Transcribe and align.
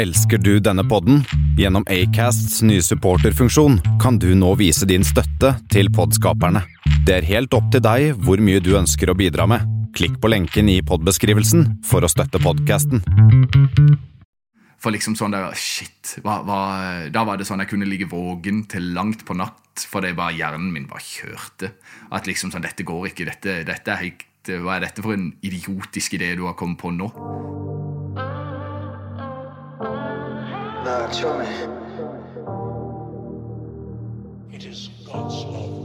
Elsker 0.00 0.38
du 0.38 0.54
denne 0.64 0.80
podden? 0.88 1.18
Gjennom 1.60 1.84
Acasts 1.92 2.62
nye 2.64 2.80
supporterfunksjon 2.80 3.74
kan 4.00 4.16
du 4.16 4.30
nå 4.32 4.54
vise 4.56 4.86
din 4.88 5.02
støtte 5.04 5.50
til 5.68 5.90
podskaperne. 5.92 6.62
Det 7.04 7.18
er 7.18 7.26
helt 7.28 7.52
opp 7.52 7.66
til 7.74 7.82
deg 7.84 8.14
hvor 8.24 8.40
mye 8.40 8.62
du 8.64 8.70
ønsker 8.78 9.12
å 9.12 9.16
bidra 9.18 9.44
med. 9.50 9.66
Klikk 9.92 10.16
på 10.22 10.30
lenken 10.32 10.70
i 10.72 10.78
podbeskrivelsen 10.80 11.66
for 11.84 12.06
å 12.06 12.08
støtte 12.08 12.40
podkasten. 12.40 13.04
For 14.80 14.96
liksom 14.96 15.18
sånn 15.20 15.36
der, 15.36 15.52
shit, 15.52 16.16
hva, 16.24 16.38
hva, 16.48 16.62
Da 17.12 17.26
var 17.28 17.36
det 17.36 17.44
sånn 17.50 17.60
jeg 17.60 17.74
kunne 17.74 17.90
ligge 17.90 18.08
våken 18.08 18.64
til 18.72 18.94
langt 18.96 19.26
på 19.28 19.36
natt 19.36 19.84
fordi 19.90 20.14
bare 20.16 20.38
hjernen 20.38 20.72
min 20.72 20.88
bare 20.88 21.04
kjørte. 21.04 21.74
At 22.08 22.24
liksom 22.24 22.54
sånn, 22.54 22.64
dette 22.64 22.88
går 22.88 23.10
ikke, 23.12 23.28
dette, 23.28 23.60
dette 23.68 23.92
er 23.92 24.04
helt, 24.06 24.24
Hva 24.48 24.78
er 24.78 24.88
dette 24.88 25.04
for 25.04 25.12
en 25.12 25.34
idiotisk 25.44 26.16
idé 26.16 26.32
du 26.40 26.46
har 26.48 26.56
kommet 26.56 26.80
på 26.80 26.88
nå? 26.96 27.12
Nah, 30.84 31.10
show 31.10 31.36
me. 31.36 31.44
It 34.50 34.64
is 34.64 34.88
God's 35.04 35.44
love. 35.44 35.80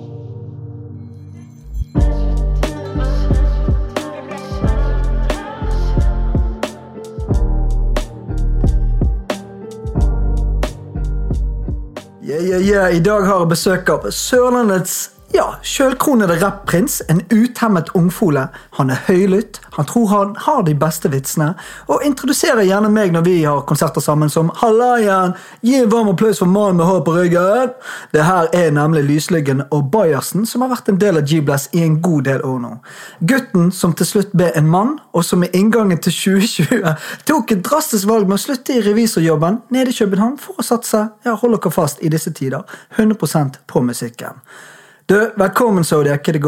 Yeah, 12.22 12.40
yeah, 12.40 12.58
yeah. 12.58 12.96
I 12.96 13.00
dag 13.00 13.22
har 13.26 13.40
jeg 13.40 13.50
besøk 13.50 13.90
av 13.90 14.08
Sørlandets 14.12 15.15
ja, 15.34 15.56
sjølkronede 15.62 16.36
rapprins. 16.36 17.02
En 17.08 17.22
uthemmet 17.30 17.90
ungfole. 17.90 18.48
Han 18.78 18.90
er 18.90 19.02
høylytt, 19.08 19.60
han 19.72 19.86
tror 19.86 20.08
han 20.08 20.36
har 20.40 20.64
de 20.64 20.76
beste 20.76 21.10
vitsene, 21.12 21.54
og 21.88 22.04
introduserer 22.06 22.66
gjerne 22.68 22.90
meg 22.94 23.14
når 23.16 23.26
vi 23.26 23.36
har 23.44 23.66
konserter 23.68 24.02
sammen 24.02 24.30
som 24.30 24.52
'Halla 24.56 25.00
igjen! 25.00 25.34
Gi 25.62 25.76
en 25.82 25.90
varm 25.90 26.10
applaus 26.10 26.40
for 26.40 26.46
mannen 26.46 26.78
med 26.78 26.86
hår 26.86 27.02
på 27.02 27.16
ryggen!' 27.16 27.74
Det 28.14 28.24
her 28.24 28.48
er 28.54 28.72
nemlig 28.72 29.04
Lyslyggen 29.04 29.64
og 29.72 29.92
Bajersen, 29.92 30.46
som 30.46 30.62
har 30.62 30.70
vært 30.70 30.90
en 30.90 31.00
del 31.00 31.18
av 31.18 31.24
G-Bless 31.24 31.70
i 31.74 31.84
en 31.84 32.02
god 32.02 32.24
del 32.24 32.42
år 32.42 32.60
nå. 32.60 32.78
Gutten 33.20 33.72
som 33.72 33.94
til 33.94 34.06
slutt 34.06 34.32
ble 34.32 34.52
en 34.56 34.68
mann, 34.68 35.00
og 35.14 35.26
som 35.26 35.44
i 35.44 35.50
inngangen 35.54 35.98
til 35.98 36.14
2020 36.26 36.96
tok 37.26 37.52
et 37.52 37.66
drastisk 37.66 38.08
valg 38.08 38.28
med 38.28 38.36
å 38.40 38.44
slutte 38.46 38.74
i 38.74 38.82
revisorjobben 38.82 39.62
nede 39.70 39.90
i 39.90 39.98
København 39.98 40.38
for 40.38 40.60
å 40.60 40.64
satse, 40.64 41.10
ja, 41.26 41.36
hold 41.36 41.58
dere 41.58 41.72
fast 41.72 42.04
i 42.04 42.10
disse 42.10 42.32
tider, 42.34 42.64
100% 42.98 43.60
på 43.68 43.82
musikken. 43.82 44.42
Du, 45.08 45.34
velkommen, 45.38 45.84
Zodiac. 45.84 46.28
I? 46.28 46.40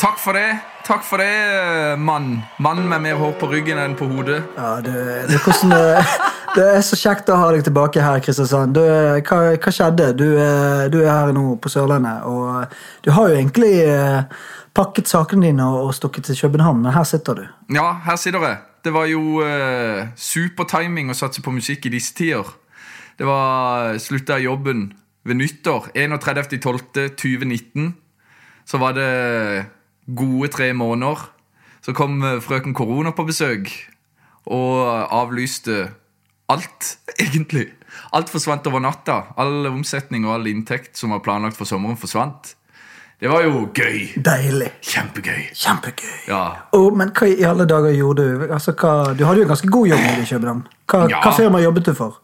Takk 0.00 0.16
for 0.16 0.32
det, 0.32 0.58
takk 0.86 1.02
for 1.04 1.20
det, 1.20 1.96
mann. 2.00 2.38
Mann 2.56 2.88
med 2.88 3.02
mer 3.04 3.18
hår 3.20 3.34
på 3.36 3.46
ryggen 3.50 3.76
enn 3.76 3.96
på 3.98 4.06
hodet. 4.08 4.38
Ja, 4.56 4.78
du, 4.80 4.88
det, 5.28 5.34
er 5.36 5.42
hvordan, 5.44 5.74
det, 5.74 6.04
det 6.56 6.62
er 6.78 6.86
så 6.86 6.96
kjekt 6.96 7.28
å 7.28 7.36
ha 7.36 7.50
deg 7.52 7.66
tilbake 7.66 8.00
her, 8.00 8.22
Kristiansand. 8.24 8.78
Du, 8.78 8.80
hva, 8.80 9.40
hva 9.52 9.72
skjedde? 9.76 10.06
Du, 10.16 10.24
du 10.88 10.96
er 11.02 11.10
her 11.10 11.34
nå 11.36 11.58
på 11.60 11.68
Sørlandet, 11.68 12.24
og 12.24 12.72
du 13.04 13.10
har 13.12 13.28
jo 13.28 13.42
egentlig 13.42 13.74
eh, 13.82 14.40
pakket 14.72 15.12
sakene 15.12 15.50
dine 15.50 15.66
og, 15.68 15.90
og 15.90 15.92
stukket 15.98 16.30
til 16.30 16.38
København, 16.46 16.80
men 16.86 16.96
her 16.96 17.04
sitter 17.10 17.42
du. 17.42 17.44
Ja, 17.76 17.90
her 18.06 18.16
sitter 18.16 18.46
jeg. 18.46 18.62
Det 18.88 18.94
var 18.94 19.04
jo 19.10 19.42
uh, 19.44 20.08
supertiming 20.16 21.12
å 21.12 21.18
satse 21.18 21.44
på 21.44 21.52
musikk 21.52 21.90
i 21.90 21.92
disse 21.98 22.16
tider. 22.16 22.56
Det 23.20 23.28
var 23.28 24.00
slutta 24.00 24.40
i 24.40 24.48
jobben 24.48 24.86
ved 25.28 25.38
nyttår. 25.40 25.90
31.12.2019. 25.94 27.92
Så 28.68 28.78
var 28.80 28.92
det 28.96 29.66
gode 30.16 30.48
tre 30.52 30.72
måneder. 30.76 31.28
Så 31.84 31.92
kom 31.96 32.18
eh, 32.24 32.40
frøken 32.42 32.74
korona 32.74 33.10
på 33.16 33.24
besøk 33.28 33.70
og 34.48 35.12
avlyste 35.12 35.88
alt, 36.48 36.94
egentlig. 37.24 37.66
Alt 38.16 38.30
forsvant 38.32 38.66
over 38.70 38.80
natta. 38.84 39.22
All 39.40 39.66
omsetning 39.70 40.24
og 40.26 40.34
all 40.38 40.48
inntekt 40.50 40.96
som 40.98 41.12
var 41.14 41.20
planlagt 41.24 41.56
for 41.58 41.68
sommeren, 41.68 41.96
forsvant. 42.00 42.54
Det 43.18 43.26
var 43.32 43.42
jo 43.42 43.64
gøy. 43.74 44.12
Deilig. 44.22 44.68
Kjempegøy. 44.86 45.48
Kjempegøy. 45.58 46.12
Ja. 46.30 46.42
Oh, 46.76 46.92
men 46.94 47.10
hva 47.18 47.26
i 47.26 47.42
alle 47.48 47.64
dager 47.66 47.90
gjorde 47.96 48.22
du? 48.28 48.44
Altså, 48.46 48.70
hva, 48.78 48.92
du 49.18 49.24
hadde 49.26 49.40
jo 49.42 49.46
en 49.48 49.50
ganske 49.50 49.70
god 49.74 49.88
jobb 49.90 50.04
i 50.22 50.26
København. 50.28 50.60
Hva, 50.86 51.00
Ja. 51.10 51.18
hva 51.24 51.32
firma 51.34 51.58
jobbet 51.64 51.88
du 51.90 51.94
for? 51.98 52.20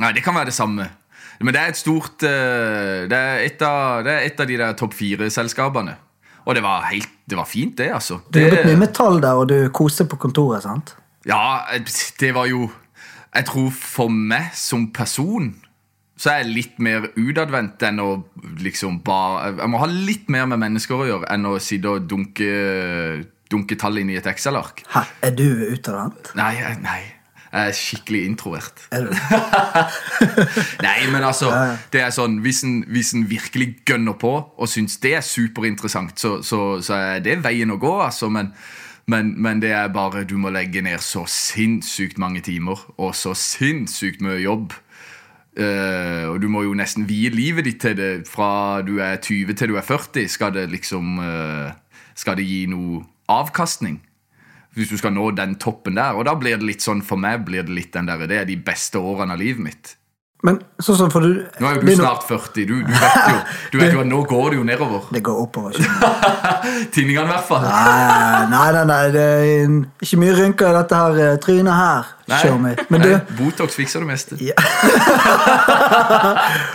Nei, 0.00 0.10
det 0.16 0.24
kan 0.26 0.34
være 0.34 0.50
det 0.50 0.56
samme. 0.56 0.88
Men 1.40 1.54
det 1.54 1.60
er 1.60 1.72
et 1.72 1.78
stort 1.78 2.22
eh, 2.22 3.04
Det 3.10 3.18
er 3.18 3.40
et 3.46 3.62
av, 3.66 4.04
det 4.06 4.12
er 4.12 4.26
et 4.28 4.40
av 4.40 4.46
de 4.50 4.58
der 4.60 4.76
topp 4.78 4.94
fire-selskapene. 4.94 5.96
Og 6.44 6.54
det 6.54 6.62
var 6.62 6.86
helt 6.90 7.10
Det 7.26 7.36
var 7.38 7.48
fint, 7.48 7.76
det, 7.78 7.90
altså. 7.94 8.20
Du 8.30 8.38
jobbet 8.38 8.66
mye 8.68 8.80
med 8.84 8.92
tall 8.94 9.20
der, 9.22 9.40
og 9.40 9.48
du 9.48 9.58
koste 9.74 10.04
på 10.06 10.16
kontoret, 10.20 10.62
sant? 10.62 10.94
ja, 11.26 11.64
det 12.20 12.34
var 12.36 12.46
jo 12.50 12.70
Jeg 13.34 13.46
tror 13.48 13.70
for 13.72 14.08
meg 14.12 14.50
som 14.54 14.90
person 14.92 15.54
så 16.14 16.30
er 16.30 16.44
jeg 16.44 16.52
litt 16.54 16.76
mer 16.78 17.08
utadvendt 17.18 17.82
enn 17.88 17.98
å 17.98 18.10
liksom 18.62 19.00
bare 19.02 19.48
Jeg 19.56 19.70
må 19.72 19.80
ha 19.82 19.88
litt 19.90 20.28
mer 20.30 20.46
med 20.46 20.60
mennesker 20.62 21.00
å 21.00 21.08
gjøre 21.08 21.30
enn 21.34 21.48
å 21.50 21.56
sitte 21.58 21.90
og 21.90 22.06
dunke, 22.06 22.46
dunke 23.50 23.74
tall 23.80 23.98
inn 23.98 24.12
i 24.12 24.18
et 24.20 24.28
Excel-ark. 24.30 24.84
Er 24.94 25.34
du 25.34 25.48
utadvendt? 25.72 26.30
Nei, 26.38 26.54
nei. 26.84 27.00
Jeg 27.54 27.70
er 27.70 27.76
skikkelig 27.78 28.20
introvert. 28.26 28.80
Er 28.90 29.04
du? 29.06 29.12
Nei, 30.86 31.04
men 31.12 31.22
altså 31.22 31.52
det 31.92 32.00
er 32.02 32.10
sånn, 32.10 32.40
Hvis 32.42 32.64
en, 32.66 32.80
hvis 32.90 33.12
en 33.14 33.28
virkelig 33.30 33.76
gønner 33.86 34.16
på 34.18 34.32
og 34.42 34.70
syns 34.70 34.96
det 34.98 35.12
er 35.20 35.22
superinteressant, 35.22 36.18
så, 36.18 36.40
så, 36.42 36.80
så 36.82 36.96
er 36.98 37.20
det 37.22 37.38
veien 37.44 37.70
å 37.70 37.78
gå. 37.78 37.92
altså, 38.02 38.26
men, 38.28 38.50
men, 39.06 39.36
men 39.38 39.62
det 39.62 39.70
er 39.70 39.92
bare 39.94 40.24
du 40.26 40.34
må 40.40 40.50
legge 40.50 40.82
ned 40.82 40.98
så 40.98 41.22
sinnssykt 41.30 42.18
mange 42.18 42.42
timer 42.42 42.82
og 42.96 43.14
så 43.14 43.36
sinnssykt 43.38 44.24
mye 44.24 44.40
jobb. 44.42 44.74
Uh, 45.54 46.32
og 46.32 46.40
du 46.42 46.48
må 46.50 46.64
jo 46.66 46.74
nesten 46.74 47.06
vie 47.06 47.30
livet 47.30 47.68
ditt 47.68 47.78
til 47.84 47.94
det 47.94 48.26
fra 48.26 48.82
du 48.82 48.96
er 48.98 49.20
20 49.22 49.54
til 49.54 49.70
du 49.70 49.78
er 49.78 49.86
40. 49.86 50.26
Skal 50.26 50.50
det 50.56 50.66
liksom 50.72 51.20
uh, 51.22 51.70
Skal 52.18 52.40
det 52.40 52.48
gi 52.50 52.64
noe 52.66 53.04
avkastning? 53.30 54.00
Hvis 54.74 54.90
du 54.90 54.96
skal 54.98 55.14
nå 55.14 55.30
den 55.38 55.54
toppen 55.62 55.98
der. 55.98 56.16
Og 56.18 56.26
da 56.26 56.34
blir 56.38 56.58
det 56.58 56.66
litt 56.66 56.84
sånn 56.84 57.04
for 57.06 57.20
meg 57.20 57.44
blir 57.46 57.66
det 57.66 57.74
litt 57.74 57.92
den 57.94 58.10
der, 58.10 58.26
det 58.26 58.40
er 58.40 58.48
de 58.48 58.58
beste 58.58 58.98
årene 58.98 59.36
av 59.36 59.42
livet 59.42 59.62
mitt. 59.62 59.94
Men 60.44 60.58
sånn 60.76 60.98
som 60.98 61.12
for 61.12 61.24
du 61.24 61.38
Nå 61.62 61.68
er 61.70 61.78
jo 61.78 61.84
du 61.86 61.90
er 61.90 61.96
snart 61.96 62.26
40. 62.28 62.66
Du, 62.68 62.74
du 62.84 62.90
vet 62.92 63.28
jo 63.30 63.36
du 63.72 63.78
vet 63.80 63.94
jo 63.94 64.00
at 64.02 64.08
nå 64.10 64.18
går 64.28 64.50
det 64.52 64.58
jo 64.58 64.64
nedover. 64.68 65.06
Det 65.14 65.22
går 65.24 65.38
oppover. 65.40 65.78
Tinningene, 66.94 67.24
i 67.24 67.30
hvert 67.30 67.46
fall. 67.48 67.64
Nei, 67.64 68.42
nei, 68.52 68.66
nei, 68.76 68.82
nei, 68.90 68.98
det 69.14 69.22
er 69.24 69.72
ikke 70.04 70.18
mye 70.20 70.34
rynker 70.36 70.68
i 70.68 70.76
dette 70.76 70.98
her 71.00 71.22
eh, 71.24 71.38
trynet 71.40 71.78
her. 71.78 72.10
Nei, 72.28 72.40
me. 72.60 72.74
Men 72.92 73.04
du, 73.04 73.08
Nei, 73.14 73.36
Botox 73.38 73.76
fikser 73.76 74.04
det 74.04 74.08
meste. 74.08 74.36
Ja. 74.44 74.56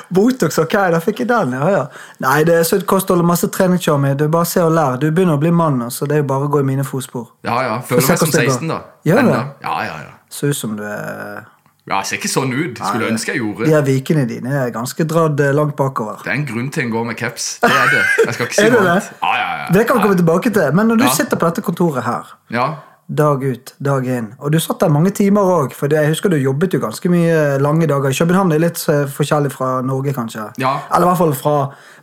Botox, 0.18 0.58
ok, 0.62 0.76
da 0.96 1.02
fikk 1.04 1.24
jeg 1.24 1.30
den. 1.30 1.54
ja, 1.58 1.70
ja. 1.74 1.86
Nei, 2.26 2.40
det 2.50 2.58
er 2.64 2.68
sunt 2.70 2.86
kosthold 2.90 3.22
og 3.22 3.30
masse 3.30 3.50
trening. 3.54 3.82
show. 3.82 4.02
Du 4.18 4.26
bare 4.34 4.50
se 4.50 4.66
og 4.66 4.74
lær. 4.74 4.98
Du 5.02 5.10
begynner 5.12 5.38
å 5.38 5.42
bli 5.42 5.54
mann, 5.54 5.86
så 5.94 6.10
det 6.10 6.18
er 6.18 6.24
jo 6.24 6.30
bare 6.34 6.50
å 6.50 6.52
gå 6.54 6.66
i 6.66 6.68
mine 6.74 6.86
fotspor. 6.86 7.30
Ja, 7.46 7.62
ja. 7.66 7.78
Føler 7.86 8.08
meg 8.08 8.18
som 8.18 8.34
hvordan 8.34 8.42
det 8.42 8.50
går. 8.50 8.58
16, 8.58 8.74
da. 8.74 8.82
Gjør 9.10 9.24
det? 9.30 9.40
Ja, 9.66 9.78
ja, 9.86 10.02
ja. 10.08 10.12
Ser 10.34 10.54
ut 10.54 10.58
som 10.58 10.78
du 10.78 10.86
er 10.86 11.46
Ja, 11.90 12.04
Ser 12.06 12.20
ikke 12.20 12.30
sånn 12.30 12.52
ut. 12.54 12.78
Skulle 12.78 13.08
Nei, 13.08 13.14
ønske 13.16 13.34
jeg 13.34 13.42
gjorde. 13.42 13.66
De 13.66 13.74
her 13.74 13.86
vikene 13.88 14.26
dine 14.30 14.52
er 14.64 14.74
ganske 14.76 15.06
dratt 15.10 15.40
eh, 15.42 15.56
langt 15.58 15.76
bakover. 15.80 16.20
Det 16.22 16.30
er 16.30 16.38
en 16.38 16.46
grunn 16.46 16.70
til 16.74 16.86
en 16.86 16.92
går 16.94 17.08
med 17.10 17.18
caps. 17.18 17.56
Det 17.64 17.72
er 17.72 17.96
det. 17.96 18.04
Jeg 18.28 18.36
skal 18.38 18.46
ikke 18.50 18.58
si 18.60 18.68
det 18.68 18.76
noe 18.76 18.86
annet. 18.86 19.10
Ja, 19.24 19.32
ja, 19.40 19.50
ja. 19.64 19.72
Det 19.74 19.88
kan 19.90 19.98
vi 19.98 20.06
komme 20.06 20.20
tilbake 20.20 20.54
til. 20.54 20.78
Men 20.78 20.94
når 20.94 21.02
du 21.02 21.08
sitter 21.18 21.42
på 21.42 21.50
dette 21.50 21.66
kontoret 21.66 22.06
her, 22.06 22.38
Ja, 22.54 22.68
dag 23.10 23.42
ut, 23.42 23.72
dag 23.82 24.06
inn, 24.06 24.28
og 24.38 24.52
du 24.54 24.60
satt 24.62 24.84
der 24.84 24.92
mange 24.94 25.10
timer 25.18 25.48
òg, 25.50 25.72
for 25.74 25.90
jeg 25.90 26.12
husker 26.12 26.30
du 26.30 26.36
jobbet 26.38 26.76
jo 26.78 26.80
ganske 26.84 27.10
mye 27.10 27.58
lange 27.58 27.88
dager. 27.90 28.14
København 28.14 28.54
er 28.54 28.62
litt 28.62 28.84
eh, 28.86 29.08
forskjellig 29.10 29.50
fra 29.56 29.80
Norge, 29.82 30.14
kanskje. 30.14 30.46
Ja. 30.62 30.76
Eller 30.94 31.08
i 31.08 31.10
hvert 31.10 31.22
fall 31.24 31.34
fra 31.40 31.56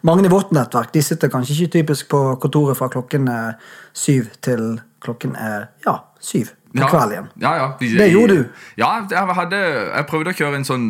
mange 0.03 0.27
i 0.27 0.33
vårt 0.33 0.51
nettverk. 0.51 0.91
De 0.97 1.05
sitter 1.07 1.31
kanskje 1.31 1.61
ikke 1.61 1.77
typisk 1.79 2.11
på 2.11 2.25
kontoret 2.43 2.79
fra 2.81 2.91
klokken 2.91 3.31
er 3.31 3.55
syv 3.95 4.35
til 4.43 4.81
klokken 5.07 5.39
er 5.39 5.69
ja, 5.87 6.01
syv 6.19 6.56
på 6.77 6.85
ja. 6.87 6.89
kvelden. 6.93 7.29
Ja, 7.43 7.53
ja. 7.57 7.67
Vi- 7.81 7.97
Det 7.97 8.11
gjorde 8.13 8.37
du. 8.37 8.49
Ja, 8.77 9.07
jeg, 9.11 9.35
hadde, 9.35 9.61
jeg 9.97 10.07
prøvde 10.07 10.33
å 10.33 10.37
kjøre 10.37 10.57
en 10.61 10.65
sånn 10.69 10.87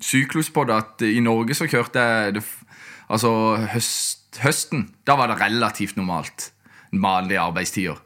syklus 0.00 0.50
på 0.52 0.64
det. 0.66 0.74
At 0.76 1.02
I 1.02 1.20
Norge 1.20 1.54
så 1.54 1.66
kjørte 1.70 2.00
jeg 2.00 2.34
det, 2.34 2.44
Altså 3.10 3.30
høst, 3.68 4.38
høsten. 4.40 4.86
Da 5.04 5.14
var 5.16 5.28
det 5.28 5.36
relativt 5.42 5.96
normalt. 5.96 6.50
Vanlige 6.92 7.40
arbeidstider. 7.40 7.98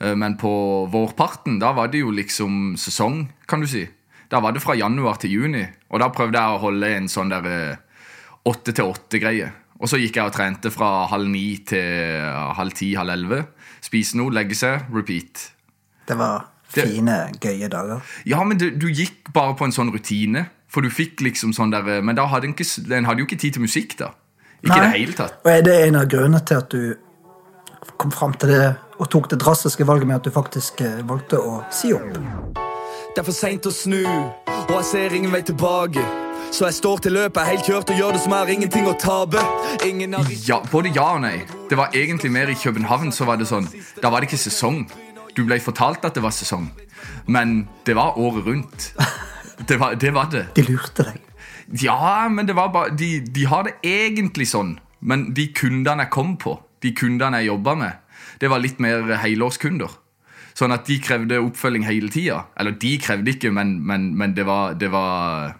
Eh, 0.00 0.14
Men 0.14 0.36
på 0.36 0.88
vårparten, 0.90 1.58
da 1.60 1.72
var 1.72 1.88
det 1.88 2.00
jo 2.00 2.10
liksom 2.10 2.76
sesong, 2.76 3.28
kan 3.46 3.60
du 3.60 3.66
si. 3.66 3.86
Da 4.30 4.40
var 4.40 4.52
det 4.52 4.62
fra 4.62 4.74
januar 4.74 5.16
til 5.20 5.30
juni. 5.30 5.66
Og 5.90 6.00
da 6.00 6.08
prøvde 6.08 6.40
jeg 6.40 6.56
å 6.56 6.58
holde 6.62 6.86
en 6.96 7.06
sånn 7.08 7.28
der 7.30 7.44
eh, 7.46 7.76
åtte 8.46 8.72
til 8.74 8.84
åtte-greie. 8.92 9.52
Og 9.78 9.88
så 9.92 9.98
gikk 10.00 10.16
jeg 10.16 10.24
og 10.24 10.32
trente 10.32 10.70
fra 10.72 11.06
halv 11.06 11.28
ni 11.28 11.58
til 11.68 12.24
halv 12.56 12.72
ti, 12.72 12.94
halv 12.96 13.12
elleve. 13.12 13.42
Spise 13.84 14.16
noe, 14.16 14.32
legge 14.32 14.56
seg, 14.56 14.86
repeat. 14.90 15.50
Det 16.08 16.16
var 16.16 16.46
Det- 16.74 16.84
fine, 16.88 17.30
gøye 17.40 17.68
dager. 17.68 18.00
Ja, 18.26 18.42
men 18.44 18.58
du, 18.58 18.70
du 18.70 18.86
gikk 18.88 19.32
bare 19.32 19.54
på 19.56 19.64
en 19.64 19.72
sånn 19.72 19.92
rutine. 19.94 20.46
For 20.68 20.82
du 20.82 20.90
fikk 20.90 21.20
liksom 21.22 21.52
sånn 21.54 21.70
der 21.70 22.02
Men 22.02 22.16
da 22.16 22.26
hadde 22.26 22.48
en, 22.48 22.54
ikke, 22.54 22.66
en 22.92 23.04
hadde 23.06 23.22
jo 23.22 23.26
ikke 23.28 23.38
tid 23.38 23.52
til 23.52 23.62
musikk, 23.62 23.96
da. 23.98 24.10
Ikke 24.64 24.76
i 24.76 24.80
det 24.80 24.92
hele 24.98 25.12
tatt. 25.12 25.38
Og 25.44 25.50
er 25.52 25.62
det 25.62 25.76
en 25.86 25.94
av 26.00 26.08
grunnene 26.10 26.40
til 26.44 26.58
at 26.58 26.70
du 26.70 26.96
kom 27.96 28.10
fram 28.10 28.34
til 28.34 28.50
det 28.50 28.74
og 28.98 29.08
tok 29.12 29.30
det 29.30 29.38
drastiske 29.40 29.86
valget 29.86 30.08
med 30.08 30.16
at 30.16 30.24
du 30.24 30.30
faktisk 30.34 30.80
eh, 30.80 31.02
valgte 31.06 31.38
å 31.38 31.60
si 31.70 31.92
opp? 31.94 32.16
Det 33.14 33.22
er 33.22 33.24
for 33.24 33.36
seint 33.36 33.64
å 33.68 33.72
snu, 33.72 34.02
og 34.04 34.72
jeg 34.74 34.84
ser 34.90 35.14
ingen 35.16 35.32
vei 35.32 35.40
tilbake. 35.46 36.02
Så 36.52 36.66
jeg 36.66 36.76
står 36.78 37.00
til 37.04 37.12
løpet, 37.16 37.40
er 37.40 37.50
helt 37.54 37.64
kjørt 37.66 37.90
og 37.90 37.98
gjør 37.98 38.12
det 38.16 38.20
som 38.22 38.34
er 38.36 38.50
ingenting 38.52 38.86
å 38.88 38.94
tape. 39.00 39.40
Ingen 39.86 40.14
har 40.14 40.28
Ja, 40.46 40.60
både 40.70 40.92
ja 40.94 41.06
og 41.14 41.22
nei. 41.24 41.38
Det 41.70 41.78
var 41.78 41.94
egentlig 41.96 42.30
mer 42.32 42.52
i 42.52 42.54
København 42.58 43.12
så 43.12 43.24
var 43.26 43.36
det 43.40 43.48
sånn 43.48 43.66
Da 44.02 44.10
var 44.10 44.20
det 44.20 44.30
ikke 44.30 44.40
sesong. 44.44 44.84
Du 45.36 45.44
ble 45.44 45.58
fortalt 45.60 46.04
at 46.08 46.16
det 46.16 46.24
var 46.24 46.32
sesong, 46.32 46.70
men 47.28 47.68
det 47.84 47.96
var 47.98 48.16
året 48.18 48.46
rundt. 48.46 48.90
Det 49.68 49.78
var 49.80 49.94
det. 49.96 50.10
Var 50.12 50.30
det. 50.32 50.46
De 50.56 50.62
lurte 50.68 51.04
deg. 51.06 51.20
Ja, 51.82 52.28
men 52.28 52.46
det 52.46 52.54
var 52.56 52.68
bare 52.74 52.92
de, 52.94 53.20
de 53.20 53.46
har 53.48 53.64
det 53.66 53.76
egentlig 53.84 54.46
sånn. 54.50 54.74
Men 55.00 55.30
de 55.36 55.48
kundene 55.56 56.04
jeg 56.06 56.12
kom 56.14 56.34
på, 56.40 56.56
de 56.84 56.92
kundene 56.96 57.40
jeg 57.40 57.50
jobba 57.50 57.74
med, 57.80 58.18
det 58.40 58.50
var 58.52 58.60
litt 58.60 58.80
mer 58.84 59.16
helårskunder. 59.22 59.92
Sånn 60.56 60.72
at 60.72 60.86
de 60.88 60.96
krevde 61.04 61.40
oppfølging 61.42 61.84
hele 61.84 62.08
tida. 62.12 62.42
Eller 62.56 62.76
de 62.80 62.94
krevde 63.02 63.34
ikke, 63.34 63.52
men, 63.52 63.76
men, 63.84 64.10
men 64.16 64.32
det, 64.36 64.46
var, 64.48 64.76
det 64.80 64.88
var 64.92 65.56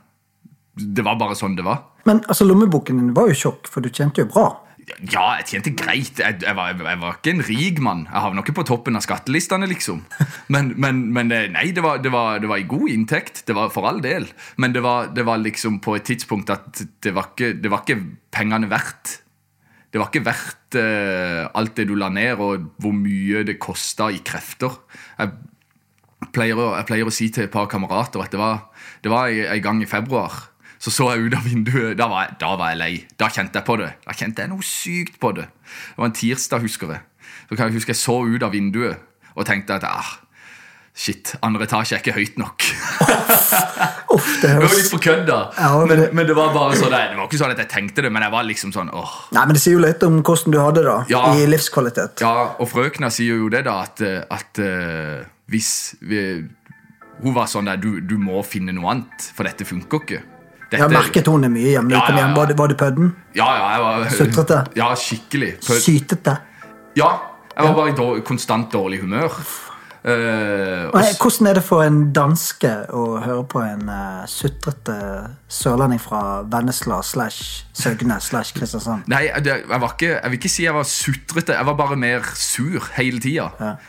Det 0.76 1.05
var 1.05 1.19
bare 1.20 1.37
sånn 1.37 1.56
det 1.56 1.64
var. 1.67 1.82
Men 2.08 2.23
altså, 2.28 2.46
lommeboken 2.49 3.00
din 3.00 3.12
var 3.17 3.28
jo 3.32 3.37
tjukk, 3.46 3.69
for 3.69 3.84
du 3.84 3.90
tjente 3.90 4.23
jo 4.25 4.31
bra. 4.31 4.46
Ja, 4.87 5.33
jeg 5.41 5.49
tjente 5.50 5.73
greit. 5.75 6.21
Jeg, 6.23 6.38
jeg, 6.44 6.55
var, 6.55 6.71
jeg 6.79 6.99
var 7.03 7.17
ikke 7.19 7.33
en 7.35 7.43
rik 7.49 7.81
mann. 7.83 8.05
Jeg 8.06 8.23
havna 8.23 8.44
ikke 8.44 8.55
på 8.61 8.65
toppen 8.69 8.99
av 8.99 9.03
skattelistene, 9.03 9.67
liksom. 9.67 10.05
Men, 10.53 10.71
men, 10.79 11.00
men 11.15 11.33
nei, 11.33 11.65
det 11.75 11.83
var, 11.83 11.99
det, 11.99 12.12
var, 12.15 12.38
det 12.38 12.50
var 12.50 12.62
i 12.62 12.69
god 12.71 12.93
inntekt. 12.93 13.43
Det 13.49 13.56
var 13.59 13.73
for 13.75 13.88
all 13.91 13.99
del. 14.05 14.29
Men 14.62 14.77
det 14.77 14.85
var, 14.87 15.11
det 15.17 15.27
var 15.27 15.43
liksom 15.43 15.81
på 15.83 15.97
et 15.99 16.06
tidspunkt 16.06 16.55
at 16.55 16.85
det 17.03 17.17
var 17.17 17.33
ikke, 17.33 17.56
det 17.59 17.73
var 17.73 17.83
ikke 17.83 17.99
pengene 18.37 18.71
verdt. 18.71 19.17
Det 19.91 19.99
var 20.03 20.12
ikke 20.12 20.27
verdt 20.27 20.79
uh, 20.79 21.50
alt 21.59 21.77
det 21.79 21.88
du 21.91 21.97
la 21.99 22.12
ned, 22.12 22.38
og 22.38 22.71
hvor 22.83 22.94
mye 22.94 23.43
det 23.49 23.59
kosta 23.62 24.11
i 24.15 24.23
krefter. 24.23 24.79
Jeg 25.19 26.31
pleier, 26.37 26.59
jeg 26.79 26.87
pleier 26.87 27.11
å 27.11 27.15
si 27.15 27.31
til 27.35 27.47
et 27.47 27.55
par 27.55 27.67
kamerater 27.71 28.23
at 28.23 28.35
det 28.35 28.38
var, 28.38 28.69
det 29.03 29.11
var 29.11 29.35
en 29.35 29.50
en 29.56 29.65
gang 29.67 29.83
i 29.83 29.91
februar. 29.91 30.44
Så 30.78 30.90
så 30.93 31.08
jeg 31.14 31.26
ut 31.31 31.34
av 31.38 31.44
vinduet. 31.49 31.96
Da 31.99 32.06
var, 32.12 32.26
jeg, 32.28 32.37
da 32.40 32.50
var 32.61 32.70
jeg 32.75 32.78
lei. 32.82 32.93
Da 33.19 33.28
kjente 33.32 33.58
jeg 33.61 33.64
på 33.67 33.76
det. 33.81 33.90
Da 34.05 34.12
kjente 34.12 34.44
jeg 34.44 34.50
noe 34.52 34.62
sykt 34.67 35.19
på 35.23 35.32
det. 35.38 35.46
Det 35.46 35.99
var 36.02 36.11
en 36.11 36.17
tirsdag, 36.19 36.61
husker 36.67 36.93
jeg. 36.96 37.00
Så 37.49 37.56
kan 37.56 37.67
jeg 37.70 37.78
huske 37.78 37.94
jeg 37.94 38.00
så 38.02 38.20
ut 38.26 38.43
av 38.46 38.52
vinduet 38.52 38.99
og 39.37 39.44
tenkte 39.49 39.76
at 39.76 39.84
ah, 39.88 40.08
shit, 40.96 41.34
andre 41.44 41.67
etasje 41.67 41.96
er 41.96 42.00
ikke 42.00 42.14
høyt 42.17 42.38
nok. 42.40 42.64
Uff, 44.17 44.28
det 44.43 44.52
var 44.56 44.73
litt 44.73 44.88
for 44.90 45.02
kødd, 45.02 45.25
da. 45.28 45.38
Ja, 45.58 45.70
men 45.84 46.06
men, 46.17 46.26
det- 46.26 46.37
var 46.37 46.52
bare 46.55 46.76
sånn, 46.78 46.93
det 46.93 47.17
var 47.19 47.26
ikke 47.28 47.40
sånn 47.40 47.52
at 47.52 47.61
jeg 47.64 47.69
tenkte 47.73 48.02
det, 48.06 48.11
men 48.12 48.25
jeg 48.25 48.32
var 48.32 48.46
liksom 48.49 48.73
sånn 48.73 48.90
åh. 48.93 49.12
Nei, 49.37 49.44
men 49.46 49.55
Det 49.56 49.62
sier 49.62 49.76
jo 49.76 49.82
litt 49.84 50.02
om 50.06 50.23
hvordan 50.23 50.52
du 50.55 50.58
hadde 50.61 50.84
det 50.87 50.96
Ja. 51.12 51.23
i 51.37 51.46
livskvalitet. 51.46 52.20
Ja, 52.25 52.55
og 52.58 52.69
frøkna 52.70 53.11
sier 53.12 53.37
jo 53.43 53.49
det, 53.52 53.64
da, 53.69 53.82
at, 53.82 54.00
at 54.31 54.58
uh, 54.62 55.25
hvis 55.52 55.96
vi, 56.00 56.23
Hun 57.23 57.32
var 57.34 57.46
sånn 57.49 57.64
der 57.69 57.76
du, 57.81 58.00
du 58.00 58.17
må 58.20 58.43
finne 58.44 58.73
noe 58.76 58.90
annet, 58.93 59.31
for 59.34 59.44
dette 59.49 59.64
funker 59.64 60.02
ikke. 60.05 60.23
Dette, 60.71 60.83
Ja, 60.83 60.89
merket 60.91 61.29
hun 61.31 61.45
det 61.47 61.51
mye 61.55 61.77
hjemme. 61.77 61.93
Ja, 61.95 62.03
Ja, 62.11 62.19
ja, 62.19 62.35
Var, 62.35 62.47
du- 62.47 62.55
var 62.59 62.67
du 62.69 62.75
pødden? 62.75 63.15
Ja, 63.35 63.47
ja, 63.55 63.71
jeg 63.73 63.81
var 63.85 64.11
Sutrete? 64.11 64.65
Ja, 64.81 64.95
skikkelig. 64.95 65.53
Pød... 65.67 65.81
Sytete? 65.81 66.37
Ja, 66.97 67.11
jeg 67.57 67.65
var 67.69 67.75
bare 67.75 67.93
i 67.93 67.97
dår, 67.97 68.21
konstant 68.27 68.73
dårlig 68.73 69.01
humør. 69.01 69.31
Uh, 70.07 70.87
og 70.95 71.03
Hvordan 71.19 71.47
er 71.51 71.55
det 71.59 71.63
for 71.67 71.83
en 71.83 72.13
danske 72.15 72.69
å 72.95 73.17
høre 73.25 73.43
på 73.51 73.59
en 73.67 73.89
uh, 73.91 74.23
sutrete 74.31 74.95
sørlending 75.51 75.99
fra 75.99 76.45
Vennesla 76.47 77.01
slash 77.03 77.65
Søgne 77.75 78.21
slash 78.23 78.55
Kristiansand? 78.55 79.03
Nei, 79.11 79.25
det, 79.43 79.57
jeg, 79.65 79.81
var 79.83 79.97
ikke, 79.97 80.12
jeg 80.12 80.31
vil 80.31 80.39
ikke 80.39 80.53
si 80.53 80.62
jeg 80.62 80.77
var 80.77 80.87
sutrete. 80.87 81.57
Jeg 81.59 81.67
var 81.67 81.75
bare 81.81 81.99
mer 81.99 82.23
sur 82.39 82.87
hele 82.95 83.19
tida. 83.19 83.49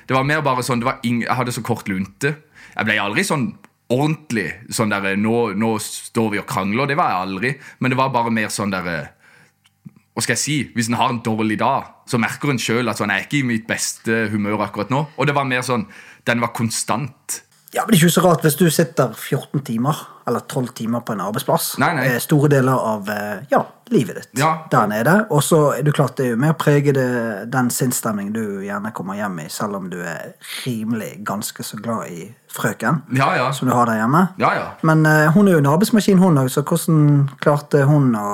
Det 0.10 0.18
var 0.18 0.26
mer 0.26 0.42
bare 0.42 0.66
sånn, 0.66 0.82
ing, 1.06 1.22
Jeg 1.28 1.38
hadde 1.38 1.54
så 1.54 1.62
kort 1.62 1.86
lunte. 1.92 2.34
Jeg 2.74 2.90
ble 2.90 2.98
aldri 3.02 3.26
sånn 3.28 3.52
ordentlig 3.94 4.48
sånn 4.74 4.92
der, 4.92 5.16
nå, 5.20 5.54
nå 5.56 5.76
står 5.84 6.34
vi 6.34 6.42
og 6.42 6.48
krangler. 6.50 6.90
Det 6.90 6.98
var 7.00 7.14
jeg 7.14 7.28
aldri. 7.28 7.54
Men 7.80 7.94
det 7.94 8.00
var 8.00 8.14
bare 8.16 8.34
mer 8.34 8.52
sånn 8.54 8.74
der 8.74 8.88
Hva 8.88 10.24
skal 10.26 10.34
jeg 10.34 10.44
si? 10.44 10.58
Hvis 10.74 10.90
en 10.90 10.98
har 10.98 11.12
en 11.14 11.24
dårlig 11.24 11.60
dag, 11.62 11.92
så 12.10 12.20
merker 12.20 12.50
en 12.50 12.62
sjøl 12.62 12.90
at 12.90 13.00
sånn, 13.00 13.12
er 13.14 13.28
ikke 13.28 13.42
i 13.44 13.48
mitt 13.48 13.68
beste 13.70 14.26
humør 14.32 14.66
akkurat 14.66 14.92
nå. 14.94 15.04
Og 15.16 15.30
det 15.30 15.36
var 15.38 15.48
mer 15.48 15.62
sånn 15.66 15.88
Den 16.28 16.42
var 16.44 16.56
konstant. 16.58 17.44
Ja, 17.76 17.84
men 17.84 17.92
Det 17.92 17.98
er 17.98 18.06
ikke 18.08 18.14
så 18.16 18.22
rart 18.24 18.42
hvis 18.46 18.56
du 18.56 18.70
sitter 18.72 19.10
14 19.14 19.60
timer 19.68 19.98
eller 20.28 20.40
12 20.48 20.68
timer 20.76 21.02
på 21.04 21.14
en 21.14 21.22
arbeidsplass. 21.22 21.74
Nei, 21.80 21.90
nei. 21.98 22.06
eh, 22.14 22.20
Store 22.24 22.48
deler 22.52 22.72
av 22.80 23.10
eh, 23.12 23.42
ja, 23.52 23.60
livet 23.92 24.16
ditt 24.22 24.40
Ja. 24.40 24.54
der 24.72 24.88
nede. 24.88 25.16
Og 25.36 25.44
så 25.44 25.60
er 25.78 25.84
du 25.84 25.92
klart 25.92 26.16
det 26.18 26.26
er 26.26 26.30
jo 26.32 26.40
med 26.42 26.54
å 26.56 26.58
prege 26.60 26.94
det, 26.96 27.52
den 27.52 27.70
sinnsstemningen 27.70 28.34
du 28.34 28.62
gjerne 28.64 28.94
kommer 28.96 29.16
hjem 29.20 29.40
i, 29.44 29.48
selv 29.52 29.76
om 29.82 29.90
du 29.92 29.98
er 30.00 30.34
rimelig 30.66 31.24
ganske 31.28 31.64
så 31.64 31.78
glad 31.84 32.08
i 32.12 32.30
frøken 32.56 33.02
Ja, 33.16 33.34
ja. 33.36 33.52
som 33.52 33.68
du 33.68 33.74
har 33.76 33.86
der 33.92 34.00
hjemme. 34.00 34.24
Ja, 34.40 34.54
ja. 34.56 34.68
Men 34.88 35.06
uh, 35.06 35.28
hun 35.36 35.48
er 35.48 35.58
jo 35.58 35.64
en 35.64 35.72
arbeidsmaskin, 35.76 36.20
hun 36.24 36.40
òg, 36.40 36.50
så 36.50 36.64
hvordan 36.64 37.30
klarte 37.44 37.84
hun 37.88 38.14
å 38.16 38.30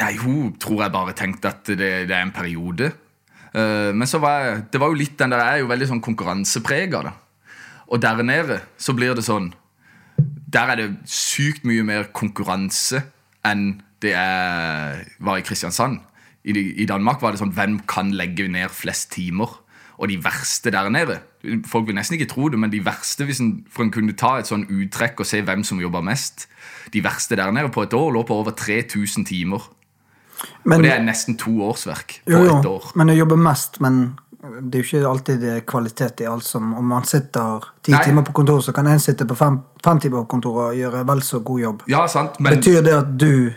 Nei, 0.00 0.14
hun 0.16 0.54
tror 0.62 0.86
jeg 0.86 0.92
bare 0.94 1.12
tenkte 1.12 1.50
at 1.50 1.66
det, 1.76 1.90
det 2.08 2.14
er 2.16 2.22
en 2.24 2.30
periode. 2.32 2.92
Uh, 3.52 3.90
men 3.92 4.06
så 4.08 4.16
var 4.22 4.38
jeg, 4.46 4.62
det 4.72 4.80
var 4.80 4.88
jo 4.94 4.96
litt 4.96 5.18
den 5.18 5.34
der, 5.34 5.42
jeg 5.44 5.58
er 5.58 5.64
jo 5.66 5.68
veldig 5.74 5.88
sånn 5.90 6.00
konkurranseprega. 6.06 7.02
da. 7.04 7.12
Og 7.90 8.02
der 8.02 8.22
nede 8.22 8.60
så 8.78 8.94
blir 8.96 9.16
det 9.18 9.26
sånn 9.26 9.50
Der 10.50 10.72
er 10.72 10.78
det 10.78 10.88
sykt 11.10 11.66
mye 11.68 11.82
mer 11.86 12.10
konkurranse 12.14 13.04
enn 13.46 13.80
det 14.00 14.14
er, 14.16 15.02
var 15.20 15.36
i 15.36 15.44
Kristiansand. 15.44 15.98
I, 16.44 16.54
I 16.82 16.86
Danmark 16.88 17.20
var 17.20 17.34
det 17.34 17.40
sånn 17.42 17.52
hvem 17.52 17.82
kan 17.88 18.14
legge 18.16 18.46
ned 18.48 18.72
flest 18.72 19.10
timer. 19.12 19.52
Og 20.00 20.08
de 20.08 20.16
verste 20.24 20.72
der 20.72 20.88
nede 20.92 21.18
Folk 21.68 21.86
vil 21.88 21.96
nesten 21.96 22.16
ikke 22.16 22.28
tro 22.28 22.48
det, 22.52 22.58
men 22.60 22.72
de 22.72 22.82
verste, 22.84 23.24
hvis 23.28 23.40
en, 23.40 23.52
for 23.72 23.84
en 23.84 23.92
kunne 23.92 24.16
ta 24.16 24.34
et 24.40 24.48
sånn 24.48 24.66
uttrekk 24.68 25.20
og 25.20 25.28
se 25.28 25.42
hvem 25.44 25.62
som 25.64 25.80
jobber 25.80 26.04
mest 26.04 26.46
De 26.92 27.02
verste 27.04 27.36
der 27.36 27.52
nede 27.52 27.72
på 27.72 27.84
et 27.84 27.96
år 27.96 28.10
lå 28.16 28.24
på 28.28 28.40
over 28.42 28.56
3000 28.56 29.28
timer. 29.28 29.68
men, 30.64 30.78
Og 30.78 30.84
det 30.84 30.92
er 30.92 31.04
nesten 31.04 31.36
to 31.36 31.60
årsverk 31.68 32.22
på 32.24 32.32
jo, 32.32 32.44
jo, 32.44 32.58
ett 32.58 32.66
år. 32.66 32.90
Men 32.96 33.12
å 33.12 33.16
jobbe 33.16 33.36
mest, 33.40 33.80
men 33.84 34.00
det 34.40 34.78
er 34.78 34.82
jo 34.82 34.86
ikke 34.88 35.08
alltid 35.10 35.40
det 35.42 35.50
er 35.52 35.64
kvalitet 35.68 36.20
i 36.24 36.26
alt 36.30 36.44
som 36.48 36.70
Om 36.74 36.84
man 36.88 37.04
sitter 37.04 37.60
ti 37.84 37.92
Nei. 37.92 38.02
timer 38.06 38.22
på 38.24 38.32
kontor, 38.32 38.60
så 38.64 38.72
kan 38.72 38.86
en 38.88 38.98
sitte 39.02 39.26
på 39.28 39.36
fem, 39.36 39.58
fem 39.84 39.98
timer 40.00 40.22
på 40.24 40.30
kontor 40.36 40.60
og 40.70 40.78
gjøre 40.78 41.02
vel 41.06 41.20
så 41.20 41.42
god 41.44 41.60
jobb. 41.60 41.82
Ja, 41.92 42.06
sant, 42.08 42.38
men 42.40 42.56
Betyr 42.56 42.80
det 42.86 42.94
at 42.96 43.10
du 43.20 43.52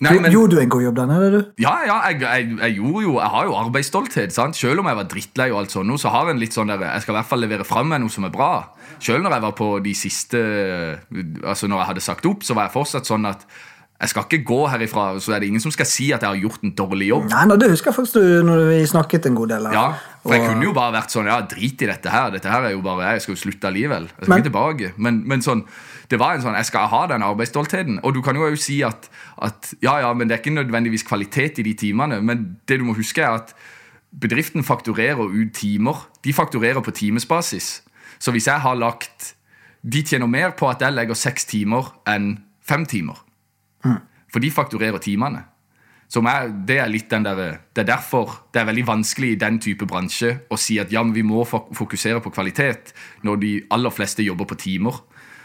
Nei, 0.00 0.12
men- 0.20 0.30
Gjorde 0.30 0.54
du 0.54 0.60
en 0.62 0.68
god 0.70 0.82
jobb 0.84 0.94
der 0.94 1.06
nede, 1.10 1.30
du? 1.32 1.38
Ja, 1.58 1.72
ja, 1.86 1.96
jeg, 2.10 2.20
jeg, 2.20 2.58
jeg 2.60 2.74
gjorde 2.76 3.02
jo 3.02 3.14
Jeg 3.18 3.30
har 3.32 3.44
jo 3.48 3.54
arbeidsstolthet. 3.58 4.32
sant? 4.32 4.54
Selv 4.56 4.78
om 4.78 4.86
jeg 4.86 4.94
var 5.00 5.08
drittlei, 5.10 5.48
og 5.50 5.58
alt 5.64 5.70
sånt, 5.74 5.88
nå, 5.88 5.96
så 5.98 6.08
har 6.14 6.28
en 6.30 6.38
litt 6.38 6.52
sånn 6.54 6.68
der 6.70 6.78
Jeg 6.84 7.02
skal 7.02 7.14
i 7.14 7.18
hvert 7.18 7.26
fall 7.32 7.40
levere 7.40 7.64
fram 7.66 7.88
meg 7.88 8.00
noe 8.04 8.12
som 8.12 8.24
er 8.28 8.30
bra. 8.30 8.68
Selv 9.00 9.24
når 9.24 9.32
jeg 9.32 9.42
var 9.42 9.52
på 9.58 9.70
de 9.82 9.94
siste 9.94 10.38
Altså 11.42 11.66
når 11.66 11.80
jeg 11.82 11.88
hadde 11.94 12.04
sagt 12.04 12.26
opp, 12.30 12.44
så 12.46 12.54
var 12.54 12.68
jeg 12.68 12.76
fortsatt 12.76 13.08
sånn 13.10 13.26
at 13.26 13.42
jeg 14.00 14.08
skal 14.12 14.22
ikke 14.28 14.44
gå 14.46 14.58
herifra, 14.70 15.18
så 15.18 15.32
er 15.34 15.40
det 15.42 15.48
ingen 15.48 15.60
som 15.60 15.72
skal 15.74 15.86
si 15.90 16.12
at 16.14 16.22
jeg 16.22 16.28
har 16.30 16.36
gjort 16.38 16.62
en 16.62 16.70
dårlig 16.78 17.08
jobb. 17.08 17.24
Nei, 17.32 17.44
nå, 17.50 17.56
det 17.58 17.70
husker 17.72 17.90
jeg 17.90 17.96
faktisk 17.96 18.14
du 18.20 18.44
når 18.46 18.60
vi 18.68 18.76
snakket 18.86 19.26
en 19.26 19.34
god 19.34 19.48
del. 19.48 19.66
her. 19.66 19.72
Ja, 19.74 19.86
for 20.22 20.32
jeg 20.36 20.42
Og- 20.42 20.48
kunne 20.52 20.62
jo 20.68 20.72
bare 20.72 20.92
vært 20.94 21.10
sånn 21.10 21.26
Ja, 21.26 21.40
drit 21.42 21.82
i 21.82 21.86
dette 21.86 22.08
her. 22.10 22.30
Dette 22.30 22.48
her 22.48 22.62
er 22.62 22.70
jo 22.70 22.80
bare 22.80 23.12
Jeg 23.14 23.22
skal 23.22 23.34
jo 23.34 23.40
slutte 23.40 23.66
allikevel. 23.66 24.02
Jeg 24.06 24.14
skal 24.22 24.28
Men- 24.28 24.38
ikke 24.38 24.50
tilbake. 24.52 24.92
Men, 24.98 25.22
men 25.26 25.40
sånn 25.42 25.64
Det 26.08 26.18
var 26.18 26.34
en 26.34 26.42
sånn 26.42 26.54
Jeg 26.54 26.66
skal 26.66 26.86
ha 26.88 27.06
den 27.08 27.22
arbeidsstoltheten. 27.22 27.98
Og 28.04 28.14
du 28.14 28.22
kan 28.22 28.34
jo 28.36 28.42
også 28.42 28.62
si 28.62 28.82
at, 28.82 29.08
at 29.42 29.74
Ja, 29.82 29.98
ja, 29.98 30.12
men 30.14 30.28
det 30.28 30.38
er 30.38 30.42
ikke 30.44 30.54
nødvendigvis 30.64 31.02
kvalitet 31.04 31.58
i 31.58 31.62
de 31.62 31.74
timene. 31.74 32.22
Men 32.22 32.56
det 32.68 32.78
du 32.78 32.84
må 32.84 32.94
huske, 32.94 33.18
er 33.18 33.34
at 33.34 33.52
bedriften 34.16 34.62
fakturerer 34.62 35.18
ut 35.26 35.52
timer. 35.54 36.06
De 36.22 36.32
fakturerer 36.32 36.80
på 36.82 36.92
timesbasis. 36.94 37.82
Så 38.20 38.30
hvis 38.30 38.46
jeg 38.46 38.60
har 38.60 38.74
lagt 38.76 39.34
De 39.84 40.02
tjener 40.02 40.26
mer 40.28 40.50
på 40.52 40.68
at 40.70 40.80
jeg 40.80 40.92
legger 40.92 41.14
seks 41.14 41.44
timer 41.46 41.90
enn 42.06 42.38
fem 42.62 42.84
timer. 42.86 43.14
For 44.28 44.44
de 44.44 44.50
fakturerer 44.52 45.00
timene. 45.02 45.44
Som 46.08 46.24
er, 46.24 46.48
det 46.48 46.78
er 46.80 46.88
der, 46.88 47.58
det 47.74 47.82
er 47.82 47.86
derfor 47.86 48.48
det 48.52 48.62
er 48.62 48.68
veldig 48.70 48.86
vanskelig 48.86 49.32
i 49.32 49.40
den 49.40 49.58
type 49.60 49.84
bransje 49.86 50.38
å 50.48 50.56
si 50.56 50.78
at 50.80 50.92
ja, 50.92 51.02
men 51.02 51.12
vi 51.12 51.22
må 51.22 51.44
fokusere 51.44 52.22
på 52.24 52.32
kvalitet 52.32 52.94
når 53.22 53.36
de 53.36 53.50
aller 53.70 53.92
fleste 53.92 54.24
jobber 54.24 54.48
på 54.48 54.56
timer. 54.56 54.94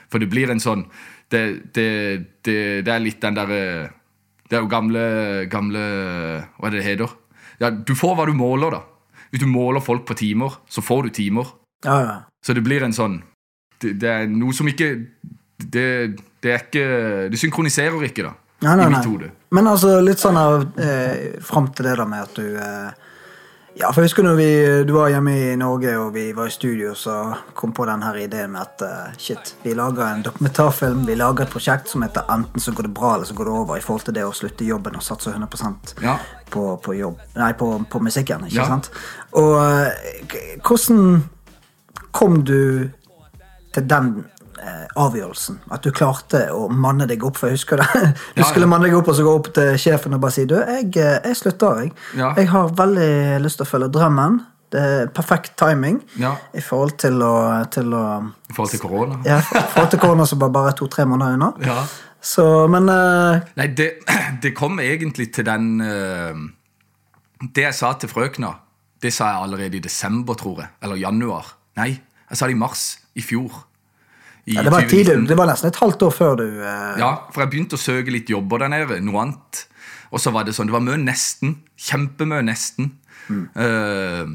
For 0.10 0.20
det 0.20 0.30
blir 0.30 0.52
en 0.52 0.62
sånn 0.62 0.86
Det, 1.32 1.72
det, 1.74 1.90
det, 2.46 2.86
det 2.86 2.92
er 2.92 3.02
litt 3.02 3.22
den 3.24 3.34
derre 3.34 3.90
Det 4.46 4.58
er 4.58 4.62
jo 4.62 4.70
gamle, 4.70 5.04
gamle 5.50 5.80
Hva 6.60 6.68
er 6.68 6.76
det 6.76 6.82
det 6.82 6.86
heter? 6.86 7.16
Ja, 7.60 7.72
du 7.72 7.96
får 7.96 8.18
hva 8.18 8.26
du 8.28 8.34
måler, 8.38 8.76
da. 8.76 8.82
Hvis 9.32 9.42
du 9.42 9.48
måler 9.50 9.82
folk 9.82 10.04
på 10.06 10.18
timer, 10.20 10.60
så 10.70 10.84
får 10.84 11.08
du 11.08 11.14
timer. 11.16 11.48
Ja, 11.86 11.96
ja. 12.04 12.16
Så 12.46 12.54
det 12.54 12.64
blir 12.66 12.84
en 12.86 12.94
sånn 12.94 13.22
Det, 13.82 13.96
det 14.02 14.12
er 14.12 14.28
noe 14.30 14.54
som 14.54 14.70
ikke 14.70 14.92
det, 15.60 16.18
det 16.44 16.52
er 16.52 16.64
ikke 16.66 17.30
Det 17.32 17.40
synkroniserer 17.40 18.04
ikke, 18.10 18.24
da. 18.30 18.34
Nei, 18.64 18.76
nei, 18.80 18.86
I 18.88 18.94
mitt 18.96 19.06
hode. 19.10 19.30
Men 19.52 19.68
altså, 19.68 19.98
litt 20.02 20.20
sånn 20.24 20.38
av 20.40 20.62
eh, 20.80 21.40
Fram 21.44 21.68
til 21.76 21.86
det 21.90 21.98
da 22.00 22.06
med 22.08 22.22
at 22.24 22.36
du 22.40 22.46
eh, 22.58 22.92
Ja, 23.76 23.90
for 23.92 24.02
jeg 24.04 24.12
husker 24.12 24.24
når 24.24 24.36
vi, 24.38 24.48
du 24.86 24.92
var 24.94 25.10
hjemme 25.10 25.32
i 25.34 25.56
Norge 25.58 25.96
og 25.98 26.12
vi 26.14 26.28
var 26.38 26.46
i 26.48 26.54
studio, 26.54 26.92
så 26.94 27.16
kom 27.58 27.72
på 27.74 27.88
den 27.90 28.04
her 28.06 28.20
ideen 28.22 28.52
med 28.54 28.62
at 28.62 28.84
eh, 28.86 29.16
shit, 29.18 29.56
vi 29.64 29.74
lager 29.74 30.06
en 30.06 30.22
dokumentarfilm, 30.26 31.02
vi 31.10 31.16
lager 31.18 31.48
et 31.48 31.54
prosjekt 31.56 31.90
som 31.90 32.06
heter 32.06 32.28
Enten 32.30 32.62
så 32.62 32.72
går 32.78 32.86
det 32.86 32.94
bra, 32.94 33.16
eller 33.16 33.26
så 33.26 33.34
går 33.34 33.50
det 33.50 33.56
over, 33.64 33.78
i 33.78 33.82
forhold 33.82 34.06
til 34.06 34.14
det 34.20 34.28
å 34.28 34.34
slutte 34.38 34.68
jobben 34.68 34.96
og 35.00 35.02
satse 35.06 35.34
100 35.34 36.06
Ja. 36.06 36.20
på, 36.54 36.68
på 36.86 36.94
jobb 37.00 37.18
Nei, 37.36 37.52
på, 37.58 37.72
på 37.90 38.04
musikken, 38.06 38.46
ikke 38.46 38.62
Ja. 38.62 38.68
sant? 38.70 38.92
Og 39.42 39.58
eh, 39.58 40.62
hvordan 40.62 41.24
kom 42.14 42.44
du 42.46 42.90
til 43.74 43.88
den 43.90 44.14
avgjørelsen. 44.96 45.60
At 45.72 45.84
du 45.86 45.92
klarte 45.96 46.46
å 46.54 46.68
manne 46.70 47.08
deg 47.10 47.24
opp. 47.28 47.38
For 47.42 47.50
jeg 47.52 47.60
husker 47.60 47.82
det. 47.82 47.88
Du 48.36 48.42
Ja, 48.42 48.48
skulle 48.50 48.68
manne 48.70 48.88
deg 48.90 48.96
opp 48.98 49.08
og 49.12 49.16
så 49.18 49.26
gå 49.26 49.34
opp 49.40 49.52
til 49.56 49.76
sjefen 49.82 50.14
og 50.18 50.22
bare 50.24 50.36
si 50.36 50.46
du, 50.50 50.56
jeg, 50.60 50.90
eh, 50.98 51.20
jeg 51.28 51.38
slutter. 51.40 51.84
Jeg. 51.84 51.94
Ja. 52.20 52.34
jeg 52.38 52.50
har 52.54 52.74
veldig 52.78 53.12
lyst 53.44 53.60
til 53.62 53.68
å 53.68 53.70
følge 53.70 53.92
drømmen. 53.96 54.40
Det 54.74 54.82
er 54.82 55.10
perfekt 55.14 55.52
timing 55.60 56.00
Ja. 56.18 56.32
i 56.58 56.62
forhold 56.66 56.96
til 56.98 57.20
å, 57.22 57.34
til 57.70 57.92
å 57.94 58.06
I 58.50 58.54
forhold 58.58 58.72
til 58.74 58.82
korona. 58.82 59.20
ja, 59.28 59.38
I 59.38 59.68
forhold 59.76 59.92
til 59.92 60.00
korona 60.02 60.26
som 60.26 60.40
bare, 60.42 60.52
bare 60.56 60.74
to-tre 60.80 61.06
måneder 61.06 61.36
unna. 61.38 61.52
Ja. 61.62 61.84
Så, 62.24 62.46
men 62.72 62.88
uh, 62.90 63.38
Nei, 63.60 63.68
det, 63.78 63.90
det 64.42 64.54
kom 64.56 64.80
egentlig 64.80 65.28
til 65.36 65.44
den 65.46 65.82
uh, 65.84 66.40
Det 67.54 67.66
jeg 67.68 67.76
sa 67.76 67.92
til 68.00 68.10
frøkna, 68.10 68.54
det 69.04 69.12
sa 69.14 69.28
jeg 69.34 69.44
allerede 69.44 69.78
i 69.78 69.84
desember, 69.84 70.34
tror 70.40 70.62
jeg. 70.64 70.70
Eller 70.82 70.96
januar. 71.02 71.50
Nei, 71.78 71.90
jeg 72.30 72.40
sa 72.40 72.48
det 72.48 72.56
i 72.56 72.60
mars 72.62 72.84
i 73.20 73.22
fjor. 73.22 73.52
Ja, 74.46 74.64
det, 74.66 74.72
var 74.74 74.88
tidlig, 74.92 75.28
det 75.30 75.36
var 75.40 75.48
nesten 75.48 75.70
et 75.70 75.78
halvt 75.80 76.02
år 76.04 76.12
før 76.12 76.34
du 76.42 76.48
uh... 76.60 76.98
Ja, 77.00 77.12
for 77.32 77.46
jeg 77.46 77.52
begynte 77.54 77.78
å 77.78 77.82
søke 77.82 78.12
litt 78.12 78.32
jobber 78.32 78.66
der 78.66 78.74
nede. 78.74 78.98
Noe 79.06 79.22
annet. 79.22 79.62
Og 80.12 80.20
så 80.20 80.34
var 80.36 80.44
det 80.44 80.56
sånn, 80.58 80.68
det 80.68 80.76
var 80.76 80.84
mye 80.84 81.00
nesten. 81.00 81.62
Kjempemye 81.80 82.44
nesten. 82.46 82.92
Eh, 83.32 84.34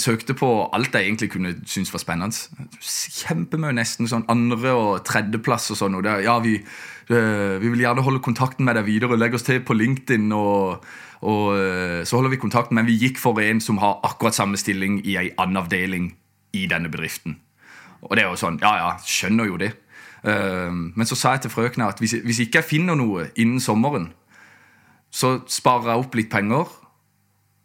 søkte 0.00 0.34
på 0.34 0.48
alt 0.74 0.96
jeg 0.96 1.06
egentlig 1.06 1.30
kunne 1.30 1.54
synes 1.68 1.92
var 1.94 2.02
spennende. 2.02 2.66
Kjempemye 2.82 3.70
nesten. 3.78 4.10
sånn 4.10 4.26
Andre- 4.32 4.74
og 4.74 5.06
tredjeplass 5.06 5.70
og 5.72 5.78
sånn. 5.78 5.94
Og 5.94 6.02
det, 6.04 6.16
ja, 6.26 6.34
vi, 6.42 6.58
uh, 6.58 7.54
vi 7.62 7.70
vil 7.70 7.86
gjerne 7.86 8.04
holde 8.04 8.24
kontakten 8.24 8.66
med 8.66 8.80
deg 8.80 8.88
videre. 8.90 9.20
Legge 9.20 9.38
oss 9.38 9.46
til 9.46 9.62
på 9.62 9.78
LinkedIn. 9.78 10.26
og, 10.34 10.84
og 11.22 11.46
så 12.02 12.18
holder 12.18 12.34
vi 12.34 12.42
kontakten, 12.42 12.74
Men 12.74 12.90
vi 12.90 12.98
gikk 12.98 13.22
for 13.22 13.38
en 13.40 13.62
som 13.62 13.78
har 13.78 14.02
akkurat 14.02 14.34
samme 14.34 14.58
stilling 14.58 15.00
i 15.06 15.16
ei 15.22 15.30
annen 15.38 15.62
avdeling 15.62 16.12
i 16.52 16.66
denne 16.66 16.90
bedriften. 16.90 17.38
Og 18.04 18.14
det 18.16 18.24
er 18.24 18.30
jo 18.30 18.38
sånn, 18.38 18.60
ja 18.62 18.74
ja, 18.80 18.92
skjønner 19.04 19.48
jo 19.48 19.58
det. 19.60 19.72
Eh, 20.24 20.70
men 20.72 21.08
så 21.08 21.18
sa 21.18 21.34
jeg 21.34 21.46
til 21.46 21.54
frøkna 21.54 21.90
at 21.92 22.00
hvis 22.00 22.44
ikke 22.44 22.60
jeg 22.60 22.70
finner 22.70 22.98
noe 22.98 23.28
innen 23.34 23.62
sommeren, 23.62 24.12
så 25.14 25.38
sparer 25.46 25.92
jeg 25.92 26.04
opp 26.04 26.16
litt 26.18 26.32
penger 26.32 26.72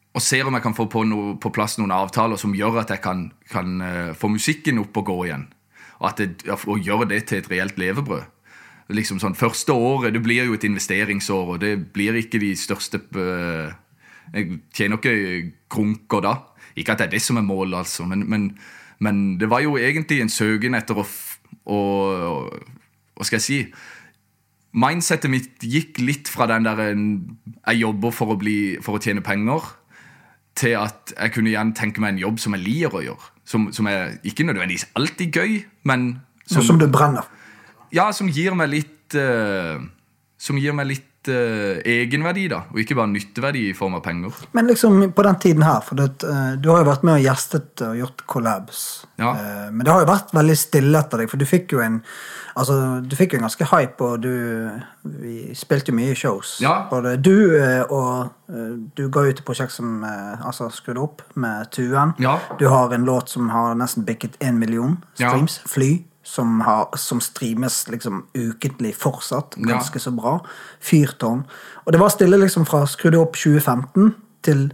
og 0.10 0.24
ser 0.26 0.48
om 0.48 0.58
jeg 0.58 0.66
kan 0.66 0.76
få 0.78 0.88
på, 0.90 1.04
noe, 1.06 1.36
på 1.42 1.52
plass 1.54 1.78
noen 1.80 1.94
avtaler 1.94 2.40
som 2.40 2.56
gjør 2.58 2.82
at 2.82 2.92
jeg 2.94 3.02
kan, 3.04 3.28
kan 3.52 3.80
eh, 3.86 4.12
få 4.18 4.32
musikken 4.34 4.82
opp 4.82 4.98
og 5.02 5.08
gå 5.12 5.18
igjen. 5.28 5.46
Og, 6.00 6.10
at 6.10 6.22
det, 6.22 6.50
og 6.50 6.82
gjøre 6.82 7.10
det 7.12 7.24
til 7.30 7.42
et 7.42 7.50
reelt 7.52 7.80
levebrød. 7.80 8.26
Liksom 8.90 9.20
sånn, 9.22 9.38
Første 9.38 9.76
året 9.76 10.16
det 10.16 10.24
blir 10.26 10.48
jo 10.48 10.56
et 10.58 10.66
investeringsår, 10.66 11.54
og 11.54 11.62
det 11.62 11.76
blir 11.94 12.18
ikke 12.18 12.42
de 12.42 12.56
største 12.58 13.04
eh, 13.22 13.78
Jeg 14.34 14.60
tjener 14.74 14.98
ikke 14.98 15.52
krunker 15.70 16.26
da. 16.26 16.34
Ikke 16.76 16.96
at 16.96 17.04
det 17.04 17.10
er 17.10 17.16
det 17.18 17.22
som 17.22 17.38
er 17.38 17.46
målet, 17.46 17.78
altså, 17.84 18.06
men, 18.10 18.26
men, 18.30 18.50
men 19.00 19.38
det 19.40 19.50
var 19.52 19.64
jo 19.64 19.78
egentlig 19.80 20.20
en 20.22 20.32
søken 20.32 20.76
etter 20.78 21.00
å, 21.00 21.06
å 21.72 21.80
Hva 23.16 23.28
skal 23.28 23.40
jeg 23.40 23.46
si? 23.46 23.60
Mindsettet 24.80 25.32
mitt 25.32 25.64
gikk 25.66 25.98
litt 26.04 26.30
fra 26.30 26.46
den 26.52 26.68
der 26.68 26.84
jeg 26.86 27.80
jobber 27.82 28.14
for 28.16 28.36
å, 28.36 28.38
bli, 28.40 28.78
for 28.86 28.96
å 28.96 29.02
tjene 29.02 29.24
penger, 29.26 29.66
til 30.60 30.76
at 30.78 31.14
jeg 31.16 31.34
kunne 31.34 31.52
igjen 31.52 31.74
tenke 31.76 32.04
meg 32.04 32.14
en 32.14 32.22
jobb 32.22 32.40
som 32.44 32.56
jeg 32.56 32.64
liker 32.68 33.00
å 33.00 33.04
gjøre. 33.08 33.32
Som, 33.50 33.72
som 33.74 33.88
er 33.90 34.20
ikke 34.28 34.46
nødvendigvis 34.46 34.92
alltid 35.00 35.36
gøy, 35.36 35.56
men 35.90 36.12
som, 36.46 36.62
som 36.66 36.80
du 36.80 36.86
brenner 36.92 37.26
ja, 37.94 38.10
som 38.14 38.30
gir 38.30 38.54
meg 38.58 38.70
litt 38.74 39.18
uh, 39.18 39.82
Som 40.40 40.60
gir 40.62 40.76
meg 40.78 40.92
litt 40.92 41.09
eh, 41.28 41.82
egenverdi, 41.84 42.48
da. 42.50 42.62
Og 42.72 42.80
ikke 42.80 42.96
bare 42.96 43.12
nytteverdi 43.12 43.70
i 43.70 43.74
form 43.74 43.96
av 43.96 44.02
penger. 44.06 44.32
Men 44.54 44.68
liksom 44.68 45.12
på 45.14 45.24
den 45.24 45.36
tiden 45.36 45.64
her, 45.64 45.82
for 45.82 45.96
det, 45.96 46.24
eh, 46.24 46.56
du 46.62 46.70
har 46.72 46.80
jo 46.84 46.90
vært 46.92 47.04
med 47.04 47.16
og 47.20 47.26
gjestet 47.26 47.82
og 47.82 47.98
gjort 47.98 48.24
collabs. 48.28 49.06
Ja. 49.20 49.34
Eh, 49.36 49.72
Men 49.72 49.84
det 49.86 49.92
har 49.92 50.00
jo 50.06 50.14
vært 50.14 50.32
veldig 50.34 50.56
stille 50.58 50.98
etter 51.00 51.18
deg, 51.18 51.30
for 51.30 51.38
du 51.38 51.46
fikk 51.46 51.72
jo 51.72 51.80
en 51.82 52.02
Altså, 52.60 53.00
du 53.08 53.16
fikk 53.16 53.32
jo 53.34 53.38
en 53.38 53.46
ganske 53.46 53.64
hype, 53.72 54.02
og 54.02 54.22
du 54.22 54.70
Vi 55.06 55.54
spilte 55.56 55.92
jo 55.92 55.96
mye 55.96 56.16
shows. 56.16 56.58
Ja. 56.60 56.88
Både 56.90 57.16
du 57.22 57.56
og 57.90 58.32
Du 58.96 59.08
ga 59.10 59.22
ut 59.22 59.40
et 59.40 59.46
prosjekt 59.46 59.72
som 59.72 60.04
altså 60.04 60.70
skrudde 60.74 61.00
opp 61.00 61.22
med 61.36 61.70
Tuen. 61.72 62.16
Ja. 62.20 62.40
Du 62.58 62.68
har 62.68 62.92
en 62.92 63.06
låt 63.06 63.30
som 63.30 63.50
har 63.50 63.76
nesten 63.76 64.04
bikket 64.04 64.38
én 64.42 64.58
million 64.58 64.98
Ja. 65.18 65.30
streams. 65.30 65.60
Fly. 65.68 66.04
Som, 66.30 66.60
har, 66.62 66.92
som 67.02 67.18
streames 67.26 67.88
liksom 67.90 68.20
ukentlig 68.38 68.92
fortsatt. 69.02 69.56
Ja. 69.58 69.72
Ganske 69.72 70.00
så 70.00 70.12
bra. 70.14 70.36
Fyrtårn. 70.86 71.42
Og 71.86 71.96
det 71.96 72.02
var 72.02 72.12
stille 72.14 72.38
liksom 72.38 72.68
fra 72.70 72.84
skrudde 72.86 73.18
opp 73.18 73.34
2015 73.40 74.12
til 74.46 74.68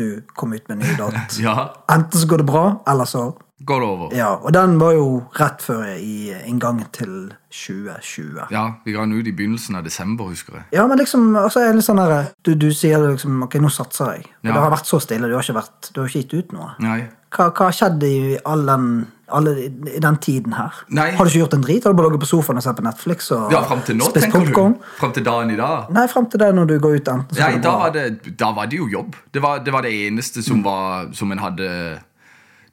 du 0.00 0.22
kom 0.34 0.52
ut 0.56 0.66
med 0.68 0.80
en 0.80 0.82
ny 0.82 0.96
dat. 0.98 1.38
Ja, 1.44 1.70
Enten 1.92 2.20
så 2.20 2.26
går 2.26 2.42
det 2.42 2.48
bra, 2.50 2.64
eller 2.90 3.06
så 3.06 3.28
går 3.64 3.80
det 3.80 3.88
over. 3.88 4.16
Ja. 4.16 4.30
Og 4.40 4.52
den 4.56 4.78
var 4.80 4.94
jo 4.96 5.06
rett 5.36 5.62
før 5.64 5.84
i 5.96 6.32
inngangen 6.48 6.88
til 6.96 7.14
2020. 7.50 8.48
Ja, 8.54 8.64
vi 8.84 8.94
ga 8.94 9.04
den 9.04 9.18
ut 9.18 9.26
i 9.26 9.34
begynnelsen 9.36 9.76
av 9.76 9.84
desember, 9.84 10.30
husker 10.30 10.60
jeg. 10.60 10.66
Ja, 10.78 10.86
men 10.90 11.00
liksom, 11.02 11.32
altså 11.36 11.64
er 11.64 11.72
det 11.72 11.80
litt 11.80 11.88
sånn 11.88 12.00
der, 12.00 12.30
du, 12.46 12.54
du 12.54 12.70
sier 12.74 13.02
liksom, 13.10 13.42
ok, 13.46 13.58
nå 13.62 13.72
satser 13.74 14.16
jeg. 14.16 14.28
Ja. 14.40 14.52
det 14.52 14.60
har 14.62 14.74
vært 14.76 14.90
så 14.90 15.00
stille, 15.02 15.28
du 15.28 15.36
har 15.36 15.46
ikke, 15.46 15.58
vært, 15.58 15.90
du 15.92 16.02
har 16.02 16.12
ikke 16.12 16.22
gitt 16.24 16.36
ut 16.38 16.54
noe. 16.56 16.74
Nei. 16.84 17.00
Hva, 17.30 17.50
hva 17.54 17.68
har 17.68 17.74
skjedd 17.74 18.02
i 18.06 18.14
all 18.48 18.64
den, 18.66 18.86
alle, 19.30 19.52
i 19.66 20.00
den 20.02 20.16
tiden 20.22 20.54
her? 20.56 20.80
Nei. 20.94 21.10
Har 21.18 21.26
du 21.26 21.30
ikke 21.30 21.44
gjort 21.44 21.58
en 21.58 21.66
drit? 21.66 21.84
Har 21.86 21.94
du 21.94 21.98
bare 22.00 22.10
ligget 22.10 22.24
på 22.24 22.30
sofaen 22.32 22.58
og 22.58 22.64
sett 22.64 22.78
på 22.78 22.86
Netflix 22.86 23.30
og 23.36 23.54
Ja, 23.54 23.60
fram 23.66 23.84
til 23.86 23.98
nå, 24.00 24.08
spist 24.10 24.26
tenker 24.26 24.50
du? 24.50 24.80
Fram 24.98 25.14
til 25.14 25.26
dagen 25.26 25.52
i 25.54 25.58
dag? 25.58 25.90
Nei, 25.94 26.06
frem 26.10 26.26
til 26.30 26.42
det 26.42 26.50
når 26.58 26.70
du 26.70 26.76
går 26.82 26.98
ut 26.98 27.10
enten. 27.14 27.38
Nei, 27.38 27.52
da 27.62 27.74
var 27.84 27.94
det, 27.94 28.06
da 28.40 28.50
var 28.56 28.70
det 28.70 28.80
jo 28.82 28.88
jobb. 28.90 29.18
Det 29.30 29.42
var 29.42 29.62
det, 29.66 29.74
var 29.74 29.86
det 29.86 29.94
eneste 30.08 30.42
som, 30.46 30.62
var, 30.66 31.12
som 31.14 31.30
en 31.30 31.42
hadde 31.42 31.70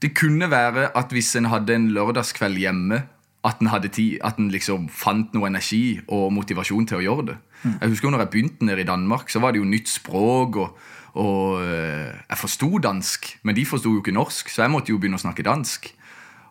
Det 0.01 0.13
kunne 0.17 0.49
være 0.51 0.91
at 0.97 1.13
hvis 1.13 1.35
en 1.39 1.49
hadde 1.49 1.75
en 1.75 1.87
lørdagskveld 1.95 2.59
hjemme, 2.61 3.01
at 3.47 3.61
en 3.61 3.71
hadde 3.71 3.89
tid, 3.93 4.17
at 4.25 4.37
en 4.37 4.51
liksom 4.51 4.89
fant 4.91 5.33
noe 5.33 5.47
energi 5.49 5.99
og 6.07 6.31
motivasjon 6.35 6.87
til 6.89 6.99
å 6.99 7.05
gjøre 7.05 7.25
det. 7.31 7.37
Jeg 7.65 7.91
husker 7.93 8.11
når 8.11 8.25
jeg 8.25 8.31
begynte 8.33 8.67
nede 8.67 8.83
i 8.83 8.87
Danmark, 8.87 9.31
så 9.31 9.41
var 9.41 9.53
det 9.53 9.61
jo 9.61 9.69
nytt 9.69 9.89
språk. 9.89 10.57
og, 10.61 10.77
og 11.17 11.61
eh, 11.63 12.13
Jeg 12.29 12.41
forsto 12.41 12.69
dansk, 12.83 13.29
men 13.43 13.55
de 13.55 13.65
forsto 13.65 13.93
jo 13.93 14.01
ikke 14.03 14.15
norsk, 14.15 14.49
så 14.49 14.65
jeg 14.65 14.73
måtte 14.73 14.93
jo 14.93 14.99
begynne 14.99 15.17
å 15.17 15.23
snakke 15.23 15.45
dansk. 15.47 15.89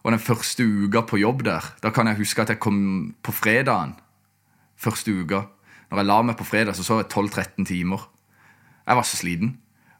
Og 0.02 0.14
den 0.14 0.22
første 0.22 0.62
uka 0.62 1.02
på 1.02 1.18
jobb 1.18 1.44
der, 1.46 1.64
da 1.82 1.90
kan 1.90 2.06
jeg 2.06 2.20
huske 2.22 2.42
at 2.42 2.54
jeg 2.54 2.62
kom 2.62 3.14
på 3.22 3.34
fredagen. 3.34 3.96
Første 4.78 5.12
uka. 5.12 5.46
Når 5.90 6.02
jeg 6.02 6.08
la 6.08 6.18
meg 6.22 6.38
på 6.38 6.46
fredag, 6.46 6.74
så 6.74 6.86
så 6.86 7.00
jeg 7.00 7.10
12-13 7.10 7.66
timer. 7.66 8.08
Jeg 8.86 8.98
var 8.98 9.06
så 9.06 9.18
sliten. 9.18 9.56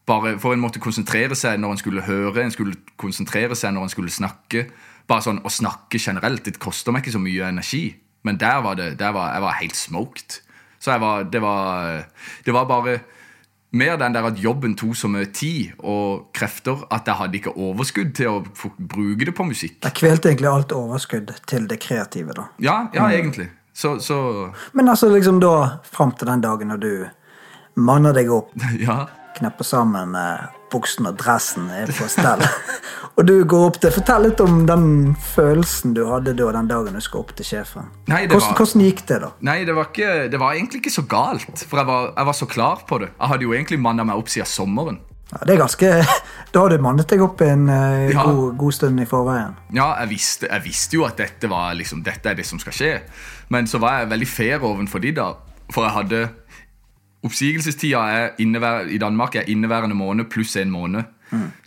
Bare 0.07 0.37
For 0.39 0.55
en 0.55 0.63
måtte 0.63 0.83
konsentrere 0.83 1.35
seg 1.39 1.59
når 1.59 1.75
en 1.75 1.81
skulle 1.83 2.05
høre, 2.07 2.45
en 2.45 2.55
skulle 2.55 2.77
konsentrere 3.01 3.57
seg 3.59 3.75
når 3.75 3.89
en 3.89 3.95
skulle 3.95 4.15
snakke. 4.15 4.69
Bare 5.11 5.25
sånn 5.27 5.43
Å 5.43 5.53
snakke 5.53 5.99
generelt, 6.03 6.45
det 6.47 6.61
koster 6.63 6.95
meg 6.95 7.05
ikke 7.05 7.17
så 7.17 7.23
mye 7.23 7.51
energi. 7.51 7.85
Men 8.27 8.39
der 8.43 8.63
var 8.63 8.79
det, 8.79 8.97
der 8.99 9.13
var, 9.15 9.35
jeg 9.35 9.43
var 9.43 9.61
helt 9.61 9.79
smoked. 9.79 10.41
Så 10.79 10.95
jeg 10.95 11.03
var, 11.03 11.27
det 11.31 11.43
var 11.43 12.07
Det 12.47 12.55
var 12.55 12.71
bare 12.71 12.99
mer 13.77 13.97
den 14.01 14.15
der 14.15 14.25
at 14.25 14.39
jobben 14.41 14.77
tok 14.79 14.95
så 14.97 15.09
mye 15.11 15.27
tid 15.35 15.75
og 15.79 16.31
krefter 16.35 16.87
at 16.95 17.09
jeg 17.09 17.19
hadde 17.19 17.37
ikke 17.41 17.53
overskudd 17.61 18.15
til 18.17 18.31
å 18.31 18.39
bruke 18.79 19.27
det 19.27 19.35
på 19.37 19.45
musikk. 19.45 19.81
Jeg 19.85 19.97
kvelte 19.99 20.31
egentlig 20.31 20.49
alt 20.49 20.73
overskudd 20.73 21.35
til 21.51 21.67
det 21.69 21.81
kreative, 21.83 22.33
da. 22.37 22.47
Ja, 22.63 22.77
ja 22.95 23.11
egentlig. 23.13 23.51
Så, 23.77 23.99
så 24.01 24.51
Men 24.73 24.89
altså 24.89 25.11
liksom 25.13 25.43
da, 25.43 25.83
frem 25.85 26.15
til 26.17 26.31
den 26.31 26.45
dagen 26.47 26.73
når 26.73 26.81
du 26.81 26.93
manner 27.77 28.17
deg 28.17 28.33
opp, 28.33 28.55
Ja. 28.87 29.05
Knepper 29.37 29.65
sammen 29.69 30.15
eh, 30.19 30.47
buksen 30.73 31.07
og 31.09 31.17
dressen 31.21 31.69
er 31.71 31.91
på 31.95 32.09
stell, 32.11 32.43
og 33.17 33.23
du 33.29 33.35
går 33.49 33.67
opp 33.69 33.77
til 33.81 33.93
Fortell 33.95 34.27
litt 34.29 34.41
om 34.43 34.65
den 34.69 34.87
følelsen 35.35 35.95
du 35.97 36.03
hadde 36.11 36.35
da 36.37 36.49
den 36.59 36.69
dagen 36.71 36.97
du 36.99 37.01
skulle 37.05 37.25
opp 37.27 37.35
til 37.39 37.47
sjefen. 37.47 37.87
Nei, 38.11 38.25
det 38.27 38.35
hvordan, 38.35 38.49
var- 38.51 38.61
hvordan 38.63 38.87
gikk 38.89 39.05
det, 39.09 39.21
da? 39.23 39.31
Nei, 39.47 39.59
det 39.69 39.77
var, 39.79 39.91
ikke, 39.93 40.15
det 40.33 40.41
var 40.43 40.57
egentlig 40.59 40.83
ikke 40.83 40.95
så 40.97 41.05
galt. 41.11 41.63
For 41.71 41.81
jeg 41.81 41.87
var, 41.89 42.09
jeg 42.17 42.27
var 42.33 42.39
så 42.41 42.49
klar 42.51 42.83
på 42.89 42.99
det. 43.05 43.13
Jeg 43.15 43.31
hadde 43.35 43.47
jo 43.47 43.55
egentlig 43.55 43.79
manna 43.81 44.05
meg 44.09 44.19
opp 44.21 44.33
siden 44.33 44.51
sommeren. 44.51 44.99
Ja, 45.33 45.41
det 45.43 45.57
er 45.57 45.59
ganske 45.65 45.89
Da 46.55 46.61
har 46.63 46.71
du 46.71 46.77
mannet 46.85 47.09
deg 47.11 47.23
opp 47.25 47.41
en 47.43 47.65
uh, 47.67 48.05
Ja. 48.13 48.23
god, 48.29 48.53
god 48.61 48.77
stund 48.77 49.01
i 49.03 49.07
forveien. 49.11 49.57
Ja, 49.75 49.89
jeg 50.05 50.13
visste, 50.13 50.47
jeg 50.53 50.63
visste 50.69 50.99
jo 51.01 51.07
at 51.09 51.17
dette, 51.19 51.49
var 51.51 51.75
liksom, 51.75 52.05
dette 52.07 52.31
er 52.31 52.39
det 52.39 52.47
som 52.47 52.61
skal 52.63 52.75
skje. 52.77 52.93
Men 53.51 53.67
så 53.71 53.81
var 53.83 54.03
jeg 54.03 54.13
veldig 54.13 54.29
fair 54.31 54.63
overfor 54.67 55.03
de 55.03 55.11
da. 55.19 55.33
For 55.75 55.83
jeg 55.83 55.97
hadde 55.97 56.21
Oppsigelsestida 57.27 58.03
er 58.13 58.27
i 58.43 58.99
Danmark 59.03 59.37
er 59.37 59.49
inneværende 59.51 59.99
måned 59.99 60.31
pluss 60.31 60.57
en 60.61 60.71
måned. 60.71 61.03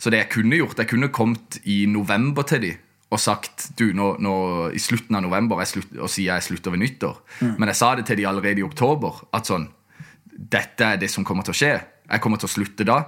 Så 0.00 0.10
det 0.12 0.22
jeg 0.22 0.32
kunne 0.32 0.56
gjort, 0.56 0.78
jeg 0.78 0.88
kunne 0.88 1.10
kommet 1.12 1.60
i 1.68 1.84
november 1.86 2.46
til 2.48 2.64
de 2.64 2.70
og 3.10 3.18
sagt 3.18 3.70
du, 3.78 3.88
nå, 3.96 4.12
nå 4.22 4.34
i 4.70 4.78
slutten 4.78 5.18
av 5.18 5.24
november 5.24 5.58
slutt, 5.66 5.90
og 5.98 6.10
sier 6.10 6.30
jeg 6.30 6.46
slutter 6.46 6.74
ved 6.74 6.84
nyttår. 6.84 7.16
Men 7.58 7.72
jeg 7.72 7.78
sa 7.80 7.94
det 7.98 8.06
til 8.06 8.20
de 8.20 8.26
allerede 8.30 8.62
i 8.62 8.66
oktober. 8.66 9.24
At 9.34 9.50
sånn 9.50 9.68
Dette 10.30 10.94
er 10.94 10.96
det 10.96 11.10
som 11.12 11.24
kommer 11.26 11.44
til 11.44 11.52
å 11.52 11.58
skje. 11.58 11.72
Jeg 12.06 12.22
kommer 12.24 12.40
til 12.40 12.48
å 12.48 12.52
slutte 12.54 12.86
da. 12.88 13.00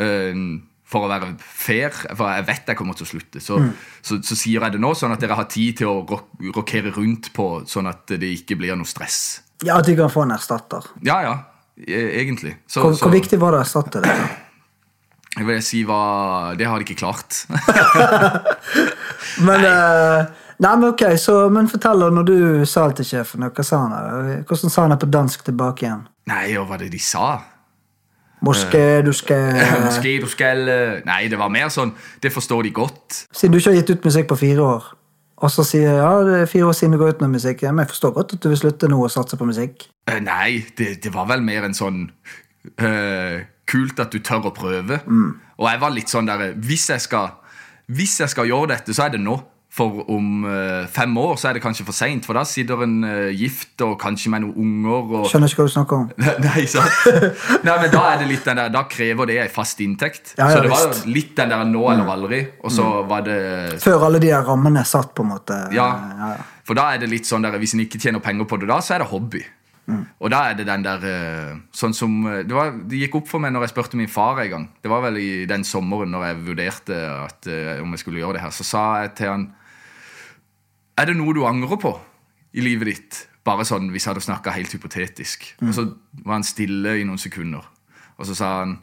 Uh, 0.00 0.62
for 0.90 1.06
å 1.06 1.10
være 1.10 1.34
fair, 1.38 1.92
for 1.92 2.26
jeg 2.32 2.46
vet 2.48 2.70
jeg 2.72 2.78
kommer 2.78 2.96
til 2.98 3.06
å 3.06 3.10
slutte. 3.10 3.42
Så, 3.42 3.60
så, 4.02 4.18
så 4.26 4.38
sier 4.38 4.64
jeg 4.64 4.74
det 4.74 4.80
nå, 4.82 4.90
sånn 4.98 5.14
at 5.14 5.22
dere 5.22 5.36
har 5.38 5.46
tid 5.50 5.82
til 5.82 5.90
å 5.90 6.00
ro 6.08 6.18
rokere 6.56 6.90
rundt 6.96 7.30
på, 7.36 7.46
sånn 7.70 7.90
at 7.90 8.10
det 8.18 8.32
ikke 8.40 8.58
blir 8.58 8.74
noe 8.78 8.88
stress. 8.90 9.20
Ja, 9.62 9.76
At 9.76 9.86
de 9.86 9.94
kan 9.98 10.10
få 10.10 10.24
en 10.24 10.34
erstatter. 10.34 10.88
Ja, 11.06 11.20
ja, 11.22 11.34
egentlig. 11.78 12.56
Så, 12.66 12.80
Hvor, 12.80 12.94
så 12.94 13.06
hvor 13.06 13.14
viktig 13.14 13.40
var 13.40 13.54
det 13.54 13.62
å 13.62 13.66
erstatte 13.66 14.02
det? 14.04 14.14
jeg 15.30 15.46
vil 15.46 15.60
si 15.62 15.84
hva 15.86 16.54
Det 16.58 16.66
har 16.66 16.80
de 16.80 16.84
ikke 16.88 17.00
klart. 17.00 17.44
Men 19.46 19.64
eh, 19.64 20.30
Nei, 20.60 20.74
men 20.76 20.90
ok, 20.90 21.06
så, 21.16 21.34
men 21.48 21.70
fortell 21.72 22.02
når 22.12 22.24
du 22.28 22.34
sa 22.68 22.82
det 22.90 22.98
til 22.98 23.06
sjefen, 23.14 23.46
hva 23.48 23.64
sa 23.64 23.78
han? 23.80 24.42
Hvordan 24.44 24.72
sa 24.72 24.82
han 24.84 24.92
det 24.92 24.98
på 25.00 25.08
dansk 25.08 25.46
tilbake 25.46 25.86
igjen? 25.86 26.02
Nei, 26.28 26.50
og 26.52 26.66
hva 26.66 26.74
var 26.74 26.82
det 26.82 26.90
de 26.92 27.00
sa? 27.00 27.30
Moské, 28.44 29.00
du 29.04 29.12
skal 29.16 29.56
Moské, 29.86 30.18
du 30.20 30.28
skal 30.28 30.68
eh, 30.68 31.00
Nei, 31.08 31.22
det 31.32 31.36
var 31.40 31.52
mer 31.52 31.68
sånn 31.72 31.90
Det 32.20 32.32
forstår 32.32 32.68
de 32.68 32.74
godt. 32.76 33.22
Siden 33.36 33.52
du 33.52 33.60
ikke 33.60 33.72
har 33.72 33.78
gitt 33.80 33.92
ut 33.92 34.06
musikk 34.08 34.28
på 34.30 34.38
fire 34.40 34.68
år, 34.76 34.86
og 35.40 35.52
så 35.52 35.64
sier 35.64 35.86
jeg 35.88 36.00
ja, 36.00 36.12
det 36.26 36.34
er 36.42 36.50
fire 36.50 36.68
år 36.68 36.76
siden 36.76 36.94
du 36.94 37.00
går 37.00 37.14
ut 37.14 37.22
med 37.24 37.34
musikk, 37.38 37.64
ja, 37.64 37.72
men 37.72 37.86
jeg 37.86 37.94
forstår 37.94 38.14
godt 38.16 38.34
at 38.36 38.42
du 38.44 38.50
vil 38.52 38.60
slutte 38.60 38.90
nå 38.92 38.98
og 39.00 39.12
satse 39.12 39.38
på 39.40 39.48
musikk. 39.48 39.86
Uh, 40.10 40.18
Nei, 40.24 40.60
det, 40.78 40.98
det 41.04 41.14
var 41.14 41.30
vel 41.30 41.44
mer 41.46 41.68
en 41.68 41.76
sånn 41.76 42.04
uh, 42.82 43.40
Kult 43.70 44.00
at 44.02 44.10
du 44.10 44.18
tør 44.18 44.48
å 44.48 44.54
prøve. 44.54 44.96
Og 45.60 45.66
jeg 45.68 45.78
var 45.78 45.92
litt 45.94 46.10
sånn 46.10 46.26
der 46.26 46.56
Hvis 46.58 46.88
jeg 46.90 47.04
skal 47.04 47.36
Hvis 47.86 48.16
jeg 48.18 48.32
skal 48.32 48.48
gjøre 48.50 48.72
dette, 48.72 48.96
så 48.96 49.04
er 49.04 49.14
det 49.14 49.20
nå. 49.22 49.36
For 49.70 50.00
om 50.10 50.42
eh, 50.50 50.86
fem 50.90 51.12
år 51.22 51.36
så 51.38 51.48
er 51.48 51.56
det 51.56 51.60
kanskje 51.62 51.84
for 51.86 51.94
seint, 51.94 52.24
for 52.26 52.34
da 52.34 52.42
sitter 52.48 52.80
en 52.82 53.04
eh, 53.06 53.28
gift 53.38 53.78
og 53.86 53.92
kanskje 54.02 54.32
med 54.32 54.42
noen 54.42 54.56
unger. 54.58 55.12
og... 55.20 55.28
Skjønner 55.30 55.52
ikke 55.52 55.62
hva 55.62 55.66
du 55.68 55.74
snakker 55.76 56.00
om. 56.00 56.08
Nei? 56.46 56.64
Nei, 57.68 57.76
men 57.76 57.92
da 57.92 58.00
er 58.08 58.18
det 58.18 58.26
litt 58.32 58.48
den 58.48 58.58
der 58.58 58.72
Da 58.74 58.82
krever 58.90 59.30
det 59.30 59.36
ei 59.44 59.46
fast 59.52 59.78
inntekt. 59.84 60.32
Ja, 60.34 60.48
ja, 60.48 60.56
så 60.56 60.64
det 60.64 60.72
var 60.72 60.90
visst. 60.90 61.06
litt 61.06 61.36
den 61.38 61.54
der 61.54 61.62
nå 61.70 61.84
eller 61.92 62.10
aldri. 62.16 62.40
Og 62.64 62.74
så 62.74 62.88
var 63.06 63.22
det 63.28 63.38
Før 63.84 64.08
alle 64.08 64.18
de 64.22 64.32
her 64.34 64.42
rammene 64.48 64.82
er 64.82 64.90
satt, 64.90 65.14
på 65.14 65.22
en 65.22 65.30
måte. 65.36 65.60
Ja. 65.76 65.86
ja. 66.18 66.32
For 66.66 66.78
da 66.78 66.88
er 66.96 67.04
det 67.04 67.12
litt 67.12 67.30
sånn 67.30 67.46
der 67.46 67.54
Hvis 67.62 67.76
en 67.78 67.84
ikke 67.86 68.02
tjener 68.02 68.22
penger 68.24 68.50
på 68.50 68.58
det 68.58 68.66
da, 68.72 68.80
så 68.82 68.96
er 68.98 69.04
det 69.04 69.10
hobby. 69.12 69.44
Og 69.90 70.28
da 70.30 70.44
er 70.46 70.58
det 70.58 70.68
den 70.68 70.84
der 70.86 71.02
eh, 71.08 71.54
Sånn 71.74 71.94
som 71.96 72.12
det, 72.22 72.52
var, 72.54 72.74
det 72.86 73.00
gikk 73.00 73.16
opp 73.18 73.30
for 73.30 73.42
meg 73.42 73.50
når 73.54 73.68
jeg 73.68 73.72
spurte 73.72 73.98
min 73.98 74.10
far 74.10 74.42
en 74.42 74.50
gang. 74.50 74.66
Det 74.82 74.90
var 74.90 75.06
vel 75.06 75.22
i 75.22 75.30
den 75.50 75.62
sommeren 75.66 76.10
når 76.10 76.26
jeg 76.28 76.42
vurderte 76.50 77.00
at, 77.14 77.50
om 77.82 77.94
jeg 77.94 78.02
skulle 78.02 78.22
gjøre 78.22 78.38
det 78.38 78.44
her. 78.48 78.54
Så 78.54 78.66
sa 78.66 78.84
jeg 79.06 79.14
til 79.22 79.30
han 79.30 79.48
Er 81.00 81.08
det 81.08 81.16
noe 81.16 81.32
du 81.32 81.46
angrer 81.48 81.78
på 81.80 81.94
i 82.52 82.60
livet 82.60 82.90
ditt? 82.90 83.18
Bare 83.46 83.64
sånn 83.64 83.88
hvis 83.88 84.04
jeg 84.04 84.12
hadde 84.12 84.26
snakka 84.26 84.52
helt 84.52 84.72
hypotetisk. 84.76 85.46
Og 85.64 85.72
så 85.72 85.86
var 86.26 86.36
han 86.36 86.44
stille 86.44 86.98
i 87.00 87.06
noen 87.08 87.20
sekunder. 87.20 87.64
Og 88.20 88.28
så 88.28 88.36
sa 88.36 88.50
han 88.58 88.74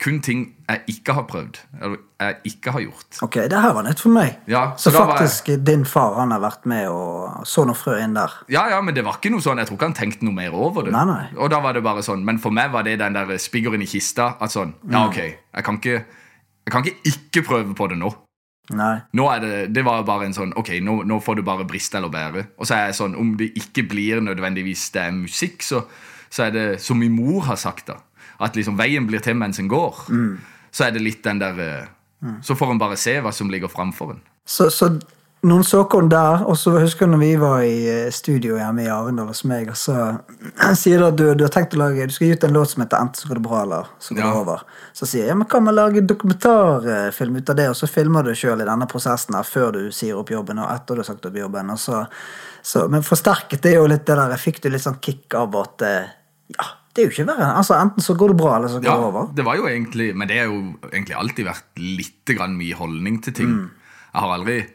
kun 0.00 0.16
ting 0.24 0.46
jeg 0.64 0.94
ikke 0.94 1.14
har 1.14 1.26
prøvd, 1.28 1.58
eller 1.76 1.98
jeg 2.24 2.54
ikke 2.54 2.72
har 2.74 2.82
gjort. 2.86 3.18
Ok, 3.26 3.36
det 3.52 3.58
her 3.62 3.74
var 3.76 3.84
nytt 3.86 4.00
for 4.00 4.14
meg. 4.16 4.38
Ja, 4.50 4.62
så 4.80 4.88
så 4.88 5.04
faktisk 5.04 5.50
jeg... 5.50 5.58
faktisk 5.58 5.66
din 5.68 5.84
far 5.86 6.16
han 6.16 6.32
har 6.34 6.40
vært 6.42 6.64
med 6.72 6.88
og 6.88 7.44
så 7.46 7.66
noen 7.68 7.78
frø 7.78 7.98
inn 8.00 8.16
der. 8.16 8.34
Ja, 8.50 8.64
ja, 8.72 8.80
men 8.82 8.96
det 8.96 9.04
var 9.06 9.20
ikke 9.20 9.30
noe 9.34 9.44
sånn, 9.44 9.60
jeg 9.60 9.68
tror 9.68 9.78
ikke 9.78 9.90
han 9.92 9.98
tenkte 10.00 10.26
noe 10.26 10.34
mer 10.40 10.56
over 10.56 10.88
det. 10.88 10.94
Nei, 10.96 11.04
nei. 11.06 11.26
Og 11.36 11.52
da 11.52 11.60
var 11.62 11.76
det 11.76 11.84
bare 11.86 12.02
sånn, 12.02 12.24
Men 12.26 12.40
for 12.42 12.56
meg 12.56 12.72
var 12.72 12.88
det 12.88 12.96
den 12.98 13.14
der 13.14 13.36
spiggeren 13.38 13.84
i 13.84 13.90
kista. 13.90 14.32
At 14.40 14.56
sånn, 14.56 14.74
ja 14.90 15.04
ok, 15.06 15.20
jeg 15.20 15.68
kan 15.68 15.78
ikke 15.78 16.00
jeg 16.00 16.72
kan 16.74 16.84
ikke 16.86 17.14
ikke 17.14 17.46
prøve 17.46 17.76
på 17.76 17.92
det 17.92 18.00
nå. 18.00 18.10
Nei. 18.70 19.00
Nå 19.18 19.26
er 19.32 19.40
Det 19.42 19.54
det 19.74 19.84
var 19.84 20.04
bare 20.06 20.28
en 20.28 20.34
sånn, 20.36 20.52
ok, 20.56 20.76
nå, 20.84 21.00
nå 21.08 21.18
får 21.22 21.40
du 21.40 21.42
bare 21.46 21.66
briste 21.68 21.98
eller 21.98 22.12
bære. 22.12 22.46
Og 22.58 22.68
så 22.68 22.76
er 22.76 22.84
jeg 22.88 22.98
sånn, 23.00 23.16
om 23.18 23.34
det 23.36 23.50
ikke 23.58 23.86
blir 23.90 24.22
nødvendigvis 24.22 24.90
det 24.94 25.02
er 25.02 25.16
musikk, 25.16 25.62
så, 25.66 25.82
så 26.30 26.46
er 26.46 26.54
det 26.54 26.66
som 26.82 26.98
min 26.98 27.16
mor 27.16 27.42
har 27.48 27.58
sagt, 27.60 27.90
da. 27.90 27.98
At 28.40 28.56
liksom 28.56 28.78
veien 28.78 29.06
blir 29.08 29.20
til 29.20 29.36
mens 29.36 29.58
en 29.60 29.68
går. 29.68 30.04
Så 30.72 30.86
er 30.86 30.94
det 30.94 31.02
litt 31.02 31.24
den 31.26 31.40
der 31.42 31.58
eh, 31.60 31.88
Så 32.46 32.54
får 32.56 32.72
en 32.72 32.80
bare 32.80 32.96
se 33.00 33.18
hva 33.20 33.32
som 33.34 33.50
ligger 33.50 33.68
framfor 33.68 34.14
en. 34.14 34.22
Så, 34.46 34.70
så 34.70 34.92
noen 35.42 35.62
såkorn 35.64 36.10
der, 36.12 36.42
og 36.44 36.56
så 36.60 36.74
husker 36.82 37.06
jeg 37.06 37.10
når 37.14 37.20
vi 37.22 37.28
var 37.40 37.62
i 37.64 37.76
eh, 37.88 38.10
studio 38.12 38.58
hjemme 38.58 38.82
i 38.84 38.90
Arendal 38.92 39.30
hos 39.30 39.40
meg, 39.48 39.70
og 39.72 39.76
så 39.80 39.94
sier 40.80 40.98
du 41.00 41.06
at 41.06 41.16
du, 41.16 41.22
du 41.34 41.44
har 41.46 41.52
tenkt 41.54 41.72
å 41.74 41.80
lage 41.80 42.06
Du 42.06 42.12
skal 42.12 42.26
gi 42.28 42.34
ut 42.36 42.44
en 42.44 42.52
låt 42.52 42.70
som 42.74 42.82
heter 42.84 42.98
'Enten 43.00 43.22
så 43.22 43.28
går 43.30 43.40
det 43.40 43.44
bra, 43.48 43.62
eller 43.62 43.86
så 43.98 44.14
går 44.14 44.20
Ja. 44.20 44.30
det 44.34 44.40
over'. 44.42 44.60
Så 44.92 45.06
sier 45.08 45.22
jeg 45.24 45.28
ja, 45.32 45.34
men 45.40 45.48
kan 45.48 45.64
vi 45.64 45.72
lage 45.72 46.00
dokumentarfilm 46.06 47.36
ut 47.36 47.50
av 47.50 47.56
det, 47.56 47.68
og 47.70 47.76
så 47.76 47.88
filmer 47.88 48.22
du 48.26 48.34
sjøl 48.34 48.60
i 48.60 48.68
denne 48.68 48.86
prosessen 48.90 49.34
her 49.38 49.42
før 49.48 49.72
du 49.72 49.80
sier 49.92 50.18
opp 50.18 50.28
jobben, 50.30 50.58
og 50.58 50.70
etter 50.74 50.94
du 50.94 51.00
har 51.00 51.08
sagt 51.08 51.26
opp 51.26 51.36
jobben. 51.36 51.72
Så, 51.78 52.04
så, 52.62 52.88
men 52.92 53.02
forsterket 53.06 53.62
det 53.62 53.74
jo 53.76 53.86
litt 53.88 54.04
det 54.06 54.16
der 54.16 54.30
Jeg 54.36 54.44
fikk 54.44 54.60
du 54.62 54.68
litt 54.70 54.82
sånn 54.84 55.00
kick 55.00 55.34
av 55.34 55.56
at 55.56 55.82
eh, 55.82 56.10
Ja, 56.50 56.66
det 56.94 57.02
er 57.04 57.06
jo 57.08 57.12
ikke 57.14 57.28
verre. 57.32 57.48
Altså, 57.56 57.74
enten 57.78 58.02
så 58.02 58.14
går 58.18 58.28
det 58.34 58.36
bra, 58.42 58.56
eller 58.58 58.68
så 58.68 58.80
går 58.82 58.90
Ja, 58.90 58.96
det 58.98 59.08
over. 59.08 59.28
det 59.38 59.44
var 59.46 59.56
jo 59.56 59.68
egentlig 59.70 60.14
Men 60.16 60.28
det 60.28 60.38
har 60.38 60.46
jo 60.50 60.60
egentlig 60.92 61.14
alltid 61.16 61.46
vært 61.46 61.78
litt 61.78 62.36
grann 62.36 62.56
mye 62.58 62.74
holdning 62.74 63.20
til 63.22 63.32
ting. 63.32 63.52
Jeg 64.12 64.20
har 64.24 64.32
aldri 64.34 64.66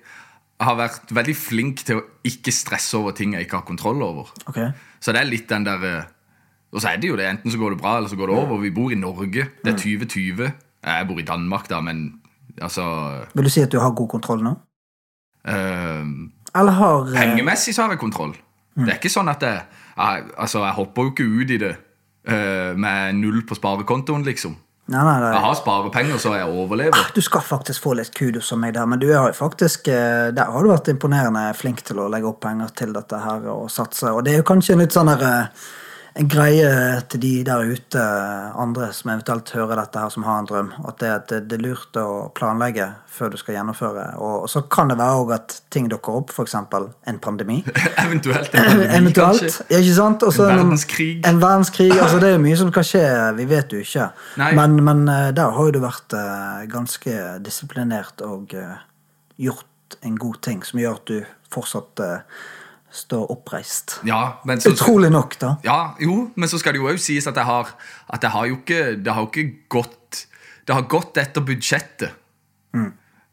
har 0.63 0.75
vært 0.79 1.11
veldig 1.15 1.35
flink 1.35 1.83
til 1.87 1.99
å 1.99 2.03
ikke 2.27 2.53
stresse 2.53 2.95
over 2.97 3.15
ting 3.15 3.33
jeg 3.35 3.47
ikke 3.47 3.59
har 3.59 3.67
kontroll 3.67 4.03
over. 4.05 4.29
Okay. 4.47 4.69
Så 5.03 5.13
det 5.15 5.21
er 5.21 5.29
litt 5.29 5.49
den 5.51 5.65
der 5.67 5.83
eh, 5.89 6.11
Og 6.75 6.81
så 6.81 6.91
er 6.91 6.99
det 6.99 7.09
jo 7.09 7.15
det. 7.15 7.27
Enten 7.29 7.51
så 7.51 7.59
går 7.59 7.75
det 7.75 7.81
bra, 7.81 7.97
eller 7.97 8.11
så 8.11 8.17
går 8.19 8.31
det 8.31 8.35
over. 8.35 8.57
Vi 8.59 8.71
bor 8.75 8.91
i 8.91 8.99
Norge. 8.99 9.47
Det 9.63 9.73
er 9.73 9.77
2020. 9.79 10.49
Jeg 10.85 11.07
bor 11.07 11.19
i 11.19 11.27
Danmark, 11.27 11.69
da, 11.69 11.79
men 11.81 12.21
altså 12.61 12.85
Vil 13.33 13.47
du 13.47 13.49
si 13.49 13.63
at 13.63 13.71
du 13.71 13.79
har 13.79 13.95
god 13.95 14.09
kontroll 14.11 14.43
nå? 14.43 14.55
Uh, 15.45 16.31
Eller 16.55 16.71
har 16.71 17.07
eh, 17.11 17.19
Pengemessig 17.19 17.75
så 17.75 17.85
har 17.85 17.95
jeg 17.95 18.01
kontroll. 18.01 18.35
Det 18.75 18.89
er 18.89 18.99
ikke 18.99 19.13
sånn 19.13 19.29
at 19.31 19.43
jeg, 19.45 19.61
jeg 19.95 20.23
Altså, 20.35 20.63
jeg 20.65 20.75
hopper 20.75 21.05
jo 21.05 21.11
ikke 21.13 21.27
ut 21.29 21.51
i 21.55 21.59
det 21.61 21.73
uh, 21.75 22.73
med 22.75 23.19
null 23.21 23.43
på 23.47 23.55
sparekontoen, 23.55 24.25
liksom. 24.27 24.55
Nei, 24.85 25.01
nei, 25.01 25.15
nei. 25.17 25.29
Jeg 25.33 25.41
har 25.41 25.55
sparepenger, 25.57 26.17
så 26.21 26.35
jeg 26.37 26.45
overlever. 26.45 27.07
Du 27.15 27.21
skal 27.25 27.41
faktisk 27.41 27.87
få 27.87 27.95
litt 27.97 28.11
kudos 28.13 28.51
av 28.53 28.59
meg 28.61 28.75
der, 28.75 28.85
men 28.85 29.01
du 29.01 29.07
har 29.09 29.31
jo 29.31 29.37
faktisk 29.37 29.87
eh, 29.89 30.27
Der 30.35 30.51
har 30.53 30.61
du 30.61 30.69
vært 30.69 30.91
imponerende 30.93 31.47
flink 31.57 31.81
til 31.87 32.03
å 32.03 32.05
legge 32.13 32.29
opp 32.29 32.43
penger 32.45 32.69
til 32.77 32.93
dette 32.93 33.17
her 33.23 33.47
og 33.49 33.65
satse. 33.73 34.11
Og 34.13 34.21
det 34.25 34.35
er 34.35 34.43
jo 34.43 34.49
kanskje 34.51 34.75
en 34.75 34.83
litt 34.83 34.93
sånn 34.93 35.09
der, 35.09 35.25
eh, 35.25 35.65
en 36.15 36.29
greie 36.31 36.67
til 37.11 37.19
de 37.19 37.31
der 37.43 37.65
ute, 37.67 38.03
andre 38.55 38.87
som 38.95 39.09
eventuelt 39.11 39.49
hører 39.51 39.81
dette 39.81 39.99
her, 39.99 40.11
som 40.13 40.23
har 40.23 40.39
en 40.39 40.47
drøm, 40.47 40.69
at 40.87 41.01
det, 41.01 41.09
at 41.11 41.33
det 41.49 41.57
er 41.57 41.63
lurt 41.65 41.99
å 41.99 42.29
planlegge 42.37 42.87
før 43.11 43.33
du 43.33 43.37
skal 43.41 43.57
gjennomføre. 43.57 44.05
Og, 44.23 44.45
og 44.45 44.49
så 44.51 44.63
kan 44.71 44.91
det 44.91 44.97
være 45.01 45.19
òg 45.25 45.33
at 45.35 45.57
ting 45.75 45.89
dukker 45.91 46.21
opp, 46.21 46.31
f.eks. 46.31 46.55
en 46.55 47.19
pandemi. 47.23 47.59
Eventuelt 48.05 48.55
en 48.55 48.63
pandemi, 48.63 48.87
Eventuelt. 49.01 49.43
kanskje. 49.43 49.67
Ja, 49.73 49.83
ikke 49.83 49.97
sant? 49.99 50.23
Også 50.23 50.47
En 50.47 50.61
verdenskrig. 50.63 51.11
En 51.27 51.43
verdenskrig, 51.43 51.91
altså 51.99 52.23
Det 52.23 52.31
er 52.31 52.37
jo 52.37 52.43
mye 52.47 52.63
som 52.63 52.73
kan 52.79 52.87
skje, 52.87 53.05
vi 53.41 53.51
vet 53.51 53.75
jo 53.75 53.83
ikke. 53.83 54.09
Men, 54.55 54.79
men 54.87 55.07
eh, 55.11 55.29
der 55.35 55.55
har 55.57 55.67
jo 55.71 55.75
du 55.75 55.81
vært 55.83 56.15
eh, 56.15 56.67
ganske 56.71 57.21
disiplinert 57.43 58.23
og 58.23 58.55
eh, 58.55 58.77
gjort 59.49 59.99
en 60.05 60.15
god 60.19 60.39
ting 60.47 60.63
som 60.63 60.79
gjør 60.79 61.01
at 61.01 61.11
du 61.11 61.17
fortsatt 61.51 62.03
eh, 62.03 62.45
står 62.95 63.27
oppreist. 63.31 63.99
Ja, 64.07 64.39
men 64.47 64.61
så, 64.63 64.71
Utrolig 64.73 65.11
nok, 65.13 65.37
da. 65.41 65.53
Ja, 65.67 65.79
jo, 65.99 66.31
men 66.35 66.49
så 66.49 66.59
skal 66.61 66.73
det 66.75 66.81
jo 66.83 66.87
også 66.91 67.05
sies 67.11 67.27
at 67.27 67.35
jeg 67.35 67.45
har 67.45 67.73
At 68.13 68.23
jeg 68.23 68.31
har 68.31 68.45
jo 68.49 68.55
ikke 68.61 68.81
Det 69.03 69.13
har 69.13 69.21
jo 69.25 69.29
ikke 69.31 69.45
gått 69.69 70.25
Det 70.67 70.73
har 70.77 70.85
gått 70.89 71.17
etter 71.21 71.43
budsjettet. 71.45 72.11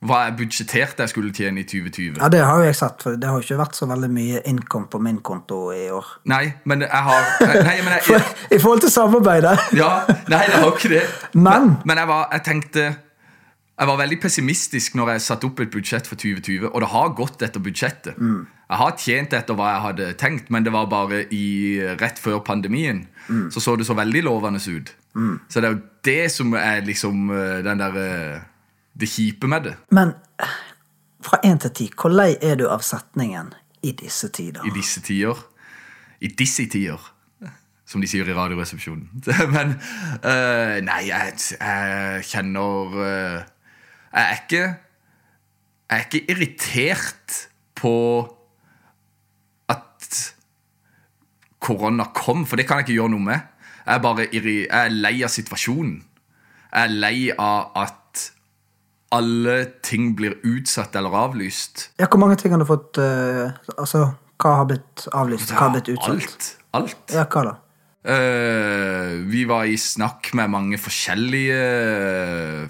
Hva 0.02 0.16
jeg 0.26 0.32
budsjetterte 0.40 1.04
jeg 1.04 1.10
skulle 1.12 1.30
tjene 1.30 1.62
i 1.62 1.64
2020. 1.70 2.16
Ja, 2.18 2.28
Det 2.28 2.40
har 2.42 2.58
jo 2.58 2.64
jeg 2.66 2.74
sett, 2.74 3.02
for 3.04 3.14
det 3.14 3.28
har 3.30 3.36
jo 3.38 3.44
ikke 3.46 3.58
vært 3.60 3.76
så 3.78 3.86
veldig 3.86 4.08
mye 4.10 4.40
income 4.50 4.88
på 4.90 4.98
min 4.98 5.20
konto 5.22 5.60
i 5.70 5.84
år. 5.94 6.08
Nei, 6.26 6.40
men 6.66 6.82
jeg 6.82 6.90
har 7.06 7.28
Nei, 7.62 7.76
men 7.86 7.92
jeg, 7.94 8.02
For, 8.08 8.32
I 8.50 8.58
forhold 8.58 8.82
til 8.82 8.90
samarbeidet. 8.90 9.54
Ja, 9.78 9.92
nei, 10.26 10.40
det 10.50 10.58
har 10.58 10.72
ikke 10.74 10.90
det. 10.96 11.04
Men- 11.38 11.76
men 11.86 11.98
jeg, 12.02 12.08
var, 12.10 12.26
jeg 12.34 12.42
tenkte 12.48 12.88
Jeg 13.82 13.88
var 13.90 13.98
veldig 13.98 14.16
pessimistisk 14.22 14.94
når 14.94 15.16
jeg 15.16 15.22
satte 15.24 15.48
opp 15.48 15.60
et 15.64 15.70
budsjett 15.72 16.06
for 16.06 16.14
2020, 16.14 16.68
og 16.68 16.84
det 16.84 16.88
har 16.92 17.14
gått 17.18 17.42
etter 17.42 17.62
budsjettet. 17.64 18.20
Jeg 18.22 18.78
har 18.78 18.92
tjent 18.94 19.34
etter 19.34 19.58
hva 19.58 19.72
jeg 19.72 19.82
hadde 19.88 20.06
tenkt, 20.20 20.52
men 20.54 20.62
det 20.62 20.70
var 20.70 20.86
bare 20.86 21.24
i, 21.34 21.80
rett 21.98 22.20
før 22.22 22.38
pandemien. 22.46 23.08
Så 23.50 23.60
så 23.64 23.74
det 23.74 23.88
så 23.88 23.96
veldig 23.98 24.22
lovende 24.28 24.62
ut. 24.62 24.92
Så 25.50 25.60
det 25.60 25.66
er 25.66 25.74
jo 25.74 25.80
det 26.06 26.30
som 26.30 26.54
er 26.54 26.86
liksom 26.86 27.30
eh, 27.34 27.58
den 27.66 27.82
der 27.82 27.98
eh, 28.00 28.40
Det 28.96 29.08
kjipe 29.08 29.46
med 29.46 29.62
det 29.64 29.74
Men 29.90 30.14
fra 31.22 31.38
én 31.44 31.58
til 31.60 31.70
ti, 31.70 31.90
hvor 31.96 32.10
lei 32.10 32.36
er 32.42 32.56
du 32.56 32.68
av 32.68 32.80
setningen 32.80 33.52
'i 33.82 33.92
disse 33.92 34.28
tider'? 34.28 34.66
i 34.66 34.70
disse 34.70 35.00
tider. 35.00 35.36
I 36.20 36.28
disse 36.28 36.66
tider. 36.66 36.98
Som 37.86 38.00
de 38.00 38.08
sier 38.08 38.28
i 38.28 38.34
Radioresepsjonen. 38.34 39.08
Men 39.54 39.74
uh, 40.24 40.80
Nei, 40.80 41.02
jeg, 41.08 41.34
jeg 41.60 42.24
kjenner 42.24 43.00
eh, 43.06 43.42
Jeg 44.12 44.22
er 44.22 44.40
ikke 44.42 44.62
Jeg 45.90 45.98
er 45.98 46.04
ikke 46.06 46.30
irritert 46.32 47.38
på 47.76 47.96
at 49.68 50.34
korona 51.60 52.06
kom, 52.14 52.46
for 52.46 52.56
det 52.56 52.66
kan 52.66 52.80
jeg 52.80 52.88
ikke 52.88 52.96
gjøre 53.00 53.12
noe 53.12 53.26
med. 53.26 53.40
Jeg 53.82 53.94
er 53.94 54.02
bare 54.02 54.28
jeg 54.32 54.66
er 54.70 54.94
lei 54.94 55.16
av 55.26 55.32
situasjonen. 55.34 55.98
Jeg 56.72 56.86
er 56.86 56.94
lei 56.94 57.16
av 57.34 57.74
at 57.76 58.22
alle 59.12 59.56
ting 59.84 60.14
blir 60.16 60.38
utsatt 60.48 60.96
eller 60.96 61.12
avlyst. 61.26 61.90
Ja, 62.00 62.08
Hvor 62.08 62.22
mange 62.22 62.38
ting 62.40 62.54
har 62.54 62.62
du 62.62 62.68
fått 62.68 62.96
uh, 62.96 63.52
Altså, 63.76 64.06
hva 64.40 64.54
har 64.62 64.70
blitt 64.70 65.04
avlyst? 65.12 65.52
Hva 65.52 65.66
har 65.66 65.74
blitt 65.76 65.92
utsatt? 65.92 66.14
Alt. 66.16 66.48
Alt. 66.78 67.04
Ja, 67.12 67.26
hva 67.28 67.44
da? 67.50 67.58
Uh, 68.02 69.20
vi 69.30 69.44
var 69.46 69.68
i 69.70 69.76
snakk 69.78 70.32
med 70.34 70.50
mange 70.50 70.78
forskjellige 70.80 71.58
eh, 71.60 72.64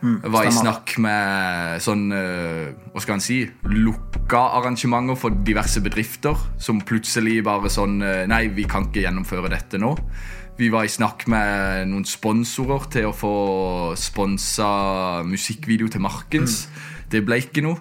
festivaler. 0.00 0.32
var 0.32 0.44
i 0.44 0.48
Mm, 0.48 0.58
snakk 0.58 0.98
med 0.98 1.82
sånn 1.82 2.12
eh, 2.12 2.74
Hva 2.92 3.00
skal 3.02 3.14
en 3.14 3.20
si 3.20 3.38
lukka 3.64 4.42
arrangementer 4.58 5.16
for 5.16 5.30
diverse 5.30 5.80
bedrifter. 5.80 6.36
Som 6.58 6.80
plutselig 6.80 7.42
bare 7.44 7.68
sånn 7.68 8.02
eh, 8.02 8.26
Nei, 8.26 8.48
vi 8.48 8.64
kan 8.64 8.88
ikke 8.88 9.02
gjennomføre 9.02 9.50
dette 9.50 9.78
nå. 9.78 9.96
Vi 10.58 10.68
var 10.70 10.84
i 10.84 10.90
snakk 10.90 11.26
med 11.30 11.88
noen 11.88 12.04
sponsorer 12.04 12.88
til 12.90 13.06
å 13.06 13.14
få 13.14 13.94
sponsa 13.94 15.22
musikkvideo 15.22 15.88
til 15.88 16.02
Markens. 16.02 16.66
Mm. 16.66 17.06
Det 17.10 17.24
ble 17.26 17.38
ikke 17.38 17.62
noe. 17.62 17.78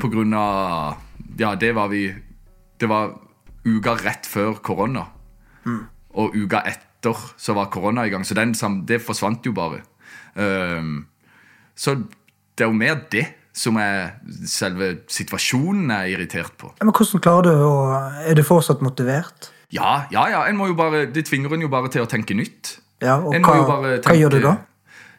På 0.00 0.08
grunn 0.10 0.34
av 0.34 0.96
Ja, 1.38 1.54
det 1.54 1.70
var 1.76 1.88
vi 1.88 2.08
Det 2.80 2.88
var 2.88 3.12
uka 3.64 3.94
rett 3.94 4.26
før 4.26 4.58
korona. 4.62 5.06
Og 6.18 6.34
uka 6.34 6.62
etter 6.66 7.14
så 7.36 7.54
var 7.54 7.70
korona 7.70 8.06
i 8.06 8.10
gang, 8.10 8.24
så 8.24 8.34
den, 8.34 8.54
det 8.86 9.02
forsvant 9.02 9.44
jo 9.46 9.52
bare. 9.52 9.82
Ehm, 10.36 11.06
så 11.78 11.94
det 12.58 12.66
er 12.66 12.72
jo 12.72 12.78
mer 12.78 12.96
det 13.12 13.26
som 13.58 13.78
er 13.80 14.18
selve 14.46 14.90
situasjonen 15.10 15.90
jeg 15.90 15.98
er 15.98 16.14
irritert 16.16 16.54
på. 16.58 16.72
Men 16.82 16.94
hvordan 16.94 17.22
klarer 17.22 17.48
du 17.48 17.64
å 17.66 17.74
Er 18.26 18.38
du 18.38 18.44
fortsatt 18.46 18.82
motivert? 18.84 19.50
Ja, 19.74 20.08
ja, 20.14 20.28
ja, 20.32 20.44
en 20.48 20.56
må 20.56 20.70
jo 20.70 20.76
bare, 20.78 21.06
Det 21.12 21.26
tvinger 21.28 21.54
en 21.54 21.66
jo 21.66 21.70
bare 21.72 21.90
til 21.92 22.04
å 22.04 22.10
tenke 22.10 22.36
nytt. 22.38 22.78
Ja, 23.02 23.18
og 23.18 23.34
hva, 23.34 23.60
bare 23.68 23.98
hva 24.02 24.16
gjør 24.16 24.36
du 24.36 24.42
da? 24.46 24.56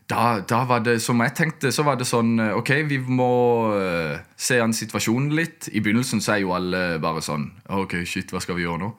Da, 0.09 0.21
da 0.41 0.63
var 0.65 0.81
det, 0.81 0.97
som 1.05 1.19
jeg 1.21 1.35
tenkte, 1.37 1.69
så 1.71 1.83
var 1.85 1.99
det 1.99 2.07
sånn 2.09 2.39
eh, 2.41 2.55
Ok, 2.57 2.71
vi 2.89 2.97
må 3.05 3.31
eh, 3.77 4.15
se 4.35 4.57
an 4.59 4.73
situasjonen 4.73 5.35
litt. 5.37 5.69
I 5.69 5.83
begynnelsen 5.85 6.23
så 6.23 6.33
er 6.33 6.41
jo 6.43 6.55
alle 6.57 6.97
bare 7.03 7.21
sånn 7.21 7.45
Ok, 7.77 7.99
shit, 8.09 8.33
hva 8.33 8.41
skal 8.41 8.57
vi 8.57 8.65
gjøre 8.65 8.81
nå? 8.87 8.89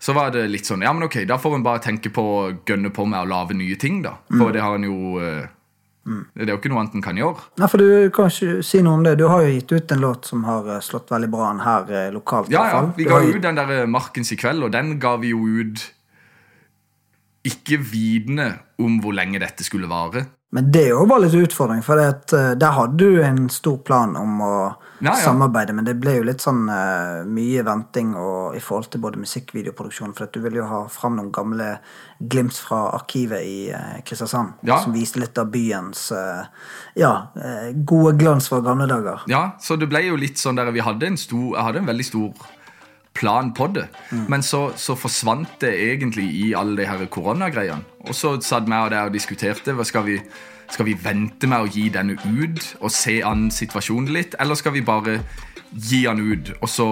Så 0.00 0.14
var 0.16 0.32
det 0.32 0.46
litt 0.48 0.68
sånn 0.68 0.86
Ja, 0.86 0.94
men 0.96 1.04
ok, 1.04 1.20
da 1.28 1.36
får 1.42 1.58
en 1.58 1.66
bare 1.66 1.82
tenke 1.84 2.10
på 2.14 2.24
å 2.24 2.40
gønne 2.66 2.94
på 2.94 3.04
med 3.10 3.26
å 3.26 3.28
lage 3.28 3.58
nye 3.58 3.76
ting, 3.76 4.00
da. 4.06 4.16
Mm. 4.30 4.40
For 4.40 4.56
det 4.56 4.64
har 4.64 4.78
en 4.78 4.88
jo 4.88 5.20
eh, 5.20 5.50
Det 6.38 6.46
er 6.46 6.54
jo 6.54 6.60
ikke 6.60 6.70
noe 6.70 6.84
annet 6.84 6.94
en 6.94 7.02
kan 7.02 7.18
gjøre. 7.18 7.48
Nei, 7.58 7.66
for 7.66 7.82
Du 7.82 8.10
kan 8.14 8.30
ikke 8.30 8.62
si 8.62 8.78
noe 8.86 9.00
om 9.00 9.02
det. 9.02 9.16
Du 9.18 9.24
har 9.26 9.42
jo 9.42 9.50
gitt 9.56 9.72
ut 9.74 9.94
en 9.94 10.02
låt 10.04 10.28
som 10.30 10.44
har 10.46 10.68
eh, 10.70 10.82
slått 10.86 11.10
veldig 11.10 11.30
bra 11.32 11.48
an 11.50 11.62
her 11.64 11.90
eh, 11.90 12.10
lokalt. 12.14 12.52
Ja, 12.54 12.62
ja. 12.70 12.82
Vi 12.94 13.08
ga 13.08 13.18
ut 13.24 13.42
den 13.42 13.58
der 13.58 13.72
eh, 13.80 13.88
Markens 13.90 14.30
i 14.30 14.38
kveld, 14.38 14.62
og 14.62 14.70
den 14.70 15.00
ga 15.02 15.16
vi 15.18 15.32
jo 15.34 15.42
ut 15.42 15.82
ikke 17.48 17.80
vitende 17.82 18.52
om 18.78 19.00
hvor 19.02 19.16
lenge 19.18 19.40
dette 19.42 19.66
skulle 19.66 19.90
vare. 19.90 20.28
Men 20.50 20.70
det 20.72 20.86
jo 20.88 21.02
bare 21.04 21.26
litt 21.26 21.34
utfordring, 21.36 21.82
for 21.84 22.00
at, 22.00 22.32
eh, 22.32 22.54
der 22.56 22.72
hadde 22.72 22.96
du 22.96 23.18
en 23.22 23.48
stor 23.52 23.76
plan 23.84 24.14
om 24.16 24.38
å 24.40 24.52
Ja, 25.00 25.10
ja. 25.12 25.16
samarbeide, 25.28 25.74
men 25.76 25.84
det 25.84 25.94
ble 26.00 26.16
jo 26.16 26.22
litt 26.26 26.40
sånn 26.42 26.64
uh, 26.72 27.20
mye 27.28 27.62
venting 27.62 28.14
og, 28.16 28.56
i 28.56 28.60
forhold 28.64 28.88
til 28.90 29.00
både 29.04 29.20
musikkvideoproduksjon, 29.22 30.14
for 30.16 30.24
at 30.24 30.32
du 30.32 30.40
ville 30.40 30.56
jo 30.58 30.64
ha 30.66 30.80
fram 30.90 31.14
noen 31.20 31.28
gamle 31.30 31.68
glimt 32.18 32.56
fra 32.58 32.80
arkivet 32.96 33.44
i 33.46 33.70
uh, 33.70 34.00
Kristiansand, 34.08 34.56
Ja. 34.66 34.80
som 34.82 34.96
viste 34.96 35.20
litt 35.20 35.38
av 35.38 35.52
byens 35.52 36.08
uh, 36.10 36.48
ja, 36.96 37.12
gode 37.84 38.16
glans 38.18 38.48
fra 38.48 38.58
gamle 38.64 38.88
dager. 38.90 39.22
Ja, 39.30 39.52
så 39.60 39.76
det 39.78 39.86
ble 39.92 40.00
jo 40.08 40.16
litt 40.16 40.40
sånn 40.40 40.56
der 40.58 40.72
vi 40.72 40.80
hadde 40.82 41.06
en 41.12 41.16
stor, 41.20 41.54
Jeg 41.54 41.62
hadde 41.68 41.78
en 41.84 41.92
veldig 41.92 42.08
stor 42.08 42.32
plan 43.14 43.52
på 43.54 43.66
det. 43.74 43.88
Men 44.28 44.42
så, 44.46 44.68
så 44.76 44.94
forsvant 44.98 45.58
det 45.60 45.72
egentlig 45.92 46.28
i 46.42 46.52
alle 46.54 46.76
de 46.82 46.86
her 46.86 47.06
koronagreiene. 47.10 47.82
Og 48.06 48.14
så 48.14 48.36
satt 48.44 48.68
vi 48.68 48.78
der 48.94 49.08
og 49.08 49.16
diskuterte. 49.16 49.74
Hva 49.74 49.86
skal 49.86 50.06
vi 50.06 50.20
skal 50.68 50.84
vi 50.84 50.96
vente 51.00 51.48
med 51.48 51.64
å 51.64 51.70
gi 51.72 51.88
denne 51.92 52.18
ut 52.18 52.64
og 52.82 52.90
se 52.92 53.22
an 53.24 53.46
situasjonen 53.54 54.12
litt, 54.12 54.34
eller 54.40 54.58
skal 54.58 54.74
vi 54.74 54.82
bare 54.84 55.20
gi 55.72 56.02
den 56.06 56.20
ut, 56.20 56.50
og 56.60 56.68
så 56.68 56.88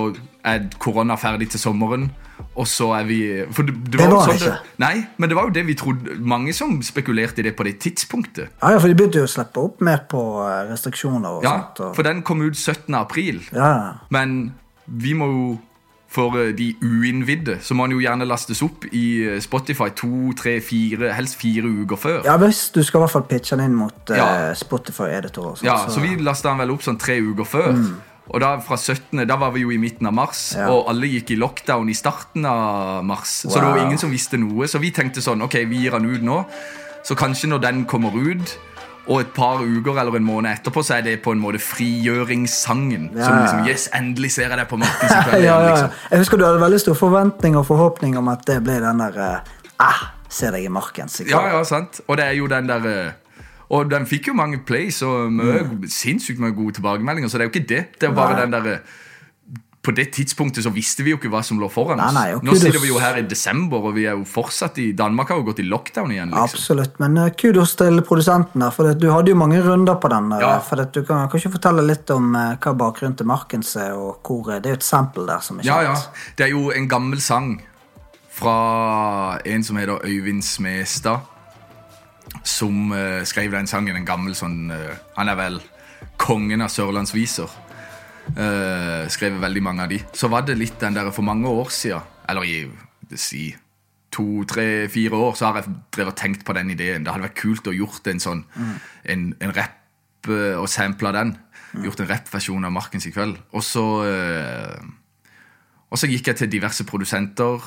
er 0.46 0.68
korona 0.80 1.16
ferdig 1.20 1.50
til 1.52 1.60
sommeren, 1.60 2.08
og 2.56 2.66
så 2.68 2.90
er 2.98 3.06
vi 3.08 3.18
For 3.52 3.64
det, 3.64 3.74
det, 3.86 3.98
Det 3.98 4.08
var 4.12 4.26
sånn 4.28 4.36
ikke. 4.36 4.74
Nei, 4.82 4.94
men 5.16 5.30
det 5.30 5.36
var 5.38 5.48
jo 5.48 5.54
det 5.56 5.62
vi 5.64 5.76
trodde 5.78 6.16
Mange 6.20 6.52
som 6.56 6.74
spekulerte 6.84 7.40
i 7.40 7.46
det 7.46 7.54
på 7.56 7.64
det 7.64 7.78
tidspunktet. 7.80 8.50
Ja, 8.60 8.74
ja, 8.74 8.80
for 8.80 8.92
de 8.92 8.96
begynte 8.98 9.22
jo 9.22 9.28
å 9.28 9.30
slippe 9.30 9.62
opp 9.64 9.80
mer 9.84 10.02
på 10.10 10.20
eh, 10.44 10.66
restriksjoner 10.68 11.38
og 11.38 11.46
Ja, 11.46 11.54
sånt. 11.54 11.80
Og, 11.80 11.94
For 11.96 12.04
den 12.04 12.20
kom 12.28 12.44
ut 12.44 12.56
17. 12.56 12.92
april. 12.96 13.40
ja. 13.56 13.72
Men 14.12 14.54
vi 14.86 15.16
må 15.18 15.26
jo 15.32 15.46
for 16.16 16.38
eh, 16.40 16.50
de 16.56 16.70
uinnvidde 16.82 17.58
så 17.64 17.76
må 17.76 17.86
den 17.86 17.98
jo 17.98 18.02
gjerne 18.06 18.26
lastes 18.28 18.62
opp 18.64 18.88
i 18.96 19.04
eh, 19.26 19.38
Spotify 19.44 19.90
to, 19.96 20.32
tre, 20.38 20.56
fire, 20.64 21.12
helst 21.16 21.36
fire 21.40 21.68
uker 21.84 22.00
før. 22.00 22.18
ja, 22.24 22.36
hvis 22.40 22.66
du 22.74 22.80
skal 22.86 23.00
i 23.00 23.04
hvert 23.04 23.14
fall 23.18 23.26
pitche 23.28 23.56
den 23.60 23.70
inn 23.70 23.78
mot 23.78 24.12
ja. 24.16 24.50
uh, 24.50 24.52
Spotify-editorer. 24.56 25.64
Ja, 25.66 25.78
så 25.92 26.00
vi 26.04 26.16
lasta 26.24 26.50
den 26.52 26.62
vel 26.64 26.72
opp 26.74 26.84
sånn 26.86 26.98
tre 27.00 27.18
uker 27.22 27.48
før. 27.48 27.72
Og 28.26 28.40
da 28.42 28.56
fra 28.64 28.74
17., 28.74 29.20
da 29.30 29.36
var 29.38 29.52
vi 29.54 29.60
jo 29.62 29.70
i 29.70 29.78
midten 29.78 30.08
av 30.10 30.14
mars, 30.16 30.40
Mm. 30.56 30.60
Ja. 30.64 30.70
og 30.74 30.88
alle 30.90 31.06
gikk 31.12 31.30
i 31.30 31.36
lockdown 31.38 31.88
i 31.92 31.94
starten 31.94 32.44
av 32.48 33.04
mars. 33.06 33.36
Så 33.46 33.54
det 33.54 33.62
var 33.68 33.78
ingen 33.84 34.00
som 34.02 34.10
visste 34.10 34.40
noe. 34.40 34.66
Så 34.66 34.80
vi 34.82 34.90
tenkte 34.90 35.22
sånn, 35.22 35.44
ok, 35.46 35.60
vi 35.70 35.84
gir 35.84 35.94
den 35.94 36.08
ut 36.10 36.24
nå. 36.26 36.40
Så 37.06 37.14
kanskje 37.14 37.52
når 37.52 37.62
den 37.62 37.84
kommer 37.86 38.10
ut, 38.18 38.56
og 39.06 39.20
et 39.20 39.28
par 39.34 39.60
uker 39.62 39.98
eller 40.00 40.16
en 40.18 40.24
måned 40.26 40.50
etterpå, 40.50 40.82
så 40.82 40.96
er 40.96 41.04
det 41.06 41.20
på 41.22 41.30
en 41.32 41.38
måte 41.42 41.58
frigjøringssangen. 41.62 43.10
Ja. 43.16 43.24
Som 43.24 43.36
liksom, 43.40 43.66
yes, 43.68 43.88
endelig 43.94 44.32
ser 44.34 44.48
jeg 44.50 44.58
deg 44.58 44.68
på 44.70 44.78
Martins 44.80 45.12
kveld. 45.28 45.44
ja, 45.44 45.52
ja, 45.54 45.60
ja. 45.62 45.68
liksom. 45.74 45.90
Jeg 46.10 46.18
husker 46.24 46.40
du 46.40 46.44
hadde 46.46 46.60
veldig 46.62 46.80
stor 46.82 46.98
forventning 46.98 47.56
og 47.60 47.66
forhåpning 47.68 48.16
om 48.18 48.28
at 48.32 48.42
det 48.48 48.58
ble 48.66 48.80
den 48.82 49.02
der 49.04 49.20
eh, 49.22 49.54
ah, 49.84 50.02
Se 50.28 50.48
deg 50.50 50.64
i 50.66 50.72
marken. 50.74 51.06
Ja, 51.30 51.44
ja, 51.52 51.60
sant. 51.64 52.00
Og 52.10 52.16
det 52.18 52.24
er 52.26 52.34
jo 52.34 52.48
den 52.50 52.66
der 52.66 52.86
eh, 52.90 53.44
Og 53.70 53.86
den 53.90 54.06
fikk 54.10 54.28
jo 54.32 54.34
mange 54.34 54.58
plays 54.66 54.98
og 55.06 55.30
mye, 55.32 55.62
sinnssykt 55.90 56.38
mange 56.42 56.54
gode 56.58 56.74
tilbakemeldinger, 56.80 57.30
så 57.30 57.38
det 57.38 57.46
er 57.46 57.48
jo 57.50 57.54
ikke 57.54 57.68
det. 57.70 57.82
Det 58.00 58.08
er 58.10 58.14
bare 58.14 58.34
Mm. 58.34 58.36
Nei. 58.36 58.42
den 58.44 58.52
der 58.56 58.72
eh, 58.72 58.78
På 59.86 59.92
det 59.94 60.08
tidspunktet 60.16 60.64
så 60.66 60.70
visste 60.74 61.04
vi 61.06 61.12
jo 61.12 61.16
ikke 61.20 61.28
hva 61.30 61.44
som 61.46 61.60
lå 61.62 61.68
foran 61.70 62.00
oss. 62.02 62.14
nei, 62.16 62.32
nei, 62.32 62.40
Nå 62.42 62.54
sitter 62.58 62.80
vi 62.82 62.88
jo 62.90 62.96
her 62.98 63.20
i 63.20 63.22
desember, 63.30 63.84
og 63.86 63.92
vi 63.94 64.02
er 64.10 64.16
jo 64.18 64.24
fortsatt 64.26 64.80
i 64.82 64.88
Danmark 64.98 65.28
har 65.30 65.38
jo 65.38 65.44
gått 65.46 65.60
i 65.62 65.66
lockdown 65.70 66.10
igjen. 66.10 66.32
liksom. 66.34 66.58
Absolutt, 66.58 66.96
men 66.98 67.14
uh, 67.22 67.28
kudos 67.38 67.76
til 67.78 68.00
produsenten 68.02 68.64
der, 68.64 68.72
for 68.74 68.90
du 68.98 69.06
hadde 69.12 69.30
jo 69.30 69.36
mange 69.38 69.60
runder 69.62 69.94
på 70.02 70.10
den. 70.10 70.32
eh, 70.34 70.40
Ja. 70.42 70.56
For 70.66 70.82
du 70.82 70.98
kan 71.06 71.28
kanskje 71.30 71.52
fortelle 71.54 71.84
litt 71.86 72.10
om 72.10 72.34
uh, 72.34 72.56
hva 72.58 72.74
bakgrunnen 72.74 73.14
til 73.16 73.26
Markens 73.30 73.76
er, 73.76 73.94
og 73.94 74.18
hvor 74.26 74.50
Det 74.58 74.66
er 74.66 74.74
jo 74.74 74.80
et 74.80 74.88
sample 74.90 75.26
der 75.30 75.40
som 75.40 75.60
er 75.60 75.68
Ja, 75.70 75.78
kjent. 75.78 75.86
ja. 75.86 76.32
Det 76.36 76.44
er 76.48 76.50
jo 76.56 76.70
en 76.72 76.88
gammel 76.88 77.20
sang 77.22 77.62
fra 78.30 79.38
en 79.44 79.62
som 79.64 79.76
heter 79.76 80.02
Øyvind 80.04 80.42
Smestad. 80.42 81.20
Som 82.42 82.90
uh, 82.92 83.22
skrev 83.24 83.52
den 83.54 83.66
sangen. 83.70 83.96
En 83.96 84.04
gammel 84.06 84.34
sånn 84.34 84.72
Han 85.16 85.28
er 85.28 85.36
vel 85.38 85.60
kongen 86.18 86.60
av 86.62 86.68
sørlandsviser. 86.74 87.48
Uh, 88.34 89.06
skrevet 89.12 89.40
veldig 89.40 89.62
mange 89.62 89.84
av 89.84 89.92
de. 89.92 90.00
Så 90.16 90.30
var 90.32 90.44
det 90.46 90.58
litt 90.58 90.80
den 90.82 90.96
der 90.96 91.12
for 91.14 91.26
mange 91.26 91.48
år 91.48 91.70
siden, 91.74 92.02
eller 92.28 92.44
i 92.48 92.58
si, 93.14 93.48
to, 94.10 94.42
tre, 94.48 94.88
fire 94.90 95.14
år, 95.14 95.38
så 95.38 95.48
har 95.48 95.60
jeg 95.60 95.76
drevet 95.94 96.14
og 96.14 96.18
tenkt 96.18 96.44
på 96.46 96.56
den 96.56 96.74
ideen. 96.74 97.06
Det 97.06 97.14
hadde 97.14 97.28
vært 97.28 97.38
kult 97.38 97.70
å 97.70 97.76
gjort 97.76 98.10
en 98.10 98.22
sånn 98.22 98.44
en, 99.06 99.26
en 99.38 99.56
rapp 99.56 100.30
uh, 100.32 100.58
og 100.58 100.68
sampla 100.72 101.14
den. 101.16 101.36
Gjort 101.84 102.02
en 102.02 102.10
rappversjon 102.10 102.66
av 102.66 102.72
Markens 102.72 103.06
i 103.06 103.12
kveld. 103.14 103.38
Og 103.54 103.64
så 103.64 103.86
uh, 104.08 104.94
og 105.90 106.00
så 106.00 106.08
gikk 106.10 106.30
jeg 106.30 106.40
til 106.40 106.50
diverse 106.50 106.84
produsenter. 106.86 107.62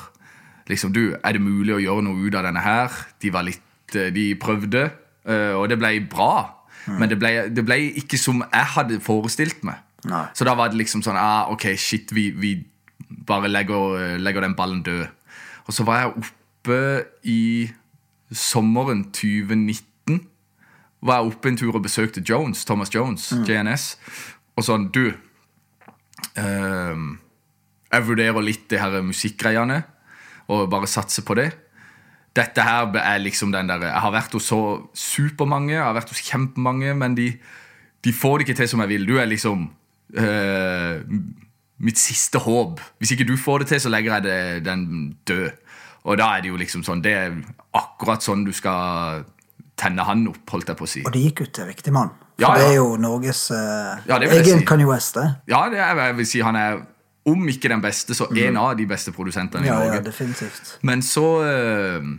Liksom, 0.69 0.93
du, 0.93 1.15
Er 1.23 1.33
det 1.33 1.41
mulig 1.41 1.73
å 1.75 1.81
gjøre 1.81 2.05
noe 2.05 2.27
ut 2.27 2.35
av 2.35 2.45
denne 2.45 2.61
her? 2.63 2.93
De 3.21 3.31
var 3.33 3.47
litt, 3.47 3.95
eh, 3.95 4.11
de 4.13 4.35
prøvde, 4.35 4.91
eh, 5.25 5.53
og 5.55 5.69
det 5.69 5.79
ble 5.79 5.99
bra. 6.01 6.55
Men 6.87 7.09
det 7.09 7.19
ble, 7.19 7.49
det 7.49 7.65
ble 7.65 7.77
ikke 8.01 8.17
som 8.17 8.41
jeg 8.41 8.65
hadde 8.75 8.99
forestilt 8.99 9.63
meg. 9.63 9.77
Nei. 10.07 10.25
Så 10.33 10.47
da 10.47 10.55
var 10.55 10.71
det 10.71 10.79
liksom 10.79 11.01
sånn 11.03 11.17
ah, 11.19 11.49
Ok, 11.51 11.65
shit, 11.75 12.13
vi, 12.15 12.29
vi 12.31 12.53
bare 13.27 13.49
legger, 13.51 14.17
legger 14.21 14.45
den 14.45 14.55
ballen 14.55 14.83
død. 14.85 15.07
Og 15.67 15.75
så 15.75 15.83
var 15.87 16.03
jeg 16.03 16.23
oppe 16.23 16.79
i 17.27 17.41
sommeren 18.31 19.05
2019. 19.11 20.21
Var 21.05 21.19
jeg 21.19 21.31
oppe 21.33 21.51
en 21.51 21.59
tur 21.59 21.75
og 21.75 21.83
besøkte 21.83 22.23
Jones, 22.25 22.63
Thomas 22.65 22.93
Jones, 22.93 23.31
JNS. 23.47 23.89
Og 24.55 24.65
sånn, 24.67 24.89
du 24.93 25.11
eh, 26.39 27.03
jeg 27.89 28.05
vurderer 28.05 28.45
litt 28.45 28.67
det 28.69 28.81
her 28.81 28.99
musikkgreiene, 29.05 29.81
og 30.49 30.69
bare 30.69 30.89
satse 30.89 31.23
på 31.25 31.37
det. 31.39 31.49
Dette 32.37 32.61
her 32.63 32.91
er 33.01 33.21
liksom 33.21 33.51
den 33.51 33.69
der 33.69 33.81
Jeg 33.81 34.01
har 34.03 34.13
vært 34.13 34.33
hos 34.37 34.49
så 34.51 34.61
supermange, 34.93 35.73
jeg 35.73 35.83
har 35.83 35.97
vært 35.97 36.13
hos 36.13 36.21
kjempemange, 36.21 36.93
men 36.93 37.17
de, 37.17 37.31
de 38.05 38.13
får 38.13 38.39
det 38.39 38.47
ikke 38.47 38.57
til 38.61 38.69
som 38.69 38.83
jeg 38.85 38.93
vil. 38.93 39.07
Du 39.09 39.17
er 39.17 39.29
liksom 39.29 39.69
eh, 40.17 41.01
mitt 41.79 41.99
siste 42.01 42.41
håp. 42.43 42.81
Hvis 42.99 43.15
ikke 43.15 43.27
du 43.27 43.35
får 43.39 43.63
det 43.63 43.73
til, 43.73 43.81
så 43.85 43.91
legger 43.93 44.17
jeg 44.17 44.27
det, 44.27 44.39
den 44.67 44.85
død. 45.27 45.49
Og 46.09 46.17
da 46.19 46.29
er 46.35 46.43
det 46.43 46.53
jo 46.53 46.55
liksom 46.55 46.79
sånn 46.87 47.01
Det 47.03 47.11
er 47.11 47.33
akkurat 47.75 48.23
sånn 48.23 48.45
du 48.47 48.53
skal 48.55 49.25
tenne 49.79 50.03
han 50.07 50.23
opp, 50.31 50.45
holdt 50.51 50.71
jeg 50.71 50.79
på 50.79 50.87
å 50.87 50.91
si. 50.91 51.03
Og 51.07 51.11
det 51.15 51.25
gikk 51.27 51.43
ut 51.45 51.51
til 51.55 51.67
riktig 51.69 51.93
mann. 51.95 52.13
For 52.39 52.45
Ja, 52.45 52.53
ja. 52.55 52.61
det 52.61 52.69
er 52.69 52.77
jo 52.77 52.93
Norges 52.99 53.41
uh, 53.51 53.99
Ja, 54.07 54.19
egen 54.23 54.61
si. 54.61 54.65
Kanye 54.67 54.87
West, 54.87 55.19
det. 55.19 55.27
Ja, 55.51 55.65
det 55.71 55.79
er, 55.83 55.99
jeg 56.07 56.17
vil 56.21 56.27
si 56.27 56.41
han 56.43 56.55
er, 56.59 56.79
om 57.27 57.51
ikke 57.51 57.71
den 57.71 57.83
beste, 57.83 58.15
så 58.15 58.29
en 58.31 58.57
av 58.59 58.73
de 58.79 58.87
beste 58.87 59.11
produsentene 59.15 59.67
i 59.67 59.71
Norge. 59.71 59.99
ja, 59.99 60.03
definitivt. 60.03 60.77
Men 60.87 61.03
så 61.05 61.27
uh, 61.43 62.09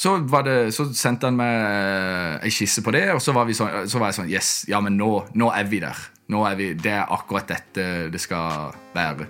så, 0.00 0.16
var 0.16 0.46
det, 0.46 0.56
så 0.72 0.86
sendte 0.96 1.28
han 1.28 1.36
meg 1.36 1.50
eh, 1.60 2.46
ei 2.46 2.52
skisse 2.54 2.80
på 2.84 2.92
det, 2.94 3.04
og 3.12 3.20
så 3.20 3.34
var, 3.36 3.44
vi 3.44 3.56
sånn, 3.56 3.84
så 3.90 4.00
var 4.00 4.08
jeg 4.08 4.16
sånn 4.16 4.30
Yes, 4.32 4.52
ja, 4.70 4.80
men 4.80 4.96
nå, 4.96 5.10
nå 5.36 5.50
er 5.52 5.66
vi 5.68 5.82
der. 5.82 5.98
Nå 6.30 6.44
er 6.46 6.58
vi, 6.58 6.68
Det 6.78 6.92
er 6.94 7.10
akkurat 7.10 7.48
dette 7.50 7.86
det 8.12 8.20
skal 8.22 8.70
være. 8.94 9.26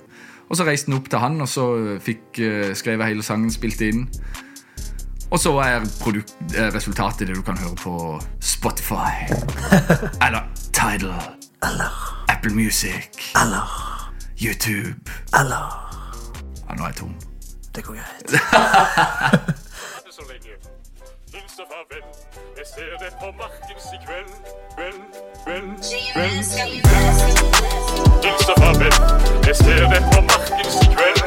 Og 0.50 0.58
så 0.58 0.66
reiste 0.66 0.90
han 0.90 0.98
opp 0.98 1.08
til 1.08 1.22
han, 1.22 1.38
og 1.40 1.48
så 1.48 1.64
fikk 2.02 2.40
skrevet 2.76 3.06
hele 3.06 3.24
sangen, 3.24 3.52
spilte 3.54 3.88
inn. 3.88 4.08
Og 5.30 5.38
så 5.38 5.52
er 5.62 5.84
produkt, 6.00 6.34
eh, 6.56 6.74
resultatet 6.74 7.28
det 7.28 7.36
du 7.36 7.42
kan 7.42 7.58
høre 7.58 7.76
på 7.76 8.22
Spotify. 8.40 9.30
Eller 10.26 10.42
Tidal. 10.72 11.14
Eller 11.62 12.24
Apple 12.28 12.54
Music. 12.54 13.32
Eller, 13.36 14.10
YouTube. 14.42 15.10
eller 15.34 15.86
Ja, 16.68 16.74
nå 16.74 16.82
er 16.82 16.86
jeg 16.86 16.96
tom. 16.96 17.14
Det 17.74 17.84
går 17.84 17.94
greit. 17.94 18.30
så 21.30 21.36
lenge. 21.36 21.42
Hils 21.42 21.58
og 21.58 21.66
farvel, 21.70 22.02
jeg 22.58 22.66
ser 22.66 22.92
deg 23.00 23.12
på 23.20 23.28
markens 23.38 23.86
i 23.94 23.98
kveld. 24.04 24.32
Vel, 24.78 24.98
vel, 25.46 25.66
vel. 26.14 26.30
Hils 28.24 28.44
farvel, 28.58 28.94
jeg 29.46 29.56
ser 29.56 29.84
deg 29.92 30.02
på 30.12 30.20
markens 30.30 30.74
i 30.74 30.88
kveld. 30.94 31.20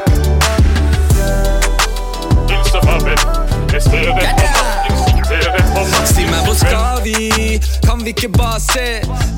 Hils 2.50 2.70
farvel, 2.86 3.20
jeg 3.72 3.82
ser 3.82 4.10
deg 4.18 4.28
på 4.30 4.46
markens 4.54 5.02
i 5.08 5.22
kveld. 5.22 6.06
Si 6.06 6.24
meg, 6.30 6.40
hvor 6.44 6.54
skal 6.54 7.02
vi? 7.04 7.60
Kan 7.86 8.04
vi 8.04 8.08
ikke 8.08 8.28
bare 8.28 8.60
se? 8.60 8.88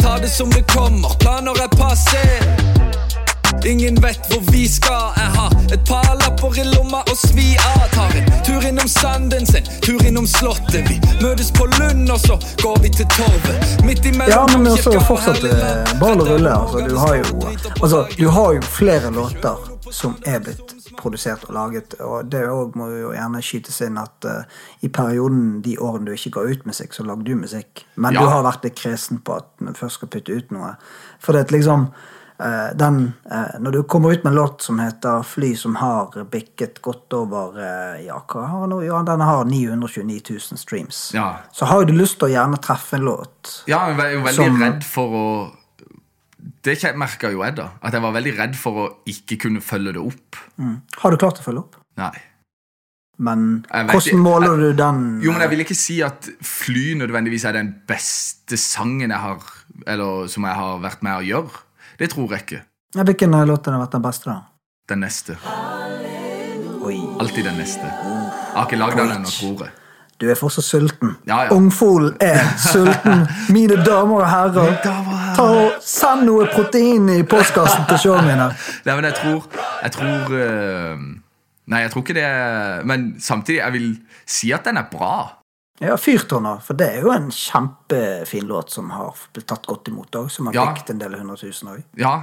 Ta 0.02 0.18
det 0.18 0.30
som 0.30 0.50
det 0.52 0.66
kommer, 0.66 1.16
planer 1.20 1.52
er 1.62 1.70
passé. 1.76 2.75
Ingen 3.64 3.96
vet 4.02 4.18
hvor 4.30 4.42
vi 4.52 4.68
skal. 4.68 5.12
Jeg 5.16 5.30
har 5.36 5.50
et 5.74 5.80
par 5.88 6.06
lapper 6.20 6.58
i 6.60 6.64
lomma 6.74 7.00
og 7.10 7.16
svi 7.18 7.54
av. 7.58 7.86
Tar 7.94 8.12
en 8.20 8.28
tur 8.46 8.62
innom 8.68 8.88
sanden 8.88 9.46
sin, 9.46 9.66
tur 9.82 10.02
innom 10.06 10.26
slottet. 10.26 10.86
Vi 10.90 10.98
møtes 11.22 11.50
på 11.56 11.66
Lund, 11.78 12.10
og 12.12 12.20
så 12.22 12.36
går 12.62 12.78
vi 12.84 12.92
til 12.94 13.08
torvet. 13.16 13.84
Midt 13.86 14.04
Ja, 14.06 14.12
imellom 14.12 14.52
men 14.62 14.72
også 14.72 14.90
kirka 14.92 15.00
og 15.02 15.06
fortsatte 15.08 15.50
Helligland. 15.50 16.00
ballen 16.00 16.22
å 16.22 16.28
rulle. 16.30 16.54
Altså, 16.54 16.84
du, 16.88 16.96
har 17.02 17.14
jo, 17.16 17.24
altså, 17.82 18.04
du 18.18 18.26
har 18.38 18.52
jo 18.58 18.62
flere 18.76 19.10
låter 19.14 19.72
som 19.90 20.16
er 20.26 20.40
blitt 20.42 20.74
produsert 20.98 21.44
og 21.48 21.54
laget. 21.54 21.94
Og 22.00 22.30
det 22.32 22.44
også 22.48 22.78
må 22.78 22.88
jo 22.94 23.12
gjerne 23.14 23.42
skytes 23.44 23.80
inn 23.86 23.98
at 24.02 24.26
uh, 24.30 24.42
i 24.82 24.88
perioden 24.88 25.60
de 25.64 25.76
årene 25.78 26.06
du 26.06 26.14
ikke 26.14 26.36
ga 26.38 26.46
ut 26.52 26.66
musikk, 26.66 26.94
så 26.94 27.06
lagde 27.06 27.26
du 27.26 27.34
musikk. 27.38 27.84
Men 27.96 28.14
Ja. 28.14 28.20
du 28.20 28.30
har 28.30 28.42
vært 28.46 28.64
litt 28.64 28.78
kresen 28.78 29.18
på 29.26 29.36
at 29.40 29.50
Vi 29.58 29.66
du 29.66 29.72
først 29.74 29.98
skal 30.00 30.08
putte 30.08 30.36
ut 30.38 30.50
noe. 30.54 30.76
For 31.20 31.32
det 31.34 31.46
er 31.46 31.58
liksom 31.58 31.88
eh, 31.90 32.12
den, 32.38 33.14
eh, 33.30 33.58
Når 33.60 33.72
du 33.72 33.82
kommer 33.82 34.12
ut 34.12 34.24
med 34.24 34.30
en 34.30 34.36
låt 34.36 34.62
som 34.62 34.78
heter 34.78 35.22
'Fly', 35.22 35.56
som 35.56 35.74
har 35.76 36.24
bikket 36.24 36.82
godt 36.82 37.12
over 37.12 37.58
eh, 37.58 38.04
Ja, 38.06 38.22
hva 38.28 38.46
har 38.46 38.66
nå? 38.66 38.82
Ja, 38.84 39.02
den 39.02 39.20
har 39.20 39.44
929 39.44 40.20
000 40.30 40.58
streams. 40.58 41.10
Ja. 41.14 41.36
Så 41.52 41.64
har 41.64 41.80
jo 41.80 41.84
du 41.86 41.92
lyst 41.92 42.18
til 42.18 42.28
å 42.28 42.32
gjerne 42.32 42.60
treffe 42.60 42.96
en 42.96 43.04
låt. 43.04 43.62
Ja, 43.66 43.86
jeg 43.88 43.96
var 43.96 44.10
jo 44.10 44.20
veldig 44.20 44.34
Som- 44.34 44.62
redd 44.62 44.84
for 44.84 45.08
å 45.08 45.50
Det 46.62 46.94
merka 46.96 47.30
jo 47.30 47.42
jeg, 47.42 47.54
da. 47.56 47.68
At 47.82 47.92
jeg 47.92 48.02
var 48.02 48.12
veldig 48.12 48.38
redd 48.38 48.56
for 48.56 48.72
å 48.72 48.94
ikke 49.06 49.38
kunne 49.38 49.60
følge 49.60 49.92
det 49.92 50.02
opp. 50.02 50.36
Har 50.98 51.10
du 51.10 51.16
klart 51.16 51.38
å 51.38 51.42
følge 51.42 51.58
opp? 51.58 51.76
Nei. 51.96 52.12
Men 53.18 53.64
Jeg 53.72 53.86
hvordan 53.88 54.18
måler 54.18 54.56
du 54.56 54.72
den? 54.76 55.20
Jo, 55.22 55.32
men 55.32 55.40
Jeg 55.40 55.50
vil 55.50 55.60
ikke 55.64 55.76
si 55.76 56.02
at 56.02 56.28
Fly 56.42 56.94
nødvendigvis 56.94 57.46
er 57.48 57.52
den 57.52 57.74
beste 57.88 58.56
sangen 58.60 59.08
jeg 59.10 59.18
har 59.18 59.38
Eller 59.86 60.26
som 60.28 60.44
jeg 60.44 60.54
har 60.54 60.78
vært 60.78 61.02
med 61.02 61.12
å 61.12 61.24
gjøre. 61.26 61.50
Det 61.98 62.10
tror 62.12 62.32
jeg 62.32 62.44
ikke. 62.46 62.62
Ja, 62.96 63.02
Hvilken 63.02 63.30
låt 63.48 63.66
har 63.66 63.80
vært 63.80 63.92
den 63.92 64.04
beste, 64.04 64.30
da? 64.30 64.36
Den 64.88 65.02
neste. 65.04 65.36
Alltid 67.20 67.44
den 67.44 67.58
neste. 67.58 67.88
Jeg 67.88 68.54
har 68.54 68.68
ikke 68.68 68.78
lagd 68.78 68.98
den 69.00 69.12
ennå, 69.16 69.32
tror 69.32 69.66
jeg. 69.66 69.74
Du 70.20 70.30
er 70.30 70.36
fortsatt 70.38 70.64
sulten. 70.64 71.16
Ja, 71.28 71.42
ja. 71.44 71.50
Ungfolen 71.52 72.14
er 72.24 72.40
sulten. 72.56 73.26
Mine 73.52 73.76
damer 73.84 74.22
og 74.22 74.30
herrer, 74.30 74.78
ta 75.36 75.44
og 75.44 75.74
send 75.84 76.24
noe 76.24 76.46
protein 76.54 77.10
i 77.12 77.18
postkassen 77.28 77.84
til 77.90 78.00
showene 78.06 78.30
min. 78.30 78.44
Nei, 78.86 78.94
men 78.94 79.08
jeg 79.10 79.18
tror 79.18 79.44
Jeg 79.82 79.92
tror 79.98 80.36
eh, 80.40 81.02
Nei, 81.66 81.80
jeg 81.82 81.90
tror 81.92 82.04
ikke 82.04 82.16
det 82.16 82.86
Men 82.88 83.04
samtidig, 83.20 83.58
jeg 83.58 83.72
vil 83.74 83.90
si 84.24 84.52
at 84.56 84.64
den 84.64 84.80
er 84.80 84.88
bra. 84.90 85.42
Ja, 85.80 85.96
Fyrtårner, 86.00 86.60
for 86.64 86.72
det 86.78 86.86
er 86.94 87.02
jo 87.04 87.10
en 87.12 87.26
kjempefin 87.30 88.46
låt 88.48 88.70
som 88.72 88.88
har 88.94 89.14
blitt 89.34 89.46
tatt 89.50 89.66
godt 89.68 89.88
imot 89.92 90.14
òg. 90.16 90.30
Som 90.32 90.46
har 90.48 90.54
Ja. 90.54 90.74
en 90.88 90.98
del 90.98 91.14
hundre 91.18 91.36
tusen 91.36 91.68
òg. 91.68 91.82
Ja. 91.96 92.14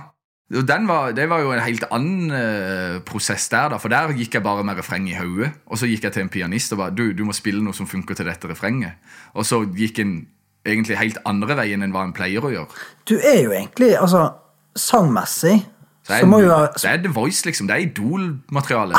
Var, 0.53 1.11
det 1.13 1.29
var 1.29 1.39
jo 1.41 1.51
en 1.51 1.61
helt 1.63 1.83
annen 1.91 2.31
uh, 2.31 2.99
prosess 3.05 3.47
der, 3.49 3.69
da. 3.69 3.77
For 3.77 3.89
der 3.89 4.11
gikk 4.13 4.33
jeg 4.35 4.43
bare 4.43 4.63
med 4.63 4.77
refreng 4.77 5.07
i 5.09 5.13
hodet. 5.15 5.51
Og 5.67 5.77
så 5.77 5.87
gikk 5.89 6.03
jeg 6.03 6.13
til 6.13 6.21
en 6.25 6.29
pianist 6.29 6.73
og 6.73 6.77
bare 6.77 6.91
du, 6.93 7.13
du 7.13 7.23
må 7.25 7.33
spille 7.33 7.61
noe 7.63 7.73
som 7.73 7.87
funker 7.87 8.13
til 8.15 8.25
dette 8.25 8.49
refrenget. 8.51 8.99
Og 9.33 9.45
så 9.45 9.63
gikk 9.65 9.99
en 10.03 10.27
egentlig 10.65 10.97
helt 10.99 11.17
andre 11.25 11.55
veien 11.57 11.81
enn 11.83 11.91
hva 11.95 12.03
en 12.05 12.13
pleier 12.13 12.43
å 12.43 12.51
gjøre. 12.53 12.67
Du 13.09 13.15
er 13.17 13.41
jo 13.43 13.51
egentlig, 13.51 13.93
altså 13.99 14.31
Sangmessig 14.75 15.59
Så, 16.03 16.19
så 16.19 16.25
må 16.27 16.39
jo 16.43 16.49
det 16.49 16.85
er 16.89 17.01
The 17.01 17.11
Voice, 17.13 17.45
liksom. 17.45 17.67
Det 17.67 17.75
er 17.75 17.85
Idol-materiale. 17.87 18.93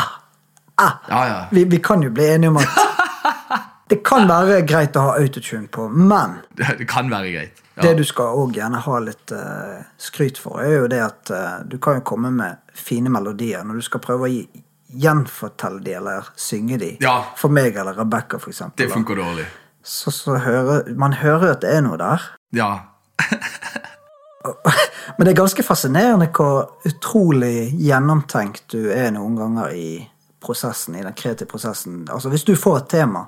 ah, 0.78 0.92
Ja, 1.08 1.22
ja. 1.28 1.38
vi, 1.52 1.64
vi 1.64 1.78
kan 1.78 2.02
jo 2.02 2.10
bli 2.10 2.24
enige 2.34 2.48
om 2.50 2.56
at 2.56 2.68
det 3.94 4.02
kan 4.06 4.26
være 4.28 4.62
greit 4.66 4.96
å 4.98 5.08
ha 5.08 5.14
autotune 5.20 5.68
på, 5.70 5.86
men 5.88 6.40
Det, 6.58 6.86
kan 6.90 7.10
være 7.10 7.30
greit. 7.30 7.62
Ja. 7.74 7.82
Det 7.82 7.94
du 7.98 8.04
skal 8.06 8.34
også 8.38 8.58
gjerne 8.58 8.80
ha 8.84 8.98
litt 9.02 9.34
uh, 9.34 9.80
skryt 9.98 10.38
for, 10.38 10.62
er 10.62 10.76
jo 10.80 10.90
det 10.90 11.00
at 11.02 11.30
uh, 11.34 11.56
du 11.66 11.78
kan 11.82 11.98
jo 11.98 12.06
komme 12.06 12.30
med 12.34 12.62
fine 12.74 13.10
melodier 13.10 13.64
når 13.66 13.80
du 13.80 13.86
skal 13.86 14.02
prøve 14.02 14.26
å 14.26 14.30
gi, 14.30 14.42
gjenfortelle 14.94 15.82
de 15.82 15.94
eller 15.98 16.30
synge 16.38 16.78
de. 16.78 16.90
Ja. 17.02 17.16
For 17.38 17.54
meg 17.54 17.76
eller 17.78 17.98
Rebekka, 17.98 18.38
for 18.42 18.54
eksempel. 18.54 18.78
Det 18.78 18.90
da. 18.90 18.94
funker 18.94 19.18
dårlig. 19.18 19.46
Så, 19.84 20.10
så 20.14 20.38
hører, 20.40 20.90
man 20.96 21.18
hører 21.20 21.54
at 21.56 21.62
det 21.64 21.74
er 21.76 21.82
noe 21.84 21.98
der. 22.00 22.22
Ja. 22.56 22.70
Men 25.16 25.26
det 25.26 25.34
er 25.34 25.40
ganske 25.42 25.64
fascinerende 25.66 26.30
hvor 26.34 26.86
utrolig 26.88 27.70
gjennomtenkt 27.80 28.66
du 28.74 28.90
er 28.92 29.10
noen 29.14 29.36
ganger 29.38 29.74
i 29.76 29.88
prosessen, 30.44 30.96
i 30.96 31.02
den 31.04 31.16
kreative 31.16 31.50
prosessen. 31.50 32.04
Altså 32.10 32.32
Hvis 32.32 32.44
du 32.44 32.54
får 32.56 32.78
et 32.78 32.88
tema, 32.96 33.26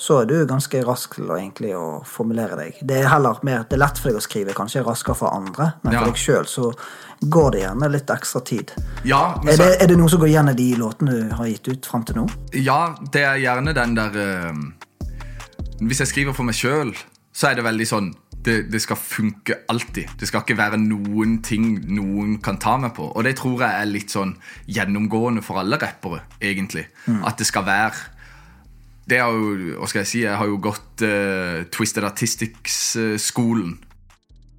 så 0.00 0.22
er 0.22 0.28
du 0.30 0.34
ganske 0.48 0.80
rask 0.88 1.12
til 1.18 1.28
å 1.28 1.36
egentlig 1.36 1.74
å 1.76 2.00
formulere 2.08 2.56
deg. 2.56 2.78
Det 2.88 3.02
er 3.02 3.08
heller 3.12 3.36
mer, 3.44 3.66
det 3.68 3.76
er 3.76 3.82
lett 3.82 3.98
for 4.00 4.08
deg 4.08 4.16
å 4.16 4.24
skrive, 4.24 4.54
kanskje 4.56 4.80
raskere 4.86 5.16
for 5.18 5.28
andre, 5.36 5.74
men 5.84 5.92
Ja. 5.92 6.00
for 6.00 6.12
deg 6.12 6.20
sjøl 6.22 6.46
så 6.48 6.70
går 7.28 7.50
det 7.52 7.60
gjerne 7.60 7.90
litt 7.92 8.06
ekstra 8.14 8.40
tid. 8.40 8.72
Ja, 9.04 9.34
men 9.44 9.52
Er 9.52 9.56
det, 9.58 9.82
er 9.82 9.86
det 9.92 9.98
noe 9.98 10.08
som 10.08 10.20
går 10.22 10.28
igjen 10.32 10.48
i 10.48 10.54
de 10.56 10.68
låtene 10.80 11.10
du 11.28 11.34
har 11.36 11.46
gitt 11.50 11.68
ut 11.68 11.86
fram 11.86 12.04
til 12.08 12.16
nå? 12.16 12.28
ja, 12.54 12.94
det 13.12 13.22
er 13.22 13.36
gjerne 13.42 13.74
den 13.76 13.94
der 13.94 14.16
uh, 14.16 14.54
Hvis 15.80 16.00
jeg 16.00 16.08
skriver 16.08 16.32
for 16.32 16.44
meg 16.48 16.54
sjøl, 16.54 16.94
så 17.32 17.50
er 17.50 17.54
det 17.56 17.64
veldig 17.64 17.86
sånn 17.88 18.14
det, 18.42 18.70
det 18.72 18.80
skal 18.80 18.96
funke 18.96 19.54
alltid. 19.68 20.08
Det 20.18 20.28
skal 20.28 20.40
ikke 20.40 20.56
være 20.56 20.78
noen 20.80 21.42
ting 21.44 21.74
noen 21.92 22.38
kan 22.40 22.56
ta 22.56 22.78
meg 22.80 22.94
på. 22.96 23.04
Og 23.12 23.24
det 23.24 23.34
tror 23.36 23.60
jeg 23.60 23.82
er 23.82 23.84
litt 23.84 24.08
sånn 24.10 24.32
gjennomgående 24.66 25.42
for 25.44 25.60
alle 25.60 25.76
rappere, 25.76 26.22
egentlig. 26.40 26.86
At 27.24 27.36
det 27.36 27.46
skal 27.46 27.66
være 27.68 27.92
Det 29.10 29.18
er 29.18 29.26
jo, 29.34 29.76
hva 29.80 29.88
skal 29.90 30.04
jeg 30.04 30.10
si, 30.10 30.20
jeg 30.22 30.38
har 30.38 30.46
jo 30.46 30.58
gått 30.62 31.02
uh, 31.02 31.64
Twisted 31.74 32.06
Artistics-skolen. 32.06 33.72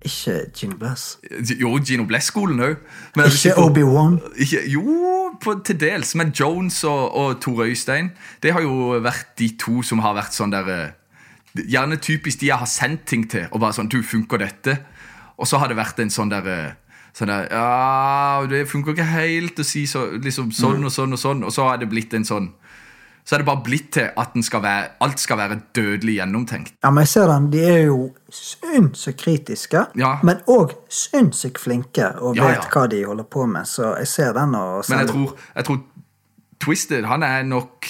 Ikke 0.02 0.52
Gino 0.58 0.76
Bless. 0.76 1.20
Jo, 1.60 1.78
Gino 1.86 2.04
Bless-skolen 2.10 2.60
òg. 2.66 2.80
Ikke 3.22 3.54
Obi-Wan. 3.62 4.18
Jo, 4.68 4.84
på, 5.42 5.56
til 5.66 5.78
dels. 5.80 6.16
Men 6.18 6.34
Jones 6.40 6.84
og, 6.84 7.16
og 7.16 7.42
Tor 7.42 7.64
Øystein 7.64 8.12
Det 8.42 8.54
har 8.54 8.62
jo 8.66 8.98
vært 9.02 9.38
de 9.40 9.52
to 9.62 9.82
som 9.86 10.02
har 10.02 10.18
vært 10.18 10.36
sånn 10.36 10.54
der 10.54 10.72
eh, 10.74 10.90
Gjerne 11.68 12.00
typisk 12.02 12.42
de 12.42 12.48
jeg 12.48 12.58
har 12.58 12.70
sendt 12.70 13.04
ting 13.12 13.28
til, 13.30 13.46
og 13.52 13.62
bare 13.62 13.76
sånn 13.78 13.92
Du, 13.92 14.02
funker 14.04 14.42
dette? 14.42 14.78
Og 15.38 15.48
så 15.48 15.60
har 15.62 15.70
det 15.70 15.78
vært 15.78 16.00
en 16.02 16.14
sånn 16.14 16.34
der 16.34 16.50
eh, 16.50 16.72
Sånn 17.14 17.30
der, 17.30 17.50
ja, 17.52 18.42
Det 18.50 18.66
funker 18.72 18.96
ikke 18.96 19.10
helt 19.12 19.60
å 19.60 19.68
si 19.68 19.84
så, 19.90 20.08
liksom 20.16 20.50
sånn 20.56 20.88
og 20.88 20.94
sånn 20.96 21.14
og 21.14 21.20
sånn. 21.20 21.42
Og 21.44 21.52
så 21.54 21.68
har 21.68 21.82
det 21.82 21.90
blitt 21.92 22.16
en 22.18 22.26
sånn 22.26 22.48
Så 23.26 23.36
er 23.36 23.42
det 23.42 23.46
bare 23.46 23.62
blitt 23.64 23.92
til 23.94 24.10
at 24.18 24.34
den 24.34 24.44
skal 24.44 24.64
være, 24.64 24.88
alt 25.06 25.20
skal 25.20 25.38
være 25.38 25.60
dødelig 25.76 26.16
gjennomtenkt. 26.18 26.74
Ja, 26.84 26.90
men 26.90 27.06
jeg 27.06 27.08
ser 27.08 27.28
den. 27.30 27.52
De 27.54 27.60
er 27.64 27.82
jo 27.86 28.12
sinnssykt 28.34 29.20
kritiske, 29.22 29.86
Ja. 29.96 30.16
men 30.24 30.42
òg 30.50 30.74
sinnssykt 30.90 31.60
flinke 31.62 32.08
og 32.20 32.36
vet 32.36 32.58
ja. 32.58 32.68
hva 32.74 32.88
de 32.90 33.04
holder 33.06 33.24
på 33.24 33.46
med. 33.46 33.66
Så 33.70 33.96
jeg 34.00 34.08
ser 34.08 34.34
den 34.34 34.56
og 34.56 34.86
Men 34.90 35.00
jeg 35.00 35.08
tror, 35.08 35.38
jeg 35.56 35.66
tror 35.66 35.80
Twisted 36.62 37.06
han 37.06 37.24
er 37.24 37.44
nok 37.44 37.86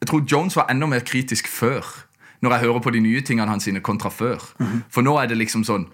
Jeg 0.00 0.08
tror 0.08 0.22
Jones 0.32 0.56
var 0.56 0.66
enda 0.70 0.86
mer 0.86 1.00
kritisk 1.00 1.48
før. 1.48 1.84
Når 2.40 2.50
jeg 2.50 2.60
hører 2.60 2.80
på 2.80 2.90
de 2.90 3.00
nye 3.00 3.20
tingene 3.20 3.48
hans 3.50 3.64
sine 3.64 3.80
kontra 3.80 4.08
før. 4.08 4.38
For 4.90 5.02
nå 5.02 5.16
er 5.18 5.26
det 5.26 5.36
liksom 5.36 5.64
sånn 5.64 5.88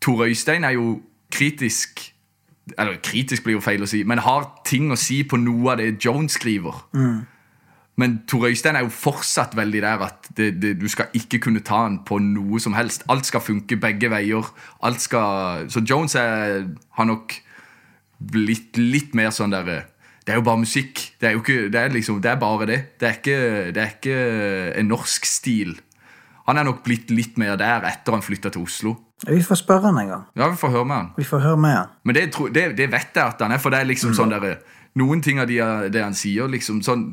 Tor 0.00 0.22
Øystein 0.24 0.64
er 0.64 0.70
jo 0.78 1.00
kritisk 1.32 2.00
Eller 2.78 2.96
kritisk 3.02 3.44
blir 3.44 3.58
jo 3.58 3.60
feil 3.60 3.82
å 3.82 3.86
si, 3.90 4.04
men 4.04 4.18
har 4.22 4.46
ting 4.64 4.92
å 4.92 4.96
si 4.96 5.24
på 5.24 5.36
noe 5.36 5.72
av 5.72 5.78
det 5.78 6.04
Jones 6.04 6.32
skriver. 6.38 6.76
Men 8.00 8.20
Tor 8.28 8.46
Øystein 8.48 8.78
er 8.78 8.86
jo 8.86 8.92
fortsatt 8.94 9.52
veldig 9.58 9.82
der 9.84 10.02
at 10.06 10.30
det, 10.36 10.54
det, 10.62 10.74
du 10.80 10.88
skal 10.88 11.12
ikke 11.16 11.42
kunne 11.46 11.60
ta 11.66 11.82
han 11.84 12.00
på 12.08 12.16
noe 12.22 12.60
som 12.62 12.72
helst. 12.76 13.04
Alt 13.12 13.28
skal 13.28 13.44
funke 13.44 13.76
begge 13.80 14.08
veier. 14.12 14.46
Alt 14.86 15.04
skal, 15.04 15.66
så 15.72 15.82
Jones 15.84 16.16
er, 16.16 16.64
har 16.96 17.08
nok 17.10 17.34
blitt 18.32 18.80
litt 18.80 19.12
mer 19.16 19.32
sånn 19.34 19.52
der 19.52 19.68
eh, 19.72 19.86
Det 20.24 20.34
er 20.34 20.40
jo 20.40 20.46
bare 20.46 20.62
musikk. 20.62 21.00
Det 21.20 21.28
er 21.28 21.36
jo 21.36 21.44
ikke, 21.44 21.68
det 21.72 21.80
er 21.80 21.92
liksom, 21.92 22.20
det 22.24 22.32
er 22.32 22.40
bare 22.40 22.66
det. 22.68 22.80
Det 23.00 23.08
er 23.08 23.20
ikke, 23.20 23.38
det 23.74 23.84
er 23.84 23.94
ikke 23.96 24.18
en 24.80 24.92
norsk 24.92 25.28
stil. 25.28 25.78
Han 26.48 26.60
er 26.60 26.66
nok 26.66 26.82
blitt 26.84 27.12
litt 27.12 27.38
mer 27.40 27.56
der 27.60 27.84
etter 27.88 28.16
han 28.16 28.24
flytta 28.24 28.52
til 28.52 28.64
Oslo. 28.64 28.96
Vi 29.28 29.42
får 29.44 29.60
spørre 29.60 29.90
han 29.90 29.98
en 30.00 30.12
gang. 30.14 30.28
Ja, 30.36 30.48
vi 30.48 30.60
får 30.60 30.72
høre 30.72 30.88
med 30.88 30.96
han. 30.96 31.08
Vi 31.16 31.26
får 31.28 31.42
høre 31.44 31.60
med 31.60 31.76
han. 31.76 31.96
Men 32.04 32.16
det, 32.16 32.28
det, 32.54 32.64
det 32.78 32.88
vet 32.92 33.16
jeg 33.16 33.24
at 33.24 33.42
han 33.44 33.52
er, 33.52 33.60
for 33.60 33.72
det 33.74 33.82
er 33.82 33.90
liksom 33.90 34.16
sånn 34.16 34.32
der, 34.32 34.54
Noen 34.98 35.20
ting 35.22 35.38
av 35.38 35.46
de, 35.46 35.60
det 35.94 36.00
han 36.02 36.16
sier, 36.18 36.48
liksom 36.50 36.80
sånn 36.82 37.04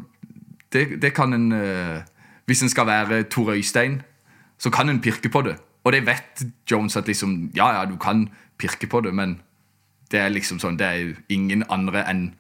Det, 0.74 1.02
det 1.02 1.14
kan 1.16 1.34
en 1.34 1.52
eh, 1.52 2.02
Hvis 2.46 2.62
en 2.64 2.70
skal 2.70 2.88
være 2.88 3.24
Tor 3.24 3.52
Øystein, 3.52 4.02
så 4.58 4.70
kan 4.70 4.90
en 4.90 5.02
pirke 5.02 5.30
på 5.30 5.42
det. 5.42 5.58
Og 5.84 5.94
det 5.94 6.06
vet 6.06 6.44
Jones 6.72 6.98
at 6.98 7.08
liksom 7.08 7.52
Ja, 7.56 7.80
ja, 7.80 7.86
du 7.86 7.98
kan 7.98 8.30
pirke 8.60 8.88
på 8.88 9.02
det, 9.02 9.14
men 9.16 9.42
det 10.12 10.20
er 10.20 10.30
liksom 10.30 10.60
sånn 10.60 10.78
Det 10.78 10.88
er 10.88 11.16
ingen 11.30 11.64
andre 11.70 12.04
enn 12.10 12.34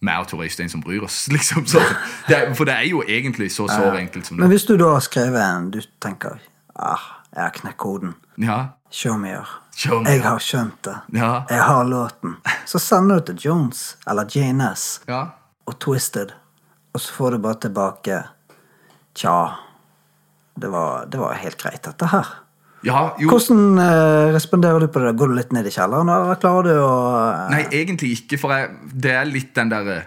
meg 0.00 0.20
og 0.20 0.28
Tor 0.28 0.42
Øystein 0.44 0.68
som 0.68 0.80
bryr 0.80 1.02
oss. 1.02 1.28
liksom 1.36 1.66
så, 1.66 1.80
det 2.28 2.36
er, 2.36 2.54
For 2.54 2.64
det 2.64 2.74
er 2.74 2.88
jo 2.88 3.02
egentlig 3.08 3.50
så 3.52 3.68
sår 3.68 3.96
enkelt 3.96 4.26
som 4.26 4.36
det. 4.36 4.42
Men 4.44 4.52
hvis 4.52 4.64
du 4.68 4.76
da 4.76 4.92
har 4.92 5.00
skrevet 5.00 5.40
en 5.42 5.70
du 5.70 5.80
tenker 6.00 6.40
ah, 6.74 7.12
jeg 7.32 7.42
har 7.42 7.54
knekt 7.56 7.76
koden. 7.76 8.14
Ja, 8.38 8.76
Show 8.90 9.18
me. 9.18 9.44
Show 9.76 10.02
me 10.02 10.10
Jeg 10.10 10.22
har 10.24 10.38
skjønt 10.40 10.78
det. 10.86 10.94
Ja. 11.18 11.44
Jeg 11.50 11.62
har 11.62 11.84
låten. 11.84 12.36
Så 12.66 12.78
sender 12.78 13.20
du 13.20 13.32
til 13.32 13.48
Jones 13.48 13.96
eller 14.08 14.24
JNS 14.30 14.84
ja. 15.08 15.22
og 15.66 15.78
Twisted, 15.82 16.32
og 16.96 17.02
så 17.04 17.12
får 17.12 17.36
du 17.36 17.44
bare 17.44 17.60
tilbake 17.66 18.24
Tja, 19.16 19.36
det 20.60 20.68
var, 20.68 21.06
det 21.08 21.20
var 21.20 21.38
helt 21.40 21.56
greit, 21.60 21.80
dette 21.84 22.08
her. 22.12 22.32
ja 22.84 23.02
jo, 23.20 23.30
Hvordan 23.30 23.78
eh, 23.80 24.32
responderer 24.34 24.84
du 24.84 24.90
på 24.92 25.00
det? 25.00 25.14
Går 25.16 25.32
du 25.32 25.36
litt 25.38 25.54
ned 25.56 25.68
i 25.68 25.72
kjelleren, 25.72 26.10
eller 26.12 26.40
klarer 26.40 26.68
du 26.68 26.74
å 26.82 26.90
eh, 27.22 27.46
Nei, 27.54 27.62
egentlig 27.80 28.12
ikke, 28.18 28.40
for 28.40 28.52
jeg, 28.52 28.74
det 28.92 29.14
er 29.16 29.30
litt 29.30 29.54
den 29.56 29.72
derre 29.72 30.02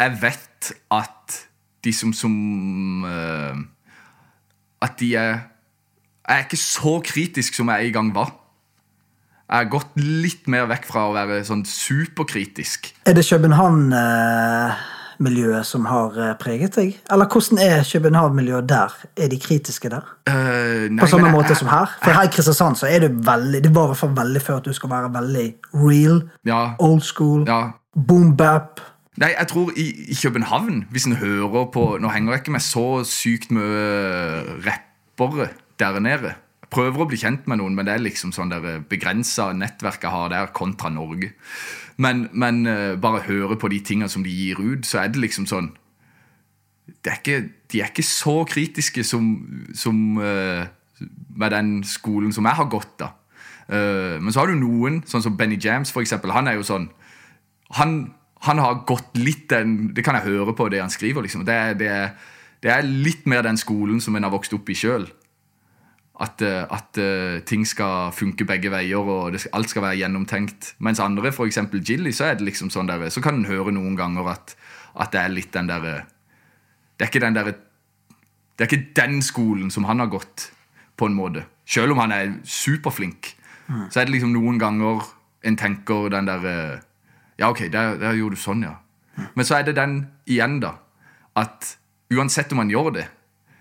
Jeg 0.00 0.16
vet 0.22 0.72
at 0.96 1.36
de 1.84 1.92
som 1.94 2.16
som 2.16 2.32
eh, 3.08 3.60
At 4.84 4.96
de 5.02 5.12
er 5.20 5.30
Jeg 5.36 6.32
er 6.32 6.48
ikke 6.48 6.60
så 6.64 6.96
kritisk 7.04 7.60
som 7.60 7.68
jeg 7.70 7.90
en 7.90 7.96
gang 8.00 8.08
var. 8.16 8.32
Jeg 9.46 9.60
har 9.60 9.68
gått 9.70 9.92
litt 10.00 10.48
mer 10.50 10.64
vekk 10.66 10.88
fra 10.88 11.04
å 11.06 11.12
være 11.14 11.44
sånn 11.46 11.62
superkritisk. 11.70 12.88
Er 13.06 13.14
det 13.14 13.22
København-miljøet 15.20 15.66
som 15.66 15.84
har 15.86 16.10
eh, 16.18 16.34
preget 16.38 16.74
deg? 16.76 16.96
Eller 17.10 17.26
hvordan 17.26 17.58
er 17.58 17.84
København-miljøet 17.92 18.68
der? 18.68 18.94
Er 19.16 19.28
de 19.28 19.38
kritiske 19.40 19.88
der? 19.88 20.04
Uh, 20.28 20.90
nei, 20.92 21.00
På 21.00 21.06
samme 21.06 21.30
måte 21.30 21.46
jeg- 21.46 21.50
måte 21.50 21.54
som 21.58 21.68
her? 21.68 21.86
For 22.02 22.10
her 22.10 22.22
i 22.22 22.26
Kristiansand 22.32 22.76
så 22.76 22.86
er 22.86 22.98
det 23.00 23.10
veldig 23.26 23.62
Det 23.64 23.74
var 23.74 23.84
i 23.84 23.86
hvert 23.86 23.96
fall 23.96 24.16
veldig 24.16 24.42
før 24.42 24.56
at 24.56 24.64
du 24.64 24.72
skal 24.72 24.90
være 24.90 25.12
veldig 25.14 25.54
real, 25.74 26.22
Ja, 26.46 26.74
old 26.78 27.00
school, 27.00 27.44
ja. 27.48 27.70
boom 28.08 28.36
bap. 28.36 28.80
Nei, 29.16 29.32
jeg 29.38 29.48
tror 29.48 29.70
i, 29.76 29.86
i 30.10 30.14
København, 30.22 30.84
hvis 30.90 31.04
en 31.06 31.16
hører 31.16 31.70
på 31.72 31.96
Nå 32.00 32.08
henger 32.08 32.32
jeg 32.32 32.40
ikke 32.40 32.52
med 32.52 32.60
så 32.60 33.04
sykt 33.04 33.50
mye 33.50 34.42
rappere 34.66 35.48
der 35.80 35.98
nede. 36.00 36.34
Prøver 36.76 37.02
å 37.02 37.08
bli 37.08 37.18
kjent 37.20 37.46
med 37.48 37.60
noen, 37.60 37.76
men 37.76 37.88
det 37.88 37.94
er 37.94 38.04
liksom 38.04 38.34
sånn 38.36 38.52
der 38.52 38.82
begrensa 38.90 39.48
nettverk 39.56 40.02
jeg 40.04 40.12
har 40.12 40.32
der, 40.32 40.52
kontra 40.56 40.90
Norge. 40.92 41.32
Men, 42.02 42.26
men 42.36 42.66
eh, 42.68 42.98
bare 43.00 43.24
høre 43.24 43.56
på 43.56 43.70
de 43.72 43.80
tingene 43.80 44.12
som 44.12 44.24
de 44.26 44.32
gir 44.32 44.60
ut, 44.60 44.84
så 44.84 45.00
er 45.00 45.12
det 45.12 45.22
liksom 45.22 45.48
sånn 45.48 45.72
er 47.06 47.16
ikke, 47.16 47.38
De 47.72 47.80
er 47.82 47.88
ikke 47.90 48.04
så 48.06 48.44
kritiske 48.46 49.02
som, 49.06 49.24
som 49.74 50.20
eh, 50.22 50.68
med 51.36 51.54
den 51.54 51.72
skolen 51.86 52.34
som 52.34 52.46
jeg 52.46 52.60
har 52.60 52.68
gått. 52.70 53.02
Eh, 53.02 54.20
men 54.20 54.30
så 54.30 54.42
har 54.42 54.52
du 54.52 54.60
noen, 54.60 55.00
sånn 55.08 55.24
som 55.24 55.34
Benny 55.38 55.58
James, 55.62 55.90
for 55.94 56.04
eksempel. 56.04 56.34
Han 56.36 56.50
er 56.50 56.60
jo 56.60 56.66
sånn 56.66 56.90
han, 57.80 57.96
han 58.46 58.60
har 58.62 58.84
gått 58.86 59.16
litt 59.18 59.48
den 59.50 59.88
Det 59.96 60.04
kan 60.06 60.14
jeg 60.14 60.28
høre 60.28 60.52
på 60.54 60.68
det 60.70 60.78
han 60.84 60.92
skriver. 60.92 61.24
liksom 61.24 61.42
Det 61.48 61.78
det 61.80 61.92
det 62.64 62.72
er 62.72 62.86
litt 62.86 63.26
mer 63.28 63.44
den 63.46 63.58
skolen 63.60 64.00
som 64.02 64.16
en 64.16 64.26
har 64.26 64.32
vokst 64.32 64.54
opp 64.56 64.70
i 64.72 64.74
sjøl. 64.74 65.04
At, 66.16 66.40
eh, 66.40 66.64
at 66.72 66.96
eh, 66.96 67.42
ting 67.44 67.66
skal 67.68 68.12
funke 68.16 68.46
begge 68.48 68.70
veier, 68.72 69.04
og 69.04 69.34
det 69.34 69.42
skal, 69.42 69.52
alt 69.58 69.72
skal 69.72 69.84
være 69.84 69.98
gjennomtenkt. 70.00 70.70
Mens 70.80 71.00
andre, 71.00 71.28
f.eks. 71.28 71.58
Jilly, 71.84 72.12
så 72.16 72.30
er 72.30 72.38
det 72.38 72.46
liksom 72.48 72.70
sånn 72.72 72.88
der, 72.88 73.04
så 73.12 73.20
kan 73.24 73.42
en 73.42 73.50
høre 73.50 73.74
noen 73.76 73.98
ganger 73.98 74.30
at, 74.32 74.54
at 74.96 75.12
det 75.12 75.20
er 75.20 75.34
litt 75.34 75.52
den 75.52 75.68
derre 75.68 76.06
Det 76.96 77.04
er 77.04 77.10
ikke 77.10 77.20
den 77.26 77.36
derre 77.36 77.52
Det 78.56 78.64
er 78.64 78.70
ikke 78.70 78.94
den 78.96 79.20
skolen 79.20 79.68
som 79.70 79.84
han 79.84 80.00
har 80.00 80.08
gått, 80.08 80.50
på 80.96 81.10
en 81.10 81.18
måte. 81.18 81.44
Selv 81.68 81.92
om 81.92 82.00
han 82.00 82.14
er 82.16 82.38
superflink, 82.48 83.34
så 83.90 84.00
er 84.00 84.06
det 84.06 84.14
liksom 84.14 84.32
noen 84.32 84.56
ganger 84.58 85.04
en 85.44 85.58
tenker 85.60 86.08
den 86.14 86.28
derre 86.30 86.54
Ja, 87.36 87.50
ok, 87.50 87.66
der, 87.68 87.98
der 88.00 88.16
gjorde 88.16 88.38
du 88.38 88.40
sånn, 88.40 88.64
ja. 88.64 88.78
Men 89.34 89.44
så 89.44 89.58
er 89.58 89.66
det 89.66 89.76
den 89.76 90.06
igjen, 90.24 90.60
da. 90.62 90.78
At 91.36 91.76
uansett 92.12 92.52
om 92.54 92.62
man 92.62 92.72
gjør 92.72 92.94
det, 92.96 93.06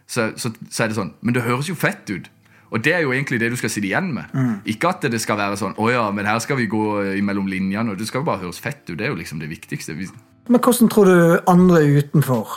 så, 0.07 0.29
så, 0.39 0.53
så 0.69 0.85
er 0.85 0.91
det 0.91 0.95
sånn 0.99 1.15
Men 1.25 1.35
det 1.35 1.43
høres 1.43 1.67
jo 1.67 1.75
fett 1.75 2.07
ut. 2.13 2.29
Og 2.73 2.81
det 2.83 2.93
er 2.95 3.03
jo 3.05 3.13
egentlig 3.13 3.39
det 3.39 3.51
du 3.53 3.57
skal 3.59 3.71
sitte 3.71 3.87
igjen 3.89 4.11
med. 4.15 4.31
Ikke 4.69 4.89
at 4.89 5.05
det 5.11 5.19
skal 5.21 5.37
være 5.37 5.57
sånn 5.59 5.75
Å 5.77 5.89
ja, 5.91 6.05
men 6.11 6.25
her 6.27 6.39
skal 6.43 6.57
vi 6.57 6.65
gå 6.71 6.85
imellom 7.19 7.49
linjene. 7.51 7.93
Og 7.93 7.99
det 7.99 8.07
skal 8.09 8.23
jo 8.23 8.29
bare 8.29 8.43
høres 8.45 8.61
fett 8.63 8.83
ut. 8.89 8.97
Det 8.97 9.05
er 9.05 9.13
jo 9.13 9.19
liksom 9.19 9.41
det 9.43 9.49
viktigste. 9.51 9.95
Men 10.49 10.61
hvordan 10.61 10.89
tror 10.91 11.09
du 11.09 11.19
andre 11.51 11.83
utenfor 11.99 12.55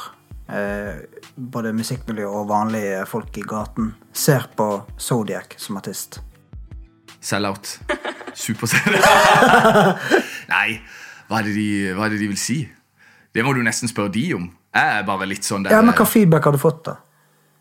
eh, 0.52 1.04
både 1.36 1.74
musikkmiljø 1.76 2.26
og 2.28 2.48
vanlige 2.50 3.04
folk 3.08 3.36
i 3.40 3.44
gaten 3.48 3.92
ser 4.12 4.48
på 4.56 4.70
Zodiac 5.00 5.56
som 5.60 5.78
artist? 5.80 6.20
Sell-out. 7.20 7.78
Super-sell. 8.38 8.96
Nei, 10.54 10.78
hva 11.28 11.40
er, 11.40 11.48
det 11.48 11.54
de, 11.56 11.68
hva 11.96 12.06
er 12.06 12.14
det 12.14 12.22
de 12.22 12.30
vil 12.30 12.40
si? 12.40 12.62
Det 13.34 13.44
må 13.44 13.52
du 13.56 13.60
nesten 13.64 13.90
spørre 13.90 14.12
de 14.14 14.24
om. 14.36 14.46
Jeg 14.74 14.98
er 15.00 15.04
bare 15.08 15.26
litt 15.28 15.46
sånn 15.46 15.64
der 15.64 15.74
Ja, 15.74 15.82
men 15.84 15.96
Hva 15.96 16.06
feedback 16.08 16.46
har 16.48 16.54
du 16.54 16.60
fått, 16.60 16.84
da? 16.86 16.98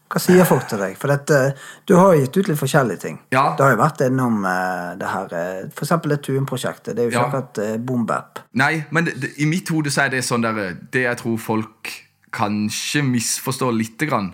Hva 0.08 0.22
sier 0.24 0.46
folk 0.48 0.68
til 0.70 0.80
deg? 0.80 0.96
For 0.98 1.12
dette, 1.12 1.38
Du 1.86 1.96
har 1.98 2.14
jo 2.16 2.22
gitt 2.24 2.38
ut 2.38 2.48
litt 2.48 2.60
forskjellige 2.60 3.02
ting. 3.02 3.20
Ja. 3.36 3.56
Du 3.58 3.64
har 3.64 3.74
jo 3.74 3.80
vært 3.82 4.02
innom 4.08 4.40
eh, 4.48 4.96
det 5.02 5.08
her 5.12 5.34
eh, 5.36 5.70
For 5.76 5.84
eksempel 5.86 6.14
det 6.16 6.22
Tuen-prosjektet. 6.24 6.96
Det 6.96 7.04
er 7.04 7.10
jo 7.10 7.12
ikke 7.12 7.20
Ja. 7.20 7.28
akkurat 7.28 7.58
eh, 7.66 7.78
boom 7.78 8.06
bap. 8.08 8.40
Nei, 8.54 8.86
men 8.92 9.06
det, 9.10 9.18
det, 9.22 9.34
i 9.44 9.46
mitt 9.50 9.70
hode 9.70 9.92
så 9.92 10.06
er 10.06 10.10
det 10.16 10.24
sånn 10.24 10.42
der 10.48 10.78
Det 10.92 11.04
jeg 11.04 11.18
tror 11.24 11.38
folk 11.38 11.92
kanskje 12.38 13.02
misforstår 13.08 13.72
lite 13.74 14.06
grann, 14.10 14.34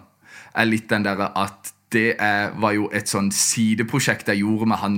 er 0.56 0.66
litt 0.66 0.90
den 0.90 1.04
derre 1.06 1.32
at 1.40 1.72
det 1.94 2.16
er, 2.20 2.52
var 2.58 2.74
jo 2.74 2.88
et 2.92 3.08
sånn 3.08 3.30
sideprosjekt 3.32 4.28
jeg 4.32 4.42
gjorde 4.42 4.66
med 4.68 4.78
han 4.82 4.96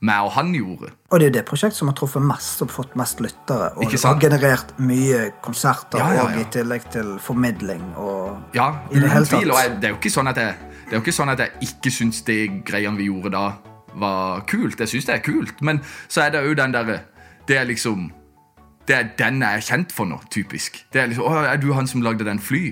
meg 0.00 0.24
og 0.24 0.32
han 0.32 0.52
gjorde. 0.56 0.90
Og 1.10 1.20
det 1.20 1.26
er 1.26 1.30
jo 1.30 1.34
det 1.34 1.42
prosjektet 1.48 1.76
som 1.76 1.90
har 1.90 1.96
truffet 1.98 2.24
mest 2.24 2.62
og 2.64 2.70
fått 2.72 2.94
mest 2.96 3.20
lyttere. 3.20 3.70
Og? 3.76 3.84
Og 3.84 4.22
generert 4.22 4.72
mye 4.80 5.26
konserter 5.44 6.00
Ja, 6.00 6.12
ja, 6.16 6.22
og 6.24 6.38
i 6.40 6.46
tillegg 6.52 6.86
til 6.92 7.16
formidling 7.20 7.82
og 8.00 8.56
Ja, 8.56 8.70
uten 8.92 9.26
tvil. 9.28 9.52
Og 9.52 9.60
jeg, 9.60 9.74
det 9.82 9.90
er 9.90 9.94
jo 9.94 10.00
ikke 10.00 10.14
sånn 10.14 10.32
at 10.32 10.40
jeg, 10.40 10.54
det 10.86 10.94
er 10.94 10.96
jo 10.96 11.02
ikke 11.04 11.16
sånn 11.18 11.34
at 11.34 11.44
jeg 11.44 11.68
ikke 11.68 11.92
syns 11.92 12.22
det 12.28 12.38
greiene 12.68 12.96
vi 12.96 13.10
gjorde 13.10 13.34
da, 13.36 13.44
var 14.00 14.46
kult. 14.48 14.80
Jeg 14.80 14.94
syns 14.94 15.10
det 15.10 15.18
er 15.18 15.24
kult, 15.26 15.60
men 15.66 15.82
så 16.08 16.24
er 16.24 16.34
det 16.34 16.44
jo 16.46 16.56
den 16.56 16.72
derre 16.76 17.00
Det 17.48 17.58
er 17.58 17.64
liksom 17.66 18.12
Det 18.88 18.96
er 18.96 19.08
den 19.18 19.42
jeg 19.42 19.56
er 19.56 19.66
kjent 19.66 19.92
for 19.92 20.08
nå, 20.08 20.20
typisk. 20.30 20.86
Det 20.92 21.02
er 21.02 21.10
liksom 21.12 21.28
Å, 21.28 21.44
er 21.52 21.60
du 21.60 21.72
han 21.76 21.86
som 21.90 22.02
lagde 22.02 22.24
den 22.24 22.40
fly? 22.40 22.70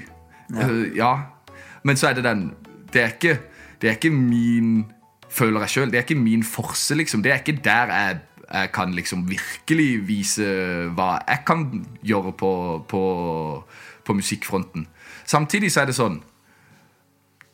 Ja. 0.54 0.68
ja. 0.96 1.12
Men 1.84 1.96
så 1.96 2.08
er 2.08 2.14
det 2.14 2.24
den 2.24 2.54
Det 2.92 3.02
er 3.02 3.12
ikke, 3.12 3.40
det 3.82 3.90
er 3.90 3.98
ikke 3.98 4.14
min 4.14 4.86
Føler 5.30 5.66
jeg 5.66 5.74
sjøl. 5.74 5.92
Det 5.92 6.00
er 6.00 6.06
ikke 6.06 6.20
min 6.20 6.44
forse, 6.46 6.96
liksom. 6.98 7.22
Det 7.24 7.32
er 7.32 7.42
ikke 7.42 7.60
der 7.64 7.92
jeg, 7.92 8.20
jeg 8.48 8.72
kan 8.72 8.94
liksom 8.96 9.26
virkelig 9.28 9.90
vise 10.08 10.46
hva 10.96 11.18
jeg 11.28 11.44
kan 11.48 11.66
gjøre 12.06 12.32
på, 12.32 12.52
på, 12.88 13.02
på 14.04 14.16
musikkfronten. 14.16 14.88
Samtidig 15.28 15.72
så 15.72 15.84
er 15.84 15.90
det 15.90 15.98
sånn 15.98 16.22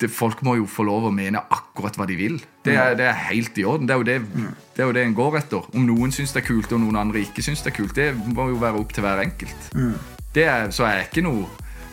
det, 0.01 0.11
folk 0.11 0.43
må 0.47 0.57
jo 0.59 0.67
få 0.71 0.85
lov 0.87 1.09
å 1.09 1.13
mene 1.15 1.41
akkurat 1.55 1.97
hva 1.99 2.07
de 2.09 2.17
vil. 2.19 2.39
Det 2.67 2.75
er, 2.75 2.97
det 2.99 3.07
er 3.07 3.19
helt 3.29 3.59
i 3.61 3.65
orden. 3.69 3.87
Det 3.87 3.95
er, 3.95 4.01
jo 4.03 4.07
det, 4.09 4.51
det 4.75 4.83
er 4.83 4.89
jo 4.91 4.95
det 4.97 5.05
en 5.07 5.17
går 5.17 5.39
etter. 5.39 5.69
Om 5.75 5.87
noen 5.87 6.15
syns 6.15 6.35
det 6.35 6.43
er 6.43 6.49
kult, 6.49 6.73
og 6.75 6.83
noen 6.83 6.99
andre 6.99 7.23
ikke 7.23 7.45
syns 7.47 7.63
det 7.65 7.73
er 7.73 7.77
kult, 7.79 7.95
det 7.99 8.09
må 8.35 8.49
jo 8.51 8.59
være 8.63 8.81
opp 8.81 8.95
til 8.95 9.07
hver 9.07 9.23
enkelt. 9.23 9.69
Det 10.35 10.47
er, 10.51 10.71
så 10.75 10.89
er 10.89 10.97
jeg 10.99 11.11
ikke 11.13 11.29
noe 11.29 11.45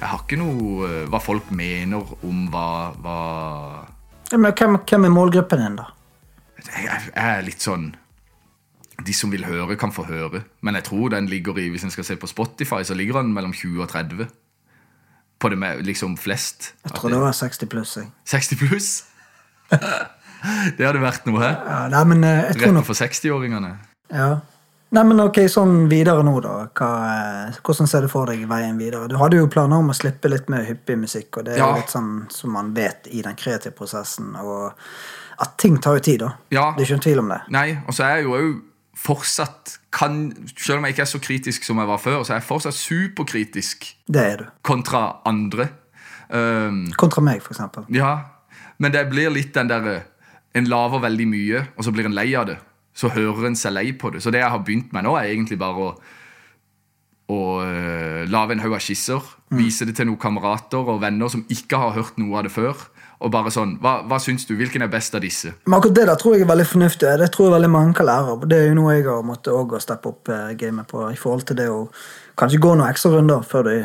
Jeg 0.01 0.09
har 0.09 0.21
ikke 0.23 0.37
noe 0.41 0.87
eh, 0.87 1.01
hva 1.13 1.19
folk 1.21 1.51
mener 1.53 2.15
om 2.25 2.47
hva, 2.49 2.69
hva 3.03 3.17
Men 4.37 4.53
hvem, 4.55 4.77
hvem 4.87 5.07
er 5.07 5.13
målgruppen 5.13 5.59
din, 5.63 5.79
da? 5.81 5.89
jeg, 6.61 7.11
er 7.17 7.41
litt 7.41 7.63
sånn 7.63 7.87
De 9.01 9.13
som 9.17 9.31
vil 9.33 9.45
høre, 9.47 9.75
kan 9.81 9.93
få 9.93 10.05
høre. 10.05 10.43
Men 10.61 10.77
jeg 10.77 10.85
tror 10.91 11.09
den 11.09 11.29
ligger 11.31 11.57
i 11.57 11.69
Hvis 11.73 11.87
en 11.87 11.93
skal 11.93 12.05
se 12.05 12.19
på 12.21 12.29
Spotify, 12.29 12.83
så 12.85 12.93
ligger 12.97 13.21
den 13.21 13.33
mellom 13.33 13.53
20 13.53 13.81
og 13.81 13.89
30. 13.89 14.27
På 15.41 15.49
det 15.49 15.57
med 15.57 15.81
liksom 15.85 16.17
flest. 16.21 16.75
Jeg 16.85 16.93
tror 16.93 17.09
det 17.09 17.21
var 17.21 17.33
60 17.33 17.69
pluss. 17.69 17.97
jeg. 17.97 18.11
60 18.29 18.59
pluss? 18.61 18.89
det 20.77 20.85
hadde 20.85 21.01
vært 21.01 21.25
noe. 21.25 21.41
Ja, 21.41 21.87
nei, 21.89 22.03
men 22.11 22.23
eh, 22.23 22.43
jeg 22.51 22.59
tror 22.59 22.67
Retten 22.67 22.77
nok 22.77 22.89
for 22.91 23.01
60-åringene. 23.01 23.71
ja. 24.13 24.31
Nei, 24.91 25.03
men 25.07 25.21
ok, 25.23 25.37
sånn 25.47 25.85
videre 25.87 26.19
nå, 26.27 26.33
da. 26.43 26.67
Hva, 26.75 26.87
eh, 27.47 27.59
hvordan 27.63 27.87
ser 27.87 28.01
du 28.03 28.09
for 28.11 28.25
deg 28.27 28.41
veien 28.49 28.77
videre? 28.77 29.07
Du 29.07 29.15
hadde 29.15 29.37
jo 29.39 29.47
planer 29.47 29.79
om 29.79 29.87
å 29.89 29.95
slippe 29.95 30.27
litt 30.29 30.49
mer 30.51 30.65
hyppig 30.67 30.97
musikk, 30.99 31.37
og 31.37 31.45
det 31.45 31.53
er 31.53 31.59
Ja. 31.63 31.75
litt 31.75 31.87
sånn 31.93 32.29
som 32.31 32.51
man 32.51 32.73
vet 32.73 33.07
i 33.07 33.21
den 33.21 33.35
kreative 33.35 33.71
prosessen. 33.73 34.35
Og 34.43 34.73
at 35.39 35.57
ting 35.57 35.77
tar 35.77 35.93
jo 35.95 35.99
tid, 35.99 36.19
da. 36.19 36.33
Ja. 36.51 36.73
Det 36.75 36.81
er 36.81 36.85
ikke 36.85 36.97
noen 36.99 37.05
tvil 37.07 37.19
om 37.19 37.29
det. 37.29 37.41
Nei, 37.49 37.81
og 37.87 37.93
så 37.93 38.03
er 38.03 38.15
jeg 38.17 38.25
jo 38.25 38.61
fortsatt 38.97 39.77
kan, 39.91 40.33
Selv 40.57 40.77
om 40.79 40.83
jeg 40.85 40.93
ikke 40.95 41.01
er 41.01 41.05
så 41.05 41.19
kritisk 41.19 41.63
som 41.63 41.77
jeg 41.77 41.87
var 41.87 41.97
før, 41.97 42.23
så 42.25 42.31
er 42.35 42.39
jeg 42.39 42.47
fortsatt 42.49 42.73
superkritisk 42.75 43.93
Det 44.09 44.21
er 44.33 44.37
du. 44.37 44.45
kontra 44.63 45.17
andre. 45.25 45.69
Um, 46.29 46.87
Kontra 46.97 47.21
meg, 47.21 47.41
for 47.41 47.53
eksempel. 47.53 47.85
Ja, 47.89 48.19
men 48.77 48.91
det 48.91 49.09
blir 49.09 49.29
litt 49.31 49.53
den 49.53 49.67
derre 49.67 50.03
En 50.53 50.65
laver 50.65 50.99
veldig 50.99 51.27
mye, 51.29 51.67
og 51.77 51.83
så 51.85 51.93
blir 51.93 52.05
en 52.05 52.13
lei 52.13 52.33
av 52.35 52.45
det. 52.47 52.57
Så 53.01 53.09
hører 53.09 53.49
en 53.49 53.57
seg 53.57 53.73
lei 53.73 53.87
på 53.97 54.11
det. 54.13 54.21
Så 54.21 54.33
det 54.33 54.43
jeg 54.43 54.53
har 54.53 54.61
begynt 54.65 54.91
med 54.93 55.07
nå, 55.07 55.15
er 55.17 55.31
egentlig 55.33 55.57
bare 55.61 55.87
å 55.89 55.93
å 57.31 57.43
uh, 57.63 58.23
lage 58.27 58.55
en 58.55 58.59
haug 58.63 58.73
av 58.75 58.81
skisser. 58.83 59.23
Vise 59.55 59.85
det 59.87 59.97
til 59.97 60.09
noen 60.09 60.19
kamerater 60.19 60.83
og 60.83 61.01
venner 61.03 61.31
som 61.31 61.45
ikke 61.51 61.79
har 61.79 61.95
hørt 61.95 62.17
noe 62.19 62.39
av 62.39 62.47
det 62.47 62.51
før. 62.51 62.75
Og 63.21 63.29
bare 63.33 63.51
sånn, 63.53 63.75
hva, 63.83 63.99
hva 64.09 64.17
syns 64.21 64.47
du? 64.49 64.55
Hvilken 64.57 64.81
er 64.81 64.89
best 64.89 65.13
av 65.13 65.21
disse? 65.21 65.51
Men 65.67 65.77
akkurat 65.77 65.97
det 65.99 66.05
der 66.09 66.17
tror 66.17 66.35
jeg 66.35 66.45
er 66.45 66.49
veldig 66.49 66.65
fornuftig. 66.71 67.11
Det 67.21 67.27
tror 67.35 67.47
jeg 67.47 67.55
veldig 67.59 67.69
mange 67.69 67.93
kan 67.99 68.07
lære 68.09 68.33
av. 68.33 68.45
Det 68.49 68.57
er 68.57 68.71
jo 68.71 68.77
noe 68.79 68.95
jeg 68.95 69.05
har 69.05 69.27
måttet 69.27 69.53
også 69.53 69.81
steppe 69.85 70.09
opp 70.09 70.31
eh, 70.33 70.47
gamet 70.57 70.89
på 70.89 71.03
i 71.11 71.19
forhold 71.19 71.45
til 71.51 71.59
det 71.59 71.67
å 71.69 71.83
kanskje 72.41 72.61
gå 72.63 72.71
noen 72.73 72.89
ekstra 72.89 73.13
runder 73.13 73.45
før 73.45 73.69
du 73.69 73.75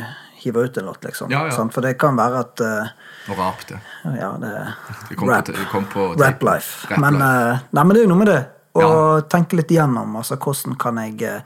hiver 0.41 0.65
ut 0.65 0.81
en 0.81 0.89
låt, 0.89 1.05
liksom. 1.05 1.29
Ja, 1.33 1.43
ja. 1.51 1.67
For 1.73 1.85
det 1.85 1.95
kan 2.01 2.17
være 2.17 2.41
at 2.41 2.65
uh, 2.65 2.89
og 3.27 3.39
rap, 3.41 3.61
det. 3.69 3.77
Ja, 4.17 4.31
det 4.41 4.51
Det 4.55 5.15
er 5.15 5.21
kom 5.21 5.29
rap. 5.29 5.45
på, 5.45 5.53
det 5.53 5.69
kom 5.69 5.87
på 5.91 6.09
Rap 6.17 6.45
life. 6.45 6.87
Rap 6.89 7.01
men, 7.03 7.21
life. 7.21 7.65
nei, 7.77 7.83
men 7.83 7.93
det 7.93 8.01
er 8.01 8.07
jo 8.07 8.11
noe 8.15 8.21
med 8.23 8.31
det. 8.33 8.41
Å 8.77 8.81
Ja. 8.85 9.21
tenke 9.29 9.57
litt 9.59 9.71
igjennom. 9.73 10.15
Altså, 10.19 10.37
hvordan 10.37 10.77
kan 10.79 10.97
jeg 11.01 11.21
eh, 11.23 11.41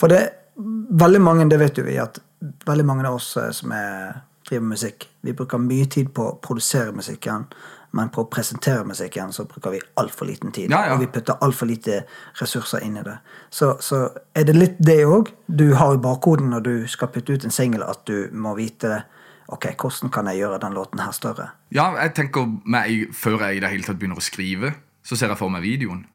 For 0.00 0.08
det 0.08 0.20
veldig 0.56 1.20
mange, 1.20 1.48
det 1.48 1.58
vet 1.60 1.76
jo 1.78 1.84
vi, 1.84 1.98
at 2.00 2.18
veldig 2.66 2.84
mange 2.88 3.04
av 3.08 3.14
oss 3.18 3.36
eh, 3.36 3.50
som 3.52 3.72
er, 3.72 4.22
driver 4.48 4.62
med 4.64 4.74
musikk, 4.78 5.06
vi 5.22 5.32
bruker 5.36 5.58
mye 5.60 5.86
tid 5.92 6.08
på 6.16 6.24
å 6.30 6.38
produsere 6.40 6.92
musikken. 6.96 7.46
Men 7.92 8.08
på 8.14 8.22
å 8.22 8.28
presentere 8.30 8.84
musikken 8.86 9.32
så 9.34 9.44
bruker 9.50 9.72
vi 9.74 9.80
altfor 9.98 10.26
liten 10.28 10.52
tid. 10.54 10.70
Ja, 10.70 10.84
ja. 10.86 10.94
Og 10.94 11.00
vi 11.02 11.08
putter 11.10 11.34
altfor 11.42 11.66
lite 11.66 12.04
ressurser 12.40 12.84
inn 12.86 12.96
i 12.96 13.02
det. 13.02 13.16
Så, 13.50 13.72
så 13.82 14.04
er 14.34 14.44
det 14.46 14.54
litt 14.54 14.76
det 14.78 15.00
òg 15.10 15.32
du 15.48 15.74
har 15.74 15.96
i 15.96 15.98
bakhoden 15.98 16.50
når 16.54 16.60
du 16.68 16.86
skal 16.88 17.08
putte 17.10 17.34
ut 17.34 17.44
en 17.44 17.50
singel, 17.50 17.82
at 17.82 18.04
du 18.06 18.28
må 18.32 18.54
vite 18.54 19.02
ok, 19.50 19.72
hvordan 19.74 20.12
kan 20.14 20.26
jeg 20.30 20.38
gjøre 20.44 20.60
den 20.62 20.76
låten 20.78 21.02
her 21.02 21.10
større. 21.10 21.48
Ja, 21.74 21.88
jeg 21.98 22.14
tenker 22.14 22.46
meg, 22.64 23.08
Før 23.12 23.40
jeg 23.48 23.56
i 23.56 23.60
det 23.60 23.70
hele 23.72 23.82
tatt 23.82 23.98
begynner 23.98 24.22
å 24.22 24.22
skrive, 24.22 24.70
så 25.02 25.16
ser 25.18 25.34
jeg 25.34 25.38
for 25.42 25.50
meg 25.50 25.62
videoen. 25.66 26.06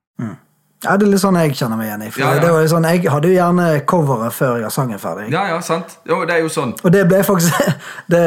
Ja, 0.86 0.96
Det 0.98 1.08
er 1.08 1.12
litt 1.12 1.22
sånn 1.24 1.40
jeg 1.40 1.56
kjenner 1.58 1.80
meg 1.80 1.90
igjen 1.90 2.04
i. 2.06 2.10
Ja, 2.22 2.34
ja. 2.36 2.42
Det 2.44 2.52
var 2.54 2.64
jo 2.64 2.70
sånn, 2.72 2.88
Jeg 2.90 3.10
hadde 3.12 3.32
jo 3.32 3.36
gjerne 3.36 3.66
coveret 3.90 4.36
før 4.36 4.56
jeg 4.60 4.68
har 4.68 4.76
sangen 4.76 5.02
ferdig. 5.02 5.26
Ja, 5.34 5.46
ja, 5.52 5.60
sant. 5.66 5.98
Jo, 6.08 6.22
det 6.26 6.38
er 6.38 6.46
jo 6.46 6.52
sånn. 6.54 6.76
Og 6.84 6.94
det 6.94 7.06
ble 7.10 7.24
faktisk 7.26 7.74
det, 8.14 8.22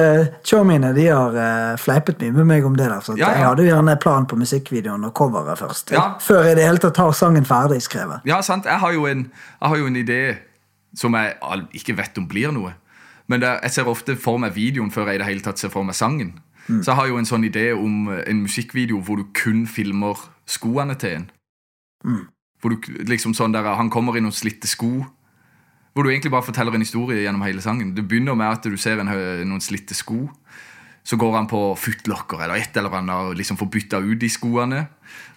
Showmine 0.46 0.92
de 0.96 1.06
har 1.08 1.38
uh, 1.38 1.76
fleipet 1.80 2.20
mye 2.24 2.36
med 2.40 2.50
meg 2.52 2.66
om 2.68 2.76
det. 2.78 2.90
der 2.90 3.04
så 3.04 3.16
Ja. 3.18 3.30
Jeg 3.36 3.46
hadde 3.46 3.64
jo 3.64 3.70
gjerne 3.70 3.96
plan 4.02 4.26
på 4.26 4.36
musikkvideoen 4.40 5.06
og 5.08 5.14
coveret 5.14 5.58
først. 5.58 5.94
Ja. 5.94 6.10
Før 6.20 6.42
jeg 6.44 6.56
i 6.56 6.60
det 6.60 6.66
hele 6.68 6.82
tatt 6.82 7.00
har 7.00 7.14
sangen 7.16 7.46
ferdig 7.48 7.80
skrevet. 7.86 8.26
Ja, 8.28 8.42
sant. 8.42 8.66
Jeg 8.66 8.82
har 8.82 8.92
jo 8.92 9.06
en, 9.06 9.30
jeg 9.60 9.68
har 9.68 9.76
jo 9.76 9.86
en 9.86 9.96
idé 9.96 10.20
som 10.96 11.14
jeg 11.14 11.36
ikke 11.78 11.96
vet 11.96 12.18
om 12.18 12.28
blir 12.28 12.52
noe. 12.52 12.74
Men 13.28 13.40
det, 13.40 13.58
jeg 13.62 13.76
ser 13.76 13.88
ofte 13.90 14.16
for 14.16 14.40
meg 14.40 14.54
videoen 14.56 14.90
før 14.90 15.10
jeg 15.10 15.18
i 15.18 15.22
det 15.22 15.28
hele 15.28 15.44
tatt 15.44 15.60
ser 15.60 15.72
for 15.72 15.84
meg 15.84 15.96
sangen. 15.96 16.38
Mm. 16.68 16.82
Så 16.82 16.90
jeg 16.90 16.96
har 16.96 17.08
jo 17.08 17.18
en 17.20 17.28
sånn 17.28 17.46
idé 17.48 17.70
om 17.76 18.08
en 18.12 18.42
musikkvideo 18.44 19.00
hvor 19.04 19.20
du 19.20 19.28
kun 19.36 19.66
filmer 19.68 20.20
skoene 20.48 20.96
til 21.00 21.20
en. 21.20 21.30
Mm. 22.04 22.24
Hvor 22.60 22.74
du 22.74 23.04
liksom 23.06 23.34
sånn 23.38 23.54
der, 23.54 23.66
Han 23.78 23.90
kommer 23.90 24.16
i 24.16 24.20
noen 24.20 24.34
slitte 24.34 24.66
sko. 24.66 25.06
Hvor 25.94 26.04
du 26.04 26.10
egentlig 26.10 26.30
bare 26.30 26.46
forteller 26.46 26.74
en 26.74 26.84
historie 26.84 27.22
gjennom 27.22 27.42
hele 27.42 27.62
sangen. 27.62 27.94
Det 27.94 28.06
begynner 28.06 28.34
med 28.38 28.58
at 28.58 28.66
du 28.66 28.76
ser 28.76 29.00
en, 29.02 29.10
noen 29.48 29.62
slitte 29.62 29.94
sko. 29.94 30.28
Så 31.08 31.16
går 31.16 31.32
han 31.34 31.46
på 31.48 31.58
footlocker 31.80 32.42
eller 32.44 32.60
et 32.60 32.76
eller 32.76 32.92
annet 32.98 33.30
og 33.30 33.36
liksom 33.38 33.56
får 33.56 33.70
bytta 33.72 34.00
ut 34.04 34.20
de 34.20 34.28
skoene. 34.28 34.82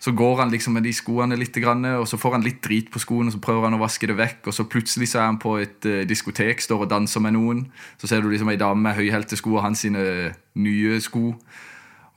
Så 0.03 0.11
går 0.11 0.41
han 0.41 0.51
liksom 0.51 0.73
med 0.75 0.83
de 0.83 0.91
skoene 0.91 1.37
litt, 1.39 1.55
og 1.63 2.07
så 2.09 2.17
får 2.19 2.35
han 2.35 2.43
litt 2.43 2.59
drit 2.65 2.89
på 2.91 2.99
skoene, 2.99 3.29
og 3.31 3.37
så 3.37 3.39
prøver 3.39 3.69
han 3.69 3.77
å 3.77 3.81
vaske 3.81 4.09
det 4.09 4.17
vekk, 4.17 4.49
og 4.49 4.53
så 4.57 4.65
plutselig 4.67 5.07
så 5.13 5.21
er 5.21 5.29
han 5.29 5.39
på 5.39 5.55
et 5.61 5.87
uh, 5.87 6.01
diskotek, 6.09 6.59
står 6.59 6.83
og 6.83 6.91
danser 6.91 7.23
med 7.23 7.37
noen. 7.37 7.65
Så 8.01 8.09
ser 8.09 8.19
du 8.19 8.27
liksom 8.27 8.51
ei 8.51 8.59
dame 8.59 8.83
med 8.83 8.97
høyhælte 8.97 9.39
sko 9.39 9.55
og 9.55 9.63
hans 9.63 9.85
sine 9.85 10.33
nye 10.59 10.99
sko. 10.99 11.37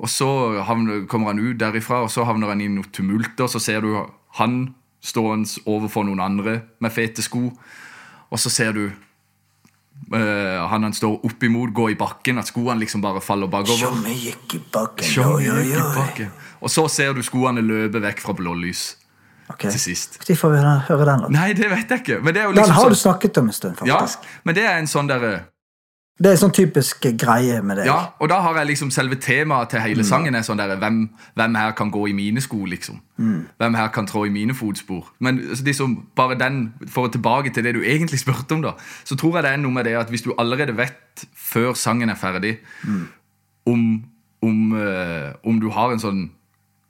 Og 0.02 0.10
så 0.10 0.28
havner, 0.66 1.04
kommer 1.06 1.30
han 1.30 1.44
ut 1.44 1.60
derifra, 1.60 2.02
og 2.02 2.10
så 2.10 2.26
havner 2.26 2.50
han 2.50 2.64
i 2.64 2.68
noe 2.72 2.90
tumult, 2.90 3.38
og 3.38 3.52
Så 3.52 3.62
ser 3.62 3.86
du 3.86 3.94
han 4.40 4.74
stående 5.04 5.60
overfor 5.68 6.06
noen 6.08 6.22
andre 6.24 6.58
med 6.80 6.92
fete 6.94 7.22
sko. 7.24 7.50
Og 8.30 8.40
så 8.40 8.50
ser 8.52 8.72
du 8.76 8.86
Uh, 10.12 10.66
han 10.68 10.82
han 10.82 10.92
står 10.92 11.20
oppimot, 11.24 11.70
gå 11.72 11.84
i 11.92 11.94
bakken, 11.94 12.36
at 12.38 12.48
skoene 12.50 12.80
liksom 12.82 13.00
bare 13.00 13.20
faller 13.22 13.46
bakover. 13.48 13.94
gikk 14.18 14.56
i 14.58 14.60
bakken, 14.74 15.22
oi, 15.22 15.46
oi, 15.48 15.78
bakken. 15.94 16.32
Og 16.60 16.68
så 16.70 16.88
ser 16.90 17.14
du 17.14 17.22
skoene 17.22 17.62
løpe 17.62 18.02
vekk 18.02 18.20
fra 18.20 18.34
blålys 18.36 18.96
Okay. 19.50 19.70
til 19.70 19.80
sist. 19.80 20.18
Når 20.28 20.36
får 20.40 20.50
vi 20.50 20.60
høre 20.88 21.04
den? 21.04 21.24
Nei, 21.32 21.52
det 21.52 21.70
vet 21.70 21.90
jeg 21.90 22.00
ikke. 22.00 22.18
Men 22.24 22.34
det 22.34 22.42
jo 22.48 22.52
Den 22.52 22.56
liksom 22.64 22.74
har 22.74 22.88
du 22.88 22.94
sånn, 22.96 23.12
snakket 23.12 23.38
om 23.38 23.46
en 23.50 23.52
stund, 23.52 23.76
faktisk. 23.76 24.22
ja, 24.24 24.40
men 24.44 24.54
det 24.54 24.64
er 24.64 24.78
en 24.78 24.86
sånn 24.88 25.08
derre 25.08 25.32
Det 26.14 26.30
er 26.30 26.36
sånn 26.38 26.52
typisk 26.54 27.08
greie 27.18 27.56
med 27.66 27.80
deg. 27.80 27.88
Ja, 27.88 28.12
og 28.22 28.28
da 28.30 28.36
har 28.44 28.54
jeg 28.60 28.68
liksom 28.68 28.92
selve 28.94 29.16
temaet 29.18 29.72
til 29.72 29.82
hele 29.82 30.04
sangen 30.06 30.36
er 30.38 30.44
sånn 30.46 30.60
der, 30.60 30.76
hvem, 30.78 31.00
hvem 31.34 31.56
her 31.58 31.74
kan 31.74 31.90
gå 31.90 32.04
i 32.12 32.14
mine 32.14 32.42
sko, 32.44 32.60
liksom? 32.70 33.00
Hvem 33.58 33.74
her 33.74 33.90
kan 33.94 34.06
trå 34.06 34.22
i 34.28 34.30
mine 34.30 34.54
fotspor? 34.54 35.08
Men 35.18 35.40
liksom, 35.66 35.96
bare 36.14 36.38
den, 36.38 36.68
for 36.86 37.08
å 37.08 37.10
tilbake 37.10 37.50
til 37.50 37.66
det 37.66 37.74
du 37.74 37.82
egentlig 37.82 38.22
spurte 38.22 38.54
om, 38.54 38.62
da, 38.62 38.76
så 39.02 39.18
tror 39.18 39.40
jeg 39.40 39.48
det 39.48 39.52
er 39.56 39.60
noe 39.64 39.74
med 39.74 39.90
det 39.90 39.96
at 39.98 40.14
hvis 40.14 40.22
du 40.22 40.30
allerede 40.38 40.76
vet 40.78 41.26
før 41.34 41.74
sangen 41.74 42.14
er 42.14 42.20
ferdig, 42.20 42.60
om, 43.66 43.84
om, 44.44 44.64
øh, 44.78 45.34
om 45.42 45.60
du 45.60 45.70
har 45.74 45.96
en 45.96 46.02
sånn 46.02 46.24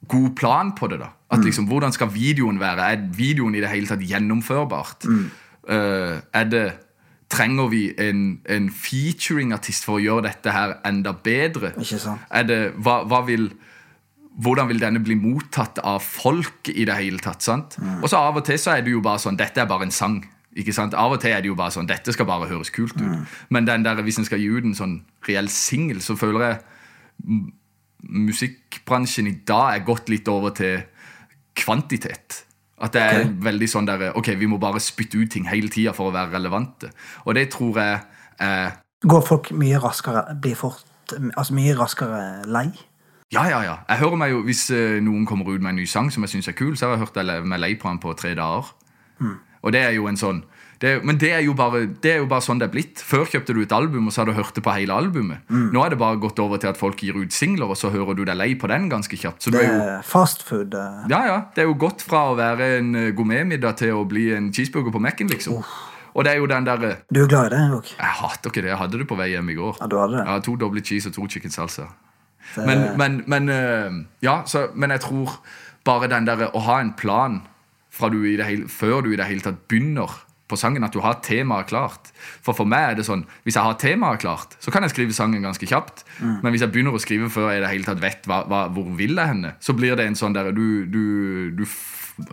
god 0.08 0.30
plan 0.36 0.76
på 0.76 0.92
det, 0.92 1.00
da. 1.00 1.14
At 1.32 1.44
liksom, 1.44 1.64
Hvordan 1.66 1.92
skal 1.92 2.12
videoen 2.12 2.60
være? 2.60 2.92
Er 2.92 3.08
videoen 3.16 3.56
i 3.56 3.60
det 3.64 3.72
hele 3.72 3.88
tatt 3.88 4.04
gjennomførbart? 4.04 5.08
Uh, 5.64 6.20
er 6.36 6.44
det 6.44 6.66
Trenger 7.32 7.68
vi 7.72 7.82
en, 7.98 8.40
en 8.46 8.66
featuring-artist 8.70 9.86
for 9.86 9.96
å 9.98 10.02
gjøre 10.02 10.26
dette 10.28 10.52
her 10.52 10.76
enda 10.86 11.14
bedre? 11.24 11.72
Ikke 11.80 11.98
sant? 12.02 12.20
Det, 12.48 12.58
hva, 12.84 13.00
hva 13.08 13.22
vil, 13.26 13.48
hvordan 14.44 14.68
vil 14.70 14.82
denne 14.82 15.00
bli 15.02 15.16
mottatt 15.18 15.80
av 15.82 16.02
folk 16.04 16.68
i 16.70 16.84
det 16.84 16.98
hele 17.00 17.18
tatt? 17.24 17.42
sant? 17.42 17.78
Og 18.02 18.06
så 18.12 18.20
av 18.20 18.36
og 18.38 18.44
til 18.46 18.60
så 18.60 18.76
er 18.76 18.84
det 18.86 18.92
jo 18.94 19.00
bare 19.04 19.22
sånn 19.22 19.38
Dette 19.40 19.64
er 19.64 19.70
bare 19.70 19.88
en 19.88 19.94
sang. 19.94 20.20
ikke 20.54 20.72
sant? 20.76 20.94
Av 20.94 21.12
og 21.16 21.20
til 21.24 21.32
er 21.34 21.40
det 21.42 21.48
jo 21.50 21.56
bare 21.58 21.74
sånn 21.74 21.88
Dette 21.90 22.12
skal 22.14 22.28
bare 22.28 22.46
høres 22.52 22.70
kult 22.70 22.94
ut. 23.00 23.34
Men 23.48 23.66
den 23.66 23.82
der, 23.86 24.02
hvis 24.04 24.18
en 24.20 24.28
skal 24.28 24.38
gi 24.42 24.52
ut 24.52 24.64
en 24.68 24.76
sånn 24.78 24.96
reell 25.26 25.48
singel, 25.50 26.02
så 26.04 26.14
føler 26.20 26.44
jeg 26.48 26.58
musikkbransjen 28.04 29.30
i 29.30 29.38
dag 29.48 29.78
er 29.78 29.84
gått 29.86 30.10
litt 30.12 30.28
over 30.28 30.52
til 30.54 30.82
kvantitet. 31.56 32.42
At 32.84 32.92
det 32.92 33.02
er 33.02 33.20
okay. 33.22 33.34
veldig 33.48 33.68
sånn 33.70 33.88
der 33.88 34.10
Ok, 34.18 34.34
vi 34.36 34.48
må 34.50 34.58
bare 34.60 34.82
spytte 34.82 35.16
ut 35.20 35.30
ting 35.32 35.46
hele 35.48 35.70
tida 35.72 35.94
for 35.96 36.10
å 36.10 36.14
være 36.14 36.34
relevante. 36.36 36.90
Og 37.24 37.36
det 37.38 37.48
tror 37.54 37.78
jeg 37.80 38.00
eh, 38.44 38.74
Går 39.04 39.22
folk 39.24 39.52
mye 39.56 39.80
raskere 39.80 40.26
Blir 40.40 40.58
fort 40.58 40.84
Altså 41.36 41.56
mye 41.56 41.76
raskere 41.78 42.20
lei? 42.48 42.68
Ja, 43.32 43.46
ja, 43.48 43.62
ja. 43.64 43.78
Jeg 43.88 44.02
hører 44.04 44.20
meg 44.20 44.34
jo, 44.34 44.42
Hvis 44.46 44.66
eh, 44.74 45.00
noen 45.04 45.24
kommer 45.28 45.48
ut 45.48 45.62
med 45.64 45.72
en 45.74 45.80
ny 45.80 45.86
sang 45.90 46.12
som 46.12 46.26
jeg 46.26 46.36
syns 46.36 46.52
er 46.52 46.58
kul, 46.58 46.76
så 46.76 46.86
har 46.90 46.98
jeg 46.98 47.06
hørt 47.06 47.18
jeg 47.18 47.48
meg 47.48 47.60
lei 47.62 47.74
på 47.80 47.88
den 47.88 48.02
på 48.02 48.12
tre 48.18 48.34
dager. 48.36 48.68
Og 49.64 49.72
det 49.72 49.80
er 49.80 49.94
jo 49.96 50.06
en 50.10 50.20
sånn 50.20 50.42
det 50.84 50.92
Men 51.08 51.16
det 51.20 51.30
er, 51.32 51.46
bare, 51.56 51.80
det 52.04 52.10
er 52.12 52.18
jo 52.20 52.26
bare 52.30 52.44
sånn 52.44 52.58
det 52.60 52.66
er 52.68 52.72
blitt. 52.74 53.00
Før 53.00 53.24
kjøpte 53.30 53.54
du 53.56 53.62
et 53.64 53.72
album, 53.72 54.06
og 54.10 54.12
så 54.14 54.20
har 54.22 54.28
du 54.30 54.34
hørt 54.36 54.54
det 54.54 54.62
på 54.66 54.74
hele 54.76 54.92
albumet. 54.94 55.40
Nå 55.48 55.82
er 55.84 55.94
det 55.94 55.98
bare 56.00 56.20
gått 56.20 56.38
over 56.44 56.60
til 56.60 56.68
at 56.70 56.76
folk 56.80 57.00
gir 57.02 57.16
ut 57.16 57.32
singler, 57.32 57.70
og 57.72 57.78
så 57.80 57.90
hører 57.94 58.14
du 58.18 58.24
deg 58.28 58.36
lei 58.36 58.50
på 58.60 58.68
den 58.68 58.90
ganske 58.92 59.16
kjapt. 59.16 59.42
Så 59.46 59.50
Det 59.54 59.64
er 59.64 59.72
jo 59.72 59.96
fastfood. 60.10 60.74
eh, 60.74 61.08
ja, 61.10 61.22
ja. 61.30 61.38
Det 61.54 61.64
er 61.64 61.68
jo 61.70 61.74
gått 61.74 62.02
fra 62.04 62.26
å 62.32 62.36
være 62.36 62.78
en 62.78 62.94
eh, 62.94 63.10
gourmetmiddag 63.16 63.76
til 63.80 63.92
å 63.96 64.04
bli 64.08 64.28
en 64.36 64.52
cheeseburger 64.52 64.92
på 64.92 65.00
Mac-en, 65.00 65.28
liksom. 65.28 65.64
Og 66.14 66.22
det 66.24 66.30
er 66.32 66.36
jo 66.38 66.46
den 66.46 66.64
derre 66.64 66.92
Du 67.10 67.24
er 67.24 67.26
glad 67.26 67.46
i 67.52 67.56
det 67.56 67.62
òg? 67.74 67.88
Jeg 67.98 68.12
hater 68.20 68.50
ikke 68.50 68.62
det. 68.62 68.70
Jeg 68.70 68.78
hadde 68.78 68.98
det 69.00 69.08
på 69.10 69.16
vei 69.18 69.30
hjem 69.32 69.48
i 69.50 69.54
går. 69.58 69.78
Ja, 69.80 69.86
du 69.90 69.96
hadde 69.98 70.18
det? 70.20 70.26
Ja, 70.28 70.38
To 70.46 70.54
doble 70.56 70.80
cheese 70.84 71.08
og 71.10 71.14
to 71.16 71.26
chicken 71.26 71.50
salsa. 71.50 71.88
Det- 72.54 72.66
Men, 72.66 72.84
men, 72.98 73.24
men 73.26 73.48
eh, 73.48 73.90
Ja, 74.22 74.42
så, 74.46 74.68
men 74.74 74.90
jeg 74.90 75.00
tror 75.00 75.38
bare 75.84 76.08
den 76.08 76.24
derre 76.28 76.50
å 76.54 76.60
ha 76.68 76.78
en 76.80 76.92
plan 76.94 77.40
du 78.10 78.24
i 78.26 78.36
det 78.36 78.44
hele, 78.46 78.68
før 78.68 79.02
du 79.02 79.12
i 79.12 79.16
det 79.16 79.26
hele 79.26 79.40
tatt 79.40 79.66
begynner 79.68 80.10
på 80.48 80.56
sangen, 80.60 80.84
at 80.84 80.92
du 80.92 81.00
har 81.00 81.20
temaet 81.24 81.70
klart. 81.70 82.10
For 82.44 82.52
for 82.56 82.68
meg 82.68 82.90
er 82.90 82.98
det 82.98 83.06
sånn 83.08 83.22
hvis 83.46 83.56
jeg 83.56 83.64
har 83.64 83.78
temaet 83.80 84.20
klart, 84.20 84.56
så 84.60 84.70
kan 84.74 84.84
jeg 84.84 84.92
skrive 84.92 85.16
sangen 85.16 85.42
ganske 85.42 85.66
kjapt. 85.66 86.04
Mm. 86.20 86.38
Men 86.42 86.52
hvis 86.52 86.60
jeg 86.66 86.72
begynner 86.74 86.94
å 86.96 87.00
skrive 87.02 87.30
før 87.32 87.50
jeg 87.52 87.62
i 87.62 87.64
det 87.64 87.70
hele 87.72 87.88
tatt 87.88 88.02
vet 88.02 88.28
hva, 88.28 88.42
hva, 88.50 88.64
hvor 88.74 88.90
vil 88.98 89.16
jeg 89.16 89.30
henne, 89.32 89.54
så 89.60 89.72
blir 89.76 89.96
det 89.96 90.06
en 90.10 90.18
sånn 90.18 90.36
der 90.36 90.52
du, 90.52 90.84
du, 90.86 91.04
du 91.56 91.64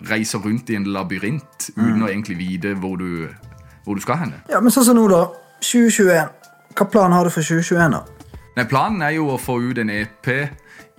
reiser 0.09 0.43
rundt 0.43 0.69
i 0.69 0.75
en 0.79 0.89
labyrint 0.91 1.71
Mm. 1.71 1.85
uten 1.87 2.03
å 2.03 2.07
egentlig 2.09 2.35
vite 2.37 2.73
hvor 2.81 2.97
du, 2.99 3.29
hvor 3.85 3.95
du 3.95 4.01
skal 4.03 4.17
henne. 4.25 4.41
Ja, 4.49 4.59
Men 4.59 4.73
sånn 4.75 4.83
som 4.89 4.97
nå, 4.97 5.07
da. 5.07 5.21
2021. 5.63 6.29
Hva 6.75 6.85
plan 6.91 7.13
har 7.15 7.23
du 7.23 7.31
for 7.31 7.41
2021, 7.45 7.93
da? 7.95 8.01
Nei, 8.57 8.65
Planen 8.67 9.01
er 9.05 9.13
jo 9.15 9.29
å 9.31 9.37
få 9.39 9.55
ut 9.63 9.77
en 9.79 9.89
EP 9.93 10.27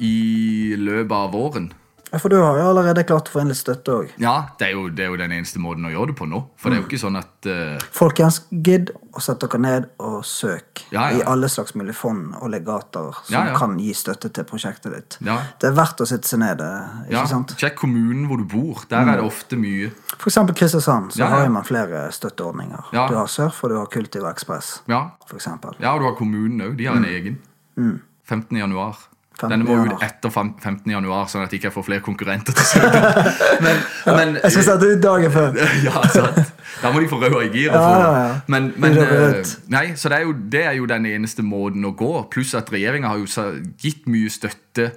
i 0.00 0.74
løpet 0.78 1.12
av 1.12 1.32
våren. 1.34 1.66
Ja, 2.12 2.18
For 2.20 2.28
du 2.28 2.36
har 2.36 2.58
jo 2.60 2.64
allerede 2.68 3.02
klart 3.08 3.30
å 3.30 3.32
få 3.32 3.40
inn 3.40 3.48
litt 3.48 3.56
støtte 3.56 3.92
òg. 3.96 4.10
Ja, 4.20 4.34
det 4.60 4.66
er, 4.66 4.72
jo, 4.76 4.88
det 4.92 5.06
er 5.06 5.08
jo 5.14 5.16
den 5.16 5.32
eneste 5.32 5.58
måten 5.62 5.86
å 5.88 5.92
gjøre 5.92 6.10
det 6.12 6.16
på 6.18 6.26
nå. 6.28 6.42
For 6.60 6.68
det 6.68 6.76
er 6.76 6.82
jo 6.82 6.88
ikke 6.90 7.00
sånn 7.00 7.16
at 7.16 7.48
uh... 7.48 7.86
Folkens, 7.96 8.42
gidd 8.52 8.90
å 9.16 9.20
sette 9.24 9.48
dere 9.48 9.60
ned 9.64 9.86
og 10.00 10.18
søk 10.28 10.82
Ja, 10.92 11.06
ja. 11.08 11.18
i 11.18 11.22
alle 11.28 11.48
slags 11.52 11.72
mulige 11.76 11.96
fond 11.96 12.34
og 12.38 12.50
legater 12.52 13.16
som 13.24 13.32
Ja, 13.34 13.54
kan 13.56 13.78
gi 13.80 13.94
støtte 13.96 14.28
til 14.32 14.44
prosjektet 14.48 14.92
ditt. 14.92 15.16
Det 15.24 15.68
er 15.70 15.76
verdt 15.76 16.02
å 16.04 16.08
sitte 16.08 16.28
seg 16.28 16.42
ned. 16.44 16.60
eh, 16.60 16.98
ikke 17.06 17.16
ja, 17.16 17.24
sant? 17.30 17.54
Sjekk 17.60 17.78
kommunen 17.80 18.26
hvor 18.28 18.40
du 18.40 18.44
bor. 18.44 18.84
Der 18.92 19.08
er 19.08 19.20
det 19.22 19.24
ofte 19.24 19.56
mye. 19.60 19.88
For 20.18 20.28
eksempel 20.28 20.56
Kristiansand 20.58 21.16
så 21.16 21.28
har 21.32 21.48
man 21.48 21.64
flere 21.64 22.04
støtteordninger. 22.12 22.92
Du 22.92 23.16
har 23.16 23.26
Surf, 23.32 23.62
og 23.64 23.72
du 23.72 23.78
har 23.80 23.88
Kultiv 23.92 24.26
og 24.26 24.30
Ekspress. 24.34 24.82
Ja, 24.92 25.06
For 25.26 25.40
eksempel. 25.40 25.80
ja 25.80 25.94
og 25.96 26.04
du 26.04 26.10
har 26.10 26.18
kommunen 26.20 26.60
òg. 26.68 26.76
De 26.76 26.90
har 26.92 27.00
en 27.00 27.08
egen. 27.08 27.40
15. 28.28 28.56
januar. 28.60 29.00
Denne 29.50 29.64
må 29.66 29.76
ut 29.86 30.02
etter 30.04 30.30
fem- 30.30 30.54
15. 30.62 30.90
januar, 30.92 31.26
sånn 31.30 31.42
at 31.46 31.52
jeg 31.52 31.62
ikke 31.62 31.72
får 31.74 31.86
flere 31.88 32.04
konkurrenter 32.04 32.52
til 32.56 32.68
søknad. 32.74 33.30
Men, 33.66 33.80
men 34.06 34.34
Jeg 34.42 34.52
skal 34.56 34.64
sette 34.66 34.88
ut 34.92 35.02
dagen 35.02 35.32
før. 35.32 35.56
ja, 35.86 36.02
sant. 36.10 36.52
Da 36.82 36.90
må 36.92 37.00
de 37.02 37.08
få 37.10 37.18
røde 37.22 37.44
i 37.46 37.50
giret. 37.54 37.76
Ja, 37.76 38.12
ja. 38.26 38.36
Men, 38.50 38.72
men 38.80 38.98
eh. 38.98 39.42
Nei, 39.70 39.84
så 39.98 40.10
det 40.10 40.18
er, 40.18 40.26
jo, 40.26 40.32
det 40.52 40.64
er 40.66 40.76
jo 40.78 40.86
den 40.90 41.06
eneste 41.06 41.44
måten 41.46 41.84
å 41.86 41.92
gå. 41.96 42.12
Pluss 42.32 42.54
at 42.58 42.70
regjeringa 42.72 43.12
har 43.12 43.20
jo 43.22 43.48
gitt 43.82 44.08
mye 44.10 44.30
støtte, 44.32 44.92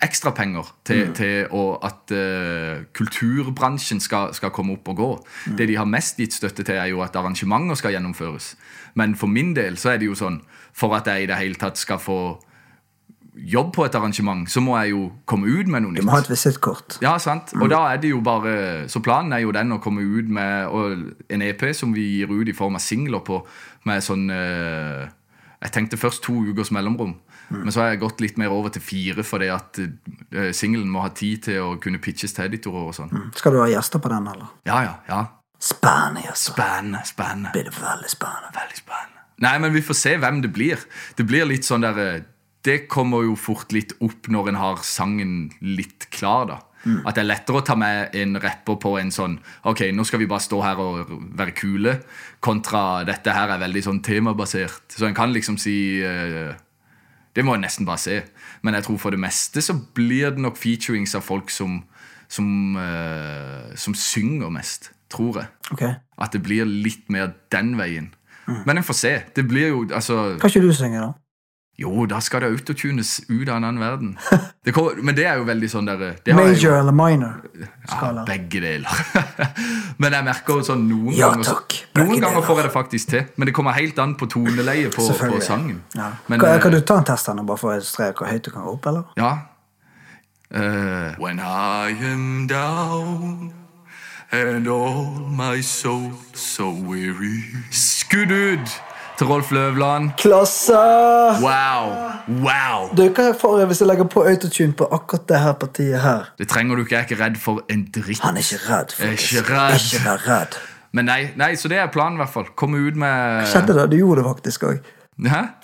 ekstra 0.00 0.30
ekstrapenger, 0.30 0.66
til, 0.84 1.00
Mm. 1.08 1.14
til 1.14 1.46
å, 1.56 1.62
at 1.84 2.12
uh, 2.14 2.82
kulturbransjen 2.96 4.00
skal, 4.00 4.34
skal 4.34 4.50
komme 4.54 4.74
opp 4.76 4.88
og 4.92 4.96
gå. 4.96 5.10
Mm. 5.50 5.56
Det 5.58 5.66
de 5.68 5.76
har 5.76 5.88
mest 5.88 6.18
gitt 6.20 6.34
støtte 6.36 6.64
til, 6.64 6.74
er 6.78 6.90
jo 6.92 7.02
at 7.04 7.16
arrangementer 7.16 7.74
skal 7.78 7.92
gjennomføres. 7.96 8.54
Men 8.94 9.14
for 9.16 9.26
min 9.30 9.54
del 9.56 9.76
så 9.78 9.94
er 9.94 9.98
det 10.02 10.06
jo 10.10 10.16
sånn 10.18 10.40
For 10.72 10.94
at 10.96 11.06
jeg 11.10 11.24
i 11.24 11.26
det 11.26 11.36
hele 11.38 11.58
tatt 11.58 11.76
skal 11.78 11.98
få 11.98 12.16
jobb 13.40 13.72
på 13.74 13.84
et 13.86 13.94
arrangement, 13.94 14.44
så 14.50 14.60
må 14.64 14.76
jeg 14.80 14.92
jo 14.92 15.06
komme 15.28 15.48
ut 15.48 15.68
med 15.70 15.84
noe 15.84 15.94
nytt. 15.94 16.02
Du 16.02 16.08
må 16.08 16.14
ha 16.16 16.20
et 16.22 16.30
visittkort. 16.30 16.98
Ja, 17.04 17.16
sant. 17.22 17.54
Og 17.56 17.70
da 17.72 17.82
er 17.92 18.02
det 18.02 18.12
jo 18.12 18.20
bare 18.24 18.88
Så 18.90 19.02
planen 19.04 19.32
er 19.32 19.44
jo 19.44 19.54
den 19.54 19.72
å 19.72 19.80
komme 19.82 20.04
ut 20.04 20.28
med 20.28 20.68
en 21.30 21.42
EP 21.46 21.64
som 21.76 21.94
vi 21.96 22.06
gir 22.18 22.32
ut 22.32 22.48
i 22.48 22.56
form 22.56 22.76
av 22.76 22.84
singler 22.84 23.24
på, 23.24 23.40
med 23.88 24.04
sånn 24.04 24.28
eh, 24.34 25.08
Jeg 25.62 25.74
tenkte 25.76 26.00
først 26.00 26.24
to 26.26 26.36
ukers 26.50 26.72
mellomrom. 26.74 27.16
Men 27.50 27.72
så 27.74 27.82
har 27.82 27.88
jeg 27.90 28.04
gått 28.04 28.20
litt 28.22 28.36
mer 28.38 28.52
over 28.54 28.70
til 28.70 28.82
fire, 28.84 29.24
fordi 29.26 29.48
at 29.50 29.80
uh, 29.82 30.50
singelen 30.54 30.86
må 30.90 31.02
ha 31.02 31.10
tid 31.10 31.48
til 31.48 31.64
å 31.64 31.70
kunne 31.82 31.98
pitches 31.98 32.36
til 32.36 32.46
editorer 32.46 32.92
og 32.92 32.94
sånn. 32.94 33.10
Skal 33.34 33.56
du 33.56 33.58
ha 33.58 33.66
gjester 33.72 34.02
på 34.02 34.12
den, 34.12 34.28
eller? 34.30 34.52
Ja, 34.68 34.78
ja. 34.86 34.92
ja. 35.10 35.24
Spennende 35.58 36.22
gjester. 36.28 36.54
Spennende. 36.54 37.02
Spennende. 37.08 37.50
Blir 37.56 37.66
det 37.66 37.74
veldig 37.74 38.12
spennende. 38.12 38.52
Veldig 38.54 38.78
spennende. 38.78 39.24
Nei, 39.40 39.54
men 39.64 39.74
vi 39.74 39.82
får 39.82 39.98
se 39.98 40.14
hvem 40.20 40.42
det 40.44 40.52
blir. 40.54 40.86
Det 41.18 41.26
blir 41.26 41.48
litt 41.48 41.66
sånn 41.66 41.82
der 41.82 41.98
eh, 42.04 42.22
Det 42.66 42.84
kommer 42.92 43.24
jo 43.24 43.36
fort 43.40 43.72
litt 43.72 43.94
opp 44.04 44.28
når 44.28 44.50
en 44.52 44.58
har 44.60 44.82
sangen 44.84 45.36
litt 45.64 46.10
klar, 46.12 46.48
da. 46.50 46.58
At 46.80 47.16
det 47.16 47.22
er 47.22 47.28
lettere 47.28 47.60
å 47.60 47.64
ta 47.64 47.74
med 47.76 48.14
en 48.16 48.38
rapper 48.40 48.78
på 48.80 48.94
en 48.96 49.10
sånn 49.12 49.34
Ok, 49.68 49.82
nå 49.92 50.00
skal 50.08 50.22
vi 50.22 50.28
bare 50.30 50.40
stå 50.40 50.62
her 50.64 50.78
og 50.80 51.10
være 51.36 51.52
kule, 51.52 51.92
kontra 52.40 53.02
dette 53.04 53.34
her 53.36 53.52
er 53.52 53.60
veldig 53.60 53.82
sånn 53.84 54.00
temabasert. 54.00 54.86
Så 54.96 55.04
en 55.04 55.16
kan 55.16 55.34
liksom 55.34 55.58
si 55.60 56.00
uh, 56.00 56.56
Det 57.36 57.44
må 57.44 57.54
en 57.54 57.64
nesten 57.66 57.84
bare 57.88 58.00
se. 58.00 58.16
Men 58.64 58.78
jeg 58.78 58.88
tror 58.88 59.00
for 59.02 59.12
det 59.12 59.20
meste 59.20 59.60
så 59.60 59.76
blir 59.76 60.32
det 60.32 60.40
nok 60.40 60.56
featurings 60.60 61.14
av 61.18 61.26
folk 61.26 61.52
som 61.52 61.82
som, 62.30 62.76
uh, 62.78 63.74
som 63.74 63.94
synger 63.98 64.52
mest, 64.54 64.92
tror 65.10 65.40
jeg. 65.40 65.48
Okay. 65.74 65.96
At 66.14 66.30
det 66.30 66.44
blir 66.46 66.68
litt 66.68 67.08
mer 67.10 67.32
den 67.50 67.74
veien. 67.74 68.12
Men 68.66 68.78
en 68.78 68.86
får 68.86 68.96
se. 68.98 69.12
Det 69.34 69.44
blir 69.46 69.68
jo 69.70 69.82
altså 69.94 70.36
Kan 70.40 70.50
ikke 70.50 70.62
du 70.62 70.72
synge, 70.74 71.02
da? 71.02 71.12
Jo, 71.80 72.04
da 72.04 72.18
skal 72.20 72.42
det 72.44 72.50
autotunes 72.52 73.22
ut 73.30 73.48
av 73.48 73.56
en 73.56 73.64
annen 73.64 73.80
verden. 73.80 74.10
Det 74.64 74.74
kommer, 74.76 74.98
men 75.00 75.16
det 75.16 75.24
er 75.24 75.38
jo 75.40 75.46
veldig 75.48 75.68
sånn 75.72 75.86
der 75.88 75.96
det 75.96 76.34
har 76.34 76.44
jeg 76.44 76.52
Major 76.52 76.66
jo, 76.66 76.72
eller 76.82 76.92
minor? 76.92 77.38
ja. 77.88 78.24
Begge 78.28 78.60
deler. 78.60 78.98
men 80.02 80.16
jeg 80.18 80.26
merker 80.26 80.58
jo 80.60 80.64
sånn 80.66 80.82
noen 80.84 81.14
Ja, 81.16 81.30
ganger 81.32 81.48
takk. 81.48 81.76
Noen 81.96 82.10
Noen 82.10 82.24
ganger 82.26 82.44
får 82.44 82.60
jeg 82.60 82.66
det 82.66 82.72
faktisk 82.74 83.14
til. 83.14 83.22
Men 83.40 83.48
det 83.48 83.54
kommer 83.56 83.78
helt 83.78 84.02
an 84.04 84.12
på 84.20 84.28
toneleie 84.28 84.90
på, 84.92 85.06
på 85.08 85.40
sangen. 85.40 85.80
Ja. 85.96 86.10
Men, 86.28 86.42
kan, 86.42 86.52
eh, 86.52 86.60
kan 86.60 86.76
du 86.76 86.82
ta 86.84 86.98
en 87.00 87.08
test 87.08 87.32
nå, 87.32 87.46
bare 87.48 87.62
for 87.62 87.72
å 87.72 87.78
illustrere 87.80 88.12
hvor 88.18 88.28
høyt 88.28 88.44
du 88.44 88.52
kan 88.52 88.68
gå 88.68 88.76
opp, 88.76 88.90
eller? 88.92 89.08
Ja. 89.16 89.32
Uh, 90.52 91.14
when 91.22 91.40
I 91.40 91.96
am 92.12 92.46
down 92.50 93.54
and 94.30 94.68
all 94.68 95.06
my 95.30 95.62
soul 95.62 96.12
so 96.34 96.68
weary 96.70 97.44
Skudd 97.70 98.32
ut 98.34 98.80
til 99.20 99.28
Rolf 99.28 99.50
Løvland. 99.52 100.10
Klasse! 100.16 100.72
Wow! 101.44 101.88
Wow! 102.40 102.86
Du, 102.96 103.02
hva 103.12 103.26
får 103.36 103.58
jeg 103.60 103.68
hvis 103.68 103.82
jeg 103.82 103.88
legger 103.90 104.06
på 104.08 104.22
autotune 104.24 104.72
på 104.78 104.86
akkurat 104.96 105.26
det 105.28 105.40
her 105.42 105.58
partiet 105.60 106.00
her? 106.00 106.30
Det 106.40 106.46
trenger 106.48 106.78
du 106.78 106.86
ikke. 106.86 106.94
Jeg 106.96 107.04
er 107.04 107.08
ikke 107.10 107.18
redd 107.24 107.36
for 107.42 107.60
en 107.68 107.82
dritt. 107.92 108.22
Han 108.24 108.38
er 108.40 108.46
ikke 108.46 108.62
redd. 108.70 108.94
Er 108.96 109.12
ikke 109.18 109.42
redd. 109.50 109.84
Ikke 109.90 110.14
redd. 110.24 110.56
Men 110.96 111.04
nei, 111.10 111.18
nei, 111.36 111.50
så 111.60 111.68
det 111.68 111.82
er 111.82 111.92
planen, 111.92 112.16
i 112.16 112.22
hvert 112.24 112.32
fall. 112.32 112.48
Komme 112.56 112.80
ut 112.80 112.96
med 112.98 113.44
Skjedde 113.52 113.76
det? 113.76 113.84
Du 113.92 113.98
gjorde 114.00 114.22
det 114.24 114.30
faktisk 114.32 114.64
òg. 114.70 114.80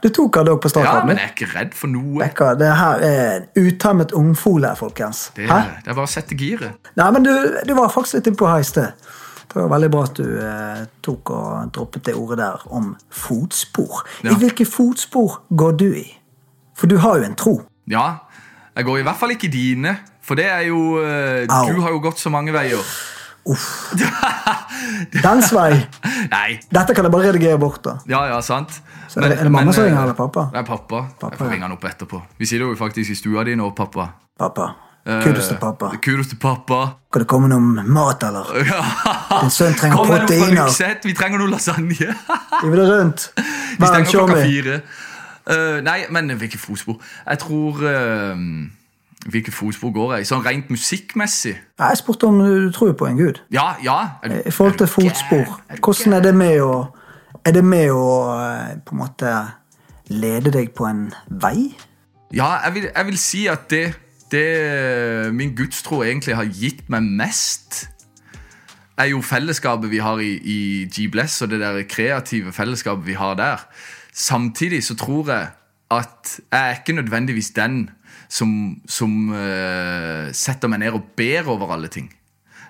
Du 0.04 0.08
tok 0.12 0.36
han 0.36 0.50
òg 0.52 0.60
på 0.60 0.68
Ja, 0.68 0.74
starten. 0.74 1.08
men 1.08 1.16
jeg 1.16 1.30
er 1.30 1.32
ikke 1.32 1.48
redd 1.54 1.72
for 1.74 1.88
noe. 1.88 2.18
Bekka, 2.20 2.50
det 2.60 2.74
her 2.76 3.00
er 3.08 3.22
en 3.38 3.46
utemmet 3.56 4.12
ungfole, 4.12 4.74
folkens. 4.76 5.30
Det, 5.36 5.48
Hæ? 5.48 5.62
det 5.80 5.90
er 5.90 5.96
bare 5.96 6.04
å 6.04 6.12
sette 6.12 6.36
giret. 6.36 6.90
Nei, 7.00 7.06
men 7.16 7.24
du, 7.24 7.32
du 7.64 7.72
var 7.78 7.88
faktisk 7.88 8.20
litt 8.20 8.28
innpå 8.34 8.50
her 8.52 8.60
i 8.60 8.68
sted. 8.68 9.08
Det 9.52 9.62
var 9.62 9.68
veldig 9.72 9.90
bra 9.90 10.02
at 10.02 10.14
du 10.18 10.26
eh, 10.42 10.82
tok 11.02 11.30
og 11.30 11.70
droppet 11.72 12.04
det 12.08 12.14
ordet 12.18 12.38
der 12.38 12.66
om 12.76 12.96
fotspor. 13.10 14.02
Ja. 14.24 14.30
I 14.32 14.34
hvilke 14.42 14.66
fotspor 14.68 15.40
går 15.56 15.76
du 15.80 15.86
i? 15.96 16.06
For 16.76 16.86
du 16.90 16.98
har 16.98 17.18
jo 17.18 17.24
en 17.24 17.34
tro. 17.38 17.54
Ja, 17.88 18.06
jeg 18.76 18.84
går 18.84 18.98
i 18.98 19.02
hvert 19.06 19.16
fall 19.16 19.30
ikke 19.36 19.46
i 19.48 19.54
dine. 19.54 19.96
For 20.26 20.34
det 20.36 20.46
er 20.50 20.66
jo 20.68 20.98
eh, 21.00 21.46
Du 21.46 21.80
har 21.80 21.90
jo 21.94 22.00
gått 22.04 22.18
så 22.18 22.30
mange 22.34 22.52
veier. 22.52 22.82
Dens 25.22 25.52
vei. 25.54 25.70
Nei. 26.32 26.56
Dette 26.72 26.94
kan 26.96 27.06
jeg 27.06 27.12
bare 27.14 27.28
redigere 27.30 27.58
bort. 27.62 27.82
da. 27.84 27.96
Ja, 28.10 28.24
ja, 28.32 28.40
sant. 28.42 28.80
Så 29.08 29.20
er 29.20 29.28
det- 29.28 29.38
er 29.38 29.44
det 29.44 29.52
mamma 29.52 29.72
som 29.72 29.84
ringer, 29.84 30.02
eller 30.02 30.14
pappa? 30.18 30.48
Det 30.52 30.58
er 30.58 30.64
pappa. 30.66 31.02
Pappa, 31.20 31.30
jeg 31.30 31.38
får 31.38 31.50
ringe 31.52 31.62
han 31.62 31.72
opp 31.72 31.84
etterpå. 31.84 32.22
Vi 32.38 32.46
sitter 32.46 32.66
jo 32.66 32.74
faktisk 32.74 33.10
i 33.10 33.14
stua 33.14 33.44
di 33.44 33.54
nå, 33.54 33.70
pappa. 33.70 34.08
Pappa. 34.38 34.66
Eh, 35.06 35.22
Kudos 35.22 35.46
til 35.46 35.56
pappa. 35.60 35.90
Kudos 36.02 36.26
til 36.26 36.38
pappa. 36.42 36.80
Kan 37.12 37.22
det 37.22 37.28
komme 37.30 37.48
noe 37.48 37.84
mat, 37.86 38.24
eller? 38.26 38.48
Ja. 38.66 38.80
Din 39.40 39.50
sønn 39.54 39.76
trenger 39.78 39.96
Kom 40.00 40.06
proteiner. 40.10 40.96
Vi 41.04 41.12
trenger 41.14 41.38
noe 41.38 41.50
lasagne. 41.52 41.94
Vi 42.62 42.70
vil 42.70 42.80
det 42.80 42.88
rundt. 42.90 43.28
Vi 43.78 43.84
Vær 43.84 44.00
en 44.00 44.34
fire. 44.42 44.80
Eh, 45.46 45.78
nei, 45.86 46.00
men 46.10 46.30
hvilke 46.30 46.58
fotspor? 46.58 46.98
Jeg 47.26 47.38
tror 47.38 47.78
uh, 47.86 48.38
Hvilke 49.30 49.52
fotspor 49.54 49.92
går 49.94 50.12
jeg 50.16 50.24
i? 50.24 50.26
Sånn 50.26 50.42
rent 50.42 50.70
musikkmessig? 50.70 51.52
Jeg 51.78 51.98
spurte 52.00 52.26
om 52.26 52.40
du 52.42 52.72
tror 52.74 52.92
på 52.98 53.06
en 53.06 53.18
gud. 53.18 53.38
Ja, 53.54 53.74
ja. 53.82 53.98
Du- 54.24 54.42
I 54.46 54.50
forhold 54.50 54.78
til 54.78 54.86
fotspor. 54.90 55.60
Er 55.70 55.78
Hvordan 55.82 56.12
er 56.18 56.20
det 56.20 56.34
med 56.34 56.60
å 56.62 56.86
Er 57.46 57.52
det 57.54 57.62
med 57.64 57.90
å 57.94 58.06
eh, 58.34 58.74
på 58.82 58.94
en 58.96 58.98
måte 58.98 59.32
lede 60.10 60.50
deg 60.50 60.72
på 60.74 60.86
en 60.86 61.12
vei? 61.30 61.76
Ja, 62.34 62.56
jeg 62.64 62.74
vil, 62.74 62.88
jeg 62.96 63.06
vil 63.06 63.18
si 63.18 63.46
at 63.46 63.70
det, 63.70 63.94
det 64.32 65.34
min 65.34 65.54
gudstro 65.56 66.02
egentlig 66.02 66.36
har 66.38 66.48
gitt 66.50 66.88
meg 66.92 67.06
mest, 67.20 67.86
er 68.96 69.10
jo 69.12 69.20
fellesskapet 69.24 69.90
vi 69.92 70.00
har 70.00 70.20
i, 70.24 70.32
i 70.40 70.58
G-Bless, 70.88 71.42
og 71.44 71.52
det 71.52 71.60
der 71.60 71.82
kreative 71.88 72.52
fellesskapet 72.56 73.06
vi 73.06 73.16
har 73.18 73.36
der. 73.36 73.66
Samtidig 74.12 74.84
så 74.84 74.96
tror 74.96 75.30
jeg 75.30 75.48
at 75.92 76.38
jeg 76.40 76.60
er 76.60 76.78
ikke 76.80 76.96
nødvendigvis 76.96 77.50
den 77.50 77.90
som, 78.28 78.80
som 78.88 79.28
uh, 79.30 80.32
setter 80.34 80.70
meg 80.72 80.82
ned 80.82 80.96
og 80.96 81.12
ber 81.18 81.52
over 81.52 81.76
alle 81.76 81.92
ting. 81.92 82.08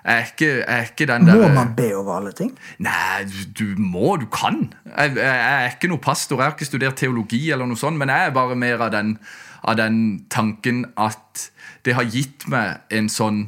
Jeg 0.07 0.15
er 0.21 0.27
ikke, 0.29 0.51
jeg 0.61 0.75
er 0.79 0.83
ikke 0.87 1.05
den 1.09 1.25
der 1.27 1.35
Må 1.35 1.47
man 1.51 1.73
be 1.75 1.87
over 1.97 2.13
alle 2.15 2.31
ting? 2.31 2.53
Nei, 2.79 3.25
du, 3.27 3.39
du 3.59 3.81
må, 3.81 4.15
du 4.15 4.27
kan. 4.31 4.69
Jeg, 4.85 5.15
jeg, 5.17 5.25
jeg 5.25 5.63
er 5.63 5.73
ikke 5.73 5.89
noe 5.91 6.03
pastor, 6.03 6.39
jeg 6.39 6.47
har 6.47 6.55
ikke 6.55 6.69
studert 6.69 6.95
teologi, 7.01 7.41
eller 7.51 7.67
noe 7.67 7.79
sånt, 7.79 7.99
men 7.99 8.13
jeg 8.13 8.29
er 8.29 8.35
bare 8.35 8.55
mer 8.55 8.85
av 8.85 8.93
den, 8.93 9.17
av 9.63 9.77
den 9.79 10.25
tanken 10.29 10.85
at 10.97 11.47
det 11.85 11.95
har 11.97 12.07
gitt 12.11 12.47
meg 12.51 12.83
en 12.93 13.09
sånn 13.11 13.45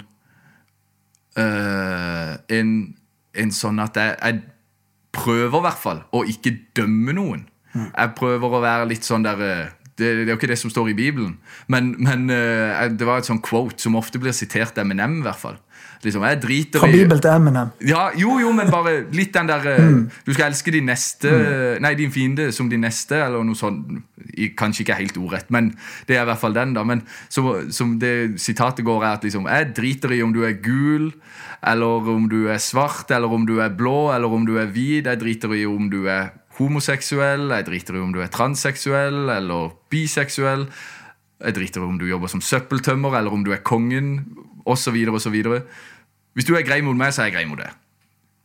øh, 1.40 2.34
en, 2.60 2.72
en 3.34 3.54
sånn 3.56 3.82
at 3.84 4.00
jeg, 4.00 4.16
jeg 4.20 4.42
prøver 5.16 5.60
i 5.60 5.66
hvert 5.68 5.82
fall 5.82 6.04
å 6.16 6.24
ikke 6.28 6.56
dømme 6.78 7.16
noen. 7.18 7.48
Jeg 7.74 8.14
prøver 8.18 8.56
å 8.56 8.62
være 8.64 8.88
litt 8.90 9.06
sånn 9.06 9.26
der 9.26 9.42
øh, 9.46 9.66
det, 10.00 10.12
det 10.22 10.28
er 10.28 10.34
jo 10.34 10.40
ikke 10.40 10.52
det 10.52 10.60
som 10.62 10.72
står 10.74 10.92
i 10.94 10.98
Bibelen, 10.98 11.38
men, 11.68 11.94
men 12.00 12.30
øh, 12.34 12.86
det 12.96 13.08
var 13.08 13.22
et 13.22 13.30
sånn 13.30 13.42
quote 13.44 13.82
som 13.84 13.98
ofte 14.00 14.22
blir 14.22 14.36
sitert 14.36 14.78
Eminem, 14.82 15.20
i 15.22 15.28
hvert 15.28 15.42
fall. 15.42 15.60
Liksom, 16.00 16.24
jeg 16.24 16.40
driter 16.40 16.80
Fra 16.80 16.88
Bibel 16.88 17.20
til 17.20 17.34
Eminem. 17.34 17.72
ja, 17.84 18.06
jo, 18.16 18.38
jo, 18.40 18.54
men 18.56 18.70
bare 18.72 19.02
litt 19.12 19.34
den 19.36 19.50
der 19.50 19.66
mm. 19.84 20.06
Du 20.24 20.32
skal 20.32 20.48
elske 20.48 20.72
din 20.72 20.88
neste 20.88 21.32
Nei, 21.84 21.92
din 22.00 22.14
fiende 22.14 22.54
som 22.56 22.70
din 22.72 22.86
neste, 22.86 23.18
eller 23.20 23.44
noe 23.44 23.60
sånt. 23.60 24.00
Kanskje 24.60 24.86
ikke 24.86 24.96
helt 24.96 25.20
ordrett, 25.20 25.50
men 25.52 25.74
det 26.08 26.16
er 26.16 26.24
i 26.24 26.30
hvert 26.30 26.40
fall 26.40 26.56
den, 26.56 26.72
da. 26.78 26.86
Men 26.88 27.04
som, 27.28 27.52
som 27.76 27.98
det 28.00 28.40
sitatet 28.40 28.86
går, 28.88 29.04
er 29.04 29.18
at 29.18 29.28
liksom 29.28 29.50
Jeg 29.52 29.74
driter 29.76 30.16
i 30.16 30.22
om 30.24 30.32
du 30.36 30.46
er 30.48 30.56
gul, 30.64 31.10
eller 31.68 32.08
om 32.16 32.30
du 32.32 32.46
er 32.48 32.62
svart, 32.64 33.12
eller 33.12 33.28
om 33.36 33.44
du 33.48 33.58
er 33.60 33.74
blå, 33.76 34.14
eller 34.16 34.32
om 34.32 34.48
du 34.48 34.56
er 34.62 34.72
hvit. 34.72 35.10
Jeg 35.10 35.20
driter 35.20 35.56
i 35.58 35.66
om 35.68 35.92
du 35.92 36.06
er 36.08 36.32
homoseksuell, 36.60 37.50
jeg 37.54 37.68
driter 37.68 37.98
i 37.98 38.02
om 38.04 38.14
du 38.14 38.22
er 38.24 38.32
transseksuell 38.34 39.30
eller 39.34 39.76
biseksuell. 39.92 40.68
Jeg 41.40 41.56
driter 41.56 41.84
i 41.84 41.88
om 41.88 42.00
du 42.00 42.08
jobber 42.10 42.32
som 42.32 42.44
søppeltømmer, 42.44 43.16
eller 43.20 43.36
om 43.36 43.46
du 43.46 43.54
er 43.56 43.64
kongen, 43.64 44.26
osv., 44.68 44.98
osv. 45.16 45.38
Hvis 46.36 46.48
du 46.48 46.56
er 46.56 46.68
grei 46.68 46.82
mot 46.86 46.98
meg, 47.00 47.14
så 47.16 47.24
er 47.24 47.32
jeg 47.32 47.40
grei 47.40 47.48
mot 47.50 47.62
deg. 47.62 47.72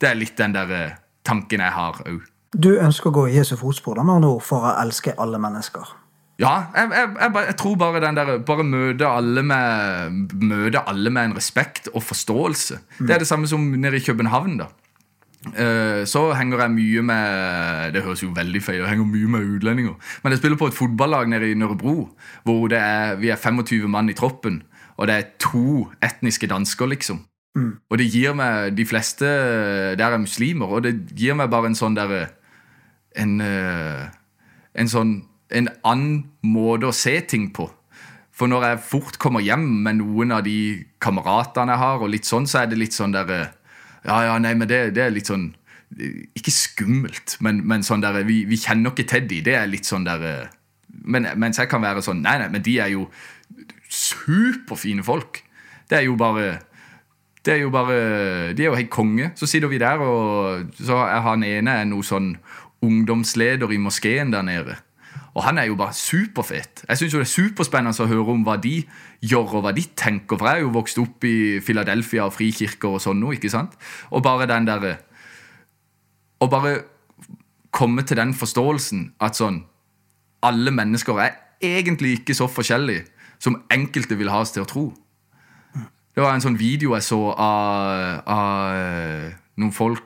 Det 0.01 0.11
er 0.11 0.19
litt 0.19 0.39
den 0.39 0.55
der 0.55 0.71
eh, 0.75 0.97
tanken 1.27 1.63
jeg 1.63 1.75
har 1.75 2.01
òg. 2.07 2.23
Du 2.55 2.71
ønsker 2.79 3.11
å 3.11 3.15
gå 3.15 3.27
i 3.33 3.37
Jesu 3.41 3.57
fotspor 3.59 3.99
med 4.03 4.21
andre 4.21 4.37
ord, 4.37 4.47
for 4.47 4.63
å 4.63 4.77
elske 4.79 5.17
alle 5.19 5.41
mennesker. 5.43 5.91
Ja, 6.39 6.55
jeg, 6.75 6.91
jeg, 6.95 7.11
jeg, 7.19 7.43
jeg 7.49 7.57
tror 7.61 7.75
bare 7.79 8.01
den 8.03 8.17
der 8.19 8.31
Bare 8.43 8.65
møte 8.67 9.07
alle 9.07 9.45
med 9.47 10.33
Møte 10.43 10.81
alle 10.91 11.13
med 11.15 11.29
en 11.29 11.37
respekt 11.37 11.87
og 11.93 12.03
forståelse. 12.03 12.79
Det 12.99 13.15
er 13.15 13.23
det 13.23 13.29
samme 13.29 13.47
som 13.47 13.63
nede 13.63 14.01
i 14.01 14.03
København. 14.03 14.57
da 14.59 14.67
så 16.09 16.23
henger 16.33 16.63
jeg 16.63 16.73
mye 16.73 17.03
med 17.05 17.93
Det 17.93 18.01
høres 18.03 18.23
jo 18.23 18.31
veldig 18.33 18.63
feil 18.65 18.79
Jeg 18.81 18.89
henger 18.95 19.11
mye 19.11 19.33
med 19.35 19.51
utlendinger. 19.59 19.99
Men 20.23 20.33
jeg 20.33 20.41
spiller 20.41 20.57
på 20.57 20.71
et 20.71 20.79
fotballag 20.79 21.29
nede 21.29 21.51
i 21.51 21.59
Nørrebro, 21.59 22.09
hvor 22.45 22.69
det 22.73 22.79
er, 22.81 23.19
vi 23.21 23.29
er 23.29 23.37
25 23.37 23.91
mann 23.93 24.09
i 24.09 24.17
troppen. 24.17 24.63
Og 24.97 25.11
det 25.11 25.15
er 25.15 25.31
to 25.43 25.91
etniske 26.03 26.49
dansker, 26.49 26.87
liksom. 26.87 27.25
Og 27.55 27.99
det 28.01 28.09
gir 28.11 28.35
meg 28.35 28.75
De 28.75 28.87
fleste 28.87 29.29
der 29.99 30.11
er 30.11 30.19
muslimer, 30.19 30.67
og 30.67 30.83
det 30.87 30.95
gir 31.15 31.37
meg 31.39 31.53
bare 31.53 31.71
en 31.71 31.79
sånn 31.79 31.95
derre 31.95 32.27
en, 33.15 33.41
eh, 33.41 34.11
en 34.75 34.91
sånn 34.91 35.15
En 35.55 35.69
annen 35.85 36.25
måte 36.43 36.89
å 36.89 36.95
se 36.97 37.13
ting 37.31 37.51
på. 37.55 37.69
For 38.35 38.51
når 38.51 38.65
jeg 38.65 38.79
fort 38.89 39.19
kommer 39.23 39.45
hjem 39.45 39.67
med 39.85 40.01
noen 40.01 40.33
av 40.35 40.43
de 40.43 40.83
kameratene 40.99 41.71
jeg 41.71 41.79
har, 41.79 42.01
og 42.01 42.11
litt 42.11 42.27
sånn, 42.27 42.49
så 42.51 42.63
er 42.63 42.67
det 42.73 42.79
litt 42.81 42.97
sånn 42.97 43.13
der 43.15 43.31
eh, 43.31 43.53
Ja, 44.05 44.19
ja, 44.29 44.35
nei, 44.39 44.55
men 44.59 44.69
det, 44.69 44.81
det 44.97 45.07
er 45.07 45.15
litt 45.15 45.31
sånn 45.31 45.53
Ikke 46.37 46.53
skummelt, 46.53 47.39
men, 47.45 47.63
men 47.67 47.87
sånn 47.87 48.05
der 48.05 48.21
vi, 48.27 48.43
vi 48.49 48.59
kjenner 48.61 48.93
ikke 48.93 49.23
de. 49.25 49.41
Det 49.47 49.57
er 49.57 49.71
litt 49.71 49.89
sånn 49.89 50.07
der 50.07 50.29
eh, 50.29 50.53
men, 51.05 51.29
Mens 51.41 51.61
jeg 51.61 51.71
kan 51.73 51.85
være 51.85 52.05
sånn 52.05 52.23
Nei, 52.25 52.37
nei, 52.43 52.51
men 52.53 52.65
de 52.65 52.79
er 52.83 52.93
jo 52.93 53.09
superfine 53.95 55.05
folk. 55.07 55.39
Det 55.87 56.01
er 56.01 56.09
jo 56.09 56.17
bare 56.19 56.59
det 57.45 57.53
er 57.53 57.61
jo 57.61 57.71
bare, 57.71 57.97
De 58.57 58.65
er 58.65 58.71
jo 58.71 58.79
helt 58.79 58.91
konge. 58.91 59.29
Så 59.37 59.47
sitter 59.47 59.69
vi 59.69 59.79
der, 59.79 60.01
og 60.01 60.71
så 60.81 61.03
er 61.05 61.21
han 61.27 61.45
ene 61.45 61.75
er 61.77 61.85
noe 61.85 62.03
sånn 62.07 62.33
ungdomsleder 62.85 63.73
i 63.73 63.81
moskeen 63.81 64.33
der 64.33 64.47
nede. 64.47 64.79
Og 65.35 65.43
han 65.43 65.59
er 65.59 65.67
jo 65.67 65.75
bare 65.75 65.95
superfet. 65.99 66.85
Jeg 66.89 66.99
syns 66.99 67.15
det 67.17 67.21
er 67.25 67.31
superspennende 67.31 68.05
å 68.05 68.11
høre 68.11 68.35
om 68.37 68.45
hva 68.47 68.55
de 68.63 68.77
gjør, 69.25 69.57
og 69.59 69.65
hva 69.67 69.73
de 69.75 69.83
tenker. 69.99 70.39
For 70.39 70.47
jeg 70.47 70.61
er 70.61 70.63
jo 70.63 70.75
vokst 70.77 71.01
opp 71.03 71.27
i 71.27 71.59
Philadelphia 71.65 72.29
og 72.29 72.37
frikirker 72.37 72.95
og 72.95 73.03
sånn 73.03 73.19
noe, 73.23 73.35
ikke 73.35 73.51
sant? 73.51 73.75
Og 74.15 74.23
bare 74.23 74.49
den 74.51 74.69
derre 74.69 74.97
Å 76.43 76.47
bare 76.51 76.75
komme 77.75 78.05
til 78.07 78.19
den 78.21 78.35
forståelsen 78.37 79.15
at 79.25 79.39
sånn 79.39 79.63
Alle 80.45 80.71
mennesker 80.75 81.19
er 81.23 81.39
egentlig 81.65 82.21
ikke 82.21 82.37
så 82.37 82.47
forskjellige 82.51 83.07
som 83.43 83.57
enkelte 83.73 84.19
vil 84.19 84.31
ha 84.31 84.43
oss 84.45 84.53
til 84.55 84.63
å 84.63 84.69
tro. 84.69 84.85
Det 86.15 86.23
var 86.23 86.37
en 86.37 86.45
sånn 86.45 86.59
video 86.59 86.95
jeg 86.95 87.07
så 87.07 87.19
av, 87.33 88.21
av 88.31 89.33
noen 89.59 89.75
folk 89.75 90.04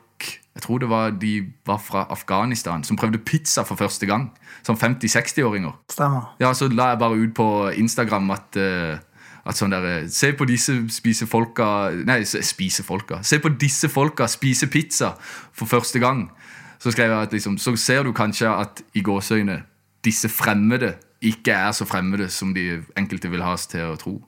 Jeg 0.58 0.64
tror 0.64 0.78
det 0.82 0.88
var 0.90 1.10
de 1.10 1.52
var 1.66 1.78
fra 1.78 2.00
Afghanistan, 2.10 2.82
som 2.84 2.96
prøvde 2.98 3.18
pizza 3.18 3.62
for 3.62 3.78
første 3.78 4.06
gang. 4.06 4.32
Som 4.66 4.74
50-60-åringer. 4.76 5.76
Stemmer. 5.90 6.34
Ja, 6.40 6.52
Så 6.52 6.68
la 6.68 6.88
jeg 6.88 6.98
bare 6.98 7.14
ut 7.14 7.34
på 7.34 7.70
Instagram 7.78 8.30
at, 8.34 8.56
eh, 8.56 8.98
at 9.46 9.54
sånn 9.54 9.70
der, 9.70 9.86
eh, 9.86 10.08
Se 10.08 10.32
på 10.32 10.44
disse 10.44 10.74
spise 10.90 11.26
folka 11.26 11.90
Nei, 12.04 12.24
spise 12.24 12.82
folka. 12.82 13.22
Se 13.22 13.38
på 13.38 13.54
disse 13.58 13.88
folka 13.88 14.26
spise 14.26 14.66
pizza 14.66 15.14
for 15.52 15.66
første 15.66 15.98
gang. 15.98 16.30
Så 16.78 16.90
skrev 16.90 17.10
jeg 17.10 17.22
at 17.22 17.32
liksom, 17.32 17.58
så 17.58 17.76
ser 17.76 18.02
du 18.02 18.12
kanskje 18.12 18.50
at 18.50 18.82
i 18.94 19.00
gåseøyne 19.00 19.62
disse 20.04 20.28
fremmede 20.28 20.96
ikke 21.22 21.52
er 21.52 21.70
så 21.72 21.84
fremmede 21.84 22.28
som 22.30 22.54
de 22.54 22.82
enkelte 22.96 23.30
vil 23.30 23.42
ha 23.42 23.52
oss 23.52 23.66
til 23.66 23.80
å 23.80 23.96
tro. 23.96 24.22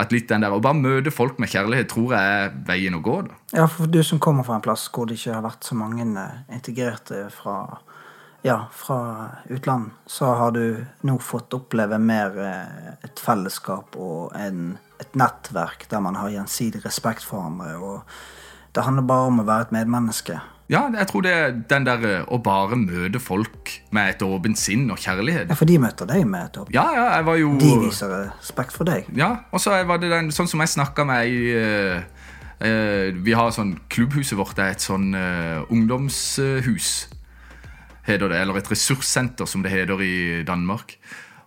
At 0.00 0.14
litt 0.14 0.30
den 0.30 0.44
der, 0.44 0.54
Å 0.54 0.62
bare 0.64 0.78
møte 0.78 1.12
folk 1.12 1.38
med 1.42 1.50
kjærlighet 1.52 1.90
tror 1.92 2.14
jeg 2.16 2.40
er 2.40 2.54
veien 2.66 2.96
å 2.96 3.02
gå. 3.04 3.20
da. 3.28 3.38
Ja, 3.52 3.66
for 3.68 3.90
du 3.90 4.00
som 4.06 4.20
kommer 4.22 4.46
fra 4.46 4.56
en 4.56 4.64
plass 4.64 4.88
hvor 4.88 5.08
det 5.08 5.18
ikke 5.18 5.36
har 5.36 5.44
vært 5.44 5.66
så 5.66 5.76
mange 5.76 6.06
eh, 6.06 6.38
integrerte 6.56 7.26
fra, 7.34 7.56
ja, 8.46 8.62
fra 8.72 9.00
utland, 9.52 9.90
så 10.06 10.32
har 10.40 10.54
du 10.56 10.80
nå 11.06 11.18
fått 11.20 11.56
oppleve 11.56 11.98
mer 12.00 12.38
eh, 12.40 12.94
et 13.04 13.20
fellesskap 13.20 13.98
og 14.00 14.32
en, 14.38 14.78
et 15.02 15.18
nettverk 15.18 15.84
der 15.90 16.04
man 16.04 16.16
har 16.16 16.32
gjensidig 16.32 16.84
respekt 16.86 17.26
for 17.26 17.42
hverandre. 17.42 17.76
og 17.76 18.72
Det 18.72 18.86
handler 18.86 19.10
bare 19.12 19.28
om 19.28 19.44
å 19.44 19.48
være 19.52 19.68
et 19.68 19.76
medmenneske. 19.82 20.40
Ja, 20.70 20.84
jeg 20.94 21.08
tror 21.10 21.24
det 21.26 21.30
er 21.34 21.54
den 21.66 21.86
der 21.86 22.04
eh, 22.06 22.26
å 22.30 22.38
bare 22.42 22.76
møte 22.78 23.18
folk 23.22 23.72
med 23.96 24.12
et 24.12 24.20
åpent 24.22 24.58
sinn 24.58 24.84
og 24.94 25.00
kjærlighet. 25.02 25.48
Ja, 25.50 25.56
For 25.58 25.66
de 25.66 25.80
møter 25.82 26.06
deg 26.06 26.22
med 26.30 26.46
et 26.46 26.60
åpent 26.62 26.76
Ja, 26.76 26.84
ja, 26.94 27.06
jeg 27.16 27.26
var 27.26 27.40
jo 27.40 27.56
De 27.58 27.70
viser 27.88 28.12
respekt 28.14 28.76
for 28.78 28.86
deg. 28.86 29.08
Ja, 29.18 29.32
og 29.50 29.62
så 29.62 29.74
var 29.88 29.98
det 30.02 30.12
den, 30.12 30.30
sånn 30.34 30.50
som 30.50 30.62
jeg 30.62 30.70
snakka 30.76 31.06
med 31.10 31.26
i 31.26 31.40
uh, 31.58 31.98
uh, 32.62 33.18
Vi 33.18 33.34
har 33.34 33.50
sånn 33.56 33.74
Klubbhuset 33.90 34.38
vårt 34.38 34.62
er 34.62 34.76
et 34.76 34.86
sånn 34.86 35.10
uh, 35.10 35.66
ungdomshus, 35.74 36.94
heter 38.06 38.30
det. 38.30 38.38
Eller 38.38 38.62
et 38.62 38.70
ressurssenter, 38.70 39.50
som 39.50 39.66
det 39.66 39.74
heter 39.74 40.06
i 40.06 40.16
Danmark. 40.46 41.00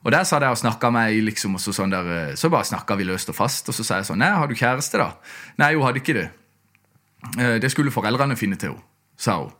Og 0.03 0.11
der 0.11 0.28
satt 0.28 0.43
jeg 0.43 0.51
og 0.51 0.59
snakka 0.59 0.91
med 0.91 1.13
ei, 1.13 1.24
liksom, 1.24 1.55
og 1.55 1.63
så, 1.63 1.71
sånn 1.71 1.95
der, 1.95 2.34
så 2.36 2.51
bare 2.51 2.67
snakka 2.67 2.99
vi 2.99 3.07
løst 3.07 3.32
og 3.32 3.39
fast. 3.39 3.71
Og 3.71 3.78
så 3.78 3.88
sa 3.88 4.01
jeg 4.01 4.11
sånn 4.11 4.19
Nei, 4.19 4.34
har 4.36 4.51
du 4.51 4.59
kjæreste, 4.59 4.99
da? 4.99 5.13
Nei, 5.63 5.78
hun 5.78 5.88
hadde 5.88 6.03
ikke 6.03 6.17
det. 6.19 6.32
Det 7.63 7.69
skulle 7.71 7.93
foreldrene 7.93 8.36
finne 8.36 8.59
til 8.59 8.76
henne, 8.76 8.89
sa 9.18 9.39
hun. 9.41 9.51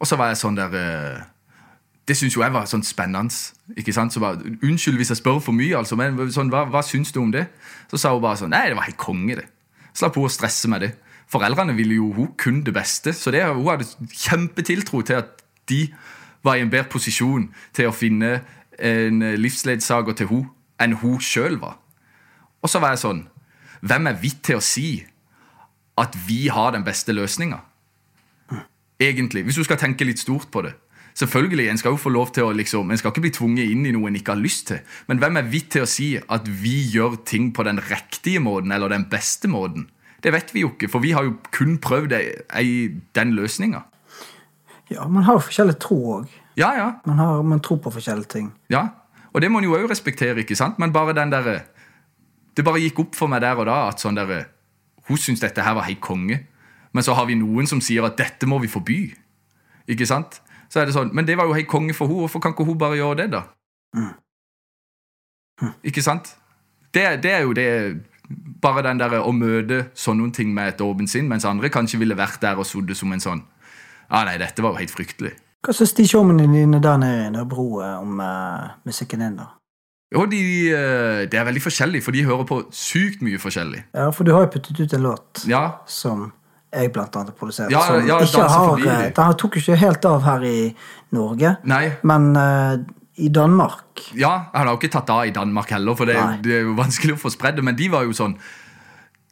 Og 0.00 0.08
så 0.08 0.18
var 0.20 0.32
jeg 0.32 0.40
sånn 0.42 0.58
der 0.58 0.74
eh, 0.78 1.22
det 2.04 2.16
syns 2.18 2.34
jo 2.36 2.42
jeg 2.42 2.52
var 2.52 2.66
sånn 2.68 2.84
spennende. 2.84 3.32
ikke 3.76 3.92
sant? 3.96 4.12
Så 4.12 4.20
bare, 4.20 4.42
Unnskyld 4.62 4.98
hvis 5.00 5.12
jeg 5.14 5.22
spør 5.22 5.40
for 5.40 5.56
mye, 5.56 5.76
altså, 5.78 5.96
men 5.96 6.18
sånn, 6.32 6.50
hva, 6.52 6.66
hva 6.68 6.82
syns 6.84 7.12
du 7.14 7.22
om 7.22 7.32
det? 7.32 7.46
Så 7.90 8.00
sa 8.00 8.12
hun 8.12 8.22
bare 8.24 8.42
sånn 8.42 8.52
Nei, 8.52 8.66
det 8.68 8.76
var 8.76 8.88
helt 8.88 9.00
konge, 9.00 9.38
det. 9.40 9.46
Slapp 9.96 10.18
hun 10.18 10.28
å 10.28 10.32
stresse 10.32 10.68
med 10.68 10.84
det. 10.84 10.92
Foreldrene 11.30 11.76
ville 11.76 11.96
jo 11.96 12.10
hun 12.12 12.34
kun 12.38 12.60
det 12.66 12.74
beste, 12.76 13.14
så 13.16 13.32
det, 13.32 13.40
hun 13.48 13.70
hadde 13.70 13.88
kjempetiltro 14.12 15.00
til 15.06 15.22
at 15.22 15.40
de 15.70 15.86
var 16.44 16.58
i 16.58 16.64
en 16.66 16.72
bedre 16.72 16.90
posisjon 16.92 17.48
til 17.72 17.88
å 17.88 17.96
finne 17.96 18.42
en 18.76 19.24
livsledsager 19.40 20.18
til 20.18 20.28
hun 20.28 20.44
enn 20.82 20.98
hun 21.00 21.22
sjøl 21.22 21.56
var. 21.62 21.78
Og 22.60 22.68
så 22.68 22.82
var 22.82 22.94
jeg 22.94 23.04
sånn 23.04 23.24
Hvem 23.84 24.08
er 24.08 24.16
vi 24.16 24.30
til 24.44 24.56
å 24.56 24.64
si 24.64 24.88
at 26.00 26.14
vi 26.26 26.46
har 26.52 26.72
den 26.72 26.84
beste 26.86 27.12
løsninga? 27.12 27.58
Egentlig, 29.00 29.44
Hvis 29.44 29.56
du 29.56 29.64
skal 29.64 29.76
tenke 29.76 30.04
litt 30.06 30.18
stort 30.22 30.50
på 30.50 30.62
det. 30.62 30.74
Selvfølgelig, 31.14 31.68
En 31.70 31.78
skal 31.78 31.90
jo 31.92 31.96
få 31.96 32.10
lov 32.10 32.32
til 32.32 32.42
å 32.44 32.52
liksom, 32.52 32.90
en 32.90 32.96
skal 32.98 33.10
ikke 33.12 33.20
bli 33.22 33.30
tvunget 33.30 33.70
inn 33.70 33.86
i 33.86 33.92
noe 33.92 34.08
en 34.08 34.16
ikke 34.16 34.32
har 34.34 34.40
lyst 34.42 34.66
til. 34.66 34.78
Men 35.08 35.18
hvem 35.18 35.36
er 35.38 35.42
vi 35.42 35.60
til 35.60 35.82
å 35.82 35.86
si 35.86 36.16
at 36.18 36.46
vi 36.48 36.90
gjør 36.90 37.16
ting 37.24 37.52
på 37.52 37.62
den 37.64 37.78
riktige 37.78 38.40
måten 38.42 38.72
eller 38.74 38.88
den 38.88 39.04
beste 39.10 39.46
måten? 39.48 39.88
Det 40.22 40.32
vet 40.32 40.50
vi 40.54 40.60
jo 40.64 40.70
ikke, 40.72 40.88
for 40.90 41.00
vi 41.04 41.12
har 41.12 41.22
jo 41.24 41.36
kun 41.52 41.78
prøvd 41.78 42.12
ei- 42.16 43.00
den 43.14 43.32
løsninga. 43.36 43.84
Ja, 44.90 45.06
Man 45.08 45.22
har 45.24 45.34
jo 45.34 45.40
forskjellig 45.40 45.78
tro 45.80 45.96
òg. 46.20 46.28
Ja, 46.56 46.72
ja. 46.76 46.92
Man, 47.06 47.18
har- 47.18 47.42
man 47.42 47.60
tror 47.60 47.78
på 47.78 47.92
forskjellige 47.92 48.28
ting. 48.28 48.52
Ja, 48.70 48.88
og 49.32 49.40
det 49.40 49.50
må 49.50 49.58
en 49.58 49.64
jo 49.64 49.76
òg 49.76 49.88
respektere, 49.90 50.36
ikke 50.42 50.56
sant? 50.56 50.78
Men 50.78 50.92
bare 50.92 51.12
den 51.14 51.30
derre 51.30 51.62
Det 52.56 52.64
bare 52.64 52.78
gikk 52.78 52.98
opp 53.00 53.14
for 53.16 53.26
meg 53.26 53.40
der 53.40 53.56
og 53.58 53.66
da 53.66 53.88
at 53.88 53.98
sånn 53.98 54.14
derre 54.14 54.46
Hun 55.08 55.16
syns 55.16 55.40
dette 55.40 55.60
her 55.62 55.74
var 55.74 55.82
helt 55.82 56.00
konge. 56.00 56.46
Men 56.94 57.02
så 57.02 57.14
har 57.18 57.26
vi 57.26 57.36
noen 57.38 57.66
som 57.66 57.82
sier 57.82 58.06
at 58.06 58.16
dette 58.18 58.46
må 58.46 58.60
vi 58.62 58.70
forby. 58.70 58.98
Ikke 59.90 60.06
sant? 60.08 60.40
Så 60.72 60.80
er 60.80 60.88
det 60.88 60.94
sånn, 60.96 61.12
Men 61.14 61.26
det 61.26 61.36
var 61.38 61.46
jo 61.46 61.56
helt 61.56 61.70
konge 61.70 61.94
for 61.94 62.08
henne. 62.08 62.24
Hvorfor 62.24 62.42
kan 62.42 62.54
ikke 62.54 62.66
hun 62.66 62.78
bare 62.78 62.98
gjøre 62.98 63.18
det, 63.22 63.30
da? 63.34 63.44
Ikke 65.86 66.02
sant? 66.02 66.36
Det, 66.94 67.04
det 67.22 67.32
er 67.32 67.46
jo 67.46 67.54
det 67.54 67.68
Bare 68.62 68.82
den 68.86 68.98
der 68.98 69.18
å 69.20 69.32
møte 69.36 69.90
sånne 69.98 70.30
ting 70.32 70.54
med 70.56 70.72
et 70.72 70.80
åpent 70.80 71.10
sinn, 71.10 71.26
mens 71.28 71.44
andre 71.44 71.68
kanskje 71.68 71.98
ville 72.00 72.16
vært 72.16 72.40
der 72.40 72.56
og 72.56 72.64
sittet 72.66 72.96
som 72.96 73.12
en 73.12 73.22
sånn 73.22 73.42
Ja, 74.08 74.22
nei, 74.24 74.38
dette 74.40 74.64
var 74.64 74.72
jo 74.72 74.80
helt 74.80 74.94
fryktelig. 74.94 75.34
Hva 75.64 75.74
syns 75.76 75.92
de 75.96 76.06
showmennene 76.08 76.62
dine 76.62 76.80
der 76.82 76.98
nede 77.00 77.26
i 77.26 77.30
Nørrebro 77.34 77.66
eh, 77.84 78.00
om 78.00 78.18
uh, 78.20 78.72
musikken 78.88 79.22
din, 79.24 79.36
da? 79.40 79.50
Jo, 80.14 80.24
de, 80.30 80.40
de, 80.40 81.28
Det 81.30 81.40
er 81.40 81.46
veldig 81.48 81.62
forskjellig, 81.64 82.02
for 82.04 82.16
de 82.16 82.24
hører 82.24 82.48
på 82.48 82.60
sykt 82.72 83.24
mye 83.24 83.40
forskjellig. 83.40 83.84
Ja, 83.96 84.10
For 84.12 84.28
du 84.28 84.34
har 84.36 84.46
jo 84.46 84.52
puttet 84.56 84.80
ut 84.80 84.96
en 84.96 85.04
låt 85.04 85.44
Ja, 85.50 85.64
som 85.90 86.30
jeg 86.74 86.92
blant 86.94 87.16
annet 87.20 87.40
har. 87.40 87.70
Ja, 87.72 87.84
som 87.86 88.08
ja, 88.08 88.18
ikke 88.24 88.48
har. 88.50 89.08
Den 89.16 89.38
tok 89.40 89.58
ikke 89.60 89.78
helt 89.80 90.04
av 90.10 90.26
her 90.26 90.44
i 90.48 90.58
Norge, 91.14 91.56
Nei. 91.70 91.84
men 92.02 92.30
uh, 92.36 92.76
i 93.22 93.30
Danmark 93.30 94.02
ja, 94.18 94.50
han 94.52 94.66
har 94.66 94.74
jo 94.74 94.80
ikke 94.80 94.90
tatt 94.96 95.10
av 95.14 95.26
i 95.28 95.32
Danmark 95.34 95.70
heller, 95.70 95.94
for 95.98 96.10
det, 96.10 96.18
det 96.42 96.58
er 96.58 96.64
jo 96.66 96.74
vanskelig 96.78 97.14
å 97.14 97.20
få 97.20 97.30
spredd 97.30 97.60
det. 97.60 97.64
Men 97.66 97.78
de 97.78 97.86
var 97.92 98.06
jo 98.06 98.14
sånn 98.16 98.34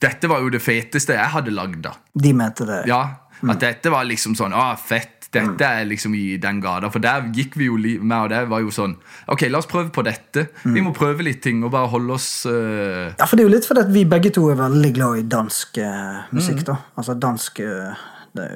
Dette 0.03 0.31
var 0.31 0.43
jo 0.43 0.51
det 0.51 0.63
feteste 0.63 1.15
jeg 1.15 1.31
hadde 1.35 1.55
lagd, 1.55 1.81
da. 1.85 1.97
De 2.15 2.33
mente 2.35 2.67
det. 2.67 2.85
Ja, 2.91 3.03
At 3.43 3.63
dette 3.63 3.91
var 3.91 4.07
liksom 4.07 4.37
sånn 4.39 4.55
Å, 4.55 4.73
fett. 4.79 5.12
Dette 5.33 5.65
er 5.65 5.87
liksom 5.89 6.13
i 6.15 6.37
den 6.37 6.59
gata. 6.61 6.91
For 6.93 7.01
der 7.01 7.31
gikk 7.33 7.55
vi 7.57 7.67
jo 7.71 7.77
med, 7.81 8.17
og 8.19 8.29
det 8.31 8.41
var 8.51 8.61
jo 8.61 8.71
sånn 8.75 8.95
Ok, 9.33 9.47
la 9.49 9.59
oss 9.63 9.67
prøve 9.71 9.89
på 9.95 10.03
dette. 10.05 10.47
Vi 10.65 10.83
må 10.85 10.93
prøve 10.93 11.25
litt 11.25 11.41
ting 11.43 11.63
og 11.65 11.71
bare 11.73 11.89
holde 11.89 12.13
oss 12.19 12.27
uh... 12.47 13.13
Ja, 13.19 13.25
for 13.27 13.37
det 13.37 13.45
er 13.45 13.49
jo 13.49 13.55
litt 13.55 13.69
fordi 13.69 13.81
at 13.87 13.93
vi 13.95 14.05
begge 14.05 14.31
to 14.37 14.45
er 14.53 14.59
veldig 14.61 14.93
glad 14.99 15.19
i 15.23 15.23
dansk 15.33 15.79
uh, 15.81 16.23
musikk, 16.37 16.61
Mm. 16.63 16.69
da. 16.69 16.77
Altså 17.01 17.15
dansk 17.15 17.61
uh, 17.65 18.05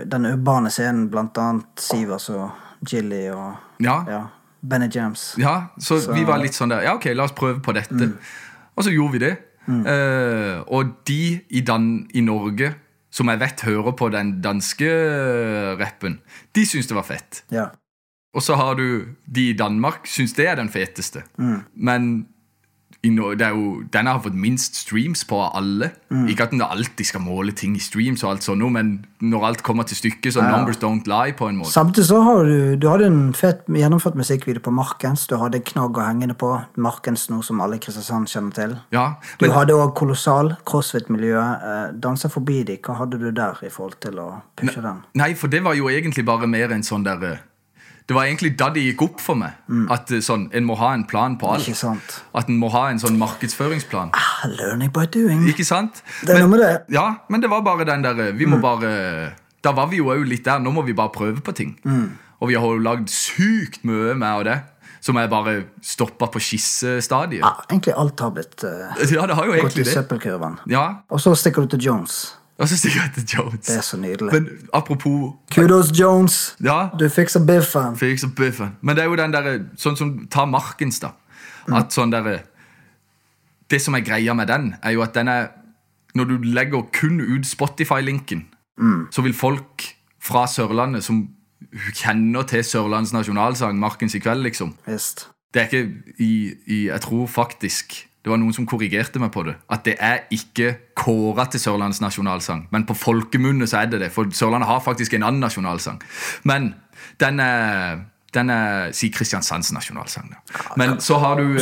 Den 0.06 0.26
urbane 0.34 0.70
scenen, 0.70 1.08
blant 1.12 1.36
annet 1.38 1.80
Sivas 1.80 2.28
og 2.30 2.50
Jilly 2.90 3.26
og 3.32 3.80
Ja. 3.80 3.96
ja, 4.08 4.20
Benny 4.62 4.88
Jams. 4.92 5.34
Ja, 5.40 5.68
så, 5.78 5.98
vi 6.12 6.24
var 6.28 6.38
litt 6.44 6.54
sånn 6.56 6.70
der 6.72 6.82
Ja, 6.84 6.94
ok, 6.96 7.10
la 7.16 7.24
oss 7.24 7.32
prøve 7.36 7.60
på 7.64 7.72
dette. 7.76 8.12
Og 8.76 8.84
så 8.84 8.92
gjorde 8.92 9.12
vi 9.16 9.24
det. 9.26 9.34
Eh, 9.66 10.60
og 10.70 10.92
de 11.08 11.40
i, 11.50 11.60
Dan 11.66 12.06
i 12.14 12.20
Norge 12.22 12.68
som 13.16 13.32
jeg 13.32 13.40
vet 13.40 13.64
hører 13.64 13.96
på 13.96 14.10
den 14.12 14.36
danske 14.44 14.88
rappen, 15.80 16.20
de 16.52 16.64
syns 16.68 16.88
det 16.90 16.96
var 16.98 17.06
fett. 17.08 17.42
Ja. 17.54 17.70
Og 18.36 18.44
så 18.44 18.58
har 18.60 18.76
du 18.76 19.16
de 19.24 19.50
i 19.50 19.56
Danmark 19.56 20.04
syns 20.10 20.36
det 20.36 20.50
er 20.50 20.58
den 20.58 20.68
feteste. 20.68 21.22
Men 21.72 22.26
i 22.26 22.35
no, 23.10 23.32
jo, 23.36 23.82
denne 23.92 24.12
har 24.14 24.20
fått 24.24 24.34
minst 24.34 24.76
streams 24.80 25.24
på 25.28 25.38
av 25.42 25.56
alle. 25.58 25.90
Ikke 26.30 26.46
at 26.46 26.52
den 26.54 26.62
alltid 26.64 27.06
skal 27.06 27.20
måle 27.24 27.52
ting 27.56 27.74
i 27.76 27.82
streams, 27.82 28.22
og 28.24 28.30
alt 28.34 28.46
sånt, 28.46 28.64
men 28.72 29.04
når 29.20 29.46
alt 29.48 29.62
kommer 29.66 29.86
til 29.88 29.96
stykket, 29.98 30.32
så 30.34 30.42
numbers 30.44 30.78
don't 30.82 31.06
lie. 31.10 31.32
på 31.36 31.48
en 31.48 31.56
måte. 31.60 31.72
Samtidig 31.72 32.06
så 32.08 32.20
har 32.22 32.44
du, 32.44 32.76
du 32.76 32.88
hadde 32.88 33.06
en 33.10 33.32
fett 33.34 33.64
gjennomført 33.68 34.14
musikkvideo 34.18 34.62
på 34.64 34.72
Markens. 34.74 35.26
Du 35.26 35.36
hadde 35.40 35.60
knagg 35.60 35.98
å 35.98 36.06
henge 36.06 36.28
det 36.30 36.38
på. 36.40 36.52
Markens, 36.76 37.28
noe 37.30 37.42
som 37.46 37.60
alle 37.60 37.76
i 37.76 37.82
Kristiansand 37.82 38.28
kjenner 38.32 38.54
til. 38.56 38.76
Ja, 38.94 39.06
Du 39.40 39.50
hadde 39.52 39.74
òg 39.76 39.94
kolossal 39.98 40.54
crossfit-miljø. 40.68 41.36
Eh, 41.40 41.92
Danser 42.00 42.28
forbi 42.32 42.62
de, 42.64 42.78
hva 42.82 42.98
hadde 43.00 43.18
du 43.20 43.30
der 43.30 43.58
i 43.62 43.70
forhold 43.72 43.98
til 44.00 44.18
å 44.22 44.28
pushe 44.56 44.82
den? 44.84 45.02
Nei, 45.14 45.34
for 45.34 45.48
det 45.52 45.62
var 45.64 45.74
jo 45.78 45.88
egentlig 45.92 46.24
bare 46.26 46.46
mer 46.46 46.72
en 46.72 46.82
sånn 46.86 47.04
der 47.06 47.22
eh, 47.24 47.44
Det 48.06 48.14
var 48.14 48.24
egentlig 48.28 48.52
da 48.58 48.68
det 48.70 48.82
gikk 48.84 49.00
opp 49.02 49.20
for 49.20 49.34
meg. 49.34 49.56
At 49.90 50.10
eh, 50.14 50.20
sånn, 50.22 50.44
en 50.54 50.64
må 50.68 50.76
ha 50.78 50.92
en 50.94 51.02
plan 51.10 51.34
på 51.40 51.48
alt. 51.50 51.64
Mm. 51.66 51.72
Ikke 51.72 51.80
sant? 51.80 52.18
At 52.38 52.48
en 52.52 52.58
må 52.60 52.68
ha 52.70 52.84
en 52.92 53.00
sånn 53.02 53.16
markedsføringsplan. 53.18 54.12
Ah, 54.14 54.46
learning 54.46 54.92
by 54.94 55.06
doing. 55.10 55.42
Ikke 55.50 55.66
sant? 55.66 56.02
Det 56.22 56.36
er 56.36 56.44
noe 56.44 56.52
med 56.52 56.62
det. 56.62 56.70
Ja, 56.94 57.08
men 57.28 57.42
det 57.42 57.50
var 57.50 57.64
bare 57.66 57.84
den 57.88 58.02
der 58.06 58.14
Vi 58.14 58.30
Vi 58.32 58.46
Mm. 58.46 58.50
må 58.54 58.60
bare 58.62 59.32
Da 59.62 59.72
var 59.72 59.88
vi 59.90 59.96
jo 59.98 60.04
òg 60.14 60.22
litt 60.28 60.44
der. 60.44 60.58
Nå 60.62 60.70
må 60.72 60.84
vi 60.86 60.92
bare 60.92 61.10
prøve 61.10 61.40
på 61.42 61.52
ting. 61.52 61.78
Mm. 61.84 62.12
Og 62.40 62.48
vi 62.48 62.54
har 62.54 62.62
jo 62.62 62.78
lagd 62.78 63.08
sykt 63.10 63.82
mye 63.84 64.14
med 64.14 64.28
av 64.28 64.44
det. 64.44 64.62
Som 65.00 65.16
jeg 65.16 65.28
bare 65.30 65.64
stoppa 65.82 66.26
på 66.30 66.38
skissestadiet. 66.40 67.40
Ja, 67.42 67.52
egentlig 67.70 67.94
alt 67.96 68.20
har 68.20 68.30
blitt 68.30 68.62
uh, 68.64 68.94
Ja, 69.12 69.26
det 69.26 69.34
har 69.34 69.46
jo 69.46 69.52
gått 69.62 69.78
i 69.78 69.84
søppelkurven. 69.84 70.58
Ja, 70.66 71.00
Og 71.10 71.20
så 71.20 71.34
stikker 71.34 71.62
du 71.62 71.76
til 71.76 71.80
Jones. 71.90 72.34
Og 72.58 72.68
så 72.68 72.76
stikker 72.78 73.00
jeg 73.02 73.12
til 73.14 73.24
Jones. 73.36 73.66
Det 73.66 73.76
er 73.76 73.80
så 73.84 73.96
nydelig. 74.00 74.32
Men 74.32 74.46
apropos 74.72 75.34
Kudos, 75.54 75.90
Jones. 76.00 76.56
Ja, 76.64 76.88
Du 76.98 77.08
fikser 77.08 77.44
biffen. 77.46 77.96
Fikser 78.00 78.28
Biffen. 78.36 78.76
Men 78.80 78.96
det 78.96 79.02
er 79.04 79.08
jo 79.10 79.16
den 79.16 79.32
derre 79.34 79.58
Sånn 79.76 79.96
som 79.96 80.14
Ta 80.32 80.44
Markens, 80.48 81.00
da. 81.00 81.10
At 81.68 81.92
sånn 81.92 82.10
derre 82.14 82.38
Det 83.70 83.80
som 83.82 83.94
er 83.94 84.00
greia 84.06 84.32
med 84.34 84.46
den, 84.48 84.74
er 84.82 84.90
jo 84.96 85.02
at 85.02 85.14
den 85.14 85.28
er 85.28 85.48
Når 86.14 86.24
du 86.24 86.36
legger 86.42 86.82
kun 86.92 87.20
ut 87.20 87.46
Spotify-linken, 87.46 88.46
Mm. 88.78 89.06
så 89.10 89.22
vil 89.22 89.32
folk 89.34 89.82
fra 90.20 90.46
Sørlandet 90.46 91.02
som 91.04 91.28
kjenner 91.94 92.42
til 92.44 92.60
Sørlandets 92.64 93.12
nasjonalsang, 93.12 93.78
Markens 93.80 94.14
i 94.14 94.18
kveld, 94.18 94.42
liksom 94.42 94.74
Visst. 94.86 95.28
Det 95.54 95.62
er 95.62 95.66
ikke 95.66 95.92
i, 96.18 96.52
i 96.66 96.86
Jeg 96.86 97.00
tror 97.00 97.26
faktisk 97.26 98.06
det 98.26 98.32
var 98.32 98.40
noen 98.42 98.54
som 98.56 98.66
korrigerte 98.66 99.20
meg 99.22 99.30
på 99.30 99.44
det. 99.46 99.52
At 99.70 99.84
det 99.86 99.92
er 100.02 100.24
ikke 100.34 100.72
kåra 100.98 101.44
til 101.46 101.60
Sørlandets 101.62 102.00
nasjonalsang. 102.02 102.64
Men 102.74 102.82
på 102.88 102.96
folkemunne 102.98 103.68
så 103.70 103.84
er 103.84 103.92
det 103.92 104.00
det. 104.02 104.08
For 104.10 104.26
Sørlandet 104.34 104.66
har 104.66 104.80
faktisk 104.82 105.14
en 105.14 105.22
annen 105.28 105.44
nasjonalsang. 105.46 106.00
Men 106.42 106.72
den 107.22 107.38
er 107.44 108.02
den 108.34 108.50
er 108.50 108.90
si 108.92 109.12
Kristiansands 109.14 109.70
nasjonalsang. 109.72 110.26
Da. 110.34 110.64
Men 110.76 110.98
så 111.00 111.20
har 111.22 111.38
du 111.38 111.54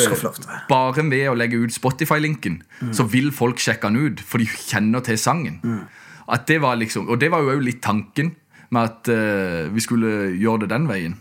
bare 0.71 1.05
med 1.05 1.29
å 1.29 1.37
legge 1.37 1.61
ut 1.61 1.77
Spotify-linken, 1.77 2.63
så 2.97 3.05
vil 3.13 3.29
folk 3.37 3.61
sjekke 3.61 3.93
den 3.93 4.01
ut, 4.01 4.25
for 4.25 4.41
de 4.41 4.49
kjenner 4.49 5.05
til 5.05 5.21
sangen. 5.21 5.61
At 6.25 6.49
det 6.49 6.63
var 6.65 6.81
liksom, 6.81 7.11
Og 7.13 7.21
det 7.21 7.29
var 7.31 7.45
jo 7.45 7.53
òg 7.53 7.63
litt 7.69 7.83
tanken 7.85 8.33
med 8.71 8.91
at 8.91 9.11
uh, 9.13 9.75
vi 9.75 9.83
skulle 9.85 10.33
gjøre 10.41 10.65
det 10.65 10.71
den 10.73 10.89
veien. 10.89 11.17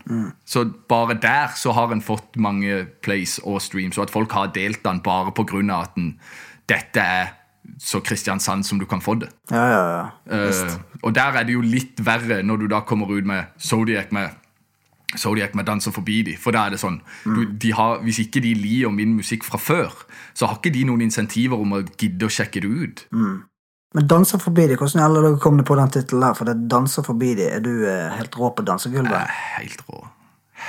Så 0.46 0.64
bare 0.88 1.18
der 1.20 1.54
så 1.56 1.72
har 1.76 1.92
en 1.92 2.02
fått 2.02 2.36
mange 2.36 2.84
plays 3.04 3.38
og 3.44 3.62
streams, 3.62 3.98
og 3.98 4.08
at 4.08 4.14
folk 4.14 4.32
har 4.32 4.52
delt 4.54 4.84
den 4.84 5.02
bare 5.04 5.32
pga. 5.32 5.80
at 5.80 5.94
den, 5.96 6.14
dette 6.68 7.00
er 7.00 7.34
så 7.80 8.00
Kristiansand 8.00 8.64
som 8.64 8.78
du 8.78 8.86
kan 8.86 9.00
få 9.00 9.14
det. 9.14 9.30
Ja, 9.50 9.64
ja, 9.68 10.08
ja. 10.30 10.48
Uh, 10.48 10.80
og 11.02 11.14
der 11.14 11.36
er 11.36 11.44
det 11.44 11.56
jo 11.56 11.60
litt 11.60 12.00
verre 12.04 12.42
når 12.42 12.56
du 12.56 12.66
da 12.68 12.80
kommer 12.80 13.10
ut 13.10 13.26
med 13.26 13.44
Zodiac 13.58 14.12
med 14.12 14.28
Zodiac 15.18 15.54
med 15.54 15.64
Danser 15.64 15.92
forbi 15.94 16.22
de, 16.26 16.36
for 16.40 16.54
da 16.54 16.66
er 16.66 16.74
det 16.74 16.80
sånn 16.82 17.00
du, 17.24 17.44
de 17.46 17.72
har, 17.76 18.00
Hvis 18.02 18.18
ikke 18.24 18.42
de 18.42 18.54
liker 18.58 18.90
min 18.94 19.14
musikk 19.14 19.44
fra 19.46 19.60
før, 19.62 19.92
så 20.34 20.48
har 20.48 20.58
ikke 20.58 20.74
de 20.74 20.84
noen 20.88 21.04
insentiver 21.06 21.60
om 21.60 21.76
å 21.76 21.82
gidde 21.84 22.26
å 22.26 22.32
sjekke 22.32 22.64
det 22.64 22.70
ut. 22.70 23.04
Men 23.94 24.08
Danser 24.10 24.40
forbi 24.42 24.64
de, 24.66 24.74
hvordan 24.80 25.00
i 25.00 25.04
alle 25.04 25.20
dager 25.22 25.38
kom 25.42 25.58
du 25.60 25.62
på 25.66 25.76
den 25.78 25.92
tittelen 25.94 26.24
der? 26.26 26.34
For 26.34 26.48
det 26.48 26.56
Danser 26.72 27.04
forbi 27.06 27.34
de, 27.38 27.44
er 27.58 27.60
du 27.62 27.70
eh, 27.86 28.10
helt 28.18 28.34
rå 28.40 28.48
på 28.56 28.64
dansegulvet 28.66 29.14
er 29.14 29.30
helt 29.58 29.84
rå. 29.88 30.00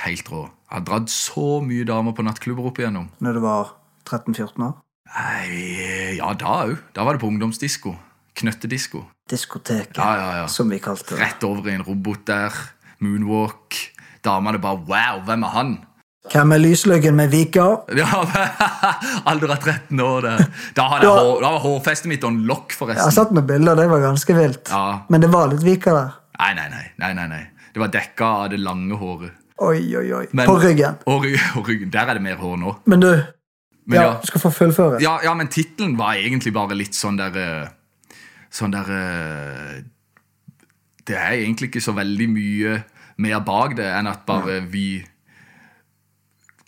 Helt 0.04 0.28
rå. 0.30 0.44
Jeg 0.70 0.76
har 0.78 0.84
dratt 0.86 1.10
så 1.10 1.46
mye 1.62 1.86
damer 1.88 2.14
på 2.14 2.24
nattklubber 2.26 2.68
opp 2.70 2.78
igjennom. 2.82 3.08
når 3.22 3.32
du 3.38 3.40
var 3.42 3.72
13-14 4.06 4.62
år? 4.66 4.76
Nei, 5.16 6.16
ja, 6.18 6.32
da 6.38 6.54
òg. 6.66 6.76
Da 6.94 7.04
var 7.06 7.14
det 7.16 7.22
på 7.22 7.28
ungdomsdisko. 7.30 7.94
Knøttedisko. 8.36 9.04
Diskoteket, 9.30 9.96
Ja, 9.98 10.10
ja, 10.18 10.30
ja. 10.42 10.46
som 10.50 10.68
vi 10.70 10.78
kalte 10.82 11.14
det. 11.14 11.20
Rett 11.22 11.44
over 11.46 11.66
i 11.70 11.74
en 11.74 11.82
robot 11.86 12.26
der. 12.28 12.54
Moonwalk. 13.00 13.74
Damene 14.26 14.58
bare 14.62 14.82
Wow, 14.86 15.22
hvem 15.26 15.42
er 15.46 15.54
han? 15.54 15.72
Hvem 16.32 16.52
er 16.56 16.58
lysløggen 16.62 17.14
med 17.16 17.30
Vika? 17.32 17.64
Ja, 17.96 18.08
Alder 19.30 19.52
av 19.54 19.60
13 19.62 20.00
år. 20.02 20.26
Det. 20.26 20.46
Da, 20.76 20.86
hadde 20.92 21.06
jeg 21.06 21.12
hår, 21.26 21.40
da 21.44 21.50
var 21.54 21.62
hårfestet 21.64 22.10
mitt 22.10 22.24
on 22.26 22.40
lock, 22.48 22.74
forresten. 22.76 23.00
Jeg 23.04 23.08
har 23.10 23.14
satt 23.16 23.32
med 23.36 23.46
bilder, 23.48 23.78
det 23.78 23.86
var 23.90 24.02
ganske 24.04 24.36
vilt. 24.36 24.70
Ja. 24.72 24.82
Men 25.12 25.22
det 25.24 25.30
var 25.32 25.50
litt 25.52 25.62
Vika 25.66 25.94
der. 25.96 26.10
Nei, 26.40 26.50
nei, 26.58 26.66
nei, 26.72 26.84
nei, 27.00 27.12
nei, 27.20 27.26
nei. 27.30 27.42
Det 27.76 27.80
var 27.84 27.92
dekka 27.94 28.28
av 28.42 28.50
det 28.52 28.58
lange 28.64 28.98
håret. 29.00 29.32
Oi, 29.64 29.80
oi, 29.96 30.06
oi. 30.12 30.26
Men- 30.36 30.48
På 30.50 30.58
ryggen. 30.60 30.98
Og, 31.08 31.24
og 31.56 31.66
ryggen. 31.70 31.90
Der 31.94 32.10
er 32.12 32.18
det 32.18 32.24
mer 32.26 32.36
hår 32.42 32.56
nå. 32.60 32.74
Men 32.90 33.00
du, 33.04 33.10
Men 33.86 33.96
ja, 34.00 34.02
ja, 34.10 34.14
du 34.20 34.26
skal 34.28 34.42
få 34.42 34.50
fullføre. 34.50 34.98
ja, 35.00 35.14
ja 35.24 35.32
men 35.38 35.48
tittelen 35.48 35.94
var 35.96 36.18
egentlig 36.18 36.52
bare 36.56 36.74
litt 36.76 36.96
sånn 36.98 37.16
der 37.20 37.36
eh, 37.38 37.68
Sånn 38.50 38.72
der 38.74 38.88
eh, 38.90 39.76
Det 41.06 41.14
er 41.16 41.36
egentlig 41.38 41.68
ikke 41.70 41.82
så 41.84 41.94
veldig 41.94 42.26
mye 42.32 42.72
mer 43.22 43.40
bak 43.46 43.76
det 43.78 43.86
enn 43.96 44.08
at 44.10 44.24
bare 44.28 44.58
vi 44.68 44.98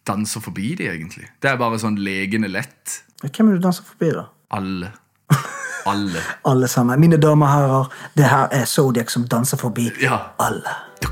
danser 0.08 0.40
forbi 0.40 0.72
det, 0.78 0.88
egentlig. 0.94 1.28
Det 1.42 1.50
er 1.52 1.60
bare 1.60 1.78
sånn 1.78 1.98
legende 2.00 2.48
lett. 2.50 3.02
Hvem 3.22 3.52
er 3.52 3.58
du 3.58 3.62
danser 3.68 3.84
forbi, 3.86 4.10
da? 4.16 4.24
Alle. 4.56 4.90
Alle. 5.92 6.20
Alle 6.48 6.68
sammen. 6.68 7.00
Mine 7.00 7.16
damer 7.20 7.46
og 7.46 7.52
herrer, 7.54 7.94
det 8.16 8.26
her 8.28 8.48
er 8.52 8.64
Zodiac 8.68 9.12
som 9.14 9.24
danser 9.28 9.56
forbi 9.60 9.90
Ja. 10.02 10.18
alle. 10.38 10.74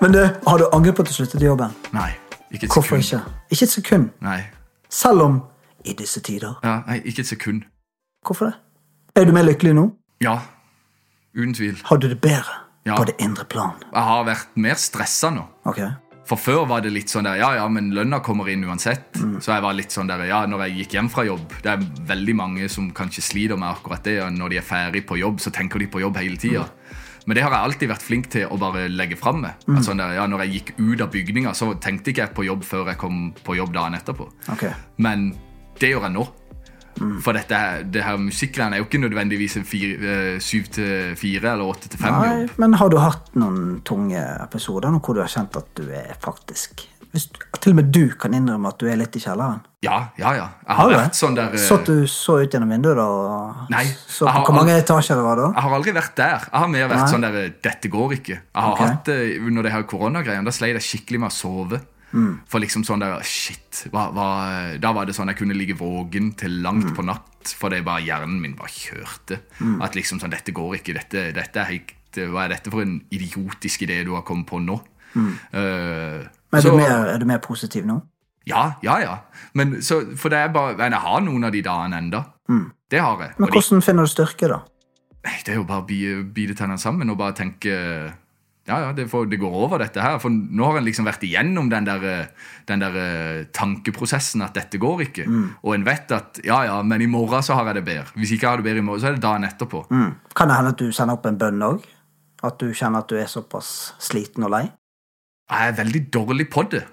Men 0.00 0.12
du, 0.12 0.18
har 0.46 0.58
du 0.58 0.68
angret 0.72 0.94
på 0.94 1.02
at 1.02 1.08
du 1.08 1.12
sluttet 1.14 1.42
i 1.42 1.46
jobben? 1.48 1.72
Nei, 1.94 2.10
ikke 2.50 2.66
et 2.66 2.72
Hvorfor 2.72 3.00
sekund. 3.00 3.22
ikke? 3.22 3.34
Ikke 3.50 3.64
et 3.64 3.70
sekund. 3.72 4.08
Nei. 4.22 4.40
Selv 4.90 5.22
om 5.24 5.40
i 5.84 5.92
disse 5.98 6.20
tider. 6.20 6.58
Ja, 6.64 6.80
nei, 6.86 7.00
ikke 7.04 7.20
et 7.24 7.30
sekund. 7.30 7.62
Hvorfor 8.26 8.50
det? 8.50 8.54
Er 9.16 9.24
du 9.24 9.32
mer 9.32 9.42
lykkelig 9.46 9.74
nå? 9.74 9.88
Ja, 10.22 10.38
uten 11.34 11.54
tvil. 11.54 11.78
Har 11.84 11.96
du 11.96 12.08
det 12.08 12.20
bedre 12.20 12.58
Ja. 12.88 12.98
på 12.98 13.06
det 13.08 13.18
indre 13.22 13.44
plan? 13.48 13.78
Jeg 13.92 14.04
har 14.10 14.28
vært 14.28 14.60
mer 14.60 14.78
stressa 14.80 15.30
nå. 15.34 15.44
Okay. 15.68 15.90
For 16.28 16.36
før 16.36 16.66
var 16.68 16.82
det 16.84 16.90
litt 16.92 17.08
sånn 17.08 17.24
der, 17.24 17.38
ja, 17.40 17.54
ja, 17.56 17.64
men 17.72 17.88
lønna 17.96 18.18
kommer 18.24 18.50
inn 18.52 18.66
uansett. 18.68 19.16
Så 19.40 19.54
jeg 19.54 19.64
var 19.64 19.76
litt 19.76 19.94
sånn 19.94 20.10
der, 20.10 20.26
ja, 20.28 20.42
når 20.44 20.66
jeg 20.66 20.82
gikk 20.82 20.96
hjem 20.98 21.08
fra 21.12 21.24
jobb, 21.24 21.54
det 21.64 21.72
er 21.72 21.86
veldig 22.10 22.34
mange 22.36 22.68
som 22.72 22.90
kanskje 22.92 23.24
sliter 23.24 23.60
med 23.60 23.70
akkurat 23.70 24.04
det, 24.04 24.18
og 24.26 24.34
når 24.36 24.52
de 24.52 24.58
er 24.60 24.66
ferdig 24.66 25.06
på 25.08 25.16
jobb, 25.22 25.40
så 25.40 25.52
tenker 25.54 25.80
de 25.80 25.88
på 25.88 26.02
jobb 26.04 26.20
hele 26.20 26.36
tida. 26.40 26.66
Men 27.28 27.36
det 27.36 27.44
har 27.44 27.52
jeg 27.52 27.68
alltid 27.68 27.90
vært 27.90 28.04
flink 28.04 28.28
til 28.32 28.48
å 28.48 28.56
bare 28.60 28.86
legge 28.88 29.16
fram 29.20 29.42
med. 29.44 29.64
Altså, 29.68 29.90
sånn 29.90 30.00
ja, 30.00 30.24
når 30.28 30.46
jeg 30.46 30.52
gikk 30.58 30.70
ut 30.80 31.02
av 31.04 31.10
bygninga, 31.12 31.54
så 31.56 31.74
tenkte 31.80 32.12
ikke 32.12 32.24
jeg 32.26 32.36
på 32.36 32.46
jobb 32.46 32.64
før 32.64 32.92
jeg 32.92 33.00
kom 33.00 33.18
på 33.44 33.56
jobb 33.58 33.74
dagen 33.76 33.96
etterpå. 33.98 34.28
Okay. 34.54 34.72
Men 35.04 35.30
det 35.80 35.92
gjør 35.92 36.08
jeg 36.08 36.16
nå. 36.16 36.24
For 37.24 37.36
dette, 37.36 37.62
det 37.94 38.04
her 38.04 38.18
musikkgreiene 38.20 38.78
er 38.78 38.82
jo 38.82 38.88
ikke 38.88 39.00
nødvendigvis 39.02 39.58
en 39.60 39.66
eh, 39.68 40.36
syv 40.42 40.68
til 40.74 41.16
fire 41.18 41.54
eller 41.54 41.72
åtte 41.72 41.90
til 41.92 42.00
fem 42.02 42.14
Nei, 42.14 42.28
jobb. 42.42 42.60
men 42.64 42.76
har 42.80 42.92
du 42.92 42.98
hatt 43.02 43.32
noen 43.38 43.80
tunge 43.86 44.22
episoder 44.42 44.92
nå 44.92 45.02
hvor 45.04 45.18
du 45.18 45.22
har 45.24 45.32
kjent 45.32 45.58
at 45.60 45.68
du 45.78 45.88
er 45.94 46.14
faktisk 46.22 46.88
hvis, 47.12 47.24
Til 47.62 47.72
og 47.72 47.78
med 47.78 47.88
du 47.94 48.02
kan 48.20 48.34
innrømme 48.36 48.68
at 48.68 48.80
du 48.80 48.88
er 48.90 48.98
litt 49.00 49.14
i 49.16 49.22
kjelleren? 49.22 49.62
Ja, 49.84 50.10
ja, 50.18 50.32
ja. 50.36 50.46
Jeg 50.66 50.74
har 50.74 50.76
Har 50.76 50.90
du 50.90 50.96
vært 50.98 51.18
sånn 51.18 51.36
der 51.38 51.54
eh, 51.56 51.62
Satt 51.62 51.88
du 51.88 52.02
så 52.10 52.40
ut 52.42 52.52
gjennom 52.52 52.72
vinduet 52.74 52.98
da? 52.98 53.06
og 53.08 53.70
Nei, 53.72 53.84
Så 54.04 54.28
har 54.28 54.44
Hvor 54.44 54.56
mange 54.58 54.76
etasjer 54.76 55.16
det 55.16 55.24
var 55.24 55.40
da? 55.40 55.46
Jeg 55.54 55.64
har 55.64 55.76
aldri 55.78 55.94
vært 55.96 56.16
der. 56.18 56.48
Jeg 56.50 56.64
har 56.64 56.72
mer 56.74 56.90
vært 56.90 57.04
Nei. 57.04 57.12
sånn 57.14 57.24
der 57.24 57.38
Dette 57.68 57.92
går 57.92 58.16
ikke. 58.18 58.36
Jeg 58.36 58.64
har 58.66 58.74
okay. 58.74 58.90
hatt 58.90 59.08
det 59.08 59.20
under 59.40 59.64
det 59.64 59.72
her 59.72 59.86
koronagreiene. 59.88 60.44
Da 60.44 60.54
sleit 60.54 60.76
jeg 60.76 60.84
skikkelig 60.88 61.22
med 61.24 61.30
å 61.30 61.36
sove. 61.38 61.80
Mm. 62.12 62.40
For 62.48 62.58
liksom 62.60 62.84
sånn 62.88 63.00
der 63.00 63.20
Shit. 63.22 63.84
Hva, 63.92 64.06
hva, 64.16 64.78
da 64.80 64.92
var 64.96 65.04
det 65.06 65.14
sånn 65.14 65.28
jeg 65.28 65.36
kunne 65.36 65.54
ligge 65.56 65.76
våken 65.76 66.30
til 66.40 66.62
langt 66.62 66.86
Mm. 66.88 66.94
på 66.96 67.04
natt 67.04 67.52
fordi 67.58 67.82
bare 67.84 68.00
hjernen 68.04 68.40
min 68.40 68.54
bare 68.56 68.68
kjørte. 68.72 69.40
At 69.82 69.94
liksom 69.94 70.18
sånn 70.20 70.30
Dette 70.30 70.52
går 70.52 70.76
ikke. 70.80 70.94
Dette, 70.94 71.32
dette 71.36 71.56
er 71.60 71.64
helt 71.64 71.92
Hva 72.16 72.44
er 72.46 72.48
dette 72.56 72.70
for 72.72 72.80
en 72.82 73.02
idiotisk 73.12 73.82
idé 73.84 74.02
du 74.04 74.14
har 74.14 74.22
kommet 74.22 74.46
på 74.48 74.58
nå? 74.64 74.80
Mm. 75.14 75.32
Uh, 75.52 76.24
Men 76.50 76.58
er, 76.58 76.60
så- 76.62 76.70
du 76.70 76.76
mer, 76.76 77.06
er 77.14 77.18
du 77.18 77.24
mer 77.26 77.38
positiv 77.38 77.84
nå? 77.84 78.00
Ja, 78.46 78.74
ja, 78.82 78.98
ja. 79.00 79.18
Men 79.54 79.76
så, 79.82 80.16
for 80.16 80.30
det 80.30 80.38
er 80.38 80.48
bare 80.48 80.76
jeg 80.78 80.92
har 81.04 81.20
noen 81.20 81.44
av 81.44 81.52
de 81.52 81.60
dagene 81.62 81.98
enda. 81.98 82.24
Det 82.90 82.98
har 83.00 83.18
jeg. 83.20 83.30
Mm. 83.36 83.38
Men 83.38 83.48
hvordan 83.52 83.78
de- 83.80 83.84
finner 83.84 84.02
du 84.02 84.08
styrke, 84.08 84.48
da? 84.48 84.62
Det 85.44 85.48
er 85.52 85.56
jo 85.56 85.64
bare 85.64 85.82
å 85.82 86.32
bite 86.32 86.54
tennene 86.56 86.78
sammen 86.80 87.10
og 87.10 87.18
bare 87.18 87.34
tenke 87.34 88.14
Ja, 88.68 88.78
ja, 88.84 88.88
det, 88.92 89.06
får, 89.08 89.30
det 89.32 89.38
går 89.40 89.54
over, 89.64 89.80
dette 89.80 90.02
her. 90.04 90.18
For 90.20 90.32
nå 90.32 90.66
har 90.68 90.78
en 90.78 90.84
liksom 90.84 91.08
vært 91.08 91.22
igjennom 91.24 91.70
den 91.72 91.86
der, 91.88 92.02
eh, 92.04 92.48
den 92.68 92.82
der 92.84 92.98
eh, 93.00 93.46
tankeprosessen 93.56 94.44
at 94.44 94.58
dette 94.58 94.80
går 94.80 95.06
ikke. 95.06 95.24
Og 95.62 95.72
en 95.74 95.86
vet 95.86 96.12
at 96.12 96.42
ja, 96.44 96.60
ja, 96.68 96.80
men 96.84 97.04
i 97.04 97.08
morgen 97.10 97.44
så 97.44 97.56
har 97.56 97.70
jeg 97.70 97.80
det 97.80 97.86
bedre. 97.88 98.12
Hvis 98.18 98.34
ikke 98.36 98.44
jeg 98.44 98.50
har 98.50 98.60
det 98.60 98.68
bedre 98.68 98.84
i 98.84 98.88
morgen, 98.90 99.00
så 99.00 99.10
er 99.10 99.16
det 99.16 99.24
dagen 99.24 99.48
etterpå. 99.48 99.86
Mm. 99.88 100.10
Kan 100.36 100.52
det 100.52 100.58
hende 100.60 100.74
at 100.76 100.82
du 100.84 100.92
sender 100.92 101.16
opp 101.16 101.30
en 101.30 101.40
bønn 101.40 101.64
òg? 101.64 101.88
At 102.44 102.60
du 102.60 102.68
kjenner 102.70 103.02
at 103.02 103.10
du 103.10 103.16
er 103.18 103.30
såpass 103.30 103.72
sliten 104.04 104.46
og 104.46 104.52
lei? 104.54 104.68
Jeg 105.48 105.72
er 105.72 105.78
veldig 105.80 106.02
dårlig 106.12 106.46
på 106.52 106.68
det. 106.70 106.84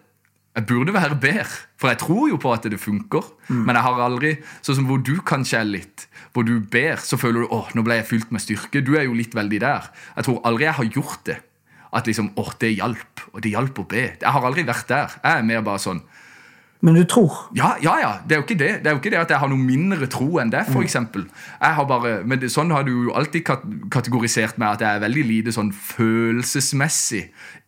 Jeg 0.55 0.63
burde 0.69 0.93
være 0.95 1.17
bedre, 1.19 1.57
for 1.75 1.91
jeg 1.91 1.99
tror 1.99 2.29
jo 2.31 2.37
på 2.39 2.53
at 2.55 2.63
det 2.71 2.79
funker. 2.79 3.25
Men 3.51 3.75
jeg 3.75 3.83
har 3.83 3.99
aldri 4.05 4.29
Sånn 4.63 4.77
som 4.79 4.85
hvor 4.87 5.01
du 5.03 5.17
kanskje 5.19 5.59
er 5.59 5.67
litt 5.67 6.05
Hvor 6.33 6.47
du 6.47 6.53
ber, 6.71 6.95
så 7.03 7.19
føler 7.19 7.43
du 7.43 7.51
åh, 7.53 7.67
nå 7.75 7.83
ble 7.83 7.99
jeg 7.99 8.07
fylt 8.07 8.31
med 8.31 8.43
styrke. 8.43 8.79
Du 8.79 8.95
er 8.95 9.03
jo 9.03 9.17
litt 9.17 9.35
veldig 9.35 9.59
der. 9.59 9.91
Jeg 10.15 10.27
tror 10.29 10.39
aldri 10.47 10.69
jeg 10.69 10.77
har 10.79 10.89
gjort 10.95 11.27
det. 11.27 11.37
At 11.95 12.09
liksom, 12.09 12.33
åh, 12.35 12.51
det 12.59 12.75
hjalp. 12.75 13.23
Og 13.33 13.41
det 13.43 13.53
hjalp 13.53 13.79
å 13.79 13.87
be. 13.87 14.05
Jeg 14.19 14.35
har 14.35 14.45
aldri 14.47 14.65
vært 14.67 14.89
der. 14.91 15.17
Jeg 15.23 15.39
er 15.39 15.47
mer 15.47 15.63
bare 15.65 15.81
sånn 15.81 16.03
Men 16.85 16.97
du 16.99 17.05
tror. 17.09 17.37
ja, 17.55 17.71
ja, 17.81 17.93
ja. 18.01 18.09
Det 18.27 18.35
er 18.35 18.41
jo 18.41 18.45
ikke 18.45 18.57
det 18.59 18.71
Det 18.83 18.89
er 18.91 18.97
jo 18.97 18.99
ikke 18.99 19.13
det 19.13 19.21
at 19.21 19.31
jeg 19.31 19.39
har 19.41 19.49
noe 19.49 19.57
mindre 19.57 20.09
tro 20.11 20.27
enn 20.43 20.51
det, 20.53 20.65
har 21.79 21.87
bare, 21.89 22.11
men 22.27 22.41
det, 22.41 22.51
sånn 22.53 22.73
har 22.75 22.83
du 22.85 22.91
jo 23.07 23.15
alltid 23.15 23.47
kategorisert 23.95 24.59
meg 24.61 24.75
at 24.75 24.83
jeg 24.83 24.99
er 24.99 25.05
veldig 25.07 25.23
lite 25.31 25.55
sånn 25.55 25.71
følelsesmessig 25.73 27.23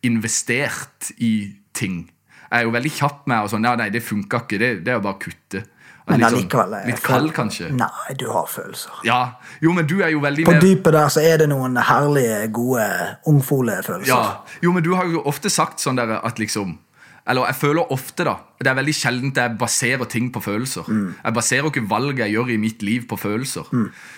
investert 0.06 1.10
i 1.18 1.32
ting. 1.72 2.04
Jeg 2.50 2.60
er 2.60 2.68
jo 2.68 2.76
veldig 2.76 2.92
kjapp 3.00 3.26
med 3.28 3.44
og 3.44 3.50
sånn, 3.52 3.66
ja, 3.66 3.74
nei, 3.80 3.90
det 3.92 4.04
funka 4.04 4.44
ikke. 4.44 4.60
Det, 4.60 4.70
det 4.84 4.92
er 4.92 5.00
jo 5.00 5.04
bare 5.08 5.18
å 5.18 5.22
kutte. 5.24 5.64
Men 6.08 6.20
litt 6.20 6.50
sånn- 6.50 6.86
Litt 6.86 7.02
kald, 7.02 7.32
kanskje. 7.36 7.70
Nei, 7.70 8.14
du 8.18 8.26
har 8.32 8.46
følelser. 8.48 8.90
Ja. 9.04 9.34
Jo, 9.60 9.72
men 9.72 9.86
du 9.86 10.00
er 10.02 10.08
jo 10.10 10.20
veldig 10.20 10.44
På 10.46 10.52
mer 10.56 10.60
dypet 10.60 10.92
der 10.92 11.08
så 11.12 11.20
er 11.20 11.38
det 11.38 11.48
noen 11.50 11.76
herlige, 11.76 12.52
gode 12.52 12.86
ungfolefølelser. 13.26 14.06
Ja, 14.08 14.40
jo, 14.62 14.72
men 14.72 14.82
du 14.82 14.94
har 14.94 15.04
jo 15.10 15.22
ofte 15.28 15.50
sagt 15.50 15.80
sånn 15.80 15.96
der 15.96 16.18
at 16.24 16.38
liksom 16.38 16.78
Eller 17.28 17.44
jeg 17.44 17.56
føler 17.60 17.92
ofte, 17.92 18.24
da 18.24 18.36
Det 18.58 18.70
er 18.70 18.74
veldig 18.78 18.94
sjelden 18.94 19.32
jeg 19.36 19.58
baserer 19.58 20.08
ting 20.08 20.30
på 20.32 20.40
følelser. 20.40 20.82
Mm. 20.88 21.14
Jeg 21.24 21.34
baserer 21.34 21.66
ikke 21.68 21.82
valg 21.88 22.18
jeg 22.18 22.32
gjør 22.32 22.54
i 22.54 22.56
mitt 22.56 22.82
liv, 22.82 23.02
på 23.06 23.18
følelser. 23.20 23.68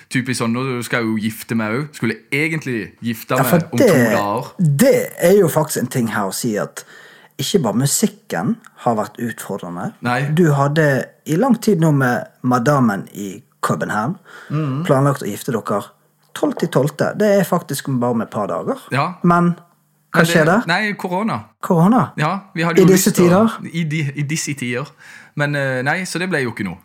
Typisk 0.09 0.39
sånn, 0.45 0.53
Nå 0.55 0.83
skal 0.85 1.01
jeg 1.03 1.09
jo 1.09 1.17
gifte 1.19 1.57
meg 1.57 1.73
òg. 1.75 1.89
Skulle 1.97 2.15
egentlig 2.31 2.93
gifte 3.03 3.35
meg 3.35 3.51
ja, 3.51 3.59
om 3.73 3.79
det, 3.79 3.89
to 3.89 3.95
dager. 4.17 4.53
det 4.59 5.13
er 5.19 5.39
jo 5.41 5.49
faktisk 5.49 5.83
en 5.83 5.87
ting 5.89 6.07
her 6.15 6.31
å 6.31 6.33
si 6.35 6.57
at 6.57 6.85
ikke 7.43 7.63
bare 7.65 7.79
musikken 7.81 8.57
har 8.85 8.97
vært 8.99 9.17
utfordrende. 9.25 9.93
Nei. 10.07 10.21
Du 10.37 10.51
hadde 10.57 10.87
i 11.27 11.37
lang 11.41 11.57
tid 11.63 11.81
nå 11.83 11.91
med 11.97 12.27
madammen 12.43 13.07
i 13.13 13.43
København 13.63 14.15
Mm. 14.51 14.85
planlagt 14.87 15.23
å 15.23 15.29
gifte 15.29 15.53
dere 15.53 15.83
12 16.35 16.55
til 16.61 16.69
12. 16.69 17.17
Det 17.19 17.29
er 17.41 17.45
faktisk 17.45 17.89
bare 18.01 18.15
med 18.15 18.27
et 18.29 18.33
par 18.33 18.47
dager. 18.49 18.79
Ja. 18.93 19.15
Men 19.23 19.55
hva 20.15 20.25
skjer 20.27 20.45
der? 20.49 20.63
Nei, 20.67 20.93
korona. 20.99 21.41
Korona? 21.63 22.11
Ja, 22.19 22.31
I 22.57 22.85
disse 22.85 23.11
lyst 23.11 23.17
tider? 23.17 23.59
I, 23.73 23.85
de, 23.85 24.01
I 24.17 24.23
disse 24.23 24.55
tider. 24.55 24.89
Men 25.37 25.55
eh, 25.55 25.83
nei, 25.87 26.01
så 26.05 26.19
det 26.19 26.29
ble 26.31 26.41
jo 26.43 26.51
ikke 26.55 26.65
noe. 26.67 26.79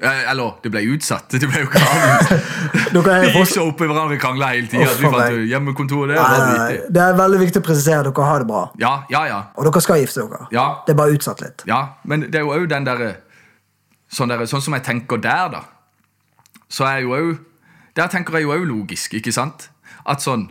Eh, 0.00 0.30
Eller, 0.30 0.54
det 0.62 0.70
ble 0.72 0.80
utsatt. 0.94 1.28
Det 1.42 1.48
ble 1.50 1.66
jo 1.66 1.68
er 3.12 3.26
Vi 3.26 3.32
gikk 3.34 3.50
så 3.50 3.66
oppi 3.68 3.84
i 3.84 3.92
og 3.92 4.14
krangla 4.20 4.52
hele 4.54 4.70
tida. 4.70 5.26
Hjemmekontor, 5.50 6.08
det. 6.08 6.86
Det 6.88 7.02
er 7.02 7.18
veldig 7.18 7.42
viktig 7.42 7.60
å 7.60 7.66
presisere. 7.66 8.06
Dere 8.08 8.30
har 8.30 8.42
det 8.44 8.48
bra. 8.48 8.64
Ja, 8.80 8.94
ja, 9.12 9.26
ja. 9.28 9.40
Og 9.56 9.68
dere 9.68 9.84
skal 9.84 10.00
gifte 10.00 10.24
dere. 10.24 10.48
Ja. 10.54 10.66
Det 10.86 10.94
er 10.94 10.98
bare 11.02 11.18
utsatt 11.18 11.44
litt. 11.44 11.66
Ja, 11.68 11.82
men 12.08 12.26
det 12.30 12.40
er 12.40 12.46
jo 12.46 12.56
òg 12.56 12.66
den 12.72 12.88
derre 12.88 13.12
sånn, 14.12 14.32
der, 14.32 14.46
sånn 14.48 14.64
som 14.64 14.76
jeg 14.78 14.86
tenker 14.88 15.20
der, 15.20 15.52
da. 15.52 15.62
Så 16.72 16.88
er 16.88 17.04
jo 17.04 17.16
òg 17.16 17.32
Der 17.92 18.08
tenker 18.08 18.38
jeg 18.38 18.46
jo 18.46 18.54
òg 18.54 18.62
logisk, 18.64 19.12
ikke 19.18 19.32
sant? 19.34 19.68
At 20.08 20.24
sånn, 20.24 20.46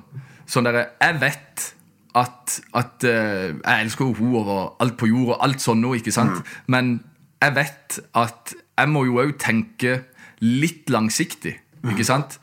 sånn 0.45 0.67
derre 0.67 0.91
Jeg 1.01 1.17
vet 1.23 1.71
at, 2.13 2.59
at 2.77 3.05
uh, 3.07 3.47
Jeg 3.49 3.87
elsker 3.87 4.05
jo 4.05 4.13
henne 4.19 4.41
over 4.43 4.59
alt 4.83 4.97
på 4.99 5.09
jord 5.09 5.33
og 5.33 5.39
alt 5.41 5.63
sånn 5.63 5.81
nå, 5.81 5.95
ikke 5.97 6.13
sant? 6.13 6.43
Men 6.69 6.99
jeg 7.41 7.55
vet 7.57 7.97
at 8.21 8.53
jeg 8.82 8.89
må 8.89 9.05
jo 9.05 9.19
òg 9.21 9.36
tenke 9.41 10.01
litt 10.41 10.89
langsiktig, 10.89 11.53
ikke 11.86 12.05
sant? 12.07 12.39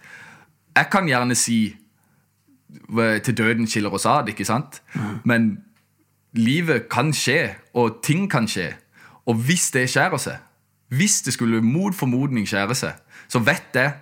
Jeg 0.77 0.87
kan 0.93 1.09
gjerne 1.11 1.35
si 1.39 1.75
til 3.25 3.35
døden 3.35 3.67
skiller 3.67 3.95
oss 3.95 4.07
ad, 4.07 4.31
ikke 4.31 4.47
sant? 4.47 4.81
Men 5.27 5.57
livet 6.39 6.87
kan 6.93 7.11
skje, 7.17 7.57
og 7.75 7.99
ting 8.07 8.29
kan 8.31 8.47
skje. 8.51 8.71
Og 9.27 9.41
hvis 9.49 9.71
det 9.75 9.89
skjærer 9.91 10.23
seg, 10.23 10.45
hvis 10.95 11.21
det 11.27 11.35
skulle 11.35 11.61
mot 11.65 11.95
formodning 11.97 12.47
skjære 12.49 12.77
seg, 12.79 12.95
så 13.29 13.43
vet 13.45 13.75
jeg 13.75 13.97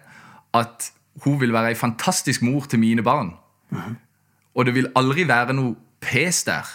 at 0.55 0.91
hun 1.24 1.41
vil 1.41 1.55
være 1.55 1.72
ei 1.72 1.78
fantastisk 1.78 2.45
mor 2.45 2.68
til 2.68 2.78
mine 2.82 3.03
barn. 3.03 3.32
Og 4.55 4.66
det 4.66 4.74
vil 4.76 4.93
aldri 4.97 5.24
være 5.28 5.57
noe 5.57 5.74
pes 6.01 6.45
der 6.47 6.68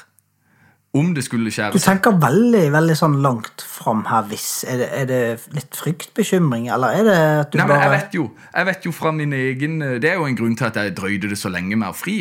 om 0.94 1.14
det 1.16 1.24
skulle 1.24 1.48
Du 1.48 1.56
skjære 1.56 1.80
seg. 1.80 1.86
tenker 1.86 2.18
veldig 2.20 2.66
veldig 2.74 2.96
sånn 3.00 3.16
langt 3.24 3.64
fram 3.64 4.04
her 4.10 4.26
hvis. 4.28 4.66
Er 4.68 4.82
det, 4.82 4.90
er 4.98 5.06
det 5.08 5.22
litt 5.56 5.78
fryktbekymring, 5.80 6.68
eller 6.74 7.00
er 7.00 7.08
det 7.08 7.18
at 7.46 7.54
du 7.54 7.58
Nei, 7.62 7.68
men 7.70 7.80
jeg 7.86 7.94
vet 7.96 8.20
jo, 8.20 8.28
jeg 8.52 8.70
vet 8.72 8.86
jo 8.90 8.92
fra 8.96 9.14
min 9.16 9.34
egen 9.38 9.80
Det 10.04 10.12
er 10.12 10.20
jo 10.20 10.28
en 10.28 10.36
grunn 10.36 10.58
til 10.60 10.68
at 10.68 10.76
jeg 10.82 10.96
drøyde 10.98 11.32
det 11.32 11.40
så 11.40 11.52
lenge 11.54 11.80
med 11.80 11.94
å 11.94 11.96
fri. 11.96 12.20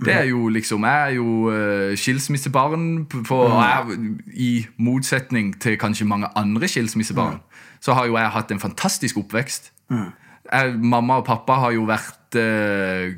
Det 0.00 0.14
er 0.14 0.28
jo 0.30 0.48
liksom, 0.48 0.84
Jeg 0.84 1.00
er 1.10 1.16
jo 1.16 1.26
uh, 1.52 1.96
skilsmissebarn, 1.96 3.06
på, 3.08 3.36
og 3.36 3.58
jeg, 3.60 3.98
i 4.32 4.52
motsetning 4.80 5.52
til 5.60 5.76
kanskje 5.80 6.08
mange 6.08 6.30
andre 6.38 6.68
skilsmissebarn. 6.68 7.40
Så 7.80 7.96
har 7.96 8.08
jo 8.08 8.16
jeg 8.16 8.32
hatt 8.32 8.52
en 8.52 8.60
fantastisk 8.60 9.20
oppvekst. 9.20 9.72
Jeg, 9.90 10.72
mamma 10.76 11.20
og 11.20 11.26
pappa 11.28 11.58
har 11.62 11.74
jo 11.76 11.84
vært 11.86 12.36
eh, 12.38 13.12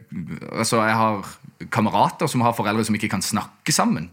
Altså, 0.51 0.83
jeg 0.85 0.97
har 0.97 1.29
kamerater 1.73 2.27
som 2.29 2.43
har 2.45 2.55
foreldre 2.57 2.85
som 2.85 2.97
ikke 2.99 3.11
kan 3.13 3.23
snakke 3.23 3.73
sammen. 3.73 4.11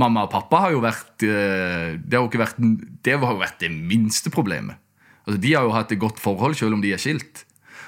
Mamma 0.00 0.24
og 0.26 0.32
pappa 0.32 0.64
har 0.64 0.74
jo 0.74 0.82
vært 0.82 1.22
eh, 1.22 1.94
Det 2.02 2.16
har 2.16 2.24
jo 2.24 2.30
ikke 2.30 2.42
vært 2.42 2.56
Det 2.58 3.14
har 3.14 3.34
jo 3.34 3.42
vært 3.42 3.60
det 3.62 3.70
minste 3.70 4.32
problemet. 4.34 4.80
Altså, 5.24 5.40
De 5.40 5.52
har 5.54 5.66
jo 5.66 5.74
hatt 5.74 5.92
et 5.94 6.00
godt 6.02 6.22
forhold 6.22 6.56
selv 6.58 6.76
om 6.76 6.82
de 6.82 6.92
er 6.94 7.02
skilt. 7.02 7.44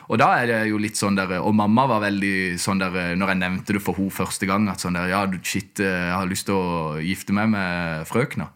Og 0.06 0.20
da 0.20 0.28
er 0.38 0.46
det 0.46 0.58
jo 0.70 0.78
litt 0.78 0.98
sånn 0.98 1.16
der, 1.18 1.32
og 1.42 1.54
mamma 1.58 1.86
var 1.90 2.04
veldig 2.04 2.58
sånn 2.62 2.78
der 2.78 3.16
Når 3.18 3.32
jeg 3.32 3.40
nevnte 3.40 3.74
det 3.74 3.82
for 3.82 3.98
henne 3.98 4.14
første 4.14 4.46
gang, 4.46 4.68
at 4.70 4.82
sånn 4.82 4.98
der, 4.98 5.10
ja, 5.10 5.24
shit, 5.42 5.80
eh, 5.82 6.10
jeg 6.10 6.14
har 6.14 6.30
lyst 6.30 6.46
til 6.46 6.58
å 6.58 7.00
gifte 7.02 7.34
meg 7.34 7.50
med 7.50 8.06
frøkna. 8.06 8.52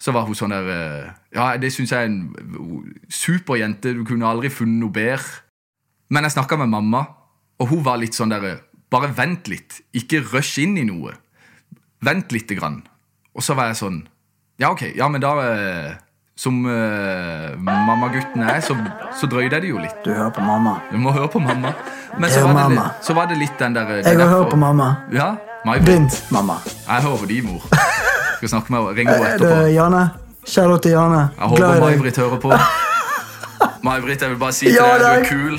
Så 0.00 0.12
var 0.12 0.26
hun 0.28 0.36
sånn 0.36 0.54
der 0.54 0.70
eh, 0.72 1.10
Ja, 1.36 1.50
det 1.60 1.72
syns 1.74 1.92
jeg 1.92 2.00
er 2.00 2.08
en 2.08 2.96
super 3.12 3.60
jente. 3.60 3.92
Du 3.92 4.04
kunne 4.08 4.28
aldri 4.28 4.48
funnet 4.52 4.80
noe 4.80 4.92
bedre. 4.92 5.44
Men 6.08 6.24
jeg 6.24 6.36
snakka 6.36 6.56
med 6.60 6.70
mamma, 6.70 7.02
og 7.60 7.72
hun 7.72 7.84
var 7.84 8.00
litt 8.00 8.16
sånn 8.16 8.32
der 8.32 8.62
Bare 8.86 9.10
vent 9.10 9.48
litt. 9.50 9.80
Ikke 9.98 10.20
rush 10.22 10.60
inn 10.62 10.76
i 10.78 10.84
noe. 10.86 11.16
Vent 12.06 12.32
lite 12.32 12.54
grann. 12.58 12.82
Og 13.36 13.42
så 13.44 13.54
var 13.58 13.72
jeg 13.72 13.76
sånn 13.82 14.00
Ja, 14.62 14.70
ok. 14.72 14.82
Ja, 14.96 15.08
men 15.12 15.20
da 15.20 15.34
eh, 15.44 15.94
Som 16.36 16.62
uh, 16.68 17.54
mammagutten 17.58 18.42
er, 18.44 18.60
så, 18.60 18.74
så 19.16 19.26
drøyde 19.26 19.56
jeg 19.56 19.62
det 19.64 19.70
jo 19.70 19.78
litt. 19.80 19.94
Du 20.04 20.10
hører 20.12 20.30
på 20.36 20.42
mamma. 20.44 20.74
Du 20.92 20.98
må 21.00 21.12
høre 21.16 21.28
på 21.32 21.40
mamma. 21.40 21.70
Men 22.20 22.28
så 22.30 22.42
Hør 22.42 22.50
var, 22.50 22.52
det 22.52 22.60
mamma. 22.76 22.82
litt, 22.90 23.06
så 23.08 23.14
var 23.16 23.30
det 23.30 23.38
litt 23.40 23.56
den 23.58 23.74
der 23.76 23.88
det 23.88 23.96
er 24.02 24.10
Jeg 24.10 24.18
vil 24.20 24.28
høre 24.34 24.50
på 24.52 24.56
mamma. 24.60 24.88
Ja, 25.16 25.30
May 25.64 25.80
Din 25.80 26.04
Britt. 26.06 26.18
mamma. 26.30 26.58
Jeg 26.86 27.02
hører 27.06 27.16
på 27.24 27.26
din 27.32 27.46
mor. 27.48 27.64
Skal 28.36 28.48
snakke 28.52 28.72
med 28.72 28.80
henne. 28.82 28.96
Ring 28.98 29.08
henne 29.08 29.30
Er 29.32 29.38
det 29.40 29.72
Janne? 29.72 29.72
Jane? 29.72 30.02
Kjære 30.46 30.78
til 30.84 30.92
Jane. 30.92 31.22
Jeg 31.38 31.48
håper 31.48 31.56
Glad 31.56 31.70
i 31.70 31.80
deg. 31.80 31.84
May-Britt 31.86 32.16
hører 32.20 32.38
på. 32.44 32.52
May-Britt, 33.88 34.20
jeg 34.22 34.30
vil 34.30 34.38
bare 34.38 34.52
si 34.52 34.66
til 34.68 34.76
Ja, 34.76 34.90
deg 35.00 35.00
du 35.00 35.06
er 35.06 35.24
kul. 35.30 35.56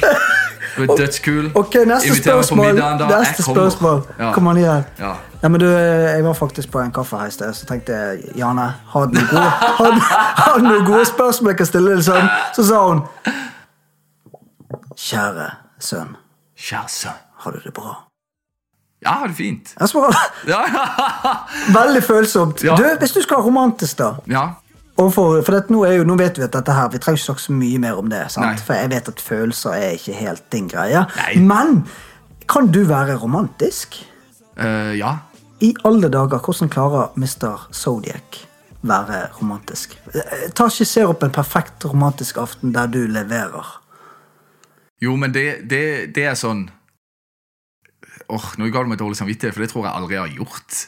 Du 0.77 0.83
er 0.85 0.93
dødskul. 0.99 1.45
Ok, 1.57 1.75
neste 1.89 2.07
Inviterer 2.11 2.37
på 2.37 2.43
spørsmål. 2.43 2.67
middagen, 2.69 2.99
da. 3.01 3.07
Jeg 3.09 3.19
Neste 3.25 3.43
kommer. 3.43 3.69
spørsmål. 3.69 4.01
Ja. 4.19 4.31
Kom 4.37 4.47
an 4.53 4.57
igjen. 4.61 4.85
Ja. 5.01 5.13
Ja, 5.41 5.49
men 5.49 5.59
du, 5.61 5.65
Jeg 5.69 6.23
var 6.25 6.33
faktisk 6.33 6.71
på 6.73 6.79
en 6.81 6.91
kaffe 6.91 7.17
her 7.21 7.27
i 7.29 7.31
sted, 7.31 7.53
så 7.53 7.65
tenkte 7.69 7.93
jeg 7.93 8.37
Jane, 8.39 8.63
har 8.93 9.05
du 9.05 9.19
gode, 9.19 9.49
har, 9.79 9.91
du- 9.91 10.07
har 10.41 10.57
du 10.65 10.85
gode 10.87 11.05
spørsmål 11.05 11.51
jeg 11.53 11.57
kan 11.57 11.69
stille 11.69 11.93
deg 11.95 12.03
sånn? 12.07 12.29
Så 12.57 12.65
sa 12.71 12.81
hun 12.87 13.03
Kjære 14.97 15.49
sønn, 15.79 16.15
Kjære 16.57 16.89
sønn. 16.89 17.19
har 17.43 17.51
du 17.53 17.59
det 17.63 17.73
bra? 17.73 17.93
Ja, 19.05 19.11
har 19.21 19.27
det 19.29 19.35
fint. 19.37 19.75
Jeg 19.79 19.89
spør, 19.91 20.15
Ja, 20.49 20.63
Veldig 21.79 22.01
følsomt. 22.03 22.63
Ja. 22.65 22.73
Du, 22.75 22.83
Hvis 22.99 23.13
du 23.13 23.21
skal 23.21 23.37
ha 23.37 23.45
romantisk, 23.45 23.97
da 24.01 24.15
ja. 24.27 24.47
For 24.97 25.53
dette, 25.53 25.69
nå, 25.69 25.83
er 25.85 25.99
jo, 25.99 26.03
nå 26.09 26.15
vet 26.17 26.39
vi 26.39 26.47
at 26.47 26.55
dette 26.57 26.73
her 26.73 26.87
Vi 26.89 26.97
trenger 26.97 27.19
ikke 27.19 27.27
snakke 27.27 27.43
så 27.45 27.53
mye 27.53 27.77
mer 27.83 27.99
om 28.01 28.07
det. 28.09 28.23
sant? 28.33 28.63
For 28.65 28.73
jeg 28.73 28.89
vet 28.95 29.11
at 29.11 29.21
følelser 29.21 29.75
er 29.77 29.91
ikke 29.99 30.15
helt 30.17 30.47
din 30.51 30.65
greie. 30.71 31.03
Nei. 31.19 31.35
Men 31.45 31.83
kan 32.49 32.71
du 32.73 32.79
være 32.89 33.19
romantisk? 33.21 33.99
Eh, 34.57 34.93
ja. 34.97 35.17
I 35.61 35.73
alle 35.85 36.09
dager, 36.09 36.41
hvordan 36.41 36.69
klarer 36.69 37.13
Mr. 37.17 37.67
Zodiac 37.73 38.41
være 38.81 39.27
romantisk? 39.39 39.97
Eh, 40.13 40.49
Ta 40.55 40.69
Skisser 40.73 41.09
opp 41.09 41.23
en 41.25 41.33
perfekt 41.33 41.85
romantisk 41.85 42.37
aften 42.41 42.73
der 42.73 42.89
du 42.91 43.03
leverer. 43.07 43.77
Jo, 45.01 45.15
men 45.15 45.33
det, 45.33 45.69
det, 45.69 46.15
det 46.15 46.25
er 46.25 46.37
sånn 46.37 46.67
Åh, 48.33 48.45
Nå 48.57 48.67
ga 48.73 48.81
du 48.83 48.89
meg 48.89 48.99
dårlig 48.99 49.15
samvittighet, 49.19 49.53
for 49.55 49.63
det 49.63 49.69
tror 49.71 49.85
jeg 49.85 49.95
aldri 49.95 50.15
jeg 50.17 50.23
har 50.25 50.33
gjort. 50.41 50.79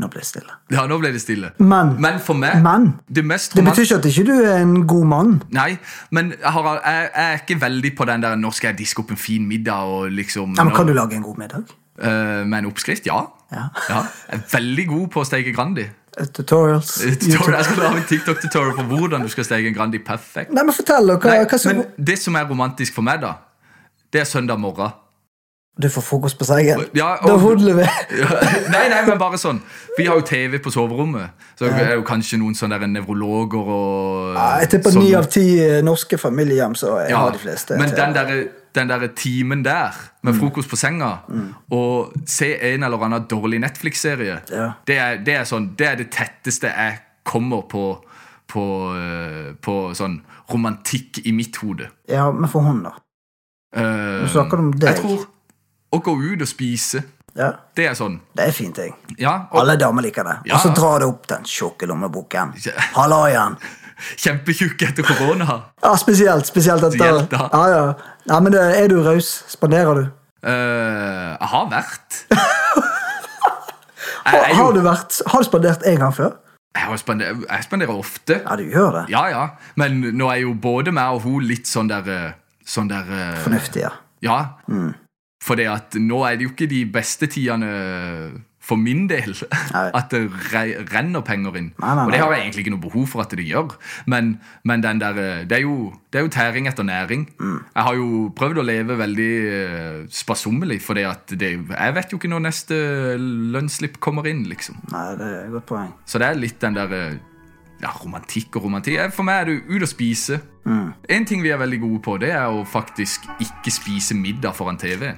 Nå 0.00 0.08
ble 0.10 0.22
det 0.22 0.26
stille. 0.26 0.54
Ja, 0.72 0.86
nå 0.88 0.96
ble 0.98 1.12
det 1.12 1.20
stille. 1.22 1.52
Men, 1.58 1.92
Men 2.00 2.18
for 2.24 2.34
meg 2.34 2.62
men 2.64 2.88
Det 3.06 3.24
mest 3.28 3.52
det 3.54 3.64
betyr 3.64 3.84
ikke 3.84 3.98
at 4.00 4.08
ikke 4.08 4.24
du 4.26 4.32
er 4.40 4.62
en 4.62 4.86
god 4.88 5.04
mann. 5.06 5.42
Nei, 5.52 5.76
men 6.10 6.32
jeg, 6.32 6.40
jeg, 6.42 7.10
jeg 7.14 7.28
er 7.28 7.38
ikke 7.42 7.60
veldig 7.60 7.92
på 7.96 8.04
den 8.08 8.22
der 8.24 8.34
'nå 8.36 8.50
skal 8.52 8.72
jeg 8.72 8.78
diske 8.78 9.04
opp 9.04 9.10
en 9.10 9.16
fin 9.20 9.46
middag' 9.46 9.84
og 9.84 10.10
liksom 10.10 10.56
Ja, 10.56 10.64
men 10.64 10.74
Kan 10.74 10.86
du 10.86 10.92
lage 10.92 11.14
en 11.14 11.22
god 11.22 11.38
middag? 11.38 11.62
Uh, 12.02 12.46
Med 12.46 12.58
en 12.58 12.66
oppskrift? 12.66 13.06
Ja. 13.06 13.20
Ja. 13.52 13.68
ja. 13.88 14.00
Jeg 14.32 14.40
er 14.40 14.58
veldig 14.58 14.86
god 14.88 15.08
på 15.08 15.20
å 15.20 15.24
steke 15.28 15.52
Grandi. 15.54 15.84
Eh, 16.18 16.26
Tutorials? 16.26 16.98
Tutorial- 16.98 17.56
Jeg 17.56 17.64
skal 17.64 17.82
lage 17.82 17.96
en 17.96 18.08
TikTok-tutorial 18.08 18.74
på 18.76 18.82
hvordan 18.82 19.22
du 19.22 19.28
skal 19.28 19.44
steke 19.44 19.68
en 19.68 19.74
Grandi 19.74 19.98
perfekt. 19.98 20.52
Nei, 20.52 20.64
men 20.64 20.74
Fortell. 20.74 21.06
Hva, 21.16 21.28
Nei, 21.30 21.44
hva 21.44 21.58
som, 21.58 21.76
men 21.76 21.84
det 22.06 22.18
som 22.18 22.34
er 22.36 22.48
romantisk 22.48 22.94
for 22.94 23.02
meg, 23.02 23.20
da, 23.20 23.34
det 24.12 24.20
er 24.20 24.24
søndag 24.24 24.58
morgen. 24.58 24.92
Du 25.80 25.88
får 25.88 26.02
frokost 26.04 26.36
på 26.38 26.44
sengen. 26.44 26.82
Ja, 26.94 27.14
Da 27.24 27.32
hodler 27.40 27.74
vi. 27.78 27.84
Ja, 28.20 28.28
nei, 28.70 28.82
nei, 28.92 28.98
men 29.06 29.18
bare 29.18 29.38
sånn. 29.40 29.62
Vi 29.96 30.04
har 30.04 30.18
jo 30.20 30.24
TV 30.28 30.58
på 30.60 30.70
soverommet. 30.70 31.30
Så 31.56 31.64
det 31.70 31.86
er 31.86 31.94
jo 31.96 32.02
kanskje 32.04 32.36
noen 32.42 32.52
sånne 32.58 32.76
nevrologer 32.92 33.70
og 33.72 34.34
Ja, 34.36 34.48
Jeg 34.60 34.68
tipper 34.74 34.98
ni 35.00 35.14
av 35.16 35.30
ti 35.32 35.46
norske 35.84 36.18
familiehjem, 36.20 36.74
så 36.76 36.98
jeg 37.00 37.14
Ja, 37.14 37.22
har 37.24 37.32
de 37.32 37.40
fleste. 37.40 37.78
Men 37.80 37.94
den 37.96 38.12
der, 38.18 38.34
den 38.76 38.88
der 38.92 39.06
timen 39.16 39.64
der, 39.64 39.96
Mm. 40.22 40.28
med 40.28 40.36
frokost 40.38 40.68
på 40.70 40.76
senga, 40.78 41.08
og 41.72 42.12
se 42.26 42.52
en 42.74 42.82
eller 42.84 43.02
annen 43.02 43.24
dårlig 43.26 43.58
Netflix-serie, 43.64 44.36
det, 44.86 44.98
det, 45.26 45.40
sånn, 45.48 45.72
det 45.76 45.86
er 45.88 45.96
det 45.96 46.10
tetteste 46.14 46.68
jeg 46.70 46.98
kommer 47.24 47.62
på, 47.66 47.96
på, 48.46 48.62
eh, 48.94 49.48
på 49.60 49.74
sånn 49.98 50.20
romantikk 50.52 51.24
i 51.26 51.32
mitt 51.32 51.56
hode. 51.56 51.88
Ja, 52.08 52.30
men 52.30 52.48
for 52.48 52.60
hun, 52.62 52.84
da? 52.84 52.92
Eh, 53.74 54.22
Nå 54.22 54.28
snakker 54.30 54.56
du 54.60 54.62
om 54.68 54.72
deg. 54.76 54.92
Jeg 54.92 55.00
tror 55.02 55.26
å 55.92 56.00
gå 56.00 56.14
ut 56.32 56.42
og 56.42 56.48
spise, 56.48 57.02
Ja, 57.32 57.46
det 57.76 57.86
er 57.88 57.94
sånn. 57.96 58.18
Det 58.36 58.44
er 58.44 58.52
fint, 58.52 58.76
jeg. 58.76 58.92
Ja, 59.16 59.46
og 59.52 59.62
Alle 59.62 59.78
damer 59.80 60.04
liker 60.04 60.26
det. 60.28 60.34
Ja. 60.50 60.58
Og 60.58 60.66
så 60.66 60.72
drar 60.76 61.00
du 61.00 61.06
opp 61.06 61.24
den 61.30 61.46
tjukke 61.48 61.88
lommeboken. 61.88 62.52
Hallaien. 62.92 63.56
Halla 63.56 63.80
kjempetjukk 64.24 64.82
etter 64.88 65.06
korona. 65.06 65.60
Ja, 65.80 65.94
spesielt. 65.96 66.46
Spesielt 66.50 66.84
etter. 66.90 67.22
Ja, 67.32 67.62
ja. 67.72 67.82
Nei, 68.28 68.40
men 68.44 68.52
det, 68.52 68.62
Er 68.82 68.88
du 68.92 68.98
raus? 69.04 69.30
Spanderer 69.48 69.94
du? 69.94 70.04
Uh, 70.44 71.32
jeg 71.38 71.50
har 71.54 71.68
vært. 71.70 72.20
Jeg, 74.22 74.38
Har, 74.38 74.44
er 74.46 74.54
har 74.54 74.74
du 74.76 74.78
vært 74.84 75.16
Har 75.32 75.42
du 75.42 75.46
spandert 75.48 75.82
en 75.82 75.96
gang 75.98 76.12
før? 76.14 76.34
jeg, 76.76 76.84
har 76.86 76.96
spander, 76.96 77.40
jeg 77.42 77.64
spanderer 77.66 77.98
ofte. 77.98 78.36
Ja, 78.38 78.56
du 78.56 78.62
gjør 78.70 78.94
det. 78.94 79.02
Ja, 79.12 79.24
ja. 79.28 79.42
Men 79.76 79.98
nå 80.16 80.28
er 80.30 80.44
jo 80.44 80.54
både 80.54 80.92
meg 80.94 81.18
og 81.18 81.26
hun 81.26 81.44
litt 81.44 81.68
sånn 81.68 81.90
der 81.90 82.06
eh, 82.08 82.28
Sånn 82.62 82.86
der 82.88 83.02
Fornuftige. 83.02 83.42
Fornuftig, 83.42 83.82
ja. 83.82 83.90
Ja. 84.22 84.38
Mm. 84.70 84.92
For 85.42 85.58
det 85.58 85.66
at 85.70 85.98
nå 85.98 86.22
er 86.28 86.38
det 86.38 86.46
jo 86.46 86.54
ikke 86.54 86.70
de 86.70 86.84
beste 86.94 87.26
tidene 87.30 87.70
for 88.62 88.78
min 88.78 89.08
del 89.10 89.34
Nei. 89.34 89.88
at 89.98 90.12
det 90.12 90.22
re 90.52 90.62
renner 90.92 91.24
penger 91.26 91.56
inn. 91.58 91.72
Nei, 91.82 91.94
nei, 91.98 92.04
Og 92.06 92.12
det 92.14 92.20
har 92.22 92.34
jeg 92.34 92.44
egentlig 92.44 92.64
ikke 92.64 92.74
noe 92.76 92.84
behov 92.84 93.08
for 93.10 93.24
at 93.24 93.34
det 93.34 93.46
gjør. 93.48 93.74
Men, 94.12 94.36
men 94.68 94.84
den 94.84 95.00
der, 95.02 95.18
eh, 95.18 95.40
det, 95.50 95.58
er 95.58 95.64
jo, 95.66 95.90
det 96.12 96.20
er 96.20 96.28
jo 96.28 96.32
tæring 96.36 96.70
etter 96.70 96.86
næring. 96.86 97.26
Mm. 97.40 97.58
Jeg 97.74 97.88
har 97.88 97.98
jo 97.98 98.28
prøvd 98.38 98.62
å 98.62 98.66
leve 98.66 98.98
veldig 99.00 99.32
eh, 99.56 99.98
sparsommelig, 100.14 100.78
for 100.84 100.98
det 100.98 101.08
at 101.10 101.34
det, 101.40 101.50
jeg 101.72 101.96
vet 101.98 102.14
jo 102.14 102.20
ikke 102.20 102.30
når 102.30 102.46
neste 102.46 102.78
lønnsslipp 103.18 103.98
kommer 104.04 104.30
inn, 104.30 104.46
liksom. 104.50 104.78
Nei, 104.94 105.08
det 105.18 105.26
er 105.26 105.42
et 105.48 105.52
godt 105.58 105.68
poeng. 105.72 105.90
Så 106.06 106.22
det 106.22 106.30
er 106.30 106.38
litt 106.38 106.62
den 106.62 106.78
der 106.78 106.96
eh, 107.00 107.18
ja, 107.82 107.90
romantikk 107.98 108.60
og 108.60 108.68
romantikk. 108.68 109.02
For 109.16 109.26
meg 109.26 109.42
er 109.42 109.50
det 109.50 109.58
ut 109.74 109.88
å 109.88 109.90
spise. 109.90 110.38
En 110.62 111.26
ting 111.26 111.42
vi 111.42 111.50
er 111.50 111.58
veldig 111.58 111.82
gode 111.82 112.00
på, 112.06 112.14
det 112.22 112.30
er 112.30 112.46
å 112.46 112.62
faktisk 112.62 113.26
ikke 113.42 113.74
spise 113.74 114.14
middag 114.14 114.54
foran 114.54 114.78
TV. 114.78 115.10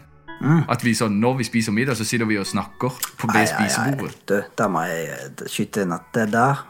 At 0.69 0.83
vi 0.85 0.93
sånn, 0.95 1.21
Når 1.21 1.37
vi 1.39 1.45
spiser 1.49 1.73
middag, 1.73 1.97
så 1.97 2.05
sitter 2.05 2.27
vi 2.29 2.37
og 2.39 2.47
snakker 2.47 2.93
på 3.19 3.29
det 3.33 3.47
spisebordet. 3.49 4.21
Du, 4.29 4.37
der 4.59 4.69
må 4.69 4.83
jeg 4.89 5.09
eh, 5.15 5.45
skyte 5.51 5.83
inn 5.87 5.93
at 5.97 6.11
det 6.15 6.29
der 6.33 6.63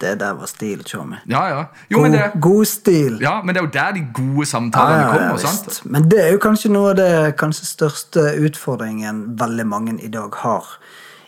Det 0.00 0.12
der 0.18 0.34
var 0.34 0.46
stil, 0.50 0.82
Tjommi. 0.84 1.16
Ja, 1.30 1.44
ja. 1.48 1.60
Jo, 1.90 2.00
men 2.02 2.12
God, 2.12 2.18
det, 2.18 2.40
god 2.42 2.64
stil. 2.66 3.18
ja, 3.22 3.40
men 3.42 3.54
det 3.54 3.60
er 3.60 3.66
jo 3.66 3.72
der 3.74 3.92
de 3.96 4.02
gode 4.14 4.46
samtalene 4.46 5.08
kommer. 5.12 5.38
sant? 5.42 5.80
Men 5.84 6.08
det 6.10 6.20
er 6.24 6.32
jo 6.34 6.38
kanskje 6.42 6.70
noe 6.74 6.90
av 6.90 6.96
det 6.98 7.36
kanskje 7.38 7.66
største 7.66 8.24
utfordringen 8.46 9.36
veldig 9.38 9.66
mange 9.66 9.96
i 10.02 10.08
dag 10.12 10.34
har. 10.42 10.66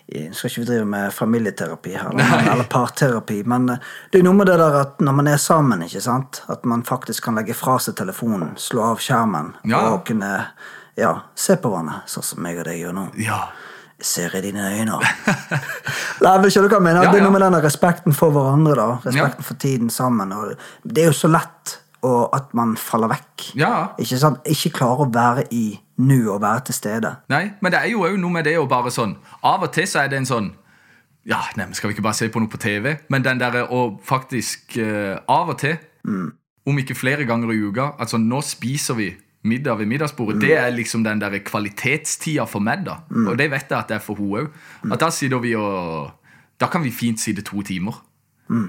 Jeg 0.09 0.31
skal 0.35 0.49
ikke 0.51 0.61
vi 0.63 0.67
drive 0.71 0.85
med 0.89 1.13
familieterapi 1.13 1.91
her, 1.93 2.11
eller, 2.15 2.53
eller 2.55 2.65
parterapi, 2.73 3.43
men 3.45 3.69
eh, 3.75 3.83
det 4.11 4.23
er 4.23 4.25
noe 4.25 4.39
med 4.39 4.47
det 4.49 4.55
der 4.59 4.79
at 4.81 5.03
når 5.05 5.13
man 5.19 5.27
er 5.29 5.37
sammen, 5.43 5.83
ikke 5.85 6.01
sant, 6.01 6.43
at 6.49 6.65
man 6.65 6.83
faktisk 6.89 7.27
kan 7.29 7.37
legge 7.37 7.55
fra 7.59 7.75
seg 7.83 7.95
telefonen, 7.99 8.55
slå 8.57 8.87
av 8.95 9.03
skjermen, 9.05 9.53
Ja. 9.69 9.83
og 9.93 10.07
kunne 10.09 10.47
ja, 10.99 11.15
se 11.39 11.57
på 11.63 11.71
vannet, 11.73 12.09
sånn 12.11 12.27
som 12.27 12.43
meg 12.43 12.59
og 12.61 12.67
deg 12.69 12.81
gjør 12.83 12.95
nå. 12.97 13.07
Ja. 13.23 13.41
Jeg 13.99 14.07
ser 14.07 14.35
i 14.39 14.41
dine 14.45 14.63
øyne. 14.63 14.99
Nei, 16.23 16.33
men 16.39 16.51
skjønner 16.53 16.69
du 16.71 16.75
hva 16.75 16.79
jeg 16.79 16.87
mener? 16.87 17.03
Ja, 17.03 17.11
Det 17.11 17.19
er 17.19 17.25
noe 17.27 17.35
med 17.35 17.43
denne 17.43 17.61
respekten 17.65 18.15
for 18.15 18.31
hverandre, 18.35 18.77
da. 18.79 18.87
Respekten 19.03 19.43
Ja. 19.43 19.47
for 19.49 19.59
tiden 19.59 19.91
sammen. 19.91 20.33
Og 20.37 20.53
det 20.87 21.03
er 21.03 21.11
jo 21.13 21.17
så 21.19 21.31
lett 21.33 21.79
og 22.07 22.31
at 22.37 22.53
man 22.55 22.77
faller 22.79 23.11
vekk. 23.11 23.49
Ja. 23.59 23.89
Ikke 23.99 24.19
sant? 24.23 24.39
Ikke 24.47 24.71
klarer 24.77 25.03
å 25.07 25.11
være 25.15 25.49
i 25.51 25.65
nå 25.99 26.21
og 26.31 26.41
være 26.45 26.61
til 26.69 26.77
stede. 26.79 27.11
Nei, 27.33 27.49
men 27.61 27.75
det 27.75 27.81
er 27.81 27.91
jo 27.91 28.05
òg 28.07 28.15
noe 28.23 28.31
med 28.37 28.47
det 28.47 28.55
å 28.61 28.69
bare 28.71 28.93
sånn 28.95 29.17
Av 29.43 29.65
og 29.67 29.73
til 29.75 29.87
så 29.91 30.05
er 30.05 30.13
det 30.13 30.21
en 30.21 30.29
sånn 30.31 30.53
Ja, 31.27 31.41
nei, 31.59 31.67
men 31.67 31.75
skal 31.75 31.91
vi 31.91 31.97
ikke 31.97 32.05
bare 32.07 32.15
se 32.15 32.29
på 32.31 32.39
noe 32.39 32.49
på 32.53 32.61
TV? 32.63 32.93
Men 33.11 33.25
den 33.27 33.41
derre 33.43 33.65
å 33.75 33.99
faktisk 34.07 34.79
uh, 34.79 35.19
Av 35.27 35.51
og 35.51 35.59
til, 35.59 35.75
om 36.07 36.79
ikke 36.79 36.95
flere 36.95 37.27
ganger 37.27 37.51
i 37.51 37.59
uka 37.67 37.89
Altså, 37.99 38.21
nå 38.23 38.39
spiser 38.47 38.95
vi 38.95 39.09
middag 39.49 39.79
ved 39.81 39.87
middagsbordet. 39.91 40.41
Det 40.43 40.53
er 40.59 40.71
liksom 40.77 41.03
den 41.05 41.21
der 41.23 41.39
kvalitetstida 41.45 42.45
for 42.47 42.61
meg, 42.65 42.85
da. 42.87 42.99
Og 43.27 43.39
det 43.39 43.51
vet 43.51 43.69
jeg 43.71 43.79
at 43.79 43.89
det 43.89 43.97
er 43.99 44.05
for 44.05 44.15
hun 44.21 44.35
òg. 44.43 44.49
At 44.93 45.01
da 45.01 45.09
sitter 45.11 45.41
vi 45.43 45.55
og 45.59 46.11
Da 46.61 46.67
kan 46.67 46.83
vi 46.83 46.91
fint 46.91 47.21
sitte 47.23 47.43
to 47.47 47.63
timer 47.63 47.95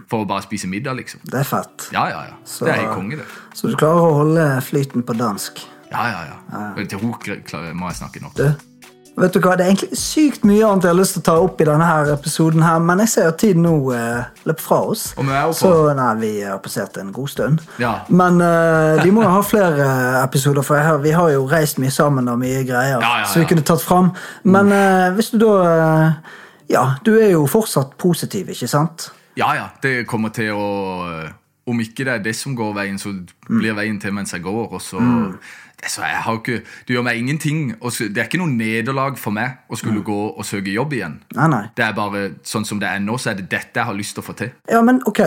for 0.10 0.22
å 0.22 0.28
bare 0.28 0.44
spise 0.44 0.68
middag, 0.70 0.94
liksom. 1.00 1.22
Det 1.26 1.40
er 1.40 1.44
fett. 1.48 1.88
Ja, 1.94 2.04
ja, 2.12 2.20
ja. 2.30 2.36
Så- 2.46 2.66
Det 2.66 2.74
er 2.74 2.82
helt 2.84 2.94
konge, 2.96 3.16
det. 3.18 3.26
Så 3.56 3.70
du 3.72 3.76
klarer 3.76 4.02
å 4.04 4.14
holde 4.18 4.62
flyten 4.62 5.04
på 5.04 5.16
dansk. 5.18 5.60
Ja, 5.92 6.04
ja, 6.06 6.20
ja. 6.28 6.36
ja. 6.78 6.86
Til 6.86 7.00
henne 7.00 7.74
må 7.74 7.88
jeg 7.90 7.96
snakke 7.98 8.22
nok. 8.22 8.36
Du, 8.36 8.44
vet 9.20 9.36
du 9.36 9.40
hva? 9.44 9.56
Det 9.60 9.66
er 9.66 9.72
egentlig 9.74 10.00
sykt 10.00 10.46
mye 10.48 10.66
annet 10.68 10.88
jeg 10.88 10.94
har 10.94 11.00
lyst 11.00 11.16
til 11.18 11.24
å 11.24 11.28
ta 11.28 11.36
opp 11.44 11.62
i 11.62 11.68
denne 11.68 11.88
her 11.88 12.12
episoden, 12.14 12.64
her, 12.66 12.80
men 12.84 13.04
jeg 13.04 13.12
ser 13.14 13.30
at 13.32 13.40
tiden 13.42 13.66
nå 13.68 13.74
eh, 13.96 14.30
løper 14.50 14.66
fra 14.66 14.80
oss. 14.94 15.06
Så 15.60 15.74
nei, 15.98 16.10
vi 16.22 16.32
har 16.46 16.60
passert 16.64 16.98
en 17.02 17.12
god 17.16 17.32
stund. 17.34 17.64
Ja. 17.82 17.94
Men 18.10 18.42
eh, 18.44 19.04
vi 19.04 19.14
må 19.16 19.24
jo 19.26 19.32
ha 19.34 19.44
flere 19.46 19.90
episoder, 20.24 20.66
for 20.66 20.80
har, 20.80 21.02
vi 21.04 21.14
har 21.16 21.32
jo 21.34 21.46
reist 21.52 21.82
mye 21.82 21.94
sammen 21.94 22.30
og 22.32 22.40
mye 22.42 22.64
greier. 22.68 22.98
Ja, 22.98 23.14
ja, 23.24 23.30
Så 23.30 23.44
vi 23.44 23.50
kunne 23.52 23.66
tatt 23.68 23.84
fram. 23.86 24.14
Men 24.44 24.72
eh, 24.76 25.10
hvis 25.18 25.34
du 25.34 25.40
da 25.44 25.54
eh, 25.70 26.36
Ja, 26.70 26.84
du 27.02 27.16
er 27.18 27.32
jo 27.32 27.48
fortsatt 27.50 27.96
positiv, 27.98 28.52
ikke 28.54 28.68
sant? 28.70 29.10
Ja, 29.40 29.54
ja. 29.58 29.70
Det 29.82 30.04
kommer 30.10 30.34
til 30.36 30.54
å 30.54 30.68
eh, 31.08 31.32
Om 31.70 31.82
ikke 31.82 32.06
det 32.06 32.14
er 32.14 32.22
det 32.26 32.36
som 32.38 32.56
går 32.58 32.76
veien, 32.78 33.00
så 33.02 33.14
blir 33.48 33.76
veien 33.78 34.00
til 34.02 34.14
mens 34.14 34.34
jeg 34.34 34.42
går. 34.46 34.70
Og 34.74 34.82
så, 34.82 34.98
det, 34.98 35.38
så 35.88 36.02
jeg 36.02 36.22
har 36.26 36.34
ikke, 36.40 36.64
Det 36.88 36.96
gjør 36.96 37.04
meg 37.04 37.18
ingenting. 37.18 37.60
Det 37.80 38.18
er 38.18 38.26
ikke 38.28 38.38
noe 38.42 38.52
nederlag 38.52 39.18
for 39.18 39.32
meg 39.32 39.60
å 39.70 39.78
skulle 39.80 40.02
gå 40.04 40.18
og 40.38 40.46
søke 40.46 40.74
jobb 40.74 40.94
igjen. 40.94 41.20
Nei, 41.36 41.48
nei. 41.48 41.62
Det 41.76 41.86
er 41.86 41.94
bare 41.94 42.24
sånn 42.44 42.66
som 42.66 42.80
det 42.80 42.90
er 42.90 43.00
nå, 43.00 43.16
så 43.18 43.32
er 43.32 43.36
det 43.40 43.50
dette 43.50 43.80
jeg 43.80 43.86
har 43.86 43.96
lyst 43.96 44.16
til 44.18 44.24
å 44.24 44.28
få 44.28 44.36
til. 44.36 44.52
Ja, 44.70 44.82
men 44.82 45.00
ok. 45.08 45.22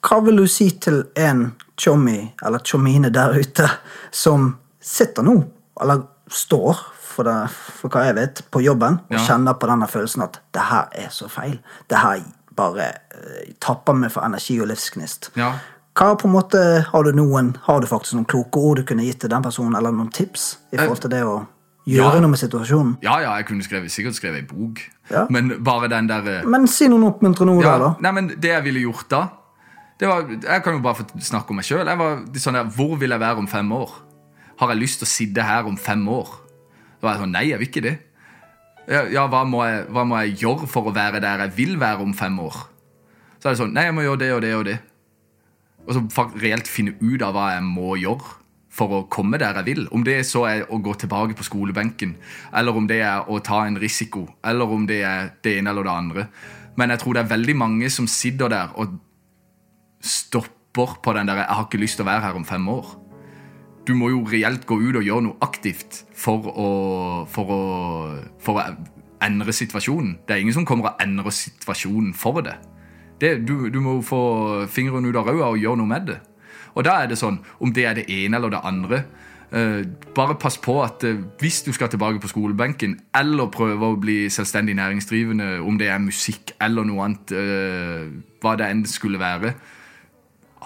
Hva 0.00 0.20
vil 0.24 0.36
du 0.40 0.46
si 0.48 0.70
til 0.80 1.02
en 1.20 1.52
chommy, 1.76 2.32
eller 2.42 2.58
chommine 2.64 3.10
der 3.12 3.36
ute, 3.36 3.68
som 4.10 4.54
sitter 4.80 5.22
nå, 5.22 5.34
eller 5.80 6.06
står, 6.30 6.78
for, 7.10 7.26
det, 7.26 7.50
for 7.50 7.90
hva 7.92 8.06
jeg 8.06 8.16
vet, 8.16 8.40
på 8.50 8.62
jobben, 8.64 9.00
og 9.10 9.16
Ja. 9.18 9.18
kjenner 9.26 9.58
på 9.60 9.66
denne 9.68 9.88
følelsen 9.90 10.22
at 10.22 10.40
det 10.54 10.62
her 10.70 10.88
er 10.94 11.08
så 11.10 11.28
feil. 11.28 11.58
Det 11.90 11.98
her 11.98 12.22
bare 12.56 12.86
uh, 13.14 13.52
tapper 13.60 13.92
meg 13.94 14.12
for 14.12 14.24
energi 14.24 14.56
og 14.60 14.68
livsgnist. 14.70 15.30
Ja. 15.36 15.52
Hva 15.98 16.14
på 16.16 16.28
en 16.28 16.34
måte, 16.34 16.60
Har 16.92 17.02
du 17.04 17.12
noen, 17.12 17.56
har 17.66 17.80
du 17.80 17.86
faktisk 17.86 18.14
noen 18.14 18.26
kloke 18.30 18.56
ord 18.60 18.76
du 18.80 18.84
kunne 18.84 19.04
gitt 19.04 19.20
til 19.20 19.30
den 19.30 19.42
personen, 19.42 19.74
eller 19.76 19.90
noen 19.92 20.10
tips 20.12 20.58
i 20.72 20.78
forhold 20.78 21.00
til 21.02 21.10
det 21.10 21.22
å 21.26 21.46
gjøre 21.86 22.14
Ja. 22.14 22.20
noe 22.20 22.30
med 22.30 22.38
situasjonen? 22.38 22.96
Ja, 23.02 23.18
ja, 23.20 23.34
jeg 23.36 23.46
kunne 23.46 23.62
skrevet, 23.66 23.90
sikkert 23.90 24.14
skrevet 24.14 24.36
ei 24.36 24.46
bok. 24.46 24.80
Ja. 25.10 25.26
Men 25.30 25.62
bare 25.64 25.88
den 25.88 26.06
der 26.06 26.26
eh, 26.40 26.44
Men 26.46 26.66
si 26.68 26.86
noen 26.88 27.04
oppmuntrende 27.10 27.56
ord 27.56 27.64
ja, 27.64 27.72
der, 27.72 27.78
da. 27.78 27.94
Nei, 28.00 28.12
men 28.12 28.28
Det 28.40 28.50
jeg 28.50 28.64
ville 28.64 28.80
gjort 28.86 29.08
da 29.10 29.28
det 30.00 30.08
var, 30.08 30.22
Jeg 30.30 30.62
kan 30.64 30.72
jo 30.72 30.80
bare 30.80 30.94
få 30.94 31.04
snakke 31.20 31.50
om 31.50 31.56
meg 31.56 31.64
sjøl. 31.66 31.84
Sånn 32.40 32.54
der, 32.56 32.64
hvor 32.64 32.96
vil 32.96 33.10
jeg 33.10 33.20
være 33.20 33.36
om 33.42 33.48
fem 33.48 33.72
år? 33.72 33.90
Har 34.60 34.68
jeg 34.72 34.78
lyst 34.80 34.98
til 35.02 35.06
å 35.06 35.10
sitte 35.10 35.42
her 35.44 35.66
om 35.68 35.76
fem 35.76 36.06
år? 36.08 36.28
Da 37.00 37.06
var 37.06 37.14
jeg 37.16 37.22
sånn 37.24 37.32
Nei, 37.32 37.42
jeg 37.50 37.58
vil 37.58 37.68
ikke 37.68 37.82
det. 37.84 37.98
Ja, 38.88 39.02
ja 39.04 39.26
hva, 39.28 39.44
må 39.44 39.60
jeg, 39.66 39.84
hva 39.92 40.04
må 40.08 40.16
jeg 40.22 40.38
gjøre 40.40 40.66
for 40.68 40.88
å 40.88 40.94
være 40.94 41.20
der 41.20 41.44
jeg 41.44 41.52
vil 41.56 41.76
være 41.80 42.00
om 42.00 42.14
fem 42.14 42.38
år? 42.40 42.56
Så 43.40 43.48
er 43.48 43.52
det 43.52 43.60
sånn 43.60 43.74
Nei, 43.76 43.84
jeg 43.90 43.94
må 43.94 44.06
gjøre 44.06 44.22
det 44.22 44.32
og 44.32 44.40
det 44.42 44.54
og 44.54 44.64
det. 44.70 44.78
Og 45.86 45.96
så 45.96 46.26
reelt 46.40 46.68
finne 46.68 46.96
ut 47.00 47.22
av 47.22 47.34
hva 47.34 47.54
jeg 47.54 47.64
må 47.66 47.96
gjøre 48.00 48.38
for 48.70 48.94
å 48.94 49.02
komme 49.10 49.38
der 49.40 49.58
jeg 49.60 49.66
vil. 49.66 49.88
Om 49.90 50.04
det 50.06 50.20
så 50.28 50.44
er 50.48 50.64
å 50.70 50.78
gå 50.82 50.94
tilbake 51.00 51.36
på 51.38 51.46
skolebenken, 51.46 52.14
eller 52.56 52.76
om 52.76 52.86
det 52.90 53.00
er 53.02 53.28
å 53.28 53.40
ta 53.44 53.64
en 53.66 53.78
risiko, 53.80 54.26
eller 54.46 54.70
om 54.70 54.86
det 54.86 55.02
er 55.06 55.32
det 55.42 55.56
ene 55.58 55.72
eller 55.72 55.88
det 55.88 55.96
andre. 55.96 56.26
Men 56.78 56.94
jeg 56.94 57.02
tror 57.02 57.16
det 57.16 57.24
er 57.24 57.34
veldig 57.34 57.56
mange 57.58 57.90
som 57.90 58.06
sitter 58.08 58.52
der 58.52 58.74
og 58.78 58.98
stopper 60.00 60.96
på 61.02 61.12
den 61.12 61.26
der 61.26 61.36
'jeg 61.36 61.46
har 61.50 61.64
ikke 61.64 61.82
lyst 61.82 61.96
til 61.96 62.06
å 62.06 62.10
være 62.10 62.20
her 62.20 62.34
om 62.34 62.44
fem 62.44 62.68
år'. 62.68 62.96
Du 63.86 63.94
må 63.94 64.08
jo 64.08 64.24
reelt 64.24 64.66
gå 64.66 64.78
ut 64.78 64.96
og 64.96 65.02
gjøre 65.02 65.22
noe 65.22 65.36
aktivt 65.42 66.04
for 66.14 66.38
å, 66.46 67.26
for 67.26 67.44
å, 67.44 67.60
for 68.38 68.60
å 68.60 68.76
endre 69.22 69.52
situasjonen. 69.52 70.18
Det 70.28 70.36
er 70.36 70.40
ingen 70.40 70.54
som 70.54 70.64
kommer 70.64 70.90
og 70.90 71.02
endrer 71.02 71.30
situasjonen 71.30 72.14
for 72.14 72.40
det. 72.40 72.54
Det 73.20 73.34
du, 73.46 73.68
du 73.72 73.80
må 73.84 73.98
få 74.06 74.66
fingeren 74.70 75.06
ut 75.06 75.16
av 75.16 75.28
ræva 75.28 75.52
og 75.52 75.60
gjøre 75.60 75.80
noe 75.80 75.90
med 75.90 76.06
det. 76.10 76.20
Og 76.74 76.86
da 76.86 77.00
er 77.02 77.10
det 77.10 77.18
sånn, 77.18 77.40
om 77.60 77.72
det 77.74 77.86
er 77.88 77.98
det 77.98 78.06
ene 78.14 78.38
eller 78.38 78.52
det 78.54 78.60
andre 78.62 79.00
eh, 79.50 79.80
Bare 80.14 80.36
pass 80.38 80.54
på 80.62 80.76
at 80.84 81.02
eh, 81.06 81.18
hvis 81.40 81.62
du 81.66 81.72
skal 81.74 81.90
tilbake 81.90 82.22
på 82.22 82.30
skolebenken, 82.30 82.96
eller 83.18 83.50
prøve 83.52 83.90
å 83.90 83.98
bli 84.00 84.22
selvstendig 84.30 84.76
næringsdrivende, 84.78 85.58
om 85.66 85.78
det 85.80 85.90
er 85.90 86.02
musikk 86.02 86.54
eller 86.62 86.86
noe 86.86 87.08
annet, 87.08 87.34
eh, 87.34 88.10
hva 88.40 88.56
det 88.58 88.70
enn 88.70 88.84
skulle 88.88 89.20
være, 89.20 89.54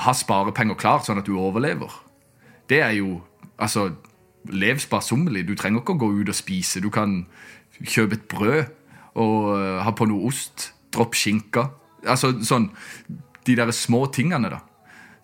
ha 0.05 0.13
sparepenger 0.15 0.77
klart 0.79 1.07
sånn 1.07 1.23
at 1.23 1.29
du 1.29 1.39
overlever. 1.39 2.03
Det 2.69 2.83
er 2.83 2.99
jo 3.01 3.23
Altså, 3.55 3.93
lev 4.51 4.81
sparsommelig. 4.83 5.45
Du 5.47 5.55
trenger 5.55 5.79
ikke 5.79 5.95
å 5.95 5.99
gå 6.01 6.09
ut 6.19 6.31
og 6.33 6.35
spise. 6.35 6.81
Du 6.83 6.89
kan 6.91 7.21
kjøpe 7.79 8.19
et 8.19 8.25
brød 8.27 8.65
og 9.23 9.37
eh, 9.55 9.81
ha 9.85 9.93
på 9.95 10.09
noe 10.11 10.27
ost. 10.27 10.73
Dropp 10.95 11.15
skinka. 11.15 11.69
Altså 12.07 12.33
sånn 12.45 12.71
De 13.45 13.57
der 13.57 13.71
små 13.77 14.07
tingene, 14.13 14.51
da. 14.53 14.61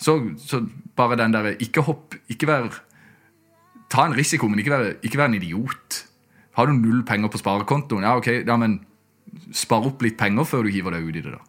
Så, 0.00 0.16
så 0.40 0.62
bare 0.96 1.18
den 1.20 1.34
derre 1.34 1.56
Ikke 1.60 1.84
hopp 1.86 2.16
Ikke 2.32 2.48
vær 2.50 2.70
Ta 3.90 4.06
en 4.06 4.14
risiko, 4.14 4.46
men 4.46 4.62
ikke 4.62 4.70
vær, 4.70 4.92
ikke 5.02 5.18
vær 5.18 5.26
en 5.26 5.34
idiot. 5.34 5.96
Har 6.54 6.68
du 6.70 6.76
null 6.76 7.00
penger 7.02 7.26
på 7.32 7.40
sparekontoen, 7.40 8.04
ja, 8.06 8.12
ok, 8.20 8.28
ja, 8.46 8.54
men 8.54 8.76
spar 9.50 9.88
opp 9.88 10.04
litt 10.04 10.14
penger 10.20 10.46
før 10.46 10.62
du 10.62 10.70
hiver 10.70 10.94
deg 10.94 11.08
ut 11.08 11.18
i 11.18 11.22
det, 11.24 11.32
da. 11.34 11.40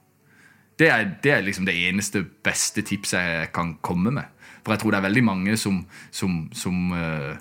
Det 0.82 0.88
er, 0.90 1.06
det 1.22 1.34
er 1.36 1.46
liksom 1.46 1.68
det 1.70 1.76
eneste 1.78 2.24
beste 2.42 2.82
tipset 2.82 3.20
jeg 3.22 3.52
kan 3.54 3.76
komme 3.86 4.10
med. 4.16 4.34
For 4.64 4.74
jeg 4.74 4.82
tror 4.82 4.96
det 4.96 5.00
er 5.02 5.06
veldig 5.06 5.24
mange 5.28 5.58
som, 5.62 5.84
som, 6.10 6.48
som 6.58 6.96
uh, 6.98 7.38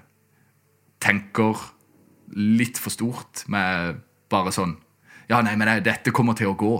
tenker 1.00 1.64
litt 2.36 2.78
for 2.80 2.92
stort 2.92 3.46
med 3.50 4.00
bare 4.30 4.52
sånn 4.54 4.76
Ja, 5.30 5.40
nei, 5.46 5.54
men 5.56 5.70
dette 5.86 6.10
kommer 6.10 6.34
til 6.34 6.50
å 6.50 6.56
gå. 6.58 6.74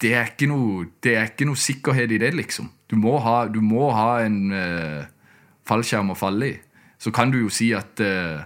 Det 0.00 0.10
er 0.16 0.32
ikke 0.32 0.48
noe, 0.50 0.88
det 1.04 1.14
er 1.16 1.28
ikke 1.30 1.46
noe 1.48 1.60
sikkerhet 1.60 2.12
i 2.12 2.18
det, 2.20 2.32
liksom. 2.34 2.70
Du 2.90 2.96
må 3.00 3.16
ha, 3.22 3.44
du 3.48 3.60
må 3.64 3.88
ha 3.94 4.24
en 4.24 4.38
uh, 4.52 5.04
fallskjerm 5.68 6.12
å 6.12 6.18
falle 6.18 6.50
i. 6.50 6.56
Så 7.00 7.12
kan 7.14 7.32
du 7.32 7.40
jo 7.40 7.52
si 7.52 7.70
at 7.76 8.00
uh, 8.02 8.42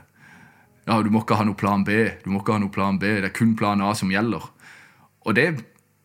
ja, 0.88 0.98
du 1.04 1.10
må 1.12 1.22
ikke 1.24 1.38
ha 1.38 1.46
noe 1.48 1.58
plan 1.58 1.84
B. 1.86 1.96
Du 2.22 2.30
må 2.32 2.42
ikke 2.42 2.56
ha 2.56 2.62
noe 2.62 2.74
plan 2.74 3.00
B. 3.00 3.18
Det 3.18 3.30
er 3.30 3.36
kun 3.36 3.56
plan 3.58 3.82
A 3.84 3.94
som 3.96 4.12
gjelder. 4.12 4.44
Og 5.26 5.36
det 5.36 5.48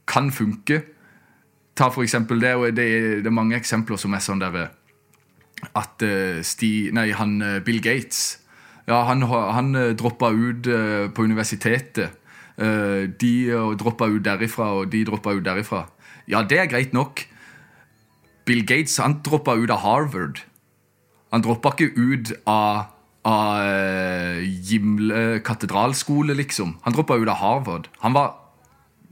kan 0.09 0.31
funke. 0.33 0.81
Ta 1.77 1.89
for 1.93 2.05
eksempel, 2.05 2.41
det, 2.41 2.53
er 2.53 2.73
det, 2.75 2.87
er, 2.87 3.09
det 3.23 3.29
er 3.29 3.35
mange 3.35 3.57
eksempler 3.57 3.99
som 3.99 4.13
er 4.13 4.23
sånn 4.23 4.41
der 4.43 4.57
at 5.73 6.03
uh, 6.03 6.39
Sti, 6.43 6.73
nei, 6.95 7.07
han, 7.15 7.37
Bill 7.65 7.79
Gates 7.83 8.39
ja, 8.83 8.97
han, 9.07 9.23
han 9.23 9.71
droppa 9.95 10.27
ut 10.35 10.67
på 11.15 11.23
universitetet. 11.23 12.17
Eh, 12.61 13.09
de 13.19 13.33
uh, 13.49 13.73
droppa 13.77 14.07
ut 14.13 14.23
derifra, 14.25 14.73
og 14.77 14.91
de 14.93 15.03
droppa 15.07 15.33
ut 15.33 15.45
derifra. 15.45 15.87
Ja, 16.29 16.43
det 16.45 16.59
er 16.59 16.69
greit 16.71 16.93
nok. 16.93 17.25
Bill 18.45 18.65
Gates 18.67 18.97
han 19.01 19.21
droppa 19.25 19.55
ut 19.55 19.71
av 19.71 19.81
Harvard. 19.83 20.43
Han 21.33 21.41
droppa 21.41 21.71
ikke 21.73 21.95
ut 21.97 22.33
av, 22.45 22.91
av 23.25 23.63
eh, 23.65 24.43
Gimle 24.67 25.39
katedralskole, 25.45 26.35
liksom. 26.37 26.75
Han 26.83 26.93
droppa 26.93 27.17
ut 27.17 27.31
av 27.31 27.39
Harvard. 27.41 27.87
Han 28.03 28.13
var 28.13 28.35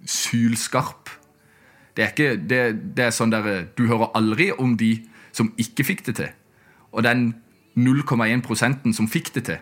sylskarp. 0.06 1.10
Det 1.96 2.06
er, 2.06 2.12
ikke, 2.14 2.36
det, 2.38 2.60
det 2.98 3.08
er 3.08 3.16
sånn 3.16 3.34
der, 3.34 3.48
eh, 3.50 3.66
Du 3.76 3.88
hører 3.88 4.14
aldri 4.18 4.52
om 4.54 4.76
de 4.78 4.94
som 5.34 5.50
ikke 5.60 5.88
fikk 5.88 6.06
det 6.12 6.20
til. 6.20 6.30
Og 6.92 7.08
den 7.08 7.32
0,1% 7.80 8.92
som 8.94 9.10
fikk 9.10 9.34
det 9.40 9.48
til. 9.48 9.60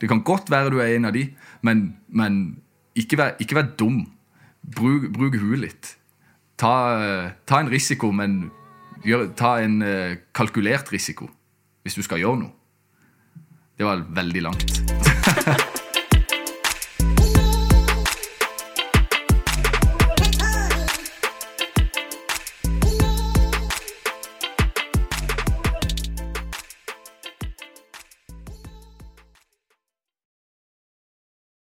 Det 0.00 0.08
kan 0.08 0.24
godt 0.24 0.50
være 0.50 0.72
du 0.72 0.80
er 0.80 0.96
en 0.96 1.10
av 1.10 1.12
de, 1.12 1.26
men, 1.62 1.90
men 2.08 2.62
ikke, 2.98 3.18
vær, 3.20 3.36
ikke 3.40 3.58
vær 3.58 3.68
dum. 3.78 4.04
Bruk, 4.60 5.10
bruk 5.14 5.36
huet 5.40 5.62
litt. 5.64 5.92
Ta, 6.60 6.72
ta 7.48 7.60
en 7.62 7.70
risiko, 7.72 8.10
men 8.12 8.50
gjør, 9.06 9.30
ta 9.36 9.56
en 9.64 9.80
eh, 9.82 10.18
kalkulert 10.36 10.92
risiko 10.92 11.30
hvis 11.80 11.96
du 11.96 12.04
skal 12.04 12.20
gjøre 12.20 12.42
noe. 12.42 12.52
Det 13.80 13.88
var 13.88 14.04
veldig 14.12 14.42
langt. 14.44 15.09